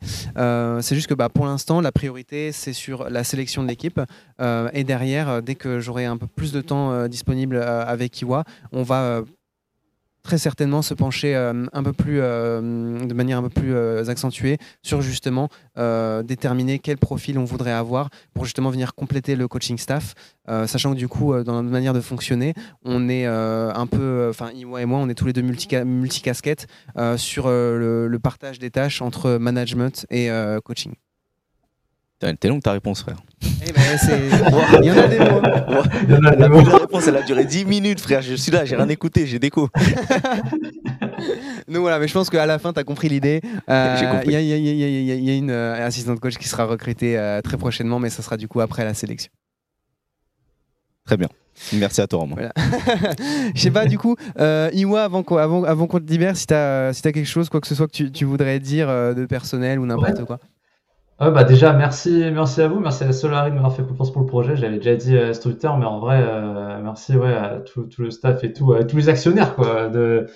C'est 0.84 0.94
juste 0.94 1.08
que 1.08 1.14
bah, 1.14 1.28
pour 1.28 1.46
l'instant, 1.46 1.80
la 1.80 1.92
priorité, 1.92 2.52
c'est 2.52 2.72
sur 2.72 3.08
la 3.10 3.22
sélection 3.24 3.62
de 3.62 3.68
l'équipe. 3.68 4.00
Et 4.72 4.84
derrière, 4.84 5.42
dès 5.42 5.54
que 5.54 5.80
j'aurai 5.80 6.04
un 6.06 6.16
peu 6.16 6.26
plus 6.26 6.52
de 6.52 6.60
temps 6.60 7.06
disponible 7.08 7.56
avec 7.62 8.20
Iwa, 8.22 8.44
on 8.72 8.82
va 8.82 9.22
très 10.26 10.38
certainement 10.38 10.82
se 10.82 10.92
pencher 10.92 11.36
euh, 11.36 11.66
un 11.72 11.82
peu 11.84 11.92
plus, 11.92 12.18
euh, 12.20 12.60
de 13.06 13.14
manière 13.14 13.38
un 13.38 13.42
peu 13.42 13.48
plus 13.48 13.74
euh, 13.74 14.04
accentuée 14.08 14.58
sur 14.82 15.00
justement 15.00 15.48
déterminer 16.24 16.78
quel 16.78 16.96
profil 16.96 17.38
on 17.38 17.44
voudrait 17.44 17.72
avoir 17.72 18.08
pour 18.34 18.44
justement 18.44 18.70
venir 18.70 18.94
compléter 18.94 19.36
le 19.36 19.46
coaching 19.46 19.76
staff, 19.76 20.14
sachant 20.48 20.92
que 20.94 20.98
du 20.98 21.06
coup, 21.06 21.34
dans 21.44 21.52
notre 21.52 21.68
manière 21.68 21.92
de 21.92 22.00
fonctionner, 22.00 22.54
on 22.84 23.10
est 23.10 23.26
un 23.26 23.86
peu, 23.86 24.28
enfin 24.30 24.50
Iwa 24.52 24.80
et 24.80 24.86
moi, 24.86 24.98
on 24.98 25.08
est 25.10 25.14
tous 25.14 25.26
les 25.26 25.34
deux 25.34 25.42
multica- 25.42 25.84
multicasquettes 25.84 26.66
sur 27.16 27.48
le, 27.48 28.18
partage 28.22 28.58
des 28.58 28.70
tâches 28.70 29.02
entre 29.02 29.36
management 29.36 30.06
et 30.10 30.30
coaching. 30.64 30.94
T'es 32.18 32.48
longue 32.48 32.62
ta 32.62 32.72
réponse, 32.72 33.02
frère. 33.02 33.16
Eh 33.42 33.72
ben, 33.72 33.82
Il 34.82 34.86
y 34.86 34.90
en 34.90 34.96
a 34.96 35.06
des 35.06 35.18
mots. 35.18 35.42
Il 36.04 36.10
y 36.10 36.14
en 36.14 36.24
a 36.24 36.30
La, 36.30 36.36
des 36.36 36.48
mots. 36.48 36.62
la 36.66 36.78
réponse, 36.78 37.06
elle 37.08 37.16
a 37.16 37.22
duré 37.22 37.44
10 37.44 37.66
minutes, 37.66 38.00
frère. 38.00 38.22
Je 38.22 38.34
suis 38.34 38.50
là, 38.50 38.64
j'ai 38.64 38.74
rien 38.74 38.88
écouté, 38.88 39.26
j'ai 39.26 39.38
déco. 39.38 39.68
Donc 41.68 41.78
voilà, 41.78 41.98
mais 41.98 42.08
je 42.08 42.14
pense 42.14 42.30
qu'à 42.30 42.46
la 42.46 42.58
fin, 42.58 42.72
tu 42.72 42.80
as 42.80 42.84
compris 42.84 43.08
l'idée. 43.08 43.40
Euh, 43.68 43.96
J'ai 43.98 44.06
compris. 44.06 44.28
Il 44.28 44.32
y, 44.32 44.36
a- 44.52 44.56
y 44.56 44.62
y 44.62 45.30
y 45.34 45.38
une 45.38 45.50
euh, 45.50 45.84
assistante 45.86 46.20
coach 46.20 46.36
qui 46.38 46.48
sera 46.48 46.64
recrutée 46.64 47.18
euh, 47.18 47.42
très 47.42 47.56
prochainement, 47.58 47.98
mais 47.98 48.08
ça 48.08 48.22
sera 48.22 48.36
du 48.36 48.48
coup 48.48 48.60
après 48.60 48.84
la 48.84 48.94
sélection. 48.94 49.30
Très 51.04 51.16
bien. 51.16 51.28
Merci 51.74 52.00
à 52.00 52.06
toi, 52.06 52.20
Romain. 52.20 52.34
Voilà. 52.36 52.52
Je 53.54 53.60
sais 53.60 53.70
pas, 53.70 53.86
du 53.86 53.98
coup, 53.98 54.16
euh, 54.38 54.70
Iwa, 54.72 55.04
avant 55.04 55.22
qu'on 55.22 55.36
avant, 55.38 55.64
avant 55.64 55.86
qu'on 55.86 55.98
te 56.00 56.10
libère, 56.10 56.36
si 56.36 56.46
tu 56.46 56.54
as, 56.54 56.92
si 56.92 57.06
as 57.06 57.12
quelque 57.12 57.26
chose, 57.28 57.48
quoi 57.48 57.60
que 57.60 57.66
ce 57.66 57.74
soit 57.74 57.86
que 57.86 57.92
tu, 57.92 58.10
tu 58.12 58.24
voudrais 58.24 58.58
dire 58.60 58.88
euh, 58.88 59.12
de 59.14 59.26
personnel 59.26 59.78
ou 59.78 59.86
n'importe 59.86 60.24
quoi. 60.24 60.38
Bah 61.18 61.44
déjà, 61.44 61.72
merci, 61.72 62.10
merci 62.30 62.60
à 62.60 62.68
vous, 62.68 62.78
merci 62.78 63.02
à 63.04 63.12
Solari 63.12 63.48
de 63.50 63.54
m'avoir 63.54 63.74
fait 63.74 63.82
confiance 63.82 64.12
pour 64.12 64.20
le 64.20 64.26
projet. 64.26 64.54
J'avais 64.54 64.76
déjà 64.76 64.96
dit 64.96 65.16
à 65.16 65.32
Twitter, 65.34 65.70
mais 65.78 65.86
en 65.86 65.98
vrai, 65.98 66.20
euh, 66.22 66.78
merci 66.82 67.16
ouais, 67.16 67.32
à 67.32 67.60
tout, 67.60 67.84
tout 67.84 68.02
le 68.02 68.10
staff 68.10 68.44
et 68.44 68.52
tout, 68.52 68.74
à 68.74 68.84
tous 68.84 68.98
les 68.98 69.08
actionnaires 69.08 69.54
quoi, 69.54 69.88
de, 69.88 70.26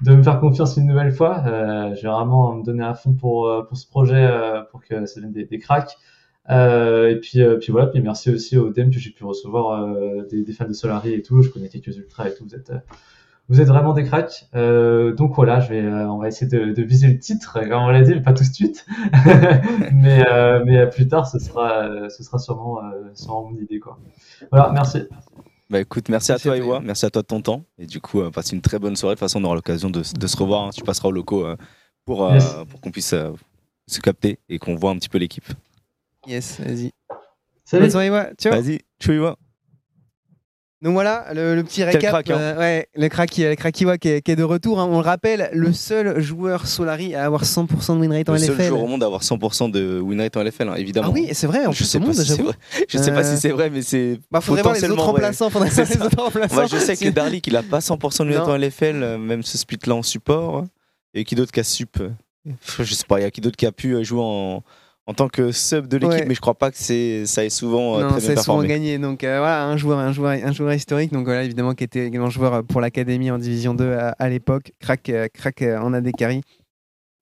de 0.00 0.14
me 0.14 0.24
faire 0.24 0.40
confiance 0.40 0.76
une 0.76 0.86
nouvelle 0.86 1.12
fois. 1.12 1.44
Euh, 1.46 1.94
J'ai 1.94 2.08
vraiment 2.08 2.56
me 2.56 2.64
donner 2.64 2.82
à 2.82 2.94
fond 2.94 3.12
pour, 3.12 3.46
euh, 3.46 3.62
pour 3.62 3.76
ce 3.76 3.86
projet, 3.86 4.26
euh, 4.28 4.62
pour 4.72 4.82
que 4.82 5.06
ça 5.06 5.20
devienne 5.20 5.32
des, 5.32 5.44
des 5.44 5.58
cracks. 5.60 5.96
Euh, 6.50 7.10
et 7.10 7.20
puis, 7.20 7.40
euh, 7.40 7.56
puis 7.58 7.70
voilà, 7.70 7.86
puis 7.86 8.02
merci 8.02 8.30
aussi 8.30 8.58
aux 8.58 8.70
DM 8.70 8.90
que 8.90 8.98
j'ai 8.98 9.10
pu 9.10 9.24
recevoir 9.24 9.82
euh, 9.84 10.26
des, 10.28 10.42
des 10.42 10.52
fans 10.52 10.66
de 10.66 10.72
Solari 10.72 11.12
et 11.14 11.22
tout. 11.22 11.42
Je 11.42 11.50
connais 11.50 11.68
quelques 11.68 11.96
ultras 11.96 12.26
et 12.28 12.34
tout. 12.34 12.44
Vous 12.44 12.56
êtes, 12.56 12.70
euh, 12.70 12.78
vous 13.48 13.60
êtes 13.60 13.68
vraiment 13.68 13.92
des 13.92 14.04
cracks. 14.04 14.46
Euh, 14.54 15.12
donc 15.14 15.34
voilà, 15.34 15.60
je 15.60 15.68
vais, 15.68 15.82
euh, 15.82 16.08
on 16.08 16.18
va 16.18 16.28
essayer 16.28 16.50
de, 16.50 16.72
de 16.72 16.82
viser 16.82 17.08
le 17.08 17.18
titre, 17.18 17.60
comme 17.60 17.82
on 17.82 17.88
l'a 17.90 18.02
dit, 18.02 18.14
mais 18.14 18.22
pas 18.22 18.32
tout 18.32 18.44
de 18.44 18.52
suite. 18.54 18.86
mais, 19.92 20.24
euh, 20.30 20.62
mais 20.64 20.88
plus 20.88 21.08
tard, 21.08 21.26
ce 21.26 21.38
sera, 21.38 22.08
ce 22.10 22.22
sera 22.22 22.38
sûrement, 22.38 22.78
euh, 22.84 23.10
sûrement 23.14 23.50
mon 23.50 23.56
idée 23.58 23.78
quoi. 23.78 23.98
Voilà, 24.50 24.70
merci. 24.72 25.04
Bah 25.70 25.80
écoute, 25.80 26.08
merci, 26.08 26.30
Merci 26.32 26.48
à 26.48 26.50
toi. 26.52 26.56
Iwa. 26.58 26.80
Merci 26.80 27.06
à 27.06 27.10
toi 27.10 27.22
de 27.22 27.26
ton 27.26 27.40
temps. 27.40 27.64
Et 27.78 27.86
du 27.86 28.00
coup, 28.00 28.20
passe 28.30 28.52
une 28.52 28.60
très 28.60 28.78
bonne 28.78 28.96
soirée. 28.96 29.14
De 29.14 29.18
toute 29.18 29.28
façon, 29.28 29.40
on 29.40 29.44
aura 29.44 29.54
l'occasion 29.54 29.88
de, 29.90 30.00
de 30.18 30.26
se 30.26 30.36
revoir. 30.36 30.64
hein. 30.64 30.70
Tu 30.74 30.82
passeras 30.82 31.08
au 31.08 31.12
locaux 31.12 31.46
euh, 31.46 31.56
pour, 32.04 32.24
euh, 32.26 32.34
Yes. 32.34 32.54
pour 32.70 32.80
qu'on 32.80 32.90
puisse 32.90 33.12
euh, 33.14 33.30
se 33.86 34.00
capter 34.00 34.38
et 34.48 34.58
qu'on 34.58 34.74
voit 34.74 34.90
un 34.90 34.96
petit 34.96 35.08
peu 35.08 35.18
l'équipe. 35.18 35.46
Yes, 36.26 36.60
vas-y. 36.60 36.92
Salut. 37.64 37.82
Bonne 37.84 37.90
soirée, 37.90 38.06
Iwa. 38.06 38.26
Ciao. 38.38 38.52
Vas-y, 38.52 38.80
ciao, 39.00 39.14
Iwa. 39.14 39.36
Donc 40.84 40.92
voilà, 40.92 41.24
le, 41.34 41.56
le 41.56 41.64
petit 41.64 41.82
récap. 41.82 42.02
crack, 42.10 42.30
hein. 42.30 42.36
euh, 42.38 42.58
ouais, 42.58 42.86
le 42.94 43.08
crack, 43.08 43.34
le 43.38 43.54
crack 43.54 43.74
qui 43.74 43.84
est, 43.84 44.20
qui 44.22 44.30
est 44.30 44.36
de 44.36 44.42
retour. 44.42 44.78
hein. 44.78 44.86
On 44.90 44.98
le 44.98 45.04
rappelle, 45.04 45.48
le 45.54 45.72
seul 45.72 46.20
joueur 46.20 46.66
Solari 46.66 47.14
à 47.14 47.24
avoir 47.24 47.42
100% 47.44 47.94
de 47.96 48.00
win 48.00 48.12
rate 48.12 48.28
en 48.28 48.34
Le 48.34 48.38
seul 48.38 48.54
LFL. 48.54 48.68
joueur 48.68 48.82
au 48.82 48.86
monde 48.86 49.02
à 49.02 49.06
avoir 49.06 49.22
100% 49.22 49.70
de 49.70 49.98
win 49.98 50.20
rate 50.20 50.36
en 50.36 50.42
LFL, 50.42 50.68
hein, 50.68 50.74
évidemment. 50.76 51.08
Ah 51.08 51.12
oui, 51.12 51.28
c'est 51.32 51.46
vrai, 51.46 51.64
en 51.66 51.72
je 51.72 51.78
plus 51.78 51.84
sais 51.86 51.96
au 51.96 52.00
pas 52.02 52.06
monde, 52.08 52.14
si 52.16 52.20
c'est 52.20 52.26
j'avoue. 52.36 52.44
vrai. 52.44 52.54
Je 52.88 52.98
sais 52.98 53.12
pas 53.12 53.24
Euh, 53.26 53.34
si 53.34 53.40
c'est 53.40 53.48
vrai, 53.50 53.70
mais 53.70 53.80
c'est 53.82 54.20
Bah, 54.30 54.40
faudrait 54.42 54.62
voir 54.62 54.74
les 54.74 54.84
autres 54.90 55.02
remplaçants. 55.02 55.48
Faudrait 55.50 55.70
voir 55.70 55.86
les 55.88 56.02
autres 56.02 56.22
remplaçants. 56.22 56.54
Moi, 56.54 56.66
je 56.66 56.76
sais 56.76 56.96
que 56.96 57.08
Darlik, 57.08 57.46
il 57.46 57.56
a 57.56 57.62
pas 57.62 57.78
100% 57.80 58.24
de 58.26 58.28
win 58.30 58.38
rate 58.38 58.48
en 58.48 58.56
LFL, 58.58 59.02
euh, 59.02 59.16
même 59.18 59.42
ce 59.42 59.56
split-là 59.56 59.94
en 59.94 60.02
support. 60.02 60.64
Et 61.14 61.24
qui 61.24 61.34
d'autre 61.34 61.50
qui 61.52 61.60
a 61.60 61.64
sup 61.64 61.96
euh, 62.00 62.10
Je 62.78 62.92
sais 62.92 63.04
pas, 63.08 63.20
il 63.20 63.22
y 63.22 63.26
a 63.26 63.30
qui 63.30 63.40
d'autre 63.40 63.56
qui 63.56 63.64
a 63.66 63.72
pu 63.72 63.92
euh, 63.94 64.04
jouer 64.04 64.20
en, 64.22 64.62
en 65.06 65.12
tant 65.14 65.28
que 65.28 65.52
sub 65.52 65.86
de 65.86 65.98
l'équipe, 65.98 66.20
Ouais. 66.20 66.24
mais 66.26 66.34
je 66.34 66.40
crois 66.40 66.54
pas 66.54 66.70
que 66.70 66.78
c'est 66.78 67.26
ça 67.26 67.44
ait 67.44 67.50
souvent 67.50 67.98
euh, 67.98 68.02
Non, 68.04 68.08
très 68.18 68.36
souvent 68.36 68.62
gagné. 68.62 68.98
Donc 68.98 69.22
euh, 69.22 69.38
voilà, 69.38 69.66
un 69.66 69.76
joueur, 69.76 69.98
un 69.98 70.12
joueur, 70.12 70.30
un 70.32 70.52
joueur 70.52 70.72
historique. 70.72 71.12
Donc 71.12 71.24
voilà, 71.26 71.42
évidemment, 71.44 71.74
qui 71.74 71.84
était 71.84 72.06
également 72.06 72.30
joueur 72.30 72.64
pour 72.64 72.80
l'académie 72.80 73.30
en 73.30 73.38
Division 73.38 73.74
2 73.74 73.92
à, 73.92 74.08
à 74.18 74.28
l'époque. 74.30 74.72
Crack, 74.80 75.08
euh, 75.10 75.28
crack 75.32 75.60
euh, 75.62 75.78
en 75.78 75.92
AD 75.92 76.10
carry. 76.16 76.40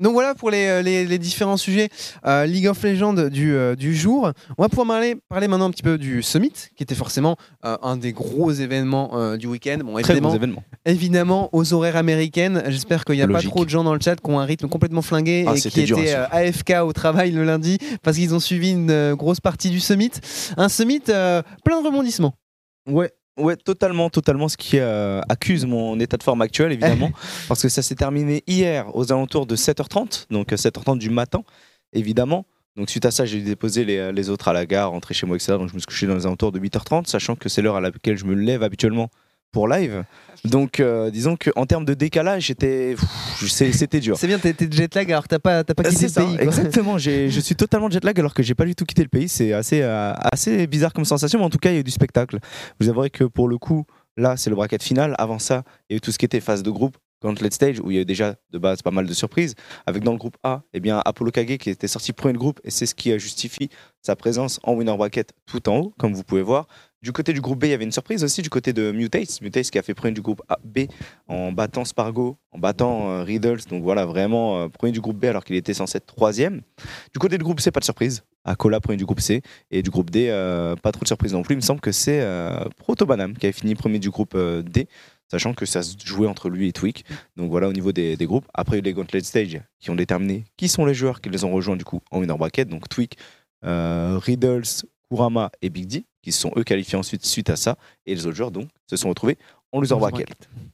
Donc 0.03 0.13
voilà 0.13 0.35
pour 0.35 0.51
les, 0.51 0.67
euh, 0.67 0.83
les- 0.83 1.07
les 1.07 1.19
différents 1.19 1.57
sujets 1.57 1.89
euh, 2.27 2.45
League 2.45 2.67
of 2.67 2.83
Legends 2.83 3.15
du, 3.15 3.55
euh, 3.55 3.75
du 3.77 3.95
jour. 3.95 4.31
On 4.59 4.63
va 4.63 4.69
pouvoir 4.69 4.87
parler, 4.87 5.17
parler 5.29 5.49
maintenant 5.49 5.67
un 5.67 5.71
petit 5.71 5.83
peu 5.83 5.97
du 5.97 6.23
Summit, 6.23 6.53
qui 6.77 6.83
était 6.83 6.95
forcément 6.95 7.37
euh, 7.65 7.77
un 7.83 7.97
des 7.97 8.13
gros 8.13 8.51
événements 8.53 9.17
euh, 9.17 9.37
du 9.37 9.47
week-end. 9.47 9.79
Bon, 9.85 9.93
Très 9.95 10.13
évidemment, 10.13 10.29
bons 10.31 10.35
événements. 10.37 10.65
évidemment 10.85 11.49
aux 11.53 11.73
horaires 11.73 11.97
américaines. 11.97 12.63
J'espère 12.69 13.05
qu'il 13.05 13.15
n'y 13.15 13.23
a 13.23 13.29
pas 13.29 13.41
trop 13.43 13.65
de 13.65 13.71
gens 13.71 13.85
dans 13.85 13.95
le 13.95 14.01
chat 14.01 14.17
qui 14.17 14.31
ont 14.31 14.41
un 14.41 14.45
rythme 14.45 14.69
complètement 14.69 15.03
flingué 15.03 15.45
Ah, 15.47 15.55
et 15.57 15.61
qui 15.61 15.81
étaient 15.81 16.15
euh, 16.15 16.27
AFK 16.31 16.75
au 16.85 16.93
travail 16.93 17.31
le 17.31 17.45
lundi 17.45 17.79
parce 18.03 18.17
qu'ils 18.17 18.35
ont 18.35 18.41
suivi 18.41 18.71
une 18.73 18.91
euh, 18.91 19.15
grosse 19.17 19.41
partie 19.41 19.71
du 19.71 19.79
summit. 19.81 20.11
Un 20.57 20.69
summit 20.69 21.01
euh, 21.09 21.43
plein 21.65 21.81
de 21.81 21.87
rebondissements. 21.87 22.35
Ouais. 22.89 23.11
Ouais, 23.39 23.57
totalement, 23.57 24.11
totalement. 24.11 24.49
Ce 24.49 24.57
qui 24.57 24.79
euh, 24.79 25.21
accuse 25.29 25.65
mon 25.65 25.99
état 25.99 26.17
de 26.17 26.23
forme 26.23 26.43
actuel, 26.43 26.73
évidemment, 26.73 27.11
parce 27.49 27.63
que 27.63 27.69
ça 27.69 27.83
s'est 27.83 27.95
terminé 27.95 28.43
hier 28.47 28.95
aux 28.95 29.11
alentours 29.11 29.47
de 29.47 29.57
7h30, 29.57 30.27
donc 30.31 30.53
euh, 30.53 30.57
7h30 30.57 30.99
du 30.99 31.09
matin, 31.09 31.43
évidemment. 31.93 32.45
Donc 32.77 32.91
suite 32.91 33.05
à 33.05 33.11
ça, 33.11 33.25
j'ai 33.25 33.41
déposé 33.41 33.85
les, 33.85 34.13
les 34.13 34.31
autres 34.31 34.49
à 34.49 34.53
la 34.53 34.67
gare, 34.67 34.91
rentré 34.91 35.15
chez 35.15 35.27
moi, 35.27 35.37
etc. 35.37 35.53
Donc 35.53 35.69
je 35.69 35.75
me 35.75 35.79
suis 35.79 35.87
couché 35.87 36.07
dans 36.07 36.15
les 36.15 36.27
alentours 36.27 36.53
de 36.53 36.61
8h30, 36.61 37.07
sachant 37.07 37.37
que 37.37 37.49
c'est 37.49 37.63
l'heure 37.63 37.77
à 37.77 37.81
laquelle 37.81 38.17
je 38.17 38.25
me 38.25 38.35
lève 38.35 38.63
habituellement 38.63 39.11
pour 39.53 39.69
live. 39.69 40.05
Donc 40.45 40.81
euh, 40.81 41.11
disons 41.11 41.37
qu'en 41.37 41.67
termes 41.67 41.85
de 41.85 41.95
décalage, 41.95 42.47
j'étais, 42.47 42.97
c'était 43.39 44.01
dur. 44.01 44.17
C'est 44.17 44.27
bien, 44.27 44.39
de 44.39 44.73
jet 44.73 44.93
lag 44.95 45.13
alors 45.13 45.23
que 45.23 45.29
t'as 45.29 45.39
pas, 45.39 45.63
t'as 45.63 45.75
pas 45.75 45.85
quitté 45.85 46.09
C'est 46.09 46.21
le 46.21 46.27
pays. 46.27 46.35
quoi. 46.37 46.45
exactement. 46.45 46.99
Je 46.99 47.41
suis 47.41 47.55
totalement 47.55 47.89
jet 47.89 48.03
lag 48.03 48.19
alors 48.19 48.35
que 48.35 48.43
j'ai 48.43 48.55
pas 48.57 48.65
du 48.65 48.75
tout 48.75 48.85
quitté 48.85 49.03
le 49.03 49.09
pays. 49.09 49.29
C'est 49.29 49.53
assez, 49.53 49.83
euh, 49.83 50.13
assez 50.17 50.67
bizarre 50.67 50.93
comme 50.93 51.05
sensation, 51.05 51.39
mais 51.39 51.45
en 51.45 51.51
tout 51.51 51.59
cas, 51.59 51.71
il 51.71 51.75
y 51.75 51.77
a 51.77 51.81
eu 51.81 51.85
du 51.85 51.93
spectacle. 51.93 52.39
Vous 52.81 52.89
avouerez 52.89 53.11
que 53.11 53.25
pour 53.25 53.49
le 53.49 53.59
coup, 53.59 53.85
là, 54.17 54.37
c'est 54.37 54.51
le 54.51 54.57
bracket 54.57 54.83
final. 54.83 55.15
Avant 55.19 55.39
ça, 55.39 55.63
il 55.89 55.93
y 55.93 55.95
a 55.95 55.99
eu 55.99 56.01
tout 56.01 56.11
ce 56.11 56.19
qui 56.19 56.25
était 56.25 56.41
phase 56.41 56.65
de 56.65 56.71
groupe. 56.71 56.97
Gauntlet 57.23 57.53
Stage, 57.53 57.79
où 57.79 57.93
il 57.93 57.95
y 57.95 57.99
a 57.99 58.01
eu 58.01 58.05
déjà 58.05 58.35
de 58.51 58.59
base 58.59 58.83
pas 58.83 58.91
mal 58.91 59.07
de 59.07 59.15
surprises, 59.15 59.55
avec 59.87 60.03
dans 60.03 60.11
le 60.11 60.19
groupe 60.19 60.37
A, 60.43 60.63
eh 60.73 60.81
bien, 60.81 61.01
Apollo 61.05 61.31
Kage 61.31 61.57
qui 61.59 61.71
était 61.71 61.87
sorti 61.87 62.13
premier 62.13 62.33
de 62.33 62.39
groupe, 62.39 62.59
et 62.65 62.71
c'est 62.73 62.85
ce 62.85 62.97
qui 62.97 63.13
euh, 63.13 63.19
justifie 63.21 63.69
sa 64.01 64.17
présence 64.17 64.59
en 64.65 64.73
winner 64.75 64.97
bracket 64.97 65.33
tout 65.47 65.69
en 65.69 65.77
haut, 65.77 65.95
comme 65.99 66.15
vous 66.15 66.25
pouvez 66.25 66.43
voir. 66.43 66.67
Du 67.03 67.13
côté 67.13 67.33
du 67.33 67.41
groupe 67.41 67.59
B, 67.59 67.65
il 67.65 67.71
y 67.71 67.73
avait 67.73 67.85
une 67.85 67.93
surprise 67.93 68.23
aussi 68.23 68.43
du 68.43 68.49
côté 68.49 68.73
de 68.73 68.93
Mutates, 68.93 69.41
Mutates 69.41 69.71
qui 69.71 69.79
a 69.79 69.83
fait 69.83 69.93
premier 69.93 70.13
du 70.13 70.23
groupe 70.23 70.41
A, 70.49 70.59
B 70.65 70.81
en 71.27 71.51
battant 71.51 71.85
Spargo, 71.85 72.37
en 72.53 72.59
battant 72.59 73.11
euh, 73.11 73.23
Riddles, 73.25 73.63
donc 73.69 73.83
voilà, 73.83 74.07
vraiment 74.07 74.61
euh, 74.61 74.69
premier 74.69 74.93
du 74.93 75.01
groupe 75.01 75.19
B 75.19 75.25
alors 75.25 75.45
qu'il 75.45 75.57
était 75.57 75.75
censé 75.75 75.99
être 75.99 76.07
troisième. 76.07 76.63
Du 77.13 77.19
côté 77.19 77.39
du 77.39 77.45
groupe 77.45 77.61
C, 77.61 77.73
pas 77.73 77.81
de 77.81 77.85
surprise. 77.85 78.23
Akola, 78.45 78.81
premier 78.81 78.97
du 78.97 79.05
groupe 79.05 79.21
C. 79.21 79.43
Et 79.71 79.83
du 79.83 79.91
groupe 79.91 80.11
D, 80.11 80.29
euh, 80.29 80.77
pas 80.77 80.93
trop 80.93 81.03
de 81.03 81.09
surprise 81.09 81.33
non 81.33 81.43
plus. 81.43 81.55
Il 81.55 81.57
me 81.57 81.63
semble 81.63 81.81
que 81.81 81.93
c'est 81.93 82.25
Proto 82.77 83.05
Banam 83.05 83.37
qui 83.37 83.47
avait 83.47 83.53
fini 83.53 83.75
premier 83.75 83.99
du 83.99 84.11
groupe 84.11 84.37
D, 84.37 84.87
sachant 85.29 85.55
que 85.55 85.67
ça 85.67 85.83
se 85.83 85.97
jouait 86.05 86.29
entre 86.29 86.51
lui 86.51 86.69
et 86.69 86.73
Tweak. 86.73 87.05
Donc 87.37 87.51
voilà 87.51 87.69
au 87.69 87.73
niveau 87.73 87.91
des, 87.91 88.17
groupes. 88.21 88.47
Après, 88.55 88.81
les 88.81 88.93
Gauntlet 88.93 89.21
Stage 89.21 89.61
qui 89.81 89.91
ont 89.91 89.97
déterminé 89.97 90.45
qui 90.57 90.69
sont 90.69 90.85
les 90.85 90.95
joueurs 90.95 91.21
qui 91.21 91.31
les 91.31 91.45
ont 91.45 91.53
rejoints 91.53 91.77
du 91.77 91.85
coup 91.85 92.01
en 92.11 92.21
winner 92.21 92.37
bracket. 92.37 92.69
Donc 92.69 92.85
euh, 93.65 94.19
Riddles, 94.19 94.85
Kurama 95.09 95.51
et 95.61 95.71
Big 95.71 95.87
D, 95.87 96.05
qui 96.23 96.33
se 96.33 96.41
sont 96.41 96.53
eux 96.57 96.65
qualifiés 96.65 96.99
ensuite 96.99 97.25
suite 97.25 97.51
à 97.51 97.57
ça. 97.57 97.77
Et 98.07 98.15
les 98.15 98.27
autres 98.27 98.37
joueurs 98.37 98.51
donc 98.51 98.69
se 98.89 98.97
sont 98.97 99.09
retrouvés 99.09 99.39
en 99.73 99.81
loser 99.81 99.97
bracket. 99.97 100.29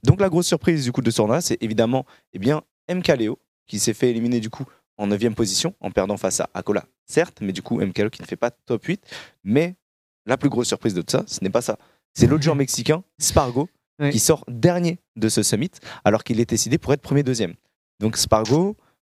Donc 0.05 0.21
la 0.21 0.29
grosse 0.29 0.47
surprise 0.47 0.85
du 0.85 0.93
coup 0.93 1.03
de 1.03 1.11
ce 1.11 1.17
tournoi, 1.17 1.41
c'est 1.41 1.63
évidemment 1.63 2.05
eh 2.33 2.39
bien, 2.39 2.63
MKLeo 2.93 3.39
qui 3.67 3.79
s'est 3.79 3.95
fait 3.95 4.11
éliminer 4.11 4.41
du 4.41 4.51
coup 4.51 4.65
en 4.97 5.07
9 5.07 5.35
position 5.35 5.75
en 5.81 5.91
perdant 5.91 6.17
face 6.17 6.41
à 6.41 6.51
Akola, 6.55 6.85
certes, 7.07 7.39
mais 7.41 7.53
du 7.53 7.63
coup 7.63 7.81
MKLeo 7.81 8.11
qui 8.11 8.23
ne 8.23 8.27
fait 8.27 8.37
pas 8.37 8.51
top 8.51 8.85
8. 8.85 9.03
Mais 9.45 9.77
la 10.27 10.37
plus 10.37 10.49
grosse 10.49 10.69
surprise 10.69 10.95
de 10.95 11.03
tout 11.03 11.13
ça, 11.13 11.25
ce 11.27 11.43
n'est 11.43 11.51
pas 11.51 11.63
ça. 11.63 11.79
C'est 12.15 12.27
l'autre 12.27 12.43
joueur 12.43 12.57
mexicain, 12.57 13.05
Spargo, 13.19 13.69
qui 14.11 14.19
sort 14.19 14.45
dernier 14.49 14.99
de 15.17 15.29
ce 15.29 15.43
summit 15.43 15.71
alors 16.05 16.25
qu'il 16.25 16.41
est 16.41 16.49
décidé 16.49 16.79
pour 16.79 16.93
être 16.93 17.01
premier 17.01 17.23
deuxième. 17.23 17.55
Donc 18.01 18.17
Spargo, 18.17 18.77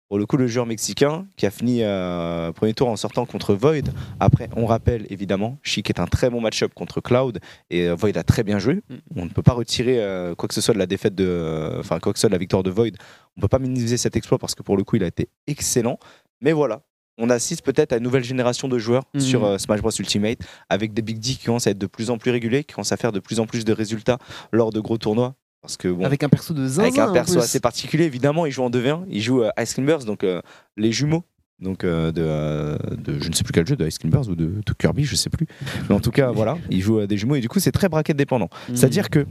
pour 0.09 0.19
le 0.19 0.25
coup, 0.27 0.37
le 0.39 0.47
joueur 0.47 0.65
mexicain 0.67 1.27
qui 1.37 1.45
a 1.45 1.51
fini 1.51 1.83
euh, 1.83 2.51
premier 2.53 2.73
tour 2.73 2.89
en 2.89 2.97
sortant 2.97 3.27
contre 3.27 3.55
Void. 3.55 3.83
Après, 4.21 4.49
on 4.57 4.65
rappelle 4.65 5.07
évidemment, 5.11 5.59
Chic 5.63 5.91
est 5.91 6.01
un 6.01 6.07
très 6.07 6.31
bon 6.31 6.41
match-up 6.41 6.73
contre 6.75 7.01
Cloud 7.03 7.41
et 7.71 7.89
euh, 7.89 7.95
Void 7.95 8.17
a 8.17 8.23
très 8.23 8.43
bien 8.43 8.59
joué. 8.59 8.77
Mm. 8.89 8.95
On 9.17 9.25
ne 9.27 9.31
peut 9.31 9.43
pas 9.43 9.53
retirer 9.53 10.01
euh, 10.03 10.35
quoi 10.35 10.49
que 10.49 10.55
ce 10.55 10.61
soit 10.63 10.73
de 10.75 10.79
la 10.79 10.87
défaite 10.87 11.15
de, 11.15 11.27
euh, 11.29 11.81
enfin 11.81 11.99
quoi 11.99 12.13
que 12.13 12.19
ce 12.19 12.23
soit 12.23 12.31
de 12.31 12.35
la 12.35 12.39
victoire 12.39 12.63
de 12.63 12.71
Void. 12.71 12.93
On 13.37 13.41
ne 13.41 13.43
peut 13.43 13.49
pas 13.49 13.59
minimiser 13.59 13.99
cet 13.99 14.17
exploit 14.17 14.39
parce 14.39 14.55
que 14.55 14.63
pour 14.63 14.77
le 14.79 14.85
coup, 14.85 14.97
il 14.97 15.05
a 15.05 15.09
été 15.09 15.29
excellent. 15.47 15.99
Mais 16.41 16.53
voilà, 16.53 16.83
on 17.19 17.29
assiste 17.29 17.63
peut-être 17.63 17.93
à 17.93 17.97
une 17.99 18.03
nouvelle 18.05 18.25
génération 18.25 18.67
de 18.69 18.79
joueurs 18.79 19.03
Mhm. 19.13 19.21
sur 19.21 19.45
euh, 19.45 19.59
Smash 19.59 19.81
Bros 19.83 19.91
Ultimate 19.91 20.39
avec 20.71 20.95
des 20.95 21.03
Big 21.03 21.19
D 21.19 21.33
qui 21.35 21.45
commencent 21.45 21.67
à 21.67 21.71
être 21.73 21.79
de 21.79 21.87
plus 21.87 22.09
en 22.09 22.17
plus 22.17 22.31
réguliers, 22.31 22.65
qui 22.65 22.73
commencent 22.75 22.93
à 22.93 22.97
faire 22.97 23.13
de 23.13 23.21
plus 23.21 23.41
en 23.41 23.47
plus 23.47 23.65
de 23.67 23.73
résultats 23.75 24.17
lors 24.53 24.71
de 24.73 24.81
gros 24.81 24.97
tournois. 24.97 25.35
Parce 25.63 25.77
que 25.77 25.89
bon, 25.89 26.05
Avec 26.05 26.23
un 26.23 26.29
perso 26.29 26.55
de 26.55 26.67
zinzin. 26.67 26.83
avec 26.83 26.99
un 26.99 27.13
perso 27.13 27.39
assez 27.39 27.61
particulier, 27.61 28.05
évidemment, 28.05 28.47
il 28.47 28.53
joue 28.53 28.63
en 28.63 28.71
2v1, 28.71 29.05
il 29.11 29.21
joue 29.21 29.43
euh, 29.43 29.51
Ice 29.61 29.75
Climbers, 29.75 30.05
donc 30.05 30.25
euh, 30.25 30.41
les 30.77 30.93
jumeaux. 30.93 31.25
Donc 31.61 31.83
euh, 31.83 32.13
de, 32.13 32.23
euh, 32.25 32.79
de 32.97 33.19
je 33.19 33.29
ne 33.29 33.35
sais 33.35 33.43
plus 33.43 33.53
quel 33.53 33.67
jeu, 33.67 33.75
de 33.75 33.85
Ice 33.87 33.99
Climbers 33.99 34.29
ou 34.29 34.37
de, 34.37 34.47
de 34.65 34.73
Kirby, 34.79 35.03
je 35.05 35.17
sais 35.17 35.29
plus. 35.31 35.49
Mais 35.89 35.95
en 35.97 35.99
tout 36.01 36.13
cas, 36.13 36.31
voilà, 36.31 36.57
il 36.71 36.81
joue 36.81 37.01
euh, 37.01 37.07
des 37.09 37.17
jumeaux 37.17 37.35
et 37.35 37.41
du 37.41 37.49
coup, 37.49 37.59
c'est 37.59 37.73
très 37.73 37.89
bracket 37.89 38.17
dépendant. 38.17 38.49
Mhm. 38.69 38.77
C'est-à-dire 38.77 39.11
que 39.11 39.27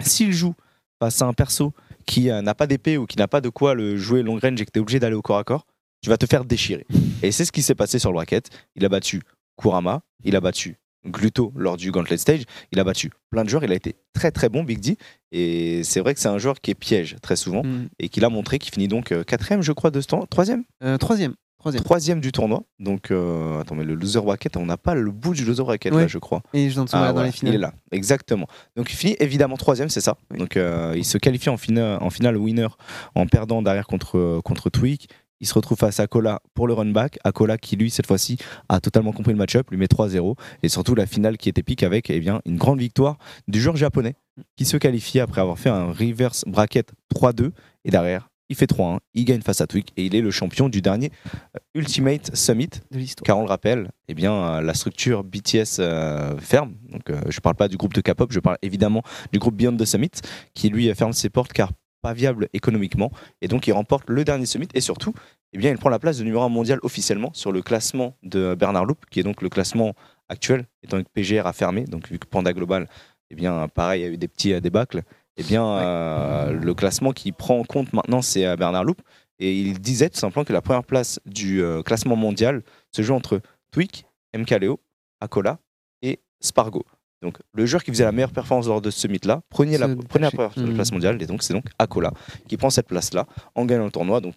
s'il 0.00 0.32
joue 0.32 0.54
face 0.98 1.20
à 1.20 1.26
un 1.26 1.34
perso 1.34 1.74
qui 2.06 2.26
n'a 2.28 2.54
pas 2.54 2.66
d'épée 2.66 2.96
ou 2.96 3.04
qui 3.04 3.18
n'a 3.18 3.28
pas 3.28 3.40
de 3.42 3.50
quoi 3.50 3.74
le 3.74 3.96
jouer 3.98 4.22
long 4.22 4.38
range 4.42 4.60
et 4.60 4.64
que 4.64 4.70
tu 4.70 4.78
es 4.78 4.80
obligé 4.80 4.98
d'aller 4.98 5.14
au 5.16 5.20
corps 5.22 5.38
à 5.38 5.44
corps, 5.44 5.66
tu 6.02 6.08
vas 6.08 6.16
te 6.16 6.24
faire 6.24 6.44
déchirer. 6.46 6.86
Et 7.22 7.32
c'est 7.32 7.44
ce 7.44 7.52
qui 7.52 7.60
s'est 7.62 7.74
passé 7.74 7.98
sur 7.98 8.10
le 8.10 8.14
bracket. 8.14 8.48
Il 8.76 8.84
a 8.84 8.88
battu 8.88 9.20
Kurama, 9.60 10.00
il 10.24 10.36
a 10.36 10.40
battu 10.40 10.76
Gluto 11.06 11.52
lors 11.56 11.76
du 11.76 11.90
Gauntlet 11.90 12.16
Stage, 12.18 12.42
il 12.72 12.80
a 12.80 12.84
battu 12.84 13.10
plein 13.30 13.44
de 13.44 13.48
joueurs, 13.48 13.64
il 13.64 13.72
a 13.72 13.74
été 13.74 13.96
très 14.12 14.30
très 14.30 14.48
bon 14.48 14.62
Big 14.64 14.80
D. 14.80 14.96
Et 15.32 15.82
c'est 15.84 16.00
vrai 16.00 16.14
que 16.14 16.20
c'est 16.20 16.28
un 16.28 16.38
joueur 16.38 16.60
qui 16.60 16.70
est 16.70 16.74
piège 16.74 17.16
très 17.22 17.36
souvent 17.36 17.62
Mhm. 17.64 17.88
et 17.98 18.08
qu'il 18.08 18.24
a 18.24 18.28
montré 18.28 18.58
qu'il 18.58 18.72
finit 18.72 18.88
donc 18.88 19.12
euh, 19.12 19.24
quatrième, 19.24 19.62
je 19.62 19.72
crois, 19.72 19.90
de 19.90 20.00
ce. 20.00 20.06
Troisième 20.30 20.64
Euh, 20.82 20.96
troisième. 20.98 21.34
Troisième. 21.58 21.82
Troisième 21.84 22.20
du 22.20 22.30
tournoi. 22.30 22.62
Donc, 22.78 23.10
euh, 23.10 23.58
attends, 23.60 23.74
mais 23.74 23.82
le 23.82 23.94
loser 23.94 24.20
bracket, 24.20 24.56
on 24.56 24.66
n'a 24.66 24.76
pas 24.76 24.94
le 24.94 25.10
bout 25.10 25.34
du 25.34 25.44
loser 25.44 25.64
bracket 25.64 25.92
Ouais. 25.92 26.02
là, 26.02 26.06
je 26.06 26.18
crois. 26.18 26.42
Et 26.54 26.70
je 26.70 26.78
Ah, 26.80 26.84
dans 27.08 27.12
voilà, 27.14 27.26
les 27.26 27.32
finales. 27.32 27.54
Il 27.54 27.56
est 27.56 27.60
là, 27.60 27.72
exactement. 27.90 28.46
Donc 28.76 28.92
il 28.92 28.94
finit 28.96 29.16
évidemment 29.18 29.56
troisième, 29.56 29.88
c'est 29.88 30.00
ça. 30.02 30.16
Oui. 30.30 30.38
Donc 30.38 30.56
euh, 30.56 30.92
il 30.96 31.04
se 31.04 31.18
qualifie 31.18 31.48
en 31.48 31.56
finale, 31.56 31.98
en 32.00 32.10
finale 32.10 32.36
winner 32.36 32.68
en 33.16 33.26
perdant 33.26 33.62
derrière 33.62 33.86
contre, 33.88 34.40
contre 34.44 34.70
Tweak. 34.70 35.08
Il 35.40 35.46
se 35.46 35.54
retrouve 35.54 35.78
face 35.78 36.00
à 36.00 36.04
Akola 36.04 36.40
pour 36.54 36.66
le 36.66 36.74
run 36.74 36.86
back. 36.86 37.18
Akola 37.24 37.58
qui, 37.58 37.76
lui, 37.76 37.90
cette 37.90 38.06
fois-ci, 38.06 38.38
a 38.68 38.80
totalement 38.80 39.12
compris 39.12 39.32
le 39.32 39.38
match-up, 39.38 39.70
lui 39.70 39.76
met 39.76 39.86
3-0. 39.86 40.36
Et 40.62 40.68
surtout, 40.68 40.94
la 40.94 41.06
finale 41.06 41.36
qui 41.36 41.48
est 41.48 41.58
épique 41.58 41.82
avec 41.82 42.10
eh 42.10 42.20
bien, 42.20 42.40
une 42.46 42.56
grande 42.56 42.78
victoire 42.78 43.18
du 43.48 43.60
joueur 43.60 43.76
japonais 43.76 44.14
qui 44.56 44.64
se 44.64 44.76
qualifie 44.76 45.20
après 45.20 45.40
avoir 45.40 45.58
fait 45.58 45.70
un 45.70 45.92
reverse 45.92 46.44
bracket 46.46 46.92
3-2. 47.14 47.50
Et 47.84 47.90
derrière, 47.90 48.28
il 48.48 48.56
fait 48.56 48.70
3-1, 48.70 48.98
il 49.14 49.24
gagne 49.24 49.40
face 49.42 49.60
à 49.60 49.66
Twig 49.66 49.86
et 49.96 50.06
il 50.06 50.14
est 50.14 50.20
le 50.20 50.30
champion 50.30 50.68
du 50.68 50.80
dernier 50.80 51.10
euh, 51.26 51.58
Ultimate 51.74 52.34
Summit. 52.34 52.70
De 52.90 52.98
l'histoire. 52.98 53.24
Car 53.24 53.38
on 53.38 53.42
le 53.42 53.48
rappelle, 53.48 53.90
eh 54.08 54.14
bien, 54.14 54.32
euh, 54.32 54.60
la 54.60 54.74
structure 54.74 55.24
BTS 55.24 55.80
euh, 55.80 56.38
ferme. 56.38 56.74
Donc, 56.90 57.10
euh, 57.10 57.20
je 57.28 57.36
ne 57.38 57.40
parle 57.40 57.56
pas 57.56 57.68
du 57.68 57.76
groupe 57.76 57.94
de 57.94 58.00
K-pop, 58.00 58.32
je 58.32 58.40
parle 58.40 58.58
évidemment 58.62 59.02
du 59.32 59.38
groupe 59.38 59.56
Beyond 59.56 59.76
the 59.76 59.84
Summit, 59.84 60.12
qui 60.54 60.68
lui 60.68 60.92
ferme 60.94 61.12
ses 61.12 61.28
portes 61.28 61.52
car 61.52 61.70
pas 62.06 62.12
viable 62.12 62.48
économiquement. 62.52 63.10
Et 63.42 63.48
donc, 63.48 63.66
il 63.66 63.72
remporte 63.72 64.08
le 64.08 64.22
dernier 64.22 64.46
Summit 64.46 64.68
et 64.74 64.80
surtout, 64.80 65.12
eh 65.52 65.58
bien, 65.58 65.72
il 65.72 65.78
prend 65.78 65.88
la 65.88 65.98
place 65.98 66.18
de 66.18 66.24
numéro 66.24 66.44
1 66.44 66.48
mondial 66.48 66.78
officiellement 66.82 67.30
sur 67.34 67.50
le 67.50 67.62
classement 67.62 68.16
de 68.22 68.54
Bernard 68.54 68.84
Loup, 68.84 68.98
qui 69.10 69.18
est 69.18 69.24
donc 69.24 69.42
le 69.42 69.48
classement 69.48 69.94
actuel, 70.28 70.66
étant 70.84 71.02
que 71.02 71.08
PGR 71.12 71.46
a 71.46 71.52
fermé. 71.52 71.82
Donc, 71.84 72.08
vu 72.08 72.20
que 72.20 72.26
Panda 72.28 72.52
Global, 72.52 72.88
eh 73.30 73.34
bien, 73.34 73.66
pareil, 73.66 74.02
il 74.02 74.04
y 74.04 74.08
a 74.08 74.12
eu 74.12 74.18
des 74.18 74.28
petits 74.28 74.52
euh, 74.52 74.60
débâcles. 74.60 75.02
Eh 75.36 75.42
bien, 75.42 75.66
euh, 75.66 76.52
le 76.52 76.74
classement 76.74 77.12
qui 77.12 77.32
prend 77.32 77.58
en 77.58 77.64
compte 77.64 77.92
maintenant, 77.92 78.22
c'est 78.22 78.46
euh, 78.46 78.54
Bernard 78.56 78.84
Loup. 78.84 78.96
Et 79.40 79.58
il 79.58 79.80
disait 79.80 80.08
tout 80.08 80.18
simplement 80.18 80.44
que 80.44 80.52
la 80.52 80.62
première 80.62 80.84
place 80.84 81.18
du 81.26 81.60
euh, 81.60 81.82
classement 81.82 82.16
mondial 82.16 82.62
se 82.94 83.02
joue 83.02 83.14
entre 83.14 83.40
Twig, 83.72 84.04
MKLeo, 84.34 84.80
Akola 85.20 85.58
et 86.02 86.20
Spargo. 86.40 86.84
Donc, 87.26 87.38
le 87.54 87.66
joueur 87.66 87.82
qui 87.82 87.90
faisait 87.90 88.04
la 88.04 88.12
meilleure 88.12 88.30
performance 88.30 88.68
lors 88.68 88.80
de 88.80 88.90
ce 88.90 89.08
mythe-là 89.08 89.42
prenait 89.50 89.78
la, 89.78 89.88
prenait 89.88 90.26
la 90.26 90.30
première 90.30 90.68
Mhm. 90.68 90.74
place 90.74 90.92
mondiale. 90.92 91.20
Et 91.20 91.26
donc, 91.26 91.42
c'est 91.42 91.54
donc 91.54 91.64
Akola 91.76 92.12
qui 92.46 92.56
prend 92.56 92.70
cette 92.70 92.86
place-là 92.86 93.26
en 93.56 93.64
gagnant 93.64 93.86
le 93.86 93.90
tournoi. 93.90 94.20
Donc, 94.20 94.36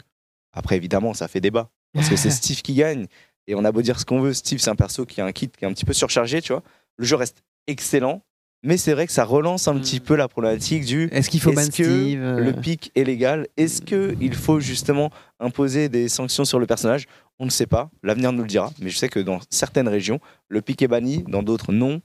après, 0.53 0.75
évidemment, 0.75 1.13
ça 1.13 1.27
fait 1.27 1.39
débat. 1.39 1.69
Parce 1.93 2.09
que 2.09 2.15
c'est 2.15 2.31
Steve 2.31 2.63
qui 2.63 2.73
gagne. 2.73 3.05
Et 3.45 3.53
on 3.53 3.63
a 3.63 3.71
beau 3.71 3.83
dire 3.83 3.99
ce 3.99 4.05
qu'on 4.05 4.19
veut, 4.21 4.33
Steve, 4.33 4.57
c'est 4.57 4.71
un 4.71 4.75
perso 4.75 5.05
qui 5.05 5.21
a 5.21 5.25
un 5.25 5.31
kit 5.31 5.49
qui 5.49 5.65
est 5.65 5.67
un 5.67 5.73
petit 5.73 5.85
peu 5.85 5.93
surchargé, 5.93 6.41
tu 6.41 6.51
vois. 6.51 6.63
Le 6.97 7.05
jeu 7.05 7.15
reste 7.15 7.43
excellent. 7.67 8.23
Mais 8.63 8.75
c'est 8.75 8.93
vrai 8.93 9.05
que 9.07 9.13
ça 9.13 9.23
relance 9.23 9.67
un 9.69 9.77
petit 9.79 9.99
peu 10.01 10.15
la 10.15 10.27
problématique 10.27 10.83
du 10.83 11.07
Est-ce 11.13 11.29
qu'il 11.29 11.39
faut 11.39 11.51
est-ce 11.51 11.67
que 11.69 11.83
Steve 11.83 12.21
euh, 12.21 12.39
le 12.39 12.51
pic 12.53 12.91
est 12.95 13.05
légal? 13.05 13.47
Est-ce 13.55 13.81
qu'il 13.81 14.33
faut 14.33 14.59
justement 14.59 15.11
imposer 15.39 15.87
des 15.87 16.09
sanctions 16.09 16.43
sur 16.43 16.59
le 16.59 16.65
personnage? 16.65 17.05
On 17.39 17.45
ne 17.45 17.49
sait 17.49 17.67
pas, 17.67 17.89
l'avenir 18.03 18.31
nous 18.33 18.41
le 18.41 18.47
dira. 18.47 18.71
Mais 18.81 18.89
je 18.89 18.97
sais 18.97 19.07
que 19.09 19.19
dans 19.19 19.39
certaines 19.49 19.87
régions, 19.87 20.19
le 20.49 20.61
pic 20.61 20.81
est 20.81 20.87
banni, 20.89 21.23
dans 21.27 21.41
d'autres 21.41 21.71
non. 21.71 22.01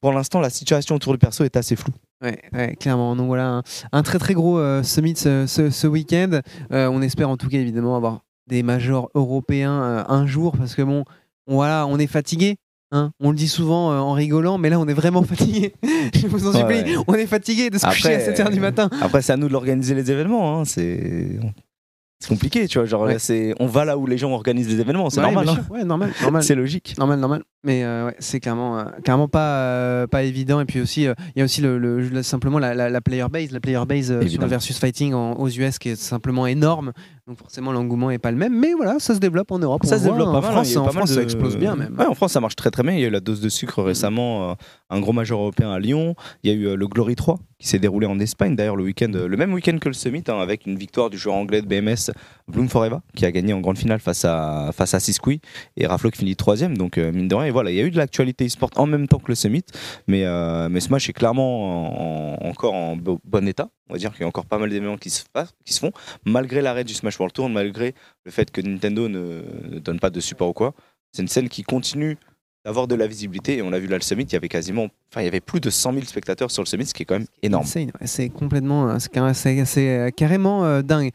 Pour 0.00 0.12
l'instant, 0.12 0.40
la 0.40 0.50
situation 0.50 0.94
autour 0.96 1.12
du 1.12 1.18
perso 1.18 1.44
est 1.44 1.56
assez 1.56 1.76
floue. 1.76 1.92
Ouais, 2.22 2.38
ouais, 2.52 2.74
clairement. 2.76 3.14
Donc 3.16 3.26
voilà, 3.26 3.48
un, 3.48 3.62
un 3.92 4.02
très 4.02 4.18
très 4.18 4.32
gros 4.34 4.58
euh, 4.58 4.82
summit 4.82 5.14
ce, 5.16 5.46
ce- 5.46 5.68
ce 5.70 5.86
week-end. 5.86 6.40
Euh, 6.72 6.88
on 6.90 7.02
espère 7.02 7.28
en 7.28 7.36
tout 7.36 7.48
cas 7.48 7.58
évidemment 7.58 7.96
avoir 7.96 8.20
des 8.46 8.62
majors 8.62 9.10
européens 9.14 9.82
euh, 9.82 10.04
un 10.08 10.26
jour 10.26 10.56
parce 10.56 10.74
que 10.74 10.82
bon, 10.82 11.04
on, 11.46 11.54
voilà, 11.56 11.86
on 11.86 11.98
est 11.98 12.06
fatigué. 12.06 12.56
hein. 12.92 13.10
on 13.20 13.30
le 13.30 13.36
dit 13.36 13.48
souvent 13.48 13.88
en 13.98 14.12
rigolant, 14.12 14.56
mais 14.56 14.70
là 14.70 14.78
on 14.80 14.86
est 14.88 14.94
vraiment 14.94 15.22
fatigué. 15.32 15.74
Je 16.14 16.26
vous 16.26 16.46
en 16.46 16.52
Ouais, 16.52 16.58
supplie, 16.78 16.96
ouais. 16.96 17.04
on 17.06 17.14
est 17.14 17.26
fatigué 17.26 17.68
de 17.68 17.76
se 17.78 17.84
coucher 17.86 18.14
à 18.14 18.18
Après, 18.18 18.32
7h 18.44 18.50
du 18.52 18.60
matin. 18.60 18.88
Après, 19.02 19.20
c'est 19.20 19.32
à 19.32 19.36
nous 19.36 19.48
de 19.48 19.52
l'organiser 19.52 19.94
les 19.94 20.10
événements. 20.10 20.60
hein. 20.60 20.64
C'est 20.64 21.38
c'est 22.20 22.28
compliqué, 22.28 22.66
tu 22.68 22.78
vois. 22.78 22.86
Genre, 22.86 23.02
Ouais. 23.02 23.18
c'est 23.18 23.54
on 23.60 23.66
va 23.66 23.84
là 23.84 23.98
où 23.98 24.06
les 24.06 24.16
gens 24.16 24.30
organisent 24.32 24.68
les 24.68 24.80
événements. 24.80 25.10
C'est 25.10 25.20
Ouais, 25.20 25.26
normal. 25.32 25.48
hein. 25.48 25.64
Ouais, 25.70 25.84
normal, 25.84 26.12
normal. 26.22 26.42
C'est 26.44 26.54
logique. 26.54 26.94
Normal, 26.98 27.18
normal. 27.20 27.42
Mais 27.64 27.82
euh, 27.84 28.06
ouais, 28.06 28.16
c'est 28.18 28.40
clairement, 28.40 28.78
euh, 28.78 28.84
clairement 29.02 29.26
pas, 29.28 29.56
euh, 29.60 30.06
pas 30.06 30.22
évident. 30.22 30.60
Et 30.60 30.64
puis 30.66 30.80
aussi, 30.80 31.02
il 31.04 31.14
y 31.36 31.40
a 31.40 31.44
aussi 31.44 31.60
le, 31.62 31.78
le- 31.78 32.00
le- 32.00 32.22
simplement 32.22 32.58
la, 32.58 32.74
la- 32.74 32.90
la 32.90 33.00
player 33.00 33.24
base, 33.30 33.50
la 33.52 33.60
player 33.60 33.80
base 33.86 34.06
sur 34.28 34.40
le 34.40 34.46
versus 34.46 34.78
fighting 34.78 35.14
en- 35.14 35.32
aux 35.34 35.48
US 35.48 35.78
qui 35.78 35.90
est 35.90 35.96
simplement 35.96 36.46
énorme. 36.46 36.92
Donc 37.26 37.38
forcément, 37.38 37.72
l'engouement 37.72 38.10
est 38.10 38.18
pas 38.18 38.30
le 38.30 38.36
même. 38.36 38.52
Mais 38.58 38.74
voilà, 38.74 38.98
ça 38.98 39.14
se 39.14 39.18
développe 39.18 39.50
en 39.50 39.58
Europe. 39.58 39.86
Ça 39.86 39.96
on 39.96 39.98
se 39.98 40.04
développe 40.04 40.28
en 40.28 40.34
hein. 40.36 40.42
France, 40.42 40.76
en 40.76 40.84
mal 40.84 40.92
France, 40.92 41.12
ça 41.12 41.22
explose 41.22 41.56
bien 41.56 41.74
même. 41.74 41.96
Ouais, 41.98 42.04
en 42.04 42.14
France, 42.14 42.32
ça 42.32 42.40
marche 42.40 42.54
très 42.54 42.70
très 42.70 42.82
bien. 42.82 42.92
Il 42.92 43.00
y 43.00 43.04
a 43.04 43.06
eu 43.06 43.10
la 43.10 43.20
dose 43.20 43.40
de 43.40 43.48
sucre 43.48 43.82
récemment, 43.82 44.50
euh, 44.50 44.54
un 44.90 45.00
gros 45.00 45.14
major 45.14 45.40
européen 45.40 45.70
à 45.72 45.78
Lyon. 45.78 46.16
Il 46.42 46.50
y 46.50 46.54
a 46.54 46.56
eu 46.56 46.66
euh, 46.66 46.76
le 46.76 46.86
Glory 46.86 47.14
3 47.16 47.38
qui 47.58 47.68
s'est 47.68 47.78
déroulé 47.78 48.06
en 48.06 48.20
Espagne. 48.20 48.56
D'ailleurs, 48.56 48.76
le 48.76 48.84
week-end, 48.84 49.10
euh, 49.14 49.26
le 49.26 49.36
même 49.38 49.54
week-end 49.54 49.78
que 49.80 49.88
le 49.88 49.94
Summit, 49.94 50.22
hein, 50.28 50.38
avec 50.38 50.66
une 50.66 50.76
victoire 50.76 51.08
du 51.08 51.16
joueur 51.16 51.36
anglais 51.36 51.62
de 51.62 51.66
BMS, 51.66 52.10
Bloom 52.46 52.68
Forever, 52.68 52.98
qui 53.16 53.24
a 53.24 53.32
gagné 53.32 53.54
en 53.54 53.60
grande 53.60 53.78
finale 53.78 54.00
face 54.00 54.26
à 54.26 54.70
face 54.74 54.92
à 54.92 55.00
Siskoui 55.00 55.40
et 55.78 55.86
Raflo 55.86 56.10
qui 56.10 56.18
finit 56.18 56.36
troisième. 56.36 56.76
Donc 56.76 56.98
euh, 56.98 57.10
mine 57.10 57.28
de 57.28 57.34
rien, 57.34 57.46
et 57.46 57.50
voilà, 57.52 57.70
il 57.70 57.76
y 57.76 57.80
a 57.80 57.84
eu 57.84 57.90
de 57.90 57.96
l'actualité 57.96 58.44
e-sport 58.44 58.68
en 58.76 58.84
même 58.84 59.08
temps 59.08 59.18
que 59.18 59.28
le 59.28 59.34
Summit, 59.34 59.64
mais 60.08 60.24
mais 60.68 60.80
ce 60.80 60.90
match 60.90 61.08
est 61.08 61.14
clairement 61.14 62.34
en- 62.42 62.46
encore 62.50 62.74
en 62.74 62.96
bo- 62.96 63.20
bon 63.24 63.48
état. 63.48 63.70
On 63.88 63.92
va 63.94 63.98
dire 63.98 64.12
qu'il 64.12 64.22
y 64.22 64.24
a 64.24 64.28
encore 64.28 64.46
pas 64.46 64.58
mal 64.58 64.70
d'événements 64.70 64.96
qui 64.96 65.10
se 65.10 65.24
qui 65.64 65.72
se 65.72 65.80
font, 65.80 65.92
malgré 66.24 66.60
l'arrêt 66.62 66.84
du 66.84 66.94
Smash 66.94 67.13
World 67.18 67.32
Tour, 67.34 67.48
malgré 67.48 67.94
le 68.24 68.30
fait 68.30 68.50
que 68.50 68.60
Nintendo 68.60 69.08
ne, 69.08 69.42
ne 69.70 69.78
donne 69.78 70.00
pas 70.00 70.10
de 70.10 70.20
support 70.20 70.48
ou 70.48 70.52
quoi. 70.52 70.74
C'est 71.12 71.22
une 71.22 71.28
scène 71.28 71.48
qui 71.48 71.62
continue 71.62 72.16
d'avoir 72.64 72.88
de 72.88 72.94
la 72.94 73.06
visibilité. 73.06 73.58
Et 73.58 73.62
on 73.62 73.70
l'a 73.70 73.78
vu 73.78 73.86
là, 73.86 73.96
le 73.96 74.02
Summit, 74.02 74.24
il 74.24 74.32
y 74.32 74.36
avait 74.36 74.48
quasiment, 74.48 74.88
enfin, 75.10 75.20
il 75.20 75.24
y 75.24 75.28
avait 75.28 75.40
plus 75.40 75.60
de 75.60 75.70
100 75.70 75.92
000 75.92 76.04
spectateurs 76.06 76.50
sur 76.50 76.62
le 76.62 76.66
Summit, 76.66 76.86
ce 76.86 76.94
qui 76.94 77.02
est 77.02 77.06
quand 77.06 77.18
même 77.18 77.26
énorme. 77.42 77.66
C'est 78.04 78.28
complètement, 78.30 78.88
euh, 78.88 79.32
c'est 79.34 79.88
euh, 79.88 80.10
carrément 80.10 80.64
euh, 80.64 80.82
dingue. 80.82 81.10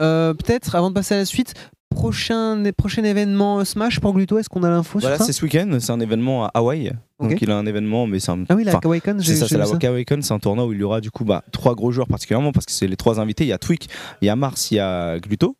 Euh, 0.00 0.32
Peut-être 0.34 0.74
avant 0.74 0.88
de 0.88 0.94
passer 0.94 1.14
à 1.14 1.18
la 1.18 1.24
suite, 1.26 1.54
prochain, 1.94 2.62
prochain 2.76 3.04
événement 3.04 3.64
Smash 3.64 4.00
pour 4.00 4.12
Gluto, 4.12 4.38
est-ce 4.38 4.48
qu'on 4.48 4.62
a 4.62 4.70
l'info 4.70 4.98
Voilà, 4.98 5.16
sur 5.16 5.24
ça 5.24 5.32
c'est 5.32 5.38
ce 5.38 5.44
week-end, 5.44 5.78
c'est 5.80 5.92
un 5.92 6.00
événement 6.00 6.44
à 6.44 6.50
Hawaï. 6.54 6.92
Donc 7.20 7.40
il 7.40 7.50
a 7.50 7.56
un 7.56 7.66
événement, 7.66 8.06
mais 8.06 8.20
c'est 8.20 8.32
un. 8.32 8.44
Ah 8.48 8.54
oui, 8.54 8.64
la 8.64 8.74
Kawaii-Con, 8.74 9.16
j'ai 9.20 9.34
c'est 9.34 9.40
ça, 9.40 9.48
c'est 9.48 9.58
la 9.58 9.64
Awaken, 9.64 10.22
c'est 10.22 10.34
un 10.34 10.38
tournoi 10.38 10.66
où 10.66 10.72
il 10.72 10.80
y 10.80 10.82
aura 10.82 11.00
du 11.00 11.10
coup 11.10 11.24
bah, 11.24 11.42
trois 11.52 11.74
gros 11.74 11.92
joueurs 11.92 12.08
particulièrement 12.08 12.52
parce 12.52 12.66
que 12.66 12.72
c'est 12.72 12.86
les 12.86 12.96
trois 12.96 13.20
invités. 13.20 13.44
Il 13.44 13.48
y 13.48 13.52
a 13.52 13.58
Twig, 13.58 13.84
il 14.20 14.26
y 14.26 14.28
a 14.28 14.36
Mars, 14.36 14.70
il 14.70 14.76
y 14.76 14.80
a 14.80 15.18
Gluto, 15.18 15.56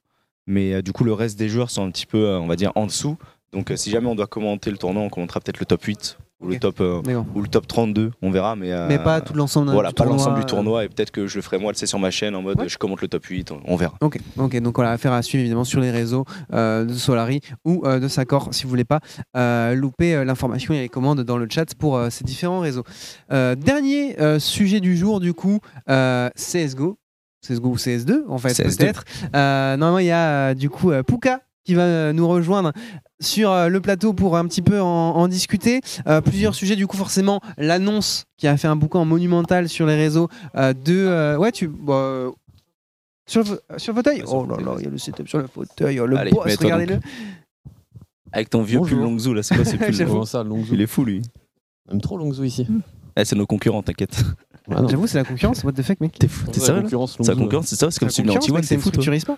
mais 0.46 0.74
euh, 0.74 0.82
du 0.82 0.92
coup 0.92 1.04
le 1.04 1.12
reste 1.12 1.38
des 1.38 1.48
joueurs 1.48 1.70
sont 1.70 1.84
un 1.86 1.90
petit 1.90 2.06
peu, 2.06 2.26
euh, 2.26 2.40
on 2.40 2.46
va 2.46 2.56
dire, 2.56 2.72
en 2.74 2.86
dessous. 2.86 3.16
Donc 3.52 3.70
euh, 3.70 3.76
si 3.76 3.90
jamais 3.90 4.08
on 4.08 4.14
doit 4.14 4.26
commenter 4.26 4.70
le 4.70 4.76
tournoi, 4.76 5.02
on 5.02 5.08
commentera 5.08 5.40
peut-être 5.40 5.60
le 5.60 5.66
top 5.66 5.82
8 5.82 6.18
ou 6.44 6.48
le 6.50 6.58
top 6.58 6.80
euh, 6.80 7.02
ou 7.34 7.40
le 7.42 7.48
top 7.48 7.66
32, 7.66 8.12
on 8.22 8.30
verra. 8.30 8.56
Mais, 8.56 8.72
euh, 8.72 8.86
Mais 8.88 8.98
pas 8.98 9.20
tout 9.20 9.34
l'ensemble 9.34 9.70
voilà, 9.72 9.88
du 9.90 9.94
pas 9.94 10.04
l'ensemble 10.04 10.36
du 10.36 10.42
euh, 10.42 10.44
tournoi 10.44 10.84
et 10.84 10.88
peut-être 10.88 11.10
que 11.10 11.26
je 11.26 11.36
le 11.36 11.42
ferai 11.42 11.58
moi, 11.58 11.72
c'est 11.74 11.86
sur 11.86 11.98
ma 11.98 12.10
chaîne 12.10 12.34
en 12.34 12.42
mode 12.42 12.60
Ouais. 12.60 12.68
je 12.68 12.78
commente 12.78 13.00
le 13.02 13.08
top 13.08 13.24
8, 13.24 13.50
on- 13.52 13.60
on 13.66 13.76
verra. 13.76 13.94
Ok, 14.00 14.18
ok, 14.36 14.60
donc 14.60 14.76
voilà, 14.76 14.92
affaire 14.92 15.12
à 15.12 15.22
suivre 15.22 15.40
évidemment 15.40 15.64
sur 15.64 15.80
les 15.80 15.90
réseaux 15.90 16.24
euh, 16.52 16.84
de 16.84 16.92
Solari 16.94 17.40
ou 17.64 17.82
euh, 17.86 17.98
de 18.00 18.08
Sacor 18.08 18.48
si 18.52 18.64
vous 18.64 18.68
voulez 18.68 18.84
pas 18.84 19.00
euh, 19.36 19.74
louper 19.74 20.14
euh, 20.14 20.24
l'information 20.24 20.74
et 20.74 20.80
les 20.80 20.88
commandes 20.88 21.20
dans 21.22 21.38
le 21.38 21.46
chat 21.50 21.74
pour 21.74 21.96
euh, 21.96 22.10
ces 22.10 22.24
différents 22.24 22.60
réseaux. 22.60 22.84
Euh, 23.32 23.54
dernier 23.54 24.20
euh, 24.20 24.38
sujet 24.38 24.80
du 24.80 24.96
jour 24.96 25.20
du 25.20 25.32
coup, 25.34 25.58
euh, 25.88 26.28
CSGO. 26.36 26.98
CSGO 27.46 27.68
ou 27.68 27.76
CS2 27.76 28.22
en 28.28 28.38
fait 28.38 28.48
CS2. 28.52 28.76
peut-être. 28.78 29.04
Euh, 29.36 29.76
normalement 29.76 29.98
il 29.98 30.06
y 30.06 30.10
a 30.10 30.50
euh, 30.50 30.54
du 30.54 30.70
coup 30.70 30.90
euh, 30.92 31.02
Puka 31.02 31.40
qui 31.64 31.74
va 31.74 31.82
euh, 31.82 32.12
nous 32.12 32.28
rejoindre 32.28 32.72
sur 33.20 33.50
euh, 33.50 33.68
le 33.68 33.80
plateau 33.80 34.12
pour 34.12 34.36
un 34.36 34.46
petit 34.46 34.62
peu 34.62 34.80
en, 34.80 34.86
en 34.86 35.28
discuter. 35.28 35.80
Euh, 36.06 36.20
plusieurs 36.20 36.54
sujets, 36.54 36.76
du 36.76 36.86
coup, 36.86 36.96
forcément, 36.96 37.40
l'annonce 37.56 38.24
qui 38.36 38.46
a 38.48 38.56
fait 38.56 38.68
un 38.68 38.76
boucan 38.76 39.04
monumental 39.04 39.68
sur 39.68 39.86
les 39.86 39.96
réseaux 39.96 40.28
euh, 40.56 40.72
de. 40.74 40.94
euh, 40.94 41.36
ouais, 41.36 41.52
tu. 41.52 41.68
bah, 41.68 42.30
sur, 43.26 43.42
le, 43.42 43.78
sur 43.78 43.92
le 43.92 43.96
fauteuil? 43.96 44.18
Sur 44.18 44.34
Oh 44.34 44.46
là 44.46 44.56
là, 44.62 44.74
il 44.78 44.84
y 44.84 44.86
a 44.86 44.90
le 44.90 44.98
setup 44.98 45.26
sur 45.28 45.38
le 45.38 45.46
fauteuil. 45.46 45.98
oh, 46.00 46.06
le 46.06 46.16
Allez, 46.18 46.30
boss, 46.30 46.54
regardez-le. 46.56 47.00
Avec 48.32 48.50
ton 48.50 48.62
vieux 48.62 48.80
pull 48.80 48.90
Bonjour. 48.90 49.04
Longzhou 49.04 49.32
là, 49.34 49.42
c'est 49.42 49.54
quoi 49.54 49.64
ce 49.64 49.76
pull? 49.76 49.96
Comment 50.06 50.24
ça, 50.24 50.44
Il 50.72 50.80
est 50.82 50.86
fou 50.86 51.04
lui. 51.04 51.22
Même 51.90 52.00
trop 52.00 52.18
Longzhou 52.18 52.44
ici. 52.44 52.66
Eh, 53.16 53.24
c'est 53.24 53.36
nos 53.36 53.46
concurrents, 53.46 53.82
t'inquiète. 53.82 54.22
Ah. 54.70 54.82
J'avoue, 54.88 55.06
c'est 55.06 55.18
la 55.18 55.24
concurrence. 55.24 55.62
What 55.62 55.72
the 55.72 55.82
fuck, 55.82 56.00
mec 56.00 56.18
T'es 56.18 56.26
fou, 56.26 56.52
sérieux 56.52 56.76
là? 56.76 56.82
concurrence 56.82 57.16
C'est 57.20 57.28
la 57.28 57.34
concurrence, 57.36 57.66
c'est 57.68 57.76
ça? 57.76 57.90
C'est 57.90 58.00
comme 58.00 58.10
celui 58.10 58.28
de 58.28 58.32
concurrence, 58.34 58.44
Anti-One, 58.44 58.56
mec, 58.60 58.64
c'est 58.64 58.78
fou 58.78 58.90
toi. 58.90 59.04
Ah, 59.06 59.36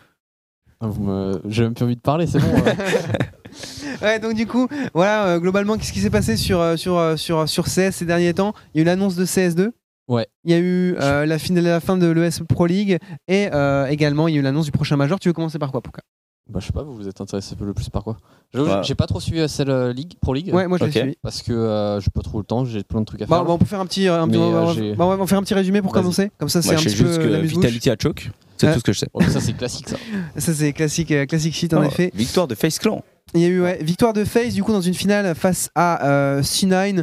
vous 0.80 1.02
me- 1.02 1.40
J'ai 1.48 1.62
même 1.64 1.74
plus 1.74 1.84
envie 1.84 1.96
de 1.96 2.00
parler, 2.00 2.26
c'est 2.26 2.38
bon. 2.38 2.48
ouais. 2.52 2.76
Ouais, 4.02 4.18
donc 4.18 4.34
du 4.34 4.46
coup, 4.46 4.68
voilà, 4.92 5.26
euh, 5.28 5.38
globalement, 5.40 5.78
qu'est-ce 5.78 5.92
qui 5.92 6.00
s'est 6.00 6.10
passé 6.10 6.36
sur, 6.36 6.60
euh, 6.60 6.76
sur, 6.76 6.98
euh, 6.98 7.16
sur, 7.16 7.48
sur 7.48 7.64
CS 7.64 7.92
ces 7.92 8.04
derniers 8.04 8.34
temps? 8.34 8.52
Il 8.74 8.78
y 8.78 8.80
a 8.80 8.82
eu 8.82 8.84
l'annonce 8.84 9.16
de 9.16 9.24
CS2. 9.24 9.70
Ouais. 10.08 10.26
Il 10.44 10.50
y 10.50 10.54
a 10.54 10.58
eu 10.58 10.94
euh, 11.00 11.24
la, 11.24 11.38
fin, 11.38 11.54
la 11.54 11.80
fin 11.80 11.96
de 11.96 12.06
l'ES 12.06 12.42
Pro 12.48 12.66
League 12.66 12.98
et 13.28 13.48
euh, 13.54 13.86
également 13.86 14.28
il 14.28 14.34
y 14.34 14.36
a 14.36 14.40
eu 14.40 14.42
l'annonce 14.42 14.66
du 14.66 14.72
prochain 14.72 14.96
Major. 14.96 15.18
Tu 15.18 15.28
veux 15.28 15.32
commencer 15.32 15.58
par 15.58 15.70
quoi, 15.72 15.80
Puka 15.80 16.02
bah, 16.48 16.60
je 16.60 16.66
sais 16.66 16.72
pas, 16.72 16.82
vous 16.84 16.94
vous 16.94 17.08
êtes 17.08 17.20
intéressé 17.20 17.56
le 17.60 17.72
plus 17.74 17.88
par 17.88 18.04
quoi? 18.04 18.18
J'avoue, 18.54 18.68
Ouais. 18.70 18.80
J'ai 18.84 18.94
pas 18.94 19.06
trop 19.06 19.18
suivi 19.18 19.40
euh, 19.40 19.92
League, 19.92 20.12
Pro 20.20 20.32
League. 20.32 20.52
Ouais, 20.54 20.68
moi 20.68 20.78
je 20.78 20.84
l'ai 20.84 20.90
Ok. 20.90 20.96
suivi. 20.98 21.16
Parce 21.22 21.42
que 21.42 21.52
euh, 21.52 21.98
j'ai 22.00 22.10
pas 22.14 22.20
trop 22.20 22.38
le 22.38 22.44
temps, 22.44 22.64
j'ai 22.64 22.84
plein 22.84 23.00
de 23.00 23.04
trucs 23.06 23.20
à 23.22 23.26
Bah, 23.26 23.36
faire. 23.38 23.44
bah, 23.46 23.52
on 23.52 23.58
peut 23.58 23.64
faire 23.64 23.80
un 23.80 23.86
petit, 23.86 24.06
un 24.06 24.28
petit- 24.28 24.36
on 24.38 24.52
va- 24.52 24.60
on 24.60 25.08
va- 25.08 25.16
bah, 25.16 25.26
faire 25.26 25.38
un 25.38 25.42
petit 25.42 25.54
résumé 25.54 25.80
pour 25.82 25.92
Vas-y. 25.92 26.02
commencer. 26.02 26.30
Comme 26.38 26.48
ça, 26.48 26.62
c'est 26.62 26.74
un 26.74 26.76
je 26.76 26.88
sais 26.88 26.94
petit 26.94 27.02
peu 27.02 27.08
juste 27.08 27.20
que 27.22 27.26
la. 27.28 27.40
Vitality 27.40 27.90
a 27.90 27.96
choke, 28.00 28.30
c'est 28.56 28.66
Ouais. 28.66 28.72
tout 28.72 28.78
ce 28.80 28.84
que 28.84 28.92
je 28.92 28.98
sais. 29.00 29.08
Mais 29.18 29.28
ça, 29.28 29.40
c'est 29.40 29.52
classique 29.54 29.88
ça. 29.88 29.96
Ça 30.38 30.54
c'est 30.54 30.72
classique, 30.72 31.10
euh, 31.12 31.26
classique 31.26 31.54
shit 31.54 31.72
en 31.74 31.80
Oh, 31.82 31.84
effet. 31.84 32.10
Victoire 32.14 32.46
de 32.48 32.54
Face 32.54 32.78
Clan. 32.78 33.02
Il 33.34 33.40
y 33.40 33.44
a 33.44 33.48
eu 33.48 33.60
ouais, 33.62 33.78
victoire 33.82 34.12
de 34.12 34.24
FaZe 34.24 34.54
du 34.54 34.62
coup 34.62 34.72
dans 34.72 34.80
une 34.80 34.94
finale 34.94 35.34
face 35.34 35.68
à 35.74 36.06
euh, 36.06 36.42
C9. 36.42 37.02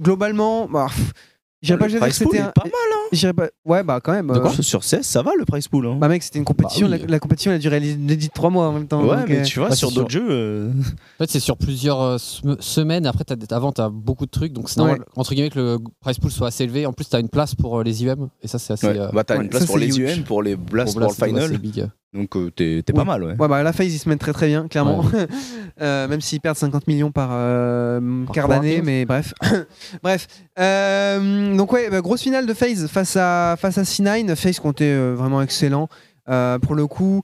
Globalement, 0.00 0.66
bah, 0.68 0.86
pff, 0.88 1.12
j'irais 1.64 1.78
pas 1.78 1.84
Le 1.86 1.90
dire 1.92 2.00
que 2.00 2.04
price 2.04 2.18
pool 2.18 2.26
c'était 2.32 2.38
est 2.44 2.46
un. 2.46 2.50
pas 2.52 2.64
mal, 2.64 2.72
J'irais 3.12 3.32
pas. 3.32 3.48
Ouais, 3.64 3.82
bah 3.82 4.00
quand 4.02 4.12
même. 4.12 4.30
euh, 4.30 4.48
Sur 4.60 4.82
16, 4.84 5.02
ça 5.06 5.22
va 5.22 5.32
le 5.38 5.44
price 5.44 5.68
pool. 5.68 5.86
Hein. 5.86 5.96
Bah 6.00 6.08
mec, 6.08 6.22
c'était 6.22 6.38
une 6.38 6.44
compétition. 6.44 6.88
Bah 6.88 6.94
oui. 6.96 7.02
la, 7.02 7.12
la 7.12 7.18
compétition 7.18 7.50
elle 7.52 7.56
a 7.56 7.58
duré 7.60 7.78
inédit 7.78 8.28
trois 8.30 8.50
mois 8.50 8.68
en 8.68 8.72
même 8.72 8.86
temps. 8.86 9.02
ouais, 9.04 9.16
donc, 9.16 9.28
mais 9.28 9.38
euh, 9.40 9.42
tu 9.42 9.58
vois, 9.58 9.68
ouais, 9.70 9.76
sur 9.76 9.92
d'autres 9.92 10.10
jeux. 10.10 10.26
euh, 10.28 10.70
En 10.70 11.18
fait, 11.24 11.30
c'est 11.30 11.40
sur 11.40 11.56
plusieurs 11.56 12.00
euh, 12.00 12.16
sem- 12.18 12.56
semaines. 12.60 13.06
Après, 13.06 13.24
as, 13.30 13.54
avant, 13.54 13.72
tu 13.72 13.80
as 13.80 13.88
beaucoup 13.88 14.26
de 14.26 14.30
trucs. 14.30 14.52
Donc, 14.52 14.68
c'est 14.68 14.78
normal, 14.78 14.98
Ouais. 15.00 15.04
entre 15.16 15.34
guillemets, 15.34 15.50
que 15.50 15.58
le 15.58 15.78
price 16.00 16.18
pool 16.18 16.30
soit 16.30 16.48
assez 16.48 16.64
élevé. 16.64 16.86
En 16.86 16.92
plus, 16.92 17.08
tu 17.08 17.14
as 17.16 17.20
une 17.20 17.28
place 17.28 17.54
pour 17.54 17.78
euh, 17.78 17.84
les 17.84 18.02
IEM. 18.04 18.28
Et 18.42 18.48
ça, 18.48 18.58
c'est 18.58 18.72
assez. 18.72 18.86
ouais. 18.86 18.98
euh, 18.98 19.08
Bah, 19.12 19.24
t'as 19.24 19.36
ouais, 19.36 19.44
une 19.44 19.48
place 19.50 19.62
ça, 19.62 19.66
pour 19.66 19.78
les 19.78 19.96
huge. 19.96 20.18
UM, 20.18 20.24
pour 20.24 20.42
les 20.42 20.56
Blast, 20.56 20.92
pour 20.92 21.00
pour 21.06 21.10
le 21.12 21.32
Blast, 21.32 21.50
ouais, 21.52 21.58
final. 21.58 21.90
Donc 22.14 22.36
euh, 22.36 22.50
t'es 22.50 22.82
pas 22.94 23.04
mal, 23.04 23.24
ouais. 23.24 23.34
Ouais, 23.38 23.48
bah 23.48 23.62
la 23.62 23.72
FaZe, 23.72 23.94
ils 23.94 23.98
se 23.98 24.08
mettent 24.08 24.20
très 24.20 24.32
très 24.32 24.46
bien, 24.46 24.68
clairement. 24.68 25.04
Euh, 25.80 26.06
même 26.06 26.20
s'ils 26.20 26.40
perdent 26.40 26.56
50 26.56 26.86
millions 26.86 27.10
par 27.10 27.30
euh, 27.32 28.24
Par 28.26 28.34
quart 28.34 28.48
d'année, 28.48 28.80
mais 28.80 29.04
bref. 29.04 29.34
bref. 30.04 30.28
Donc, 30.56 31.72
ouais, 31.72 31.90
bah, 31.90 32.00
grosse 32.00 32.22
finale 32.22 32.46
de 32.46 32.54
FaZe 32.54 32.86
face 32.86 33.16
à, 33.16 33.56
face 33.58 33.76
à 33.76 33.82
C9. 33.82 34.36
FaZe 34.36 34.60
comptait 34.60 34.96
vraiment 35.14 35.42
excellent. 35.42 35.88
Pour 36.26 36.76
le 36.76 36.86
coup, 36.86 37.22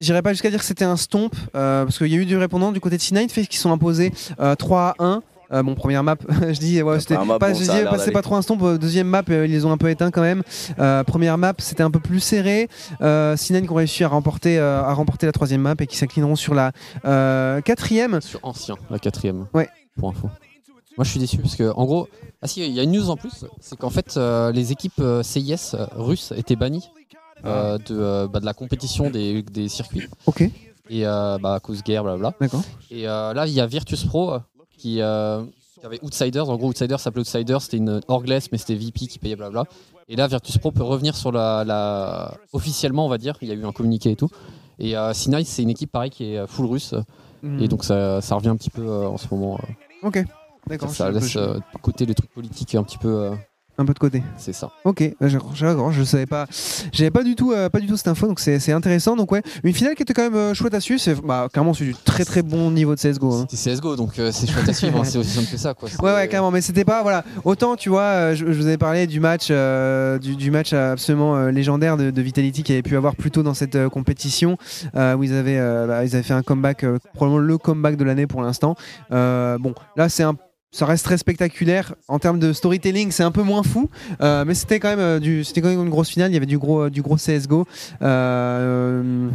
j'irais 0.00 0.22
pas 0.22 0.32
jusqu'à 0.32 0.50
dire 0.50 0.58
que 0.58 0.64
c'était 0.64 0.84
un 0.84 0.96
stomp, 0.96 1.34
euh, 1.54 1.84
parce 1.84 1.98
qu'il 1.98 2.08
y 2.08 2.14
a 2.14 2.18
eu 2.18 2.26
du 2.26 2.36
répondant 2.36 2.72
du 2.72 2.80
côté 2.80 2.96
de 2.96 3.02
C9. 3.02 3.28
FaZe 3.28 3.46
qui 3.46 3.56
sont 3.56 3.72
imposés 3.72 4.12
euh, 4.40 4.54
3 4.54 4.94
à 4.98 5.04
1. 5.04 5.22
Euh, 5.52 5.62
bon, 5.62 5.74
première 5.74 6.02
map, 6.02 6.16
je 6.28 6.58
dis, 6.58 6.82
ouais, 6.82 7.00
c'était 7.00 7.14
Première 7.14 7.34
map, 7.34 7.38
pas, 7.38 7.52
bon, 7.52 8.12
pas 8.12 8.22
trop 8.22 8.36
un 8.36 8.42
stomp. 8.42 8.62
Euh, 8.62 8.78
Deuxième 8.78 9.06
map, 9.06 9.22
euh, 9.30 9.46
ils 9.46 9.52
les 9.52 9.64
ont 9.64 9.72
un 9.72 9.76
peu 9.76 9.88
éteints 9.90 10.10
quand 10.10 10.22
même. 10.22 10.42
Euh, 10.78 11.04
première 11.04 11.38
map, 11.38 11.54
c'était 11.58 11.82
un 11.82 11.90
peu 11.90 12.00
plus 12.00 12.20
serré. 12.20 12.68
Euh, 13.00 13.36
C9 13.36 13.62
qui 13.62 13.70
ont 13.70 13.74
réussi 13.74 14.04
à 14.04 14.08
remporter, 14.08 14.58
euh, 14.58 14.82
à 14.82 14.92
remporter 14.92 15.26
la 15.26 15.32
troisième 15.32 15.60
map 15.62 15.74
et 15.78 15.86
qui 15.86 15.96
s'inclineront 15.96 16.36
sur 16.36 16.54
la 16.54 16.72
euh, 17.04 17.60
quatrième. 17.60 18.20
Sur 18.20 18.40
ancien, 18.42 18.76
la 18.90 18.98
quatrième. 18.98 19.46
Ouais. 19.54 19.68
Pour 19.98 20.10
info. 20.10 20.28
Moi, 20.96 21.04
je 21.04 21.10
suis 21.10 21.20
déçu 21.20 21.38
parce 21.38 21.56
que, 21.56 21.70
en 21.76 21.84
gros, 21.84 22.08
ah 22.42 22.46
si, 22.48 22.66
il 22.66 22.72
y 22.72 22.80
a 22.80 22.82
une 22.82 22.92
news 22.92 23.10
en 23.10 23.16
plus, 23.16 23.44
c'est 23.60 23.76
qu'en 23.78 23.90
fait, 23.90 24.16
euh, 24.16 24.50
les 24.50 24.72
équipes 24.72 25.02
CIS 25.22 25.76
russes 25.94 26.32
étaient 26.36 26.56
bannies 26.56 26.88
euh, 27.44 27.76
de, 27.78 27.84
euh, 27.90 28.28
bah, 28.28 28.40
de 28.40 28.46
la 28.46 28.54
compétition 28.54 29.10
des, 29.10 29.42
des 29.42 29.68
circuits. 29.68 30.08
Ok, 30.24 30.40
Et 30.88 31.06
euh, 31.06 31.36
bah, 31.38 31.54
à 31.54 31.60
cause 31.60 31.82
guerre, 31.82 32.02
blablabla. 32.02 32.34
d'accord. 32.40 32.62
Et 32.90 33.06
euh, 33.06 33.34
là, 33.34 33.46
il 33.46 33.52
y 33.52 33.60
a 33.60 33.66
Virtus 33.66 34.04
Pro 34.04 34.38
qui, 34.86 35.00
euh, 35.00 35.42
qui 35.80 35.84
avait 35.86 35.98
Outsiders. 36.02 36.48
En 36.48 36.56
gros, 36.56 36.68
Outsiders 36.68 37.00
s'appelait 37.00 37.20
Outsiders. 37.22 37.60
C'était 37.60 37.76
une 37.78 38.00
orgless, 38.08 38.50
mais 38.52 38.58
c'était 38.58 38.76
VP 38.76 39.06
qui 39.08 39.18
payait 39.18 39.34
blabla. 39.36 39.64
Et 40.08 40.14
là, 40.14 40.28
Virtus 40.28 40.56
Pro 40.58 40.70
peut 40.70 40.84
revenir 40.84 41.16
sur 41.16 41.32
la, 41.32 41.64
la- 41.64 42.34
officiellement, 42.52 43.06
on 43.06 43.08
va 43.08 43.18
dire. 43.18 43.36
Il 43.42 43.48
y 43.48 43.50
a 43.50 43.54
eu 43.54 43.64
un 43.64 43.72
communiqué 43.72 44.10
et 44.12 44.16
tout. 44.16 44.28
Et 44.78 44.96
euh, 44.96 45.10
C9, 45.12 45.42
c'est 45.44 45.62
une 45.62 45.70
équipe 45.70 45.90
pareil 45.90 46.10
qui 46.10 46.32
est 46.32 46.38
euh, 46.38 46.46
full 46.46 46.66
russe. 46.66 46.94
Hmm. 47.42 47.60
Et 47.60 47.66
donc, 47.68 47.82
ça, 47.84 48.20
ça 48.20 48.36
revient 48.36 48.48
un 48.50 48.56
petit 48.56 48.70
peu 48.70 48.86
euh, 48.86 49.08
en 49.08 49.16
ce 49.16 49.26
moment. 49.32 49.58
Ok, 50.02 50.22
d'accord. 50.68 50.90
ça 50.90 51.08
je- 51.12 51.18
laisse 51.18 51.36
de 51.36 51.60
côté 51.82 52.06
les 52.06 52.14
trucs 52.14 52.30
politiques 52.32 52.74
un 52.76 52.84
petit 52.84 52.98
peu. 52.98 53.32
Un 53.78 53.84
peu 53.84 53.92
de 53.94 53.98
côté. 53.98 54.22
c'est 54.38 54.52
ça. 54.52 54.70
Ok, 54.84 55.02
je, 55.20 55.28
je, 55.28 55.36
je, 55.54 55.90
je 55.90 56.02
savais 56.04 56.26
pas, 56.26 56.46
j'avais 56.92 57.10
pas 57.10 57.22
du 57.22 57.34
tout, 57.34 57.52
euh, 57.52 57.68
pas 57.68 57.78
du 57.80 57.86
tout 57.86 57.96
cette 57.96 58.08
info, 58.08 58.26
donc 58.26 58.40
c'est 58.40 58.72
intéressant. 58.72 59.16
Donc 59.16 59.32
ouais, 59.32 59.42
une 59.64 59.72
finale 59.72 59.94
qui 59.94 60.02
était 60.02 60.14
quand 60.14 60.22
même 60.22 60.34
euh, 60.34 60.54
chouette 60.54 60.74
à 60.74 60.80
suivre. 60.80 61.00
C'est 61.00 61.14
bah, 61.20 61.48
clairement 61.52 61.74
c'est 61.74 61.84
du 61.84 61.94
très 61.94 62.24
très 62.24 62.42
bon 62.42 62.70
niveau 62.70 62.94
de 62.94 63.00
CS:GO. 63.00 63.32
hein. 63.32 63.46
C'est 63.50 63.70
CSGO, 63.74 63.96
donc 63.96 64.18
euh, 64.18 64.30
c'est 64.32 64.46
chouette 64.46 64.68
à 64.68 64.72
suivre. 64.72 64.98
hein, 65.00 65.04
c'est 65.04 65.18
aussi 65.18 65.30
simple 65.30 65.50
que 65.50 65.56
ça. 65.56 65.74
Quoi. 65.74 65.88
Ouais 66.02 66.12
ouais 66.14 66.28
clairement, 66.28 66.50
mais 66.50 66.60
c'était 66.60 66.84
pas 66.84 67.02
voilà. 67.02 67.24
Autant 67.44 67.76
tu 67.76 67.88
vois, 67.88 68.34
je, 68.34 68.46
je 68.46 68.58
vous 68.58 68.66
avais 68.66 68.78
parlé 68.78 69.06
du 69.06 69.20
match, 69.20 69.48
du, 69.48 70.36
du 70.36 70.50
match 70.50 70.72
absolument 70.72 71.46
légendaire 71.48 71.96
de, 71.96 72.10
de 72.10 72.22
Vitality 72.22 72.62
qui 72.62 72.72
avait 72.72 72.82
pu 72.82 72.96
avoir 72.96 73.14
plus 73.16 73.30
tôt 73.30 73.42
dans 73.42 73.54
cette 73.54 73.88
compétition, 73.88 74.56
où 74.94 75.22
ils 75.22 75.34
avaient, 75.34 75.58
bah, 75.86 76.04
ils 76.04 76.14
avaient 76.14 76.22
fait 76.22 76.34
un 76.34 76.42
comeback, 76.42 76.84
probablement 77.14 77.38
le 77.44 77.58
comeback 77.58 77.96
de 77.96 78.04
l'année 78.04 78.26
pour 78.26 78.42
l'instant. 78.42 78.74
Bon, 79.10 79.74
là 79.96 80.08
c'est 80.08 80.22
un 80.22 80.34
ça 80.72 80.84
reste 80.86 81.04
très 81.04 81.16
spectaculaire 81.18 81.94
en 82.08 82.18
termes 82.18 82.38
de 82.38 82.52
storytelling, 82.52 83.10
c'est 83.10 83.22
un 83.22 83.30
peu 83.30 83.42
moins 83.42 83.62
fou, 83.62 83.88
euh, 84.20 84.44
mais 84.46 84.54
c'était 84.54 84.78
quand 84.80 84.88
même 84.88 84.98
euh, 85.00 85.18
du, 85.20 85.42
c'était 85.44 85.62
quand 85.62 85.68
même 85.68 85.80
une 85.82 85.88
grosse 85.90 86.10
finale. 86.10 86.30
Il 86.30 86.34
y 86.34 86.36
avait 86.36 86.44
du 86.46 86.58
gros, 86.58 86.82
euh, 86.82 86.90
du 86.90 87.00
gros 87.02 87.16
CS:GO, 87.16 87.66
euh, 88.02 89.28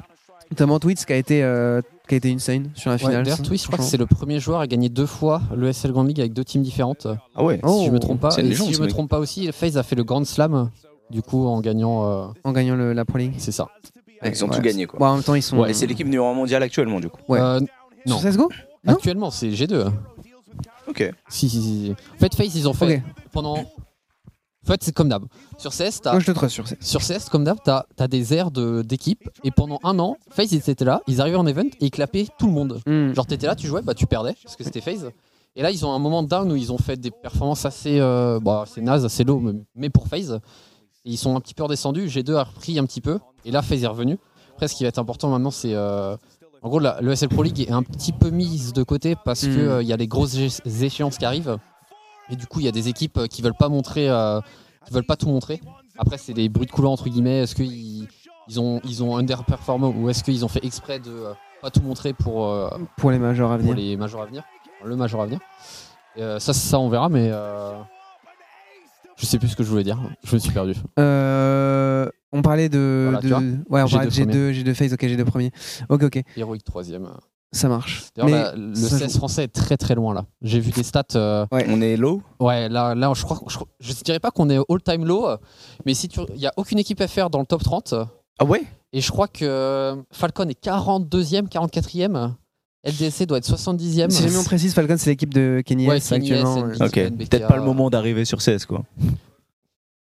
notamment 0.52 0.80
Twitch 0.80 1.06
qui 1.06 1.14
a 1.14 1.16
été, 1.16 1.44
euh, 1.44 1.82
qui 2.08 2.16
a 2.16 2.18
été 2.18 2.32
insane 2.32 2.70
sur 2.76 2.90
la 2.92 2.98
finale. 2.98 3.26
Twitch, 3.44 3.62
je 3.64 3.68
crois 3.68 3.78
que 3.80 3.84
c'est 3.84 3.98
le 3.98 4.06
premier 4.06 4.40
joueur 4.40 4.60
à 4.60 4.68
gagner 4.68 4.90
deux 4.90 5.06
fois 5.06 5.42
le 5.56 5.72
SL 5.72 5.92
Grand 5.92 6.04
League 6.04 6.20
avec 6.20 6.34
deux 6.34 6.44
teams 6.44 6.62
différentes. 6.62 7.08
Ah 7.36 7.44
ouais. 7.44 7.60
Oh. 7.64 7.80
si 7.80 7.86
je 7.88 7.92
me 7.92 8.00
trompe 8.00 8.20
pas. 8.20 8.36
Et 8.38 8.42
légende, 8.44 8.68
si 8.68 8.74
je 8.74 8.80
me 8.80 8.86
mec. 8.86 8.94
trompe 8.94 9.10
pas 9.10 9.20
aussi, 9.20 9.52
FaZe 9.52 9.78
a 9.78 9.84
fait 9.84 9.96
le 9.96 10.04
Grand 10.04 10.26
Slam. 10.26 10.70
Du 11.10 11.22
coup, 11.22 11.46
en 11.48 11.60
gagnant, 11.60 12.06
euh, 12.06 12.28
en 12.46 12.54
gagnant 12.54 12.76
le- 12.78 12.94
la 12.94 13.04
Pro 13.04 13.18
League. 13.18 13.34
c'est 13.38 13.52
ça. 13.52 13.68
Ils 14.24 14.46
ont 14.46 14.48
Ouais. 14.50 14.56
tout 14.56 14.62
gagné, 14.62 14.86
quoi. 14.86 15.00
Bon, 15.00 15.06
en 15.08 15.16
même 15.16 15.24
temps, 15.24 15.36
ils 15.36 15.42
sont. 15.42 15.66
Et 15.66 15.74
c'est 15.74 15.88
l'équipe 15.88 16.06
numéro 16.06 16.28
1 16.28 16.34
mondiale 16.34 16.64
actuellement, 16.64 17.00
du 17.02 17.10
coup. 17.10 17.20
Ouais. 17.28 17.40
Euh, 17.42 17.60
Sur 18.06 18.16
non. 18.16 18.20
CS:GO 18.22 18.50
Non 18.86 18.94
Actuellement, 18.94 19.30
c'est 19.32 19.50
G2. 19.50 19.92
Ok. 20.88 21.12
Si, 21.30 21.50
si, 21.50 21.62
si. 21.62 21.96
En 22.16 22.18
fait, 22.18 22.34
FaZe, 22.36 22.56
ils 22.56 22.68
ont 22.70 22.74
fait 22.74 22.98
Ok. 22.98 23.04
pendant. 23.32 23.58
En 23.58 24.68
fait, 24.68 24.84
c'est 24.84 24.92
comme 24.94 25.10
d'hab. 25.10 25.24
Sur 25.58 25.72
CS, 25.72 26.02
t'as 26.02 26.12
Moi, 26.12 26.20
je 26.20 26.26
te 26.28 26.32
trust 26.32 26.54
sur 26.54 26.66
CS. 26.66 26.76
Sur 26.82 27.02
CS, 27.02 27.30
comme 27.32 27.44
d'hab, 27.44 27.58
t'as 27.64 27.86
as 27.98 28.08
des 28.08 28.34
airs 28.36 28.52
de- 28.52 28.84
d'équipe. 28.84 29.28
Et 29.44 29.50
pendant 29.50 29.80
un 29.84 29.98
an, 29.98 30.18
FaZe, 30.30 30.52
ils 30.54 30.70
étaient 30.70 30.86
là, 30.86 31.02
ils 31.08 31.20
arrivaient 31.20 31.38
en 31.38 31.48
event 31.48 31.66
et 31.80 31.86
ils 31.86 31.92
clapaient 31.92 32.28
tout 32.38 32.46
le 32.46 32.54
monde. 32.54 32.80
Hmm. 32.86 33.12
Genre, 33.14 33.26
t'étais 33.26 33.48
là, 33.48 33.56
tu 33.56 33.66
jouais, 33.66 33.82
bah 33.82 33.96
tu 33.96 34.06
perdais, 34.06 34.36
parce 34.44 34.56
que 34.56 34.64
c'était 34.64 34.82
FaZe. 34.82 35.10
Et 35.56 35.64
là, 35.64 35.72
ils 35.72 35.84
ont 35.86 35.92
un 35.94 36.00
moment 36.00 36.22
de 36.22 36.28
down 36.30 36.52
où 36.52 36.56
ils 36.56 36.72
ont 36.72 36.78
fait 36.78 36.96
des 36.96 37.10
performances 37.12 37.66
assez, 37.66 38.00
euh, 38.00 38.40
bah, 38.40 38.62
assez 38.64 38.82
naze, 38.82 39.04
assez 39.04 39.24
low, 39.24 39.40
mais- 39.40 39.60
mais 39.76 39.90
pour 39.90 40.08
FaZe. 40.08 40.40
Et 41.06 41.10
ils 41.12 41.18
sont 41.18 41.36
un 41.36 41.40
petit 41.42 41.56
peu 41.56 41.64
redescendus. 41.64 42.08
G2 42.08 42.36
a 42.36 42.44
repris 42.44 42.78
un 42.78 42.86
petit 42.86 43.02
peu. 43.02 43.18
Et 43.46 43.52
là, 43.52 43.64
FaZe 43.64 43.84
est 43.84 43.88
revenu. 43.88 44.20
Après, 44.54 44.68
ce 44.68 44.76
qui 44.76 44.84
va 44.84 44.90
être 44.90 45.00
important 45.00 45.30
maintenant, 45.30 45.50
c'est. 45.50 45.74
euh, 45.74 46.16
en 46.62 46.70
gros, 46.70 46.80
la- 46.80 47.00
le 47.02 47.12
SL 47.16 47.30
Pro 47.30 47.44
League 47.44 47.60
est 47.62 47.72
un 47.72 47.84
petit 47.84 48.12
peu 48.12 48.30
mise 48.30 48.74
de 48.74 48.84
côté 48.84 49.16
parce 49.26 49.44
Mm. 49.44 49.48
qu'il 49.80 49.88
y 49.88 49.94
a 49.94 49.98
les 49.98 50.08
grosses 50.08 50.36
échéances 50.66 51.18
qui 51.18 51.26
arrivent. 51.26 51.58
Et 52.30 52.36
du 52.36 52.48
coup, 52.48 52.60
il 52.60 52.66
y 52.66 52.70
a 52.70 52.72
des 52.72 52.88
équipes 52.88 53.18
euh, 53.18 53.28
qui 53.28 53.42
veulent 53.42 53.54
pas 53.58 53.68
montrer, 53.70 54.10
euh, 54.10 54.40
qui 54.86 54.94
veulent 54.94 55.06
pas 55.06 55.16
tout 55.18 55.28
montrer. 55.28 55.60
Après, 55.98 56.18
c'est 56.18 56.34
des 56.34 56.48
bruits 56.50 56.66
de 56.68 56.72
couloir 56.72 56.92
entre 56.94 57.10
guillemets. 57.10 57.40
Est-ce 57.44 57.56
qu'ils 57.56 58.08
ils 58.48 58.60
ont, 58.60 58.80
ils 58.84 59.04
ont 59.04 59.16
underperformé 59.18 59.88
ou 59.88 60.10
est-ce 60.10 60.24
qu'ils 60.24 60.44
ont 60.44 60.48
fait 60.48 60.64
exprès 60.66 61.00
de 61.00 61.12
euh, 61.12 61.34
pas 61.62 61.70
tout 61.70 61.82
montrer 61.82 62.14
pour, 62.14 62.48
euh, 62.50 62.70
Pour 62.98 63.12
les 63.12 63.20
majors 63.20 63.52
à 63.52 63.58
pour 63.58 63.68
venir. 63.72 63.76
les 63.76 63.98
majors 63.98 64.22
à 64.24 64.26
venir, 64.26 64.44
le 64.84 64.96
major 64.96 65.22
à 65.22 65.26
venir. 65.26 65.40
Et, 66.16 66.22
euh, 66.24 66.40
ça, 66.40 66.54
ça, 66.54 66.80
on 66.80 66.90
verra, 66.90 67.08
mais 67.10 67.30
euh, 67.32 67.74
je 69.18 69.26
sais 69.26 69.38
plus 69.38 69.50
ce 69.50 69.56
que 69.56 69.64
je 69.64 69.70
voulais 69.70 69.84
dire. 69.84 70.00
Je 70.24 70.34
me 70.36 70.40
suis 70.40 70.52
perdu. 70.52 70.74
Euh, 71.00 72.10
on 72.32 72.42
parlait 72.42 72.70
de. 72.70 73.10
Voilà, 73.22 73.40
ouais, 73.70 73.82
on 73.82 73.86
G2 73.86 73.92
parlait 73.92 74.06
de 74.08 74.12
G2, 74.12 74.64
G2 74.64 74.74
phase, 74.74 74.94
ok, 74.94 75.02
G2 75.04 75.24
premier. 75.26 75.52
Ok, 75.90 76.04
ok, 76.04 76.22
Héroïque 76.38 76.64
troisième. 76.64 77.10
ça 77.52 77.68
marche. 77.68 78.06
D'ailleurs, 78.16 78.54
le 78.56 78.74
ça 78.76 78.98
16 79.00 79.12
joue. 79.12 79.18
français 79.18 79.44
est 79.44 79.48
très 79.50 79.78
très 79.78 79.96
loin 79.96 80.14
là. 80.14 80.26
J'ai 80.42 80.60
vu 80.60 80.72
des 80.72 80.84
stats. 80.84 81.04
euh, 81.16 81.46
On 81.52 81.82
est 81.82 81.98
low? 81.98 82.22
Ouais, 82.40 82.70
là, 82.70 82.96
là, 82.96 83.12
je 83.16 83.24
crois, 83.24 83.40
je, 83.48 83.58
je 83.80 83.94
dirais 84.04 84.20
pas 84.20 84.32
qu'on 84.32 84.50
est 84.50 84.58
all-time 84.70 85.06
low, 85.06 85.28
mais 85.86 85.94
si 85.94 86.08
tu, 86.08 86.20
il 86.34 86.40
y 86.42 86.48
a 86.48 86.54
aucune 86.58 86.80
équipe 86.80 87.04
FR 87.06 87.30
dans 87.30 87.40
le 87.40 87.46
top 87.46 87.64
30, 87.64 87.94
euh, 87.94 88.06
Ah 88.40 88.46
ouais? 88.46 88.64
Et 88.94 89.02
je 89.02 89.10
crois 89.12 89.28
que 89.28 89.96
Falcon 90.12 90.48
est 90.50 90.62
42e, 90.64 91.48
44e, 91.50 92.32
LDSC 92.84 93.26
doit 93.26 93.38
être 93.38 93.48
70e. 93.48 94.10
Si 94.10 94.24
jamais 94.24 94.38
on 94.38 94.44
précise, 94.44 94.74
Falcon, 94.74 94.96
c'est 94.98 95.12
l'équipe 95.12 95.34
de 95.34 95.62
Kenny 95.66 95.88
Ouais, 95.88 95.98
S 95.98 96.10
Kenny 96.10 96.32
S, 96.32 96.40
actuellement. 96.40 96.66
NBK. 96.68 96.80
ouais. 96.82 96.86
Ok. 97.10 97.18
Peut-être 97.30 97.48
pas 97.48 97.56
le 97.58 97.64
moment 97.64 97.90
d'arriver 97.90 98.26
sur 98.26 98.40
CS, 98.40 98.66
quoi. 98.68 98.84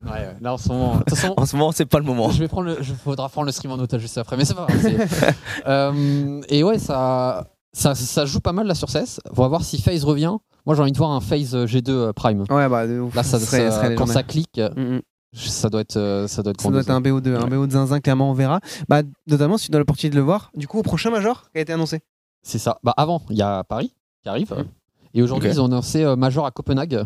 Ouais, 0.05 0.37
là 0.41 0.55
en 0.55 0.59
ce 0.59 0.69
moment. 0.69 0.95
De 0.97 0.99
toute 1.05 1.11
façon, 1.17 1.35
En 1.37 1.47
ce 1.47 1.57
moment, 1.57 1.73
c'est 1.73 1.87
pas 1.87 1.99
le 1.99 2.05
moment. 2.05 2.31
je 2.31 2.39
vais 2.41 2.49
prendre 2.49 2.67
le, 2.69 2.79
je 2.83 2.93
faudra 2.93 3.29
prendre 3.29 3.47
le 3.47 3.53
stream 3.53 3.73
en 3.73 3.79
otage 3.79 4.01
juste 4.01 4.19
après, 4.19 4.37
mais 4.37 4.45
c'est 4.45 4.55
pas 4.55 4.67
grave. 4.69 5.35
Euh, 5.67 6.41
et 6.49 6.65
ouais, 6.65 6.79
ça, 6.79 7.49
ça, 7.73 7.95
ça 7.95 8.27
joue 8.27 8.41
pas 8.41 8.53
mal 8.53 8.67
là 8.67 8.75
sur 8.75 8.89
CS. 8.89 9.21
On 9.31 9.43
va 9.43 9.49
voir 9.49 9.63
si 9.65 9.81
FaZe 9.81 10.05
revient. 10.05 10.37
Moi, 10.67 10.75
j'ai 10.77 10.83
envie 10.83 10.93
de 10.93 10.99
voir 10.99 11.11
un 11.11 11.21
FaZe 11.21 11.55
G2 11.67 11.91
euh, 11.91 12.13
Prime. 12.13 12.45
Ouais, 12.51 12.69
bah, 12.69 12.87
de 12.87 13.01
ouf. 13.01 13.15
Là, 13.15 13.23
ça, 13.23 13.39
serait, 13.41 13.59
ça- 13.59 13.71
ça 13.71 13.83
serait 13.83 13.95
quand 13.95 14.07
ça 14.07 14.23
clique, 14.23 14.61
Mm, 14.77 14.97
mm. 14.97 15.01
ça 15.35 15.69
doit 15.69 15.81
être, 15.81 15.97
euh, 15.97 16.29
ça 16.29 16.43
doit 16.43 16.51
être 16.53 16.61
Ça 16.61 16.71
doit 16.71 16.81
être 16.81 16.91
un 16.91 17.01
BO2, 17.01 17.35
un 17.37 17.47
BO 17.47 17.67
de 17.67 17.73
zinzin, 17.73 18.01
clairement, 18.01 18.31
on 18.31 18.35
verra. 18.35 18.61
Bah, 18.89 19.03
notamment 19.27 19.57
si 19.59 19.71
tu 19.71 19.75
as 19.77 19.79
l'opportunité 19.79 20.15
de 20.15 20.21
le 20.21 20.25
voir. 20.25 20.51
Du 20.55 20.69
coup, 20.69 20.79
au 20.79 20.83
prochain 20.83 21.11
Major 21.11 21.43
qui 21.53 21.59
a 21.59 21.61
été 21.63 21.73
annoncé. 21.73 22.01
C'est 22.45 22.59
ça. 22.59 22.79
Bah 22.83 22.93
avant, 22.97 23.23
il 23.31 23.37
y 23.37 23.43
a 23.43 23.63
Paris 23.65 23.95
qui 24.23 24.29
arrive. 24.29 24.53
Mhm. 24.53 24.65
Et 25.15 25.23
aujourd'hui, 25.23 25.51
ils 25.51 25.61
ont 25.61 25.67
annoncé 25.67 26.03
euh, 26.05 26.17
Major 26.17 26.47
à 26.47 26.51
Copenhague. 26.51 27.05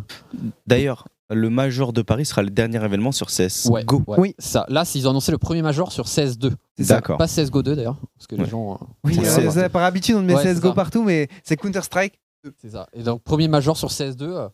D'ailleurs, 0.67 1.07
le 1.31 1.51
Major 1.51 1.93
de 1.93 2.03
Paris 2.03 2.25
sera 2.27 2.43
le 2.43 2.51
dernier 2.51 2.83
événement 2.85 3.13
sur 3.13 3.29
CS. 3.29 3.67
Ouais, 3.71 3.85
Go. 3.85 4.03
ouais. 4.07 4.17
Oui. 4.19 4.35
Ça, 4.39 4.65
là, 4.69 4.85
ils 4.95 5.07
ont 5.07 5.11
annoncé 5.11 5.33
le 5.33 5.39
premier 5.39 5.63
Major 5.63 5.91
sur 5.93 6.05
CS2. 6.07 6.53
C'est 6.77 6.85
ça. 6.85 6.95
D'accord. 6.97 7.19
Pas 7.19 7.27
CSGO 7.27 7.63
2 7.63 7.75
d'ailleurs. 7.77 7.97
Parce 8.17 8.27
que 8.29 8.37
les 8.37 8.47
gens. 8.47 8.75
euh, 8.75 8.85
Oui, 9.05 9.19
euh, 9.25 9.69
par 9.69 9.83
habitude, 9.83 10.17
on 10.17 10.23
met 10.23 10.35
CSGO 10.35 10.69
ça. 10.69 10.75
partout, 10.75 11.03
mais 11.05 11.29
c'est 11.43 11.57
Counter-Strike. 11.57 12.21
c'est 12.63 12.71
ça. 12.71 12.87
Et 12.93 13.03
donc, 13.03 13.23
premier 13.23 13.49
Major 13.49 13.77
sur 13.77 13.89
CS2. 13.89 14.23
euh, 14.23 14.49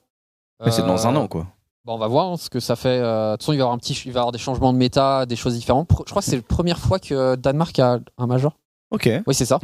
Mais 0.65 0.71
c'est 0.71 0.83
dans 0.83 1.07
un 1.07 1.15
euh, 1.15 1.19
an, 1.19 1.29
quoi. 1.29 1.47
Bah, 1.85 1.93
on 1.95 1.99
va 1.99 2.07
voir 2.07 2.31
hein, 2.31 2.37
ce 2.37 2.49
que 2.49 2.61
ça 2.61 2.77
fait. 2.77 3.01
euh, 3.01 3.33
De 3.33 3.37
toute 3.37 3.43
façon, 3.43 3.53
il 3.53 3.57
va 3.57 3.59
y 3.59 3.63
avoir 3.63 3.75
un 3.75 3.79
petit, 3.79 3.93
il 4.07 4.13
va 4.13 4.19
y 4.19 4.21
avoir 4.21 4.33
des 4.33 4.39
changements 4.39 4.73
de 4.73 4.79
méta, 4.79 5.27
des 5.27 5.35
choses 5.37 5.55
différentes. 5.55 5.89
Pro- 5.89 6.05
Je 6.07 6.11
crois 6.11 6.23
que 6.23 6.29
c'est 6.29 6.37
la 6.37 6.43
première 6.43 6.79
fois 6.79 6.99
que 7.01 7.35
Danemark 7.35 7.77
a 7.81 7.99
un 8.19 8.27
major. 8.27 8.57
Ok. 8.93 9.09
Oui, 9.27 9.35
c'est 9.35 9.45
ça. 9.47 9.59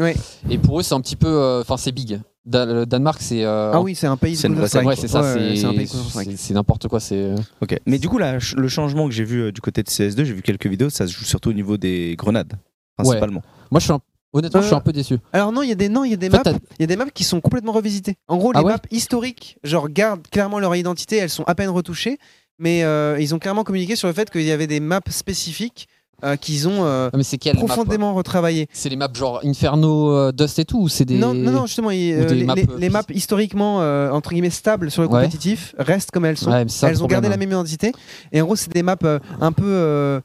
Et 0.51 0.59
pour 0.59 0.81
eux, 0.81 0.83
c'est 0.83 0.95
un 0.95 1.01
petit 1.01 1.16
peu, 1.16 1.29
euh, 1.29 1.61
enfin, 1.61 1.76
c'est 1.76 1.93
big. 1.93 2.20
Da- 2.47 2.64
le 2.64 2.87
Danemark, 2.87 3.20
c'est. 3.20 3.45
euh, 3.45 3.72
Ah 3.74 3.81
oui, 3.83 3.95
c'est 3.95 4.07
un 4.07 4.16
pays 4.16 4.33
de 4.33 4.39
C'est 4.39 4.49
une. 4.49 4.59
Ouais, 4.59 4.66
c'est 4.68 5.07
ça. 5.09 5.20
Ouais, 5.20 5.55
c'est 5.55 5.64
un 5.66 5.74
pays 5.74 5.85
de 5.87 5.91
Counter-Strike. 5.91 6.31
c'est- 6.31 6.37
c'est 6.39 6.55
n'importe 6.55 6.89
quoi. 6.89 6.99
C'est. 6.99 7.35
Ok. 7.61 7.79
Mais 7.87 7.99
du 7.99 8.09
coup, 8.09 8.16
là, 8.18 8.33
ch- 8.41 8.55
le 8.57 8.68
changement 8.68 9.07
que 9.07 9.12
j'ai 9.14 9.24
vu 9.24 9.43
euh, 9.43 9.53
du 9.53 9.61
côté 9.61 9.83
de 9.83 9.89
CS2, 9.91 10.24
j'ai 10.24 10.33
vu 10.33 10.41
quelques 10.43 10.66
vidéos, 10.66 10.89
ça 10.89 11.07
se 11.07 11.12
joue 11.12 11.24
surtout 11.24 11.51
au 11.51 11.53
niveau 11.53 11.76
des 11.76 12.14
grenades, 12.16 12.55
principalement. 12.97 13.43
Moi, 13.70 13.81
je 13.81 13.85
suis 13.85 13.93
un- 13.93 14.01
honnêtement, 14.33 14.62
je 14.62 14.66
suis 14.66 14.74
Euh, 14.74 14.79
un 14.79 14.81
peu 14.81 14.93
déçu. 14.93 15.18
Alors 15.35 15.53
non, 15.53 15.61
il 15.62 15.68
y 15.68 15.72
a 15.72 15.74
des 15.74 15.91
non, 15.91 16.05
il 16.05 16.11
y 16.11 16.14
a 16.14 16.16
des 16.16 16.29
En 16.29 16.31
fait, 16.31 16.37
maps, 16.39 16.43
t'as- 16.45 16.59
il 16.79 16.81
y 16.81 16.85
a 16.85 16.87
des 16.87 16.97
maps 16.97 17.11
qui 17.12 17.24
sont 17.24 17.43
complètement 17.43 17.72
revisitées. 17.72 18.16
En 18.29 18.39
gros, 18.39 18.53
les 18.53 18.59
Ah 18.61 18.62
ouais 18.64 18.72
maps 18.72 18.81
historiques, 18.91 19.59
genre 19.62 19.91
gardent 19.91 20.26
clairement 20.31 20.59
leur 20.59 20.74
identité, 20.74 21.16
elles 21.16 21.29
sont 21.29 21.45
à 21.45 21.55
peine 21.55 21.68
retouchées, 21.68 22.16
mais 22.59 22.83
euh, 22.83 23.18
ils 23.20 23.35
ont 23.35 23.39
clairement 23.39 23.62
communiqué 23.64 23.95
sur 23.95 24.09
le 24.09 24.14
fait 24.14 24.31
qu'il 24.31 24.43
y 24.43 24.53
avait 24.53 24.66
des 24.66 24.81
maps 24.81 25.01
spécifiques 25.11 25.87
euh, 26.25 26.37
qu'ils 26.37 26.66
ont 26.69 26.85
euh, 26.85 27.11
mais 27.14 27.55
profondément 27.55 28.14
retravaillées. 28.14 28.66
C'est 28.73 28.89
les 28.89 28.97
maps 28.97 29.09
genre 29.14 29.41
Inferno, 29.45 30.11
euh, 30.11 30.33
Dust 30.33 30.59
et 30.59 30.64
tout 30.64 30.79
ou 30.81 30.89
c'est 30.89 31.05
des. 31.05 31.16
Non, 31.19 31.33
non, 31.35 31.51
non, 31.53 31.66
justement, 31.66 31.91
il- 31.91 32.12
euh, 32.12 32.27
les, 32.35 32.45
maps, 32.45 32.55
les- 32.55 32.66
les 32.79 32.89
maps 32.91 33.03
historiquement 33.11 33.77
entre 34.12 34.31
guillemets 34.31 34.51
stables 34.51 34.91
sur 34.91 35.03
le 35.03 35.09
Ouais. 35.09 35.14
compétitif 35.23 35.75
restent 35.79 36.11
comme 36.11 36.25
elles 36.25 36.37
sont. 36.37 36.51
Ouais, 36.51 36.64
ça, 36.69 36.89
elles 36.91 37.03
ont 37.03 37.07
gardé 37.07 37.29
la 37.29 37.37
même 37.37 37.51
identité. 37.51 37.93
Et 38.33 38.41
en 38.41 38.45
gros, 38.47 38.57
c'est 38.57 38.73
des 38.73 38.83
maps 38.83 38.97
un 39.41 39.53
peu. 39.53 40.21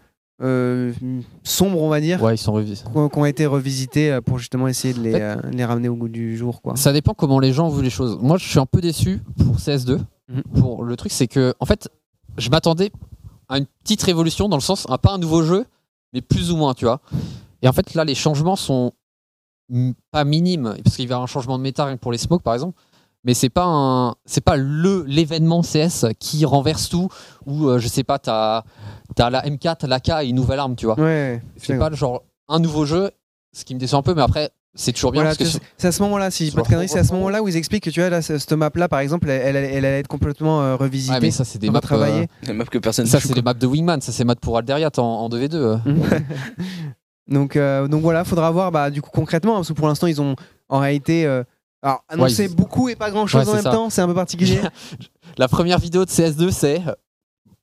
sombres, 1.43 1.81
on 1.81 1.89
va 1.89 2.01
dire, 2.01 2.21
Ouais, 2.21 2.35
ils 2.35 2.37
sont 2.37 2.61
qui 2.63 3.17
ont- 3.17 3.25
été 3.25 3.45
revisités 3.45 4.19
pour 4.25 4.39
justement 4.39 4.67
essayer 4.67 4.93
de 4.93 4.99
les, 5.01 5.15
En 5.15 5.41
fait- 5.41 5.51
les 5.55 5.63
ramener 5.65 5.87
au 5.89 5.95
goût 5.95 6.09
du 6.09 6.35
jour. 6.37 6.61
Quoi. 6.61 6.75
Ça 6.75 6.91
dépend 6.91 7.13
comment 7.13 7.39
les 7.39 7.53
gens 7.53 7.69
vu 7.69 7.81
les 7.83 7.89
choses. 7.89 8.17
Moi, 8.21 8.37
je 8.37 8.47
suis 8.49 8.59
un 8.59 8.65
peu 8.65 8.81
déçu 8.81 9.21
pour 9.37 9.57
CS2. 9.59 9.99
Mhm. 10.29 10.41
Pour 10.59 10.83
le 10.83 10.95
truc, 10.97 11.11
c'est 11.11 11.27
que, 11.27 11.53
en 11.59 11.65
fait, 11.65 11.87
je 12.37 12.49
m'attendais 12.49 12.91
à 13.47 13.57
une 13.59 13.65
petite 13.83 14.01
révolution 14.03 14.49
dans 14.49 14.57
le 14.57 14.61
sens, 14.61 14.85
à 14.89 14.97
pas 14.97 15.11
un 15.11 15.17
nouveau 15.17 15.43
jeu, 15.43 15.65
mais 16.13 16.21
plus 16.21 16.51
ou 16.51 16.57
moins, 16.57 16.73
tu 16.73 16.85
vois. 16.85 17.01
Et 17.61 17.67
en 17.67 17.73
fait, 17.73 17.93
là, 17.93 18.03
les 18.03 18.15
changements 18.15 18.55
sont 18.55 18.91
pas 20.11 20.23
minimes, 20.23 20.75
parce 20.83 20.95
qu'il 20.95 21.07
va 21.07 21.13
y 21.13 21.15
avoir 21.15 21.23
un 21.23 21.27
changement 21.27 21.57
de 21.57 21.63
méta 21.63 21.85
rien 21.85 21.95
que 21.95 22.01
pour 22.01 22.11
les 22.11 22.17
smokes, 22.17 22.43
par 22.43 22.53
exemple. 22.53 22.79
Mais 23.25 23.33
c'est 23.33 23.49
pas 23.49 23.63
un, 23.65 24.15
c'est 24.25 24.43
pas 24.43 24.57
le 24.57 25.05
l'événement 25.07 25.61
CS 25.61 26.07
qui 26.19 26.43
renverse 26.43 26.89
tout, 26.89 27.07
ou 27.45 27.67
euh, 27.69 27.79
je 27.79 27.87
sais 27.87 28.03
pas, 28.03 28.19
t'as 28.19 28.63
as 29.17 29.29
la 29.29 29.41
M4, 29.43 29.87
la 29.87 30.01
K 30.01 30.09
et 30.23 30.27
une 30.27 30.35
nouvelle 30.35 30.59
arme, 30.59 30.75
tu 30.75 30.85
vois. 30.85 30.99
Ouais, 30.99 31.41
C'est 31.55 31.77
pas 31.79 31.89
le 31.89 31.95
genre 31.95 32.23
un 32.49 32.59
nouveau 32.59 32.85
jeu, 32.85 33.11
ce 33.55 33.63
qui 33.63 33.73
me 33.75 33.79
déçoit 33.79 33.99
un 33.99 34.03
peu, 34.03 34.13
mais 34.13 34.21
après, 34.21 34.51
c'est 34.75 34.91
toujours 34.91 35.11
bien 35.11 35.21
Voilà, 35.21 35.35
parce 35.35 35.57
que 35.57 35.59
c'est 35.77 35.87
à 35.87 35.91
ce 35.91 36.01
moment-là, 36.03 36.31
si 36.31 36.45
je 36.45 36.49
dis 36.49 36.51
sur 36.51 36.61
pas 36.61 36.63
de 36.63 36.67
conneries, 36.73 36.89
c'est 36.89 36.99
à 36.99 37.03
ce 37.03 37.13
moment-là 37.13 37.41
où 37.43 37.47
ils 37.47 37.55
expliquent 37.57 37.83
que 37.83 37.89
tu 37.89 37.99
vois, 37.99 38.09
là, 38.09 38.21
ce- 38.21 38.37
cette 38.39 38.53
map-là, 38.53 38.87
par 38.89 38.99
exemple, 38.99 39.29
elle, 39.29 39.55
elle, 39.55 39.63
elle 39.63 39.85
allait 39.85 39.99
être 39.99 40.07
complètement 40.07 40.61
euh, 40.61 40.75
revisitée. 40.75 41.13
Ouais, 41.13 41.19
mais 41.21 41.31
ça, 41.31 41.45
c'est 41.45 41.59
des 41.59 41.69
maps. 41.69 41.79
euh, 41.91 42.25
map 42.53 42.65
que 42.65 42.77
personne 42.79 43.05
ça, 43.05 43.19
c'est 43.19 43.33
les 43.35 43.41
maps 43.41 43.53
de 43.53 43.67
Wingman. 43.67 44.01
Ça, 44.01 44.11
c'est 44.11 44.23
maps 44.23 44.35
pour 44.35 44.57
Alderiat 44.57 44.89
en, 44.97 45.01
en 45.03 45.29
2v2. 45.29 45.55
euh. 45.55 45.77
donc, 47.27 47.55
euh, 47.55 47.87
donc 47.87 48.01
voilà, 48.01 48.23
faudra 48.23 48.51
voir 48.51 48.71
bah, 48.71 48.89
du 48.89 49.01
coup 49.01 49.09
concrètement, 49.13 49.55
parce 49.55 49.67
que 49.69 49.73
pour 49.73 49.87
l'instant, 49.87 50.07
ils 50.07 50.21
ont 50.21 50.35
en 50.69 50.79
réalité 50.79 51.25
euh, 51.25 51.43
alors, 51.81 52.03
annoncé 52.09 52.45
ils- 52.45 52.55
beaucoup 52.55 52.89
et 52.89 52.95
pas 52.95 53.11
grand-chose 53.11 53.45
Ouais, 53.45 53.51
en 53.51 53.55
même 53.55 53.63
ça. 53.63 53.71
temps, 53.71 53.89
c'est 53.89 54.01
un 54.01 54.07
peu 54.07 54.13
particulier. 54.13 54.59
La 55.37 55.47
première 55.47 55.79
vidéo 55.79 56.05
de 56.05 56.09
CS2, 56.09 56.51
c'est 56.51 56.81
euh, 56.87 56.93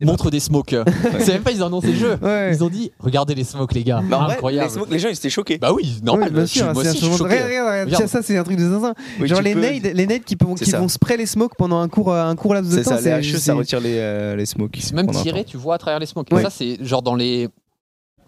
montre 0.07 0.31
des 0.31 0.41
smokes. 0.41 0.75
c'est 1.21 1.33
même 1.35 1.43
pas 1.43 1.51
ils 1.53 1.63
ont 1.63 1.67
annoncé 1.67 1.89
le 1.89 1.95
jeu. 1.99 2.17
Ouais. 2.23 2.53
Ils 2.55 2.63
ont 2.65 2.69
dit 2.69 2.91
regardez 2.99 3.35
les 3.35 3.45
smokes, 3.45 3.75
les 3.75 3.85
gars. 3.85 4.01
Mais 4.03 4.15
en 4.15 4.25
vrai, 4.25 4.35
Incroyable. 4.35 4.69
les, 4.69 4.75
smokes, 4.75 4.91
les 4.91 4.99
gens 4.99 5.09
ils 5.09 5.13
étaient 5.17 5.31
choqués. 5.31 5.59
Bah 5.59 5.73
oui, 5.73 6.01
normal. 6.03 6.33
Bien 6.33 6.43
je 6.43 6.47
sûr, 6.47 6.73
moi 6.73 6.83
aussi, 6.83 6.99
je 6.99 7.05
suis 7.07 7.17
choqué. 7.17 7.43
Regarde, 7.43 7.87
regarde, 7.87 8.07
ça, 8.07 8.23
c'est 8.23 8.37
un 8.37 8.45
truc 8.45 8.57
de 8.57 8.63
zinzin. 8.69 8.95
Oui, 9.21 9.29
Genre 9.29 9.41
les 9.43 9.55
peux- 9.55 9.61
nades, 9.61 9.93
les 9.95 10.07
nades 10.07 10.25
qui, 10.25 10.37
peuvent- 10.37 10.49
C'est 10.57 10.65
qui 10.65 10.71
vont 10.73 10.89
spray 10.89 11.17
les 11.17 11.27
smokes 11.27 11.55
pendant 11.57 11.81
un 11.81 11.89
court, 11.89 12.15
un 12.15 12.35
court 12.37 12.55
laps 12.55 12.71
de 12.71 12.77
C'est 12.83 12.89
temps. 12.91 12.97
ça, 12.99 13.19
les 13.19 13.29
HE, 13.29 13.33
c'est- 13.33 13.39
ça 13.39 13.55
retire 13.55 13.81
les, 13.81 13.97
euh, 13.99 14.37
les 14.37 14.47
smokes. 14.47 14.77
C'est 14.81 14.95
même 14.95 15.11
tiré, 15.11 15.45
tu 15.45 15.57
vois 15.57 15.75
à 15.75 15.79
travers 15.79 15.99
les 16.01 16.07
smokes. 16.07 16.33
Et 16.33 16.43
ça, 16.43 16.51
c'est 16.51 16.79
genre 16.85 17.03
dans 17.03 17.15
les. 17.15 17.49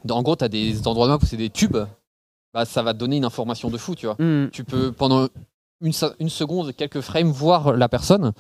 dans- 0.05 0.17
en 0.19 0.23
gros, 0.23 0.37
t'as 0.37 0.49
des 0.49 0.87
endroits 0.87 1.07
de 1.07 1.13
map 1.13 1.19
où 1.23 1.27
c'est 1.27 1.37
des 1.37 1.51
tubes. 1.51 1.79
Bah, 2.55 2.65
ça 2.67 2.83
va 2.83 2.93
te 2.93 2.99
donner 2.99 3.17
une 3.17 3.25
information 3.25 3.71
de 3.71 3.79
fou, 3.79 3.95
tu 3.95 4.05
vois. 4.05 4.17
Hmm. 4.19 4.49
Tu 4.53 4.63
peux 4.63 4.93
pendant 4.93 5.27
une, 5.83 5.93
se- 5.93 6.15
une 6.21 6.29
seconde, 6.29 6.73
quelques 6.75 7.01
frames, 7.01 7.31
voir 7.31 7.73
la 7.75 7.89
personne. 7.89 8.33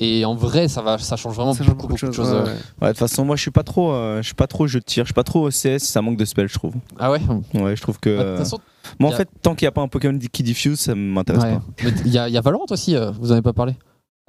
Et 0.00 0.24
en 0.24 0.34
vrai, 0.34 0.68
ça, 0.68 0.82
va, 0.82 0.98
ça 0.98 1.16
change 1.16 1.34
vraiment 1.34 1.54
Ça 1.54 1.64
beaucoup, 1.64 1.88
beaucoup 1.88 2.06
de 2.06 2.12
choses. 2.12 2.18
ouais, 2.30 2.34
ouais. 2.40 2.44
Ouais, 2.44 2.88
de 2.88 2.88
toute 2.88 2.98
façon, 2.98 3.24
moi 3.24 3.36
je 3.36 3.42
suis 3.42 3.50
pas 3.50 3.62
trop, 3.62 3.92
euh, 3.92 4.18
je 4.22 4.26
suis 4.26 4.34
pas 4.34 4.46
trop 4.46 4.66
jeu 4.66 4.78
de 4.80 4.84
tir, 4.84 5.04
je 5.04 5.08
suis 5.08 5.14
pas 5.14 5.24
trop 5.24 5.46
au 5.46 5.50
CS, 5.50 5.78
ça 5.78 6.02
manque 6.02 6.16
de 6.18 6.24
spell, 6.24 6.48
je 6.48 6.54
trouve. 6.54 6.74
Ah 6.98 7.10
ouais? 7.10 7.20
Ouais, 7.54 7.74
je 7.74 7.82
trouve 7.82 7.98
que. 7.98 8.16
Bah, 8.16 8.22
De 8.24 8.28
toute 8.30 8.38
façon, 8.38 8.58
moi 9.00 9.10
en 9.10 9.12
a- 9.12 9.16
fait, 9.16 9.28
tant 9.42 9.54
qu'il 9.54 9.64
n'y 9.66 9.68
a 9.68 9.72
pas 9.72 9.80
un 9.82 9.88
Pokémon 9.88 10.18
qui 10.32 10.42
diffuse, 10.42 10.78
ça 10.80 10.94
m'intéresse 10.94 11.42
ouais. 11.42 11.54
pas. 11.54 11.88
Il 12.04 12.12
y, 12.12 12.18
a- 12.18 12.28
il 12.28 12.34
y 12.34 12.36
a 12.38 12.40
Valorant 12.40 12.66
aussi, 12.70 12.94
euh, 12.94 13.10
vous 13.12 13.30
en 13.30 13.32
avez 13.32 13.42
pas 13.42 13.52
parlé. 13.52 13.74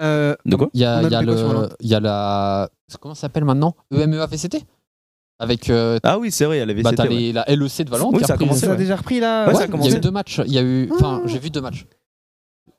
Euh, 0.02 0.34
De 0.46 0.56
quoi? 0.56 0.70
Il 0.74 0.80
y 0.80 0.86
a, 0.86 1.02
y 1.04 1.14
a 1.14 1.22
le, 1.22 1.70
y 1.82 1.94
a 1.94 2.00
la, 2.00 2.70
comment 3.02 3.14
ça 3.16 3.22
s'appelle 3.22 3.44
maintenant? 3.46 3.76
E 3.94 4.00
EMEA 4.02 4.26
VCT 4.28 4.64
avec 5.42 5.70
euh, 5.70 6.00
Ah 6.04 6.18
oui, 6.18 6.32
c'est 6.32 6.46
vrai, 6.46 6.58
il 6.58 6.60
y 6.60 6.64
a 6.64 6.66
la 6.66 6.74
bah, 6.74 6.90
VCT. 6.92 6.96
t'as 6.96 7.04
ouais. 7.04 7.10
les- 7.10 7.34
la 7.34 7.46
LEC 7.48 7.84
de 7.86 7.90
Valorant 7.90 8.12
Oui, 8.12 8.18
qui 8.20 8.24
a 8.24 8.28
ça 8.28 8.34
a 8.34 8.38
commencé, 8.38 8.60
ça 8.62 8.68
a 8.68 8.70
ouais. 8.72 8.78
déjà 8.78 8.96
repris 8.96 9.20
là. 9.20 9.48
Ouais, 9.48 9.54
ça 9.56 9.64
a 9.64 9.68
il 9.68 9.86
y 9.92 9.94
a 9.94 9.98
eu 9.98 10.00
deux 10.00 10.12
matchs. 10.12 10.42
Il 10.48 10.54
y 10.54 10.58
a 10.58 10.62
eu, 10.62 10.90
enfin, 10.94 11.22
j'ai 11.26 11.38
vu 11.40 11.50
deux 11.50 11.62
matchs. 11.62 11.86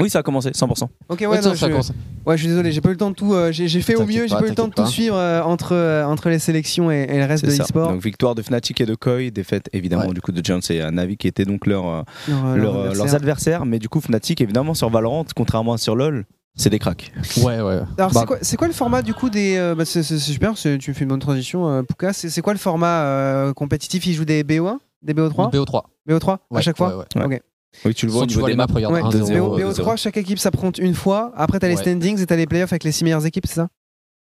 Oui, 0.00 0.10
ça 0.10 0.20
a 0.20 0.22
commencé, 0.22 0.50
100%. 0.50 0.84
Ok, 1.08 1.20
ouais, 1.20 1.26
Ouais, 1.26 1.36
non, 1.36 1.42
ça, 1.42 1.56
ça 1.56 1.66
a 1.66 1.68
je... 1.68 1.72
commencé. 1.72 1.92
ouais, 2.26 2.36
je 2.36 2.40
suis 2.42 2.48
désolé, 2.48 2.72
j'ai 2.72 2.80
pas 2.80 2.88
eu 2.88 2.92
le 2.92 2.98
temps 2.98 3.10
de 3.10 3.14
tout. 3.14 3.34
euh, 3.34 3.52
j'ai 3.52 3.68
fait 3.80 3.94
au 3.96 4.04
mieux, 4.06 4.26
j'ai 4.26 4.34
pas, 4.34 4.42
eu 4.44 4.48
le 4.48 4.54
temps 4.54 4.68
de 4.68 4.72
tout 4.74 4.86
suivre 4.86 5.16
euh, 5.16 5.42
entre, 5.42 5.74
euh, 5.74 6.04
entre 6.04 6.28
les 6.28 6.38
sélections 6.38 6.90
et, 6.90 7.06
et 7.08 7.18
le 7.18 7.24
reste 7.24 7.44
de 7.44 7.50
l'e-sport. 7.50 7.92
Donc 7.92 8.02
victoire 8.02 8.34
de 8.34 8.42
Fnatic 8.42 8.80
et 8.80 8.86
de 8.86 8.94
Koi, 8.94 9.30
défaite 9.30 9.68
évidemment 9.72 10.06
Ouais. 10.06 10.14
du 10.14 10.20
coup 10.20 10.32
de 10.32 10.44
Giants 10.44 10.60
et 10.70 10.80
euh, 10.80 10.90
Navi 10.90 11.16
qui 11.16 11.28
étaient 11.28 11.44
donc 11.44 11.66
leur, 11.66 11.86
euh, 11.86 12.02
Leur, 12.28 12.46
euh, 12.46 12.56
leur, 12.56 12.56
leur 12.56 12.74
euh, 12.74 12.82
leurs 12.84 12.90
adversaire. 13.14 13.14
adversaires. 13.16 13.66
Mais 13.66 13.78
du 13.78 13.88
coup, 13.88 14.00
Fnatic 14.00 14.40
évidemment 14.40 14.74
sur 14.74 14.88
Valorant, 14.90 15.24
contrairement 15.36 15.74
à 15.74 15.78
sur 15.78 15.94
LoL, 15.96 16.24
c'est 16.56 16.70
des 16.70 16.78
cracks. 16.78 17.12
Ouais, 17.38 17.60
ouais. 17.60 17.60
Alors, 17.62 17.86
Bah, 17.96 18.08
c'est 18.12 18.26
quoi, 18.26 18.38
c'est 18.42 18.56
quoi 18.56 18.66
le 18.66 18.72
format 18.74 19.02
du 19.02 19.14
coup 19.14 19.30
des. 19.30 19.56
euh, 19.56 19.74
bah, 19.74 19.84
c'est 19.84 20.02
super, 20.02 20.54
tu 20.54 20.68
me 20.68 20.78
fais 20.94 21.02
une 21.02 21.08
bonne 21.08 21.20
transition, 21.20 21.68
euh, 21.68 21.82
Pouka. 21.82 22.12
C'est 22.12 22.40
quoi 22.42 22.52
le 22.52 22.58
format 22.58 23.02
euh, 23.04 23.52
compétitif? 23.52 24.04
Il 24.06 24.14
joue 24.14 24.24
des 24.24 24.42
BO1 24.42 24.78
Des 25.02 25.14
BO3 25.14 25.50
BO3. 25.52 25.82
BO3 26.08 26.38
à 26.54 26.60
chaque 26.60 26.76
fois? 26.76 26.88
ouais, 26.96 27.04
ouais. 27.16 27.26
Ouais. 27.26 27.42
Oui, 27.84 27.94
tu 27.94 28.06
le 28.06 28.12
vois 28.12 28.26
tu 28.26 28.38
vois 28.38 28.48
les 28.48 28.56
maps, 28.56 28.66
regarde. 28.72 28.92
Ouais, 28.94 29.00
1-0, 29.02 29.38
BO, 29.38 29.58
euh, 29.60 29.72
BO3, 29.72 29.96
chaque 29.96 30.16
équipe 30.16 30.38
s'affronte 30.38 30.78
une 30.78 30.94
fois. 30.94 31.32
Après, 31.36 31.58
t'as 31.60 31.68
les 31.68 31.76
Ouais. 31.76 31.82
standings 31.82 32.20
et 32.20 32.26
t'as 32.26 32.36
les 32.36 32.46
playoffs 32.46 32.72
avec 32.72 32.84
les 32.84 32.92
six 32.92 33.04
meilleures 33.04 33.24
équipes, 33.26 33.46
c'est 33.46 33.54
ça? 33.54 33.68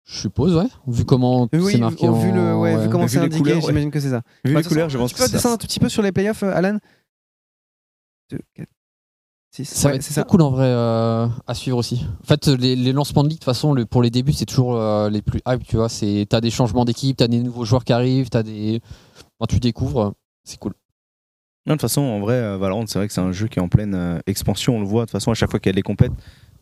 Je 0.04 0.20
suppose, 0.20 0.56
ouais. 0.56 0.66
Vu 0.88 1.06
comment 1.06 1.48
Oui, 1.54 1.72
c'est 1.74 1.78
marqué 1.78 2.10
au- 2.10 2.14
vu, 2.14 2.32
en- 2.32 2.36
le, 2.36 2.56
ouais, 2.58 2.78
vu 2.84 2.90
comment 2.90 3.08
c'est 3.08 3.20
les 3.20 3.26
indiqué, 3.26 3.38
couleurs, 3.40 3.58
ouais. 3.58 3.62
j'imagine 3.68 3.92
que 3.92 4.00
c'est 4.00 4.10
ça. 4.10 4.22
Vu 4.44 4.54
Bah, 4.54 4.62
les 4.62 4.68
couleurs, 4.68 4.90
je 4.90 4.98
pense 4.98 5.10
Tu 5.12 5.16
que 5.16 5.20
peux 5.22 5.28
c'est 5.28 5.34
descendre 5.34 5.52
ça. 5.52 5.56
un 5.56 5.58
tout 5.58 5.68
petit 5.68 5.80
peu 5.80 5.90
sur 5.90 6.02
les 6.02 6.12
playoffs, 6.12 6.44
euh, 6.44 6.52
Alan? 6.54 6.78
2, 8.32 8.40
4, 8.56 8.68
6. 9.52 9.66
Ça 9.66 9.88
va 9.88 9.92
Ouais, 9.92 9.96
être 9.98 10.02
c'est 10.04 10.12
très 10.14 10.22
ça. 10.22 10.26
cool 10.26 10.42
en 10.42 10.50
vrai 10.52 10.66
euh, 10.68 11.28
à 11.48 11.54
suivre 11.54 11.78
aussi. 11.78 12.06
En 12.24 12.26
fait, 12.28 12.48
les, 12.48 12.76
les 12.76 12.92
lancements 12.94 13.24
de 13.24 13.30
ligue, 13.30 13.38
de 13.40 13.42
toute 13.42 13.46
façon, 13.46 13.74
le- 13.74 13.86
pour 13.86 14.02
les 14.02 14.10
débuts, 14.10 14.34
c'est 14.34 14.46
toujours 14.46 14.76
euh, 14.76 15.10
les 15.10 15.22
plus 15.22 15.40
hype, 15.48 15.64
tu 15.64 15.78
vois. 15.78 15.88
T'as 16.30 16.42
des 16.42 16.50
changements 16.52 16.84
d'équipe, 16.86 17.18
t'as 17.18 17.28
des 17.28 17.40
nouveaux 17.40 17.66
joueurs 17.66 17.84
qui 17.84 17.94
arrivent, 17.94 18.30
t'as 18.30 18.44
des. 18.44 18.82
Enfin, 19.40 19.48
tu 19.50 19.60
découvres, 19.60 20.14
c'est 20.44 20.58
cool. 20.60 20.74
Non, 21.68 21.74
de 21.74 21.78
toute 21.78 21.82
façon, 21.82 22.02
en 22.02 22.20
vrai, 22.20 22.34
euh, 22.36 22.58
Valorant, 22.58 22.86
c'est 22.88 22.98
vrai 22.98 23.08
que 23.08 23.14
c'est 23.14 23.22
un 23.22 23.32
jeu 23.32 23.48
qui 23.48 23.60
est 23.60 23.62
en 23.62 23.68
pleine 23.70 23.94
euh, 23.96 24.20
expansion. 24.26 24.78
On 24.78 24.80
le 24.80 24.86
voit, 24.86 25.02
de 25.02 25.06
toute 25.06 25.12
façon, 25.12 25.32
à 25.32 25.36
chaque 25.36 25.52
fois 25.52 25.60
qu'il 25.60 25.70
y 25.70 25.74
a 25.74 25.76
des 25.76 25.82
compètes, 25.84 26.12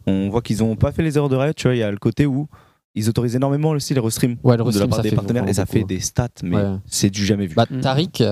on 0.05 0.29
voit 0.29 0.41
qu'ils 0.41 0.59
n'ont 0.59 0.75
pas 0.75 0.91
fait 0.91 1.03
les 1.03 1.15
erreurs 1.17 1.29
de 1.29 1.35
Riot. 1.37 1.53
Tu 1.53 1.67
vois, 1.67 1.75
il 1.75 1.79
y 1.79 1.83
a 1.83 1.91
le 1.91 1.97
côté 1.97 2.25
où 2.25 2.47
ils 2.95 3.07
autorisent 3.07 3.35
énormément 3.35 3.69
aussi 3.69 3.93
les 3.93 3.99
restream 4.01 4.35
Ouais, 4.43 4.57
le 4.57 4.63
de 4.63 4.63
la 4.63 4.65
restream, 4.65 4.89
part 4.89 5.01
des 5.01 5.11
partenaires 5.11 5.47
et 5.47 5.53
ça 5.53 5.65
fait 5.65 5.79
beaucoup. 5.79 5.89
des 5.93 5.99
stats, 6.01 6.27
mais 6.43 6.55
Ouais. 6.57 6.75
c'est 6.85 7.09
du 7.09 7.25
jamais 7.25 7.45
vu. 7.47 7.55
Bah, 7.55 7.65
Mm. 7.69 7.79
Tariq, 7.81 8.23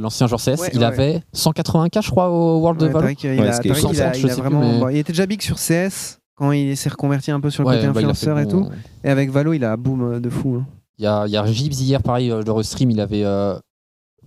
l'ancien 0.00 0.26
joueur 0.26 0.40
CS, 0.40 0.60
Ouais, 0.60 0.70
il 0.72 0.78
ouais, 0.78 0.84
avait 0.84 1.22
180K, 1.34 2.02
je 2.02 2.10
crois, 2.10 2.30
au 2.30 2.60
World 2.60 2.80
Ouais, 2.80 2.88
of 2.88 2.92
Valorant. 2.94 3.14
Tariq, 3.14 3.24
il, 3.24 3.40
a, 3.42 3.58
Tariq, 3.58 3.64
il 3.66 3.70
a- 3.72 3.74
Je 3.74 3.80
il 3.88 4.00
a 4.02 4.14
sais 4.14 4.20
plus, 4.20 4.30
vraiment. 4.42 4.60
mais- 4.60 4.78
bon, 4.80 4.88
il 4.88 4.96
était 4.98 5.12
déjà 5.12 5.26
big 5.26 5.42
sur 5.42 5.56
CS 5.58 6.18
quand 6.36 6.52
il 6.52 6.76
s'est 6.76 6.88
reconverti 6.88 7.30
un 7.30 7.40
peu 7.40 7.50
sur 7.50 7.62
le 7.62 7.68
Ouais, 7.68 7.74
côté 7.76 7.86
bah, 7.88 7.90
influenceur 7.98 8.38
et 8.38 8.44
bon- 8.44 8.50
tout. 8.64 8.70
Et 9.04 9.10
avec 9.10 9.30
Valo, 9.30 9.52
il 9.52 9.64
a 9.64 9.76
boom 9.76 10.14
euh, 10.14 10.20
de 10.20 10.30
fou. 10.30 10.56
hein. 10.60 10.66
Il 10.98 11.04
y 11.04 11.06
a, 11.08 11.24
il 11.26 11.32
y 11.32 11.36
a 11.36 11.44
Gibbs 11.46 11.80
hier, 11.80 12.02
pareil, 12.02 12.28
le 12.28 12.52
restream, 12.52 12.90
il 12.90 13.00
avait 13.00 13.24
euh, 13.24 13.56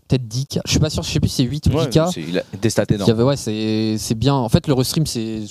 peut-être 0.07 0.27
10K. 0.27 0.59
Je 0.65 0.71
suis 0.71 0.79
pas 0.79 0.89
sûr, 0.89 1.03
je 1.03 1.09
sais 1.11 1.19
plus 1.19 1.29
si 1.29 1.35
c'est 1.37 1.43
8 1.49 1.67
ou 1.67 1.77
Ouais, 1.77 1.87
10K. 1.87 2.11
c'est- 2.13 2.21
il 2.21 2.37
a 2.39 2.43
des 2.61 2.69
stats 2.69 2.83
Il 2.89 2.93
y 2.93 2.95
énormes. 2.95 3.11
avait, 3.11 3.23
ouais, 3.23 3.37
c'est 3.37 3.95
c'est 3.97 4.15
bien. 4.15 4.33
En 4.33 4.49
fait, 4.49 4.67
le 4.67 4.73
restream, 4.73 5.05
c'est 5.05 5.41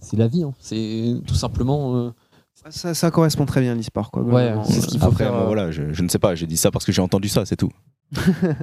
c'est 0.00 0.16
la 0.16 0.26
vie. 0.28 0.42
hein. 0.42 0.52
C'est 0.60 1.14
tout 1.26 1.34
simplement. 1.34 1.96
euh, 1.96 2.10
Ça, 2.70 2.92
ça 2.92 3.10
correspond 3.10 3.46
très 3.46 3.60
bien 3.60 3.72
à 3.72 3.74
l'e-sport. 3.74 4.10
Quoi, 4.10 4.22
Ouais, 4.22 4.28
globalement. 4.28 4.64
c'est 4.64 4.80
ce 4.80 4.86
qu'il 4.88 4.98
faut 5.00 5.06
Après, 5.06 5.24
faire. 5.24 5.34
euh, 5.34 5.46
voilà, 5.46 5.70
je, 5.70 5.92
je 5.92 6.02
ne 6.02 6.08
sais 6.08 6.18
pas, 6.18 6.34
j'ai 6.34 6.46
dit 6.46 6.56
ça 6.56 6.70
parce 6.70 6.84
que 6.84 6.92
j'ai 6.92 7.00
entendu 7.00 7.28
ça, 7.28 7.44
c'est 7.46 7.56
tout. 7.56 7.70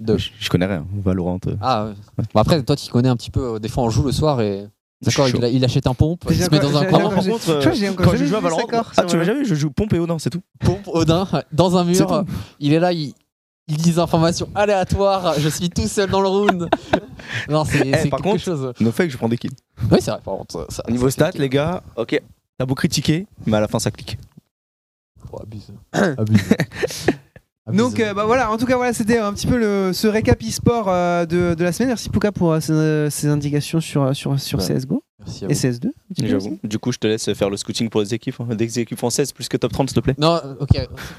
de- 0.02 0.18
Je, 0.18 0.30
je 0.40 0.50
connais 0.50 0.66
rien. 0.66 0.86
Valorant. 1.04 1.40
euh, 1.48 1.56
Ah, 1.62 1.86
ouais. 1.86 2.26
Bon, 2.34 2.42
après, 2.42 2.62
toi, 2.64 2.76
tu 2.76 2.90
connais 2.92 3.10
un 3.10 3.16
petit 3.16 3.32
peu. 3.32 3.56
euh, 3.56 3.60
Des 3.60 3.68
fois, 3.70 3.84
on 3.84 3.90
joue 3.90 4.04
le 4.04 4.12
soir 4.12 4.42
et. 4.42 4.68
D'accord, 5.02 5.28
il, 5.28 5.64
achète 5.66 5.88
un 5.88 5.94
pompe, 5.94 6.24
il 6.32 6.42
se 6.42 6.50
met 6.50 6.58
dans 6.58 6.76
un 6.78 6.86
coin, 6.86 7.10
par 7.10 7.24
contre, 7.24 7.50
euh, 7.50 7.62
quand 7.64 8.06
jamais 8.06 8.18
je 8.18 8.26
joue 8.26 8.36
à 8.38 8.40
Valorant, 8.40 8.64
ah, 8.98 9.04
tu 9.04 9.18
m'as 9.18 9.24
jamais 9.24 9.40
vu, 9.42 9.46
je 9.46 9.54
joue 9.54 9.70
pompe 9.70 9.94
et 9.94 10.00
Odin, 10.00 10.18
c'est 10.20 10.30
tout. 10.30 10.42
pompe 10.62 10.88
Odin 10.88 11.28
dans 11.52 11.78
un 11.78 11.84
mur. 11.84 12.24
Il 12.60 12.74
est 12.74 12.80
là, 12.80 12.94
il, 12.94 13.14
il 13.68 13.78
dit 13.78 13.92
des 13.92 14.00
informations 14.00 14.48
aléatoires. 14.56 15.40
Je 15.40 15.50
suis 15.50 15.70
tout 15.70 15.88
seul 15.88 16.10
dans 16.10 16.22
le 16.22 16.28
round. 16.28 16.70
non, 17.50 17.66
c'est 17.66 17.78
c'est 17.80 18.10
par 18.10 18.20
quelque 18.22 18.32
contre, 18.32 18.44
chose. 18.44 18.74
No 18.80 18.92
fake, 18.92 19.10
je 19.12 19.18
prends 19.18 19.30
des 19.30 19.38
kills. 19.38 19.52
Oui, 19.92 19.98
c'est 20.02 20.12
vrai. 20.12 20.20
Par 20.24 20.36
contre, 20.38 20.68
ça, 20.70 20.84
Niveau 20.90 21.10
stats, 21.10 21.32
les 21.36 21.50
gars, 21.50 21.82
ok. 21.96 22.22
T'as 22.58 22.66
beau 22.66 22.76
critiquer, 22.76 23.28
mais 23.46 23.58
à 23.58 23.60
la 23.62 23.68
fin, 23.68 23.80
ça 23.80 23.92
clique. 23.92 24.18
Oh, 25.32 25.40
abuse. 25.42 25.68
Abuse. 25.94 26.42
Abuse. 27.68 27.82
Donc 27.82 28.00
euh, 28.00 28.14
bah 28.14 28.26
voilà, 28.26 28.52
en 28.52 28.58
tout 28.58 28.68
cas 28.68 28.76
voilà, 28.78 28.94
c'était 28.94 29.18
un 29.18 29.34
petit 29.34 29.48
peu 29.48 29.58
le, 29.58 29.92
ce 29.92 30.06
récap 30.08 30.40
e-sport 30.44 30.86
euh, 30.88 31.26
de, 31.26 31.56
de 31.56 31.64
la 31.64 31.72
semaine. 31.72 31.88
Merci 31.90 32.10
Pouka 32.10 32.32
pour 32.32 32.52
euh, 32.52 32.60
ces, 32.60 32.72
euh, 32.72 33.10
ces 33.10 33.28
indications 33.28 33.80
sur, 33.82 34.16
sur, 34.16 34.40
sur 34.40 34.60
Ouais. 34.60 34.76
CSGO 34.76 35.02
Merci 35.20 35.46
à 35.46 35.48
et 35.50 35.54
vous. 35.54 35.60
CS2. 35.60 35.88
un 35.88 35.92
petit 36.14 36.22
peu 36.22 36.36
aussi. 36.36 36.46
J'avoue. 36.46 36.60
Du 36.64 36.80
coup, 36.80 36.92
je 36.92 36.98
te 36.98 37.08
laisse 37.08 37.32
faire 37.34 37.50
le 37.50 37.58
scouting 37.58 37.90
pour 37.90 38.02
les 38.02 38.14
équipes, 38.14 38.36
hein, 38.40 38.54
des 38.56 38.80
équipes 38.80 38.98
françaises 38.98 39.32
plus 39.32 39.48
que 39.48 39.58
top 39.58 39.72
30, 39.72 39.90
s'il 39.90 39.96
te 39.96 40.00
plaît. 40.02 40.16
Non, 40.18 40.40
ok, 40.60 40.70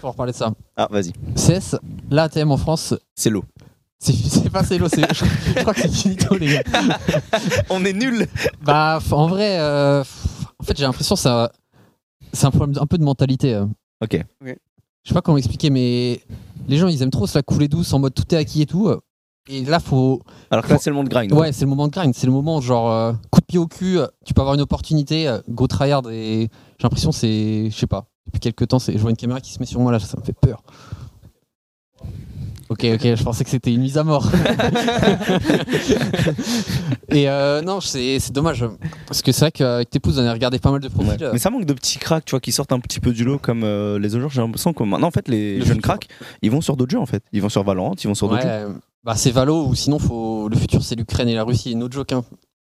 on 0.02 0.06
va 0.06 0.08
reparler 0.10 0.32
de 0.32 0.36
ça. 0.36 0.52
Ah, 0.76 0.88
vas-y. 0.90 1.12
CS, 1.34 1.76
là, 2.10 2.24
ATM 2.24 2.50
en 2.50 2.56
France, 2.58 2.94
C'est 3.14 3.30
l'eau. 3.30 3.44
c'est 3.98 4.12
c'est 4.12 4.50
pas 4.50 4.62
Célo, 4.64 4.88
c'est- 4.88 5.12
je, 5.14 5.24
je 5.24 5.60
crois 5.60 5.72
que 5.74 5.80
c'est 5.80 5.88
finito, 5.92 6.36
les 6.36 6.54
gars. 6.54 6.62
On 7.70 7.84
est 7.84 7.92
nuls. 7.94 8.26
Bah, 8.62 8.98
en 9.10 9.26
vrai, 9.28 9.58
euh, 9.58 10.02
en 10.58 10.64
fait, 10.64 10.76
j'ai 10.76 10.84
l'impression 10.84 11.14
que 11.14 11.20
ça, 11.22 11.50
c'est 12.32 12.44
un 12.46 12.50
problème 12.50 12.76
un 12.80 12.86
peu 12.86 12.98
de 12.98 13.04
mentalité. 13.04 13.54
euh. 13.54 13.64
Ok. 14.02 14.20
Je 14.44 15.08
sais 15.10 15.14
pas 15.14 15.22
comment 15.22 15.38
expliquer, 15.38 15.70
mais 15.70 16.20
les 16.68 16.76
gens, 16.76 16.88
ils 16.88 17.00
aiment 17.02 17.10
trop 17.10 17.26
se 17.26 17.38
la 17.38 17.42
couler 17.42 17.68
douce 17.68 17.92
en 17.94 17.98
mode 18.00 18.12
tout 18.12 18.24
est 18.34 18.38
acquis 18.38 18.62
et 18.62 18.66
tout. 18.66 18.88
euh. 18.88 19.00
Et 19.48 19.64
là, 19.64 19.78
faut. 19.80 20.20
Alors 20.50 20.64
que 20.64 20.70
là, 20.72 20.78
c'est 20.78 20.90
le 20.90 20.96
monde 20.96 21.08
grind. 21.08 21.32
Ouais, 21.32 21.52
c'est 21.52 21.62
le 21.64 21.68
moment 21.68 21.86
de 21.86 21.92
grind. 21.92 22.12
C'est 22.14 22.26
le 22.26 22.32
moment, 22.32 22.60
genre, 22.60 22.90
euh, 22.90 23.12
coup 23.30 23.40
de 23.40 23.46
pied 23.46 23.58
au 23.58 23.66
cul, 23.66 23.98
euh, 23.98 24.06
tu 24.24 24.34
peux 24.34 24.40
avoir 24.40 24.54
une 24.54 24.60
opportunité, 24.60 25.28
euh, 25.28 25.38
go 25.48 25.66
tryhard. 25.68 26.02
Et 26.10 26.48
j'ai 26.78 26.82
l'impression, 26.82 27.12
c'est. 27.12 27.70
Je 27.70 27.76
sais 27.76 27.86
pas. 27.86 28.06
Depuis 28.26 28.40
quelques 28.40 28.66
temps, 28.68 28.78
c'est- 28.80 28.92
je 28.94 28.98
vois 28.98 29.10
une 29.10 29.16
caméra 29.16 29.40
qui 29.40 29.52
se 29.52 29.60
met 29.60 29.66
sur 29.66 29.78
moi 29.80 29.92
là, 29.92 30.00
ça 30.00 30.18
me 30.18 30.24
fait 30.24 30.32
peur. 30.32 30.62
Ok, 32.68 32.84
ok, 32.94 33.14
je 33.14 33.22
pensais 33.22 33.44
que 33.44 33.50
c'était 33.50 33.72
une 33.72 33.80
mise 33.82 33.96
à 33.96 34.02
mort. 34.02 34.28
et 37.10 37.28
euh, 37.28 37.62
non, 37.62 37.80
c'est 37.80 38.18
c'est 38.18 38.32
dommage. 38.32 38.64
Parce 39.06 39.22
que 39.22 39.30
c'est 39.30 39.42
vrai 39.42 39.52
qu'avec 39.52 39.88
tes 39.88 40.00
pouces, 40.00 40.18
on 40.18 40.26
a 40.26 40.32
regardé 40.32 40.58
pas 40.58 40.72
mal 40.72 40.80
de 40.80 40.88
profils. 40.88 41.12
Ouais. 41.12 41.30
Mais 41.32 41.38
ça 41.38 41.50
manque 41.50 41.64
de 41.64 41.72
petits 41.72 41.98
cracks, 41.98 42.24
tu 42.24 42.32
vois, 42.32 42.40
qui 42.40 42.50
sortent 42.50 42.72
un 42.72 42.80
petit 42.80 42.98
peu 42.98 43.12
du 43.12 43.22
lot 43.24 43.38
comme 43.38 43.62
euh, 43.62 44.00
les 44.00 44.16
autres. 44.16 44.28
J'ai 44.30 44.40
l'impression 44.40 44.72
que 44.72 44.82
maintenant, 44.82 45.06
en 45.06 45.10
fait, 45.12 45.28
les 45.28 45.58
Le 45.58 45.64
jeunes 45.64 45.80
cracks, 45.80 46.08
ils 46.42 46.50
vont 46.50 46.60
sur 46.60 46.76
d'autres 46.76 46.90
jeux, 46.90 46.98
en 46.98 47.06
fait. 47.06 47.22
Ils 47.32 47.40
vont 47.40 47.48
sur 47.48 47.62
Valorant, 47.62 47.94
ils 48.02 48.08
vont 48.08 48.16
sur 48.16 48.28
d'autres 48.28 48.42
jeux. 48.42 48.74
Bah 49.06 49.14
c'est 49.14 49.30
Valo 49.30 49.66
ou 49.66 49.74
sinon 49.76 50.00
faut 50.00 50.48
le 50.48 50.56
futur 50.56 50.82
c'est 50.82 50.96
l'Ukraine 50.96 51.28
et 51.28 51.34
la 51.34 51.44
Russie, 51.44 51.76
no 51.76 51.88
joke. 51.88 52.12
Hein. 52.12 52.24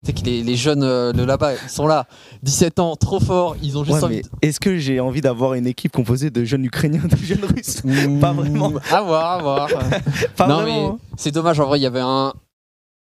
Tu 0.03 0.11
sais 0.11 0.13
que 0.13 0.25
les, 0.25 0.43
les 0.43 0.55
jeunes 0.57 0.83
euh, 0.83 1.13
de 1.13 1.23
là-bas, 1.23 1.53
ils 1.53 1.69
sont 1.69 1.87
là, 1.87 2.07
17 2.43 2.79
ans, 2.79 2.97
trop 2.97 3.21
forts, 3.21 3.55
ils 3.63 3.77
ont 3.77 3.85
juste 3.85 3.99
Ouais, 3.99 4.03
envie 4.03 4.21
est-ce 4.41 4.59
que 4.59 4.77
j'ai 4.77 4.99
envie 4.99 5.21
d'avoir 5.21 5.53
une 5.53 5.65
équipe 5.65 5.93
composée 5.93 6.29
de 6.31 6.43
jeunes 6.43 6.65
Ukrainiens, 6.65 7.05
de 7.09 7.15
jeunes 7.15 7.45
Russes? 7.45 7.83
De... 7.85 8.19
pas 8.19 8.33
vraiment. 8.33 8.73
À 8.91 9.01
voir, 9.01 9.31
à 9.31 9.41
voir. 9.41 9.69
Pas 10.35 10.47
non 10.47 10.55
vraiment. 10.55 10.65
mais 10.65 10.93
hein. 10.93 10.97
c'est 11.15 11.31
dommage 11.31 11.59
en 11.61 11.67
vrai, 11.67 11.79
il 11.79 11.83
y 11.83 11.87
avait 11.87 12.01
un 12.01 12.33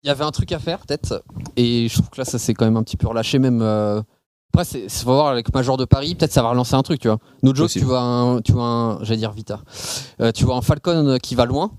il 0.04 0.08
y 0.08 0.12
avait 0.12 0.24
un 0.24 0.32
truc 0.32 0.52
à 0.52 0.60
faire 0.60 0.78
peut-être 0.78 1.24
et 1.56 1.88
je 1.90 1.94
trouve 1.96 2.10
que 2.12 2.22
là 2.22 2.26
ça 2.26 2.38
s'est 2.38 2.54
quand 2.54 2.66
même 2.66 2.78
un 2.78 2.84
petit 2.84 2.98
peu 2.98 3.08
relâché 3.08 3.40
même 3.40 3.62
euh, 3.64 4.00
après 4.54 4.64
c'est 4.64 4.88
faut 4.90 5.12
voir 5.12 5.28
avec 5.30 5.52
Major 5.54 5.76
de 5.76 5.86
Paris, 5.86 6.14
peut-être 6.14 6.32
ça 6.32 6.44
va 6.44 6.52
relancer 6.52 6.76
un 6.76 6.84
truc, 6.84 7.02
tu 7.02 7.08
vois. 7.08 7.18
No 7.42 7.50
joke, 7.50 7.66
Possible. 7.66 7.84
tu 7.84 7.90
vois 7.90 8.02
un 8.02 8.42
tu 8.42 8.52
vois 8.52 8.66
un 8.66 9.04
j'allais 9.04 9.18
dire 9.18 9.32
Vita. 9.32 9.62
Euh, 10.22 10.32
tu 10.32 10.46
vois 10.46 10.56
un 10.56 10.62
Falcon 10.62 11.18
qui 11.22 11.34
va 11.34 11.46
loin. 11.46 11.72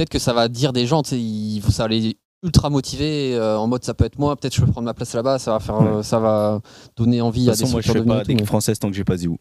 Peut-être 0.00 0.08
que 0.08 0.18
ça 0.18 0.32
va 0.32 0.48
dire 0.48 0.72
des 0.72 0.86
gens, 0.86 1.02
il 1.12 1.60
ça 1.68 1.82
va 1.82 1.88
les 1.90 2.16
ultra 2.42 2.70
motiver 2.70 3.34
euh, 3.36 3.58
en 3.58 3.66
mode 3.66 3.84
ça 3.84 3.92
peut 3.92 4.06
être 4.06 4.18
moi, 4.18 4.34
peut-être 4.34 4.54
je 4.56 4.62
peux 4.62 4.72
prendre 4.72 4.86
ma 4.86 4.94
place 4.94 5.12
là-bas, 5.14 5.38
ça 5.38 5.52
va 5.52 5.60
faire 5.60 5.78
Ouais. 5.78 5.88
euh, 5.88 6.02
ça 6.02 6.18
va 6.18 6.62
donner 6.96 7.20
envie 7.20 7.44
De 7.44 7.50
à 7.50 7.52
toute 7.52 7.58
des 7.58 7.64
façon, 7.66 7.72
moi, 7.72 7.80
je 7.82 7.88
structures 7.90 7.92
fais 7.92 7.98
de 8.08 8.10
venir 8.14 8.24
pas 8.26 8.32
et 8.32 8.34
mais- 8.34 8.46
française 8.46 8.78
tant 8.78 8.88
que 8.88 8.96
j'ai 8.96 9.04
pas 9.04 9.18
Ziou. 9.18 9.36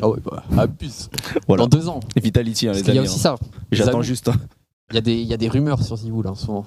Ah 0.00 0.08
ouais, 0.08 0.16
bah, 0.24 0.42
abuse. 0.56 1.10
Voilà. 1.46 1.64
Dans 1.64 1.68
deux 1.68 1.86
ans. 1.90 2.00
Vitality, 2.16 2.68
hein, 2.68 2.72
les 2.72 2.78
qu'il 2.80 2.94
y 2.94 2.96
a 2.96 3.00
amis. 3.02 3.08
aussi 3.10 3.18
hein. 3.18 3.36
ça. 3.38 3.46
J'attends 3.72 4.00
juste. 4.00 4.28
hein. 4.28 4.34
Il 4.90 4.94
y, 4.94 4.98
a 4.98 5.02
des, 5.02 5.16
il 5.20 5.26
y 5.28 5.34
a 5.34 5.36
des 5.36 5.48
rumeurs 5.50 5.82
sur 5.82 5.96
Zivou 5.96 6.22
là 6.22 6.30
en 6.30 6.34
ce 6.34 6.46
moment. 6.46 6.64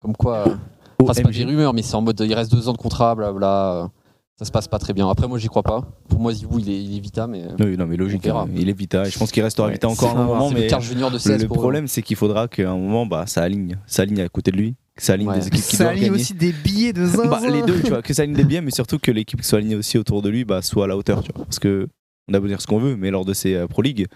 Comme 0.00 0.16
quoi. 0.16 0.48
euh, 0.48 0.54
Enfin, 1.02 1.12
c'est 1.12 1.22
pas 1.22 1.28
des 1.32 1.44
rumeurs, 1.44 1.74
mais 1.74 1.82
c'est 1.82 1.96
en 1.96 2.00
mode 2.00 2.18
il 2.26 2.32
reste 2.32 2.50
deux 2.50 2.66
ans 2.70 2.72
de 2.72 2.78
contrat, 2.78 3.14
blabla. 3.14 3.90
Euh, 4.34 4.38
Ça 4.38 4.44
se 4.44 4.50
passe 4.50 4.68
pas 4.68 4.78
très 4.78 4.92
bien. 4.92 5.08
Après, 5.08 5.28
moi, 5.28 5.38
j'y 5.38 5.48
crois 5.48 5.62
pas. 5.62 5.82
Pour 6.08 6.20
moi, 6.20 6.32
Zivou, 6.32 6.58
il 6.58 6.68
est, 6.70 6.82
il 6.82 6.96
est 6.96 7.00
Vita, 7.00 7.26
mais. 7.26 7.42
euh, 7.44 7.56
Oui, 7.60 7.76
non, 7.76 7.86
mais 7.86 7.96
logique. 7.96 8.26
Hein. 8.26 8.46
Il 8.56 8.68
est 8.68 8.76
Vita. 8.78 9.06
et 9.06 9.10
Je 9.10 9.18
pense 9.18 9.30
qu'il 9.32 9.42
restera 9.42 9.66
Ouais, 9.68 9.74
Vita 9.74 9.88
encore 9.88 10.16
un 10.16 10.24
moment, 10.24 10.50
mais 10.50 10.62
le 10.62 10.68
quart 10.68 10.80
junior 10.80 11.10
de 11.10 11.16
le, 11.16 11.20
16 11.20 11.42
le 11.42 11.48
pour 11.48 11.56
eux. 11.56 11.60
problème, 11.60 11.86
c'est 11.88 12.02
qu'il 12.02 12.16
faudra 12.16 12.48
qu'à 12.48 12.70
un 12.70 12.76
moment, 12.76 13.06
bah, 13.06 13.24
ça 13.26 13.42
aligne. 13.42 13.76
Ça 13.86 14.02
aligne 14.02 14.20
à 14.22 14.28
côté 14.28 14.50
de 14.50 14.56
lui. 14.56 14.74
Que 14.96 15.02
ça 15.02 15.14
aligne 15.14 15.28
Ouais. 15.28 15.38
des 15.40 15.48
équipes 15.48 15.64
qui 15.64 15.76
Ça 15.76 15.84
doivent 15.84 15.92
aligne 15.96 16.04
gagner. 16.08 16.20
aussi 16.20 16.34
des 16.34 16.52
billets 16.52 16.92
de 16.92 17.04
zinzin. 17.04 17.28
Bah, 17.28 17.40
les 17.48 17.62
deux, 17.62 17.80
tu 17.82 17.88
vois, 17.88 18.02
que 18.02 18.14
ça 18.14 18.22
aligne 18.22 18.36
des 18.36 18.44
biens, 18.44 18.60
mais 18.60 18.70
surtout 18.70 18.98
que 18.98 19.10
l'équipe 19.10 19.40
qui 19.40 19.46
soit 19.48 19.58
alignée 19.58 19.74
aussi 19.76 19.98
autour 19.98 20.22
de 20.22 20.28
lui 20.28 20.44
bah, 20.44 20.62
soit 20.62 20.84
à 20.84 20.86
la 20.86 20.96
hauteur, 20.96 21.22
tu 21.22 21.32
vois. 21.34 21.44
Parce 21.44 21.58
que 21.58 21.88
on 22.28 22.34
a 22.34 22.40
beau 22.40 22.46
dire 22.46 22.60
ce 22.60 22.66
qu'on 22.66 22.78
veut, 22.78 22.96
mais 22.96 23.10
lors 23.10 23.24
de 23.24 23.34
ces 23.34 23.54
euh, 23.54 23.66
Pro 23.66 23.82
League, 23.82 24.06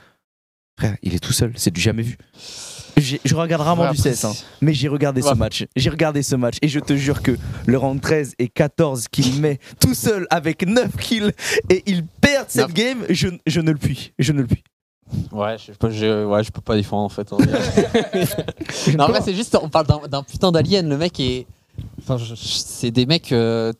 frère, 0.78 0.96
il 1.02 1.14
est 1.14 1.18
tout 1.18 1.32
seul, 1.32 1.52
c'est 1.56 1.72
du 1.72 1.80
jamais 1.80 2.02
vu. 2.02 2.16
Je 3.00 3.34
regarde 3.34 3.62
rarement 3.62 3.84
Ouais, 3.84 3.94
du 3.94 4.02
CS, 4.02 4.24
hein, 4.24 4.32
mais 4.60 4.74
j'ai 4.74 4.88
regardé 4.88 5.22
ce 5.22 5.34
match. 5.34 5.66
J'ai 5.76 5.90
regardé 5.90 6.22
ce 6.22 6.36
match 6.36 6.56
et 6.62 6.68
je 6.68 6.80
te 6.80 6.96
jure 6.96 7.22
que 7.22 7.36
le 7.66 7.78
rang 7.78 7.96
13 7.98 8.34
et 8.38 8.48
14 8.48 9.08
qu'il 9.08 9.40
met 9.40 9.58
tout 9.80 9.94
seul 9.94 10.26
avec 10.30 10.66
9 10.66 10.96
kills 10.96 11.32
et 11.70 11.82
il 11.86 12.04
perd 12.06 12.46
cette 12.48 12.72
game, 12.72 13.04
je, 13.10 13.28
je 13.46 13.60
ne 13.60 13.70
le 13.72 13.78
puis. 13.78 14.12
Je 14.18 14.32
ne 14.32 14.40
le 14.40 14.46
puis. 14.46 14.62
Ouais, 15.32 15.56
je, 15.58 16.24
ouais, 16.24 16.44
je 16.44 16.50
peux 16.50 16.60
pas 16.60 16.76
défendre 16.76 17.04
en 17.04 17.08
fait. 17.08 17.30
vrai. 17.30 17.46
non, 18.96 19.06
vrai, 19.08 19.20
c'est 19.24 19.34
juste, 19.34 19.56
on 19.60 19.68
parle 19.68 19.86
d'un- 20.08 20.22
putain 20.22 20.52
d'alien. 20.52 20.88
Le 20.88 20.98
mec 20.98 21.18
est. 21.18 21.46
Enfin, 22.00 22.16
c'est 22.36 22.90
des 22.90 23.06
mecs. 23.06 23.32
Euh... 23.32 23.72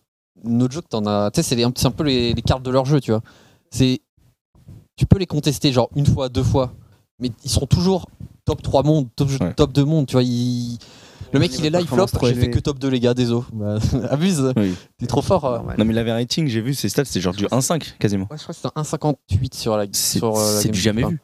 No 0.45 0.71
joke, 0.71 0.89
t'en 0.89 1.05
as. 1.07 1.31
Tu 1.33 1.43
sais, 1.43 1.57
c'est 1.57 1.63
c'est 1.77 1.87
un 1.87 1.91
peu 1.91 2.05
les, 2.05 2.33
les 2.33 2.43
cartes 2.43 2.63
de 2.63 2.71
leur 2.71 2.85
jeu, 2.87 3.01
tu 3.01 3.11
vois. 3.11 3.23
C'est. 3.71 4.01
Tu 4.97 5.05
peux 5.05 5.19
les 5.19 5.27
contester, 5.27 5.73
genre 5.73 5.91
une 5.97 6.07
fois, 6.07 6.29
deux 6.29 6.43
fois, 6.43 6.73
mais 7.19 7.31
ils 7.45 7.51
seront 7.51 7.67
toujours 7.67 8.07
top 8.49 8.63
3 8.63 8.83
monde, 8.83 9.09
top, 9.15 9.29
Ouais. 9.41 9.53
top 9.55 9.73
2 9.73 9.85
monde, 9.85 10.07
tu 10.07 10.13
vois. 10.15 10.23
ils- 10.23 10.79
Le 11.33 11.39
mec, 11.41 11.53
il 11.59 11.67
est 11.67 11.71
là, 11.71 11.81
il 11.83 11.87
flop. 11.87 12.07
J'ai 12.23 12.35
fait 12.35 12.49
que 12.51 12.59
top 12.59 12.79
2, 12.79 12.89
les 12.89 13.01
gars, 13.01 13.13
désolé. 13.13 13.45
Bah, 13.53 13.77
abuse, 14.11 14.53
Oui. 14.57 14.75
t'es 14.99 15.07
trop 15.07 15.21
fort. 15.21 15.45
euh. 15.45 15.57
Normal. 15.57 15.77
Non, 15.79 15.85
mais 15.85 15.93
il 15.93 15.99
avait 15.99 16.11
un 16.11 16.15
rating, 16.15 16.49
j'ai 16.49 16.63
vu 16.63 16.73
ses 16.73 16.89
stats, 16.89 17.05
c'est 17.05 17.21
genre 17.21 17.35
du 17.35 17.45
1-5 17.51 17.97
quasiment. 17.99 18.27
Ouais, 18.31 18.39
je 18.39 18.43
crois 18.45 18.55
que 18.55 18.61
c'était 18.63 18.73
un 18.75 18.81
1,58 18.83 19.55
sur 19.55 19.77
la. 19.77 19.85
C'est 19.93 20.19
sur, 20.21 20.35
euh, 20.39 20.55
la 20.55 20.61
c'est 20.61 20.65
game 20.69 20.73
du 20.73 20.81
jamais 20.81 21.05
vu. 21.05 21.21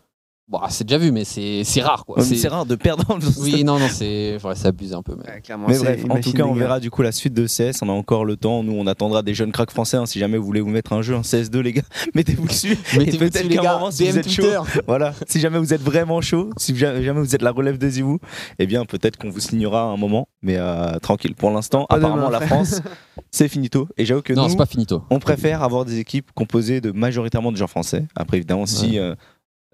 Bon, 0.47 0.61
c'est 0.69 0.85
déjà 0.87 0.99
vu, 0.99 1.11
mais 1.11 1.25
c'est 1.25 1.65
c'est 1.65 1.81
rare, 1.81 2.05
quoi. 2.05 2.23
C'est- 2.23 2.47
rare 2.49 2.67
de 2.67 2.75
perdre 2.75 3.03
dans 3.09 3.17
le 3.17 3.23
Oui, 3.41 3.65
non, 3.65 3.79
non, 3.79 3.87
c'est 3.91 4.37
ouais, 4.45 4.55
c'est 4.55 4.69
abusé 4.69 4.95
un 4.95 5.03
peu. 5.03 5.17
Mais... 5.17 5.33
Ouais, 5.33 5.41
clairement, 5.41 5.67
Mais 5.69 5.79
bref, 5.79 6.05
en 6.11 6.21
tout 6.21 6.33
cas, 6.33 6.43
on 6.43 6.53
verra 6.53 6.81
du 6.81 6.91
coup 6.91 7.01
la 7.01 7.13
suite 7.13 7.33
de 7.33 7.47
CS. 7.47 7.81
On 7.81 7.89
a 7.89 7.93
encore 7.93 8.27
le 8.27 8.37
temps. 8.37 8.63
Nous, 8.63 8.75
on 8.75 8.87
attendra 8.87 9.23
des 9.23 9.33
jeunes 9.33 9.53
cracks 9.53 9.71
français. 9.71 9.97
hein. 9.97 10.05
Si 10.05 10.19
jamais 10.19 10.37
vous 10.37 10.45
voulez 10.45 10.61
vous 10.61 10.69
mettre 10.69 10.93
un 10.93 11.01
jeu, 11.01 11.15
un 11.15 11.23
CS2, 11.23 11.61
les 11.61 11.73
gars, 11.73 11.83
mettez-vous 12.15 12.47
dessus. 12.47 12.77
Mettez-vous 12.95 13.19
peut-être 13.21 13.33
dessus, 13.37 13.49
les 13.49 13.57
gars. 13.57 13.75
moment, 13.75 13.91
si 13.91 14.07
vous 14.11 14.19
êtes 14.19 14.29
chaud. 14.29 14.43
Voilà, 14.87 15.15
si 15.27 15.41
jamais 15.41 15.59
vous 15.59 15.73
êtes 15.73 15.81
vraiment 15.81 16.21
chaud, 16.21 16.51
si 16.59 16.77
ja- 16.77 17.01
jamais 17.03 17.21
vous 17.21 17.35
êtes 17.35 17.41
la 17.43 17.51
relève 17.51 17.79
de 17.79 17.89
Zivou, 17.89 18.19
eh 18.59 18.67
bien 18.67 18.85
peut-être 18.85 19.17
qu'on 19.17 19.31
vous 19.31 19.41
signera 19.41 19.81
à 19.81 19.87
un 19.87 19.97
moment, 19.97 20.29
mais 20.43 20.57
euh, 20.59 20.99
tranquille. 20.99 21.35
Pour 21.35 21.51
l'instant, 21.53 21.87
apparemment 21.89 22.29
demain, 22.29 22.39
la. 22.39 22.47
France, 22.47 22.83
c'est 23.31 23.49
finito. 23.49 23.89
Et 23.97 24.05
j'avoue 24.05 24.21
que 24.21 24.35
Non, 24.35 24.47
nous, 24.49 24.57
pas 24.57 24.67
finito. 24.67 25.03
on 25.09 25.21
préfère 25.21 25.63
avoir 25.63 25.87
des 25.87 25.99
équipes 26.01 26.31
composées 26.35 26.83
de 26.83 26.91
majoritairement 26.93 27.51
de 27.51 27.57
gens 27.57 27.67
français. 27.67 28.07
Après, 28.15 28.37
évidemment, 28.37 28.67
si 28.67 28.99
euh, 28.99 29.15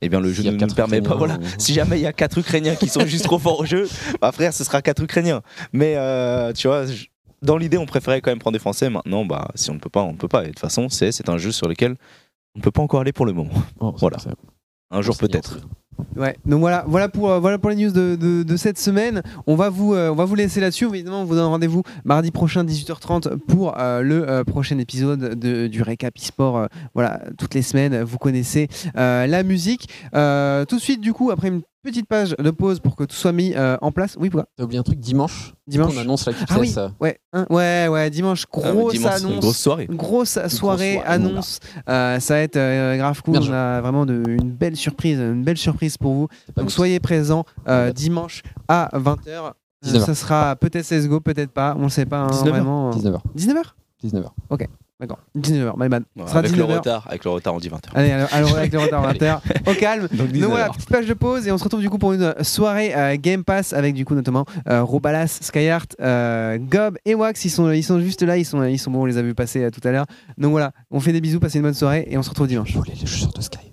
eh 0.03 0.09
bien, 0.09 0.21
le 0.21 0.33
jeu 0.33 0.43
ne 0.43 0.51
nous 0.53 0.75
permet 0.75 1.01
pas, 1.01 1.15
voilà. 1.15 1.39
Si 1.59 1.75
jamais 1.75 1.99
il 1.99 2.03
y 2.03 2.07
a 2.07 2.13
quatre 2.13 2.39
Ukrainiens 2.39 2.75
qui 2.75 2.89
sont 2.89 3.05
juste 3.07 3.25
trop 3.25 3.39
forts 3.39 3.61
au 3.61 3.65
jeu, 3.65 3.89
bah 4.21 4.33
frère, 4.33 4.53
ce 4.53 4.65
sera 4.65 4.83
quatre 4.83 5.03
Ukrainiens. 5.03 5.43
Mais 5.73 5.95
euh, 5.97 6.53
tu 6.53 6.69
vois, 6.69 6.85
dans 7.43 7.57
l'idée, 7.57 7.79
on 7.79 7.87
préférait 7.87 8.21
quand 8.21 8.31
même 8.31 8.39
prendre 8.39 8.55
des 8.55 8.61
Français. 8.61 8.89
Maintenant, 8.91 9.25
bah 9.25 9.49
si 9.55 9.71
on 9.71 9.75
ne 9.75 9.79
peut 9.79 9.91
pas, 9.91 10.03
on 10.03 10.13
ne 10.13 10.19
peut 10.19 10.29
pas. 10.29 10.43
Et 10.43 10.49
de 10.49 10.51
toute 10.51 10.61
façon, 10.61 10.89
c'est 10.89 11.29
un 11.29 11.39
jeu 11.39 11.53
sur 11.53 11.69
lequel 11.69 11.97
on 12.55 12.59
ne 12.59 12.63
peut 12.63 12.71
pas 12.71 12.83
encore 12.83 13.01
aller 13.01 13.13
pour 13.13 13.27
le 13.27 13.33
moment. 13.33 13.53
Voilà. 13.99 14.19
Un 14.91 15.03
jour 15.03 15.17
peut-être. 15.17 15.59
Ouais, 16.17 16.37
donc 16.45 16.61
voilà, 16.61 16.85
voilà 16.87 17.09
pour, 17.09 17.31
euh, 17.31 17.39
voilà 17.41 17.59
pour 17.59 17.71
les 17.71 17.77
news 17.77 17.91
de, 17.93 18.57
cette 18.57 18.79
semaine. 18.79 19.23
On 19.47 19.55
va 19.55 19.69
vous, 19.71 19.95
euh, 19.95 20.11
on 20.11 20.15
va 20.15 20.25
vous 20.25 20.35
laisser 20.35 20.61
là-dessus. 20.61 20.87
Évidemment, 20.87 21.23
on 21.23 21.25
vous 21.25 21.35
donne 21.35 21.47
rendez-vous 21.47 21.83
mardi 22.05 22.31
prochain 22.31 22.65
18h30 22.65 23.37
pour 23.37 23.79
euh, 23.79 24.01
le 24.03 24.43
prochain 24.45 24.79
épisode 24.79 25.39
de- 25.39 25.67
du 25.67 25.83
récap 25.83 26.15
e-sport. 26.19 26.69
voilà, 26.95 27.21
toutes 27.39 27.55
les 27.55 27.63
semaines, 27.63 28.03
vous 28.03 28.19
connaissez 28.19 28.69
la 28.95 29.43
musique. 29.43 29.89
Tout 30.13 30.77
de 30.77 30.81
suite, 30.81 31.01
du 31.01 31.13
coup, 31.13 31.31
après 31.31 31.49
une 31.49 31.63
petite 31.83 32.07
page 32.07 32.35
de 32.39 32.51
pause 32.51 32.81
pour 32.81 32.97
que 32.97 33.05
tout 33.05 33.15
soit 33.17 33.33
mis 33.33 33.53
euh, 33.55 33.77
en 33.81 33.93
place. 33.93 34.17
Oui, 34.21 34.31
pourquoi? 34.31 34.49
T'as 34.57 34.65
oublié 34.65 34.79
un 34.79 34.83
truc 34.83 34.99
dimanche? 35.01 35.53
Dimanche. 35.67 35.93
On 35.97 36.01
annonce 36.01 36.27
la 36.27 36.33
Ah 36.49 36.57
oui, 36.59 36.75
ouais, 37.01 37.19
hein, 37.33 37.47
ouais, 37.51 37.89
ouais, 37.89 38.11
dimanche, 38.11 38.45
Ah, 38.53 38.73
grosse 38.73 38.93
dimanche, 38.95 39.13
annonce. 39.15 39.41
grosse 39.41 39.59
soirée. 39.59 39.87
Grosse 39.91 40.31
soirée, 40.49 40.49
soirée, 40.49 40.99
annonce, 41.05 41.61
Euh, 41.89 42.19
ça 42.21 42.35
va 42.35 42.41
être 42.41 42.57
euh, 42.57 42.97
grave 42.97 43.23
cool. 43.23 43.33
Bien 43.33 43.41
On 43.41 43.45
joué. 43.45 43.55
a 43.57 43.81
vraiment 43.81 44.07
de- 44.07 44.23
une 44.27 44.51
belle 44.51 44.77
surprise, 44.77 45.19
une 45.19 45.45
belle 45.45 45.59
surprise 45.59 45.97
pour 45.97 46.13
vous. 46.15 46.29
Donc 46.57 46.71
soyez 46.71 47.01
présents 47.01 47.45
euh, 47.69 47.93
dimanche 47.93 48.43
à 48.69 48.89
20h. 48.95 49.53
19h. 49.83 50.05
ça 50.05 50.15
sera 50.15 50.57
peut-être 50.57 50.87
CSGO, 50.87 51.21
peut-être 51.21 51.53
pas, 51.53 51.75
on 51.79 51.85
ne 51.85 51.89
sait 51.89 52.05
pas 52.05 52.19
hein, 52.19 52.27
19h. 52.31 52.49
vraiment. 52.51 52.91
19h. 52.91 53.21
19h 53.37 53.63
19h. 54.05 54.29
D'accord, 55.01 55.19
19h, 55.39 55.73
my 55.79 55.89
bad. 55.89 56.05
Ouais, 56.15 56.25
avec 56.35 56.55
le 56.55 56.63
19h. 56.65 56.77
retard, 56.77 57.07
avec 57.09 57.25
le 57.25 57.31
retard, 57.31 57.55
on 57.55 57.59
dit 57.59 57.71
20h. 57.71 57.89
Allez, 57.95 58.11
alors, 58.11 58.29
alors, 58.33 58.57
avec 58.59 58.71
le 58.73 58.79
retard 58.81 59.11
20h, 59.15 59.41
au 59.71 59.75
calme. 59.75 60.09
Donc 60.13 60.31
Donc 60.31 60.51
voilà, 60.51 60.69
19h. 60.69 60.75
petite 60.75 60.89
page 60.91 61.07
de 61.07 61.15
pause 61.15 61.47
et 61.49 61.53
on 61.53 61.57
se 61.57 61.65
retrouve 61.65 61.81
du 61.81 61.89
coup 61.89 61.97
pour 61.97 62.13
une 62.13 62.35
soirée 62.43 62.95
euh, 62.95 63.17
Game 63.19 63.43
Pass 63.43 63.73
avec 63.73 63.95
du 63.95 64.05
coup 64.05 64.15
notamment 64.15 64.45
euh, 64.69 64.83
Robalas, 64.85 65.39
Skyheart, 65.41 65.97
euh, 66.03 66.59
Gob 66.59 66.99
et 67.07 67.15
Wax. 67.15 67.43
Ils 67.47 67.51
sont, 67.51 67.71
ils 67.71 67.83
sont 67.83 67.99
juste 68.01 68.23
là, 68.23 68.37
ils 68.37 68.45
sont, 68.45 68.63
ils 68.65 68.79
sont 68.79 68.91
bons, 68.91 69.03
on 69.03 69.07
les 69.07 69.17
a 69.17 69.23
vus 69.23 69.35
passer 69.35 69.65
euh, 69.65 69.71
tout 69.71 69.81
à 69.89 69.91
l'heure. 69.91 70.05
Donc 70.37 70.51
voilà, 70.51 70.73
on 70.91 71.01
fait 71.01 71.13
des 71.13 71.23
bisous, 71.23 71.41
passez 71.41 71.57
une 71.59 71.65
bonne 71.65 71.73
soirée 71.75 72.07
et 72.11 72.19
on 72.19 72.23
se 72.23 72.29
retrouve 72.29 72.47
dimanche. 72.49 72.75
Voler 72.75 72.93
les 73.01 73.07
chaussures 73.07 73.33
de 73.33 73.41
Sky. 73.41 73.70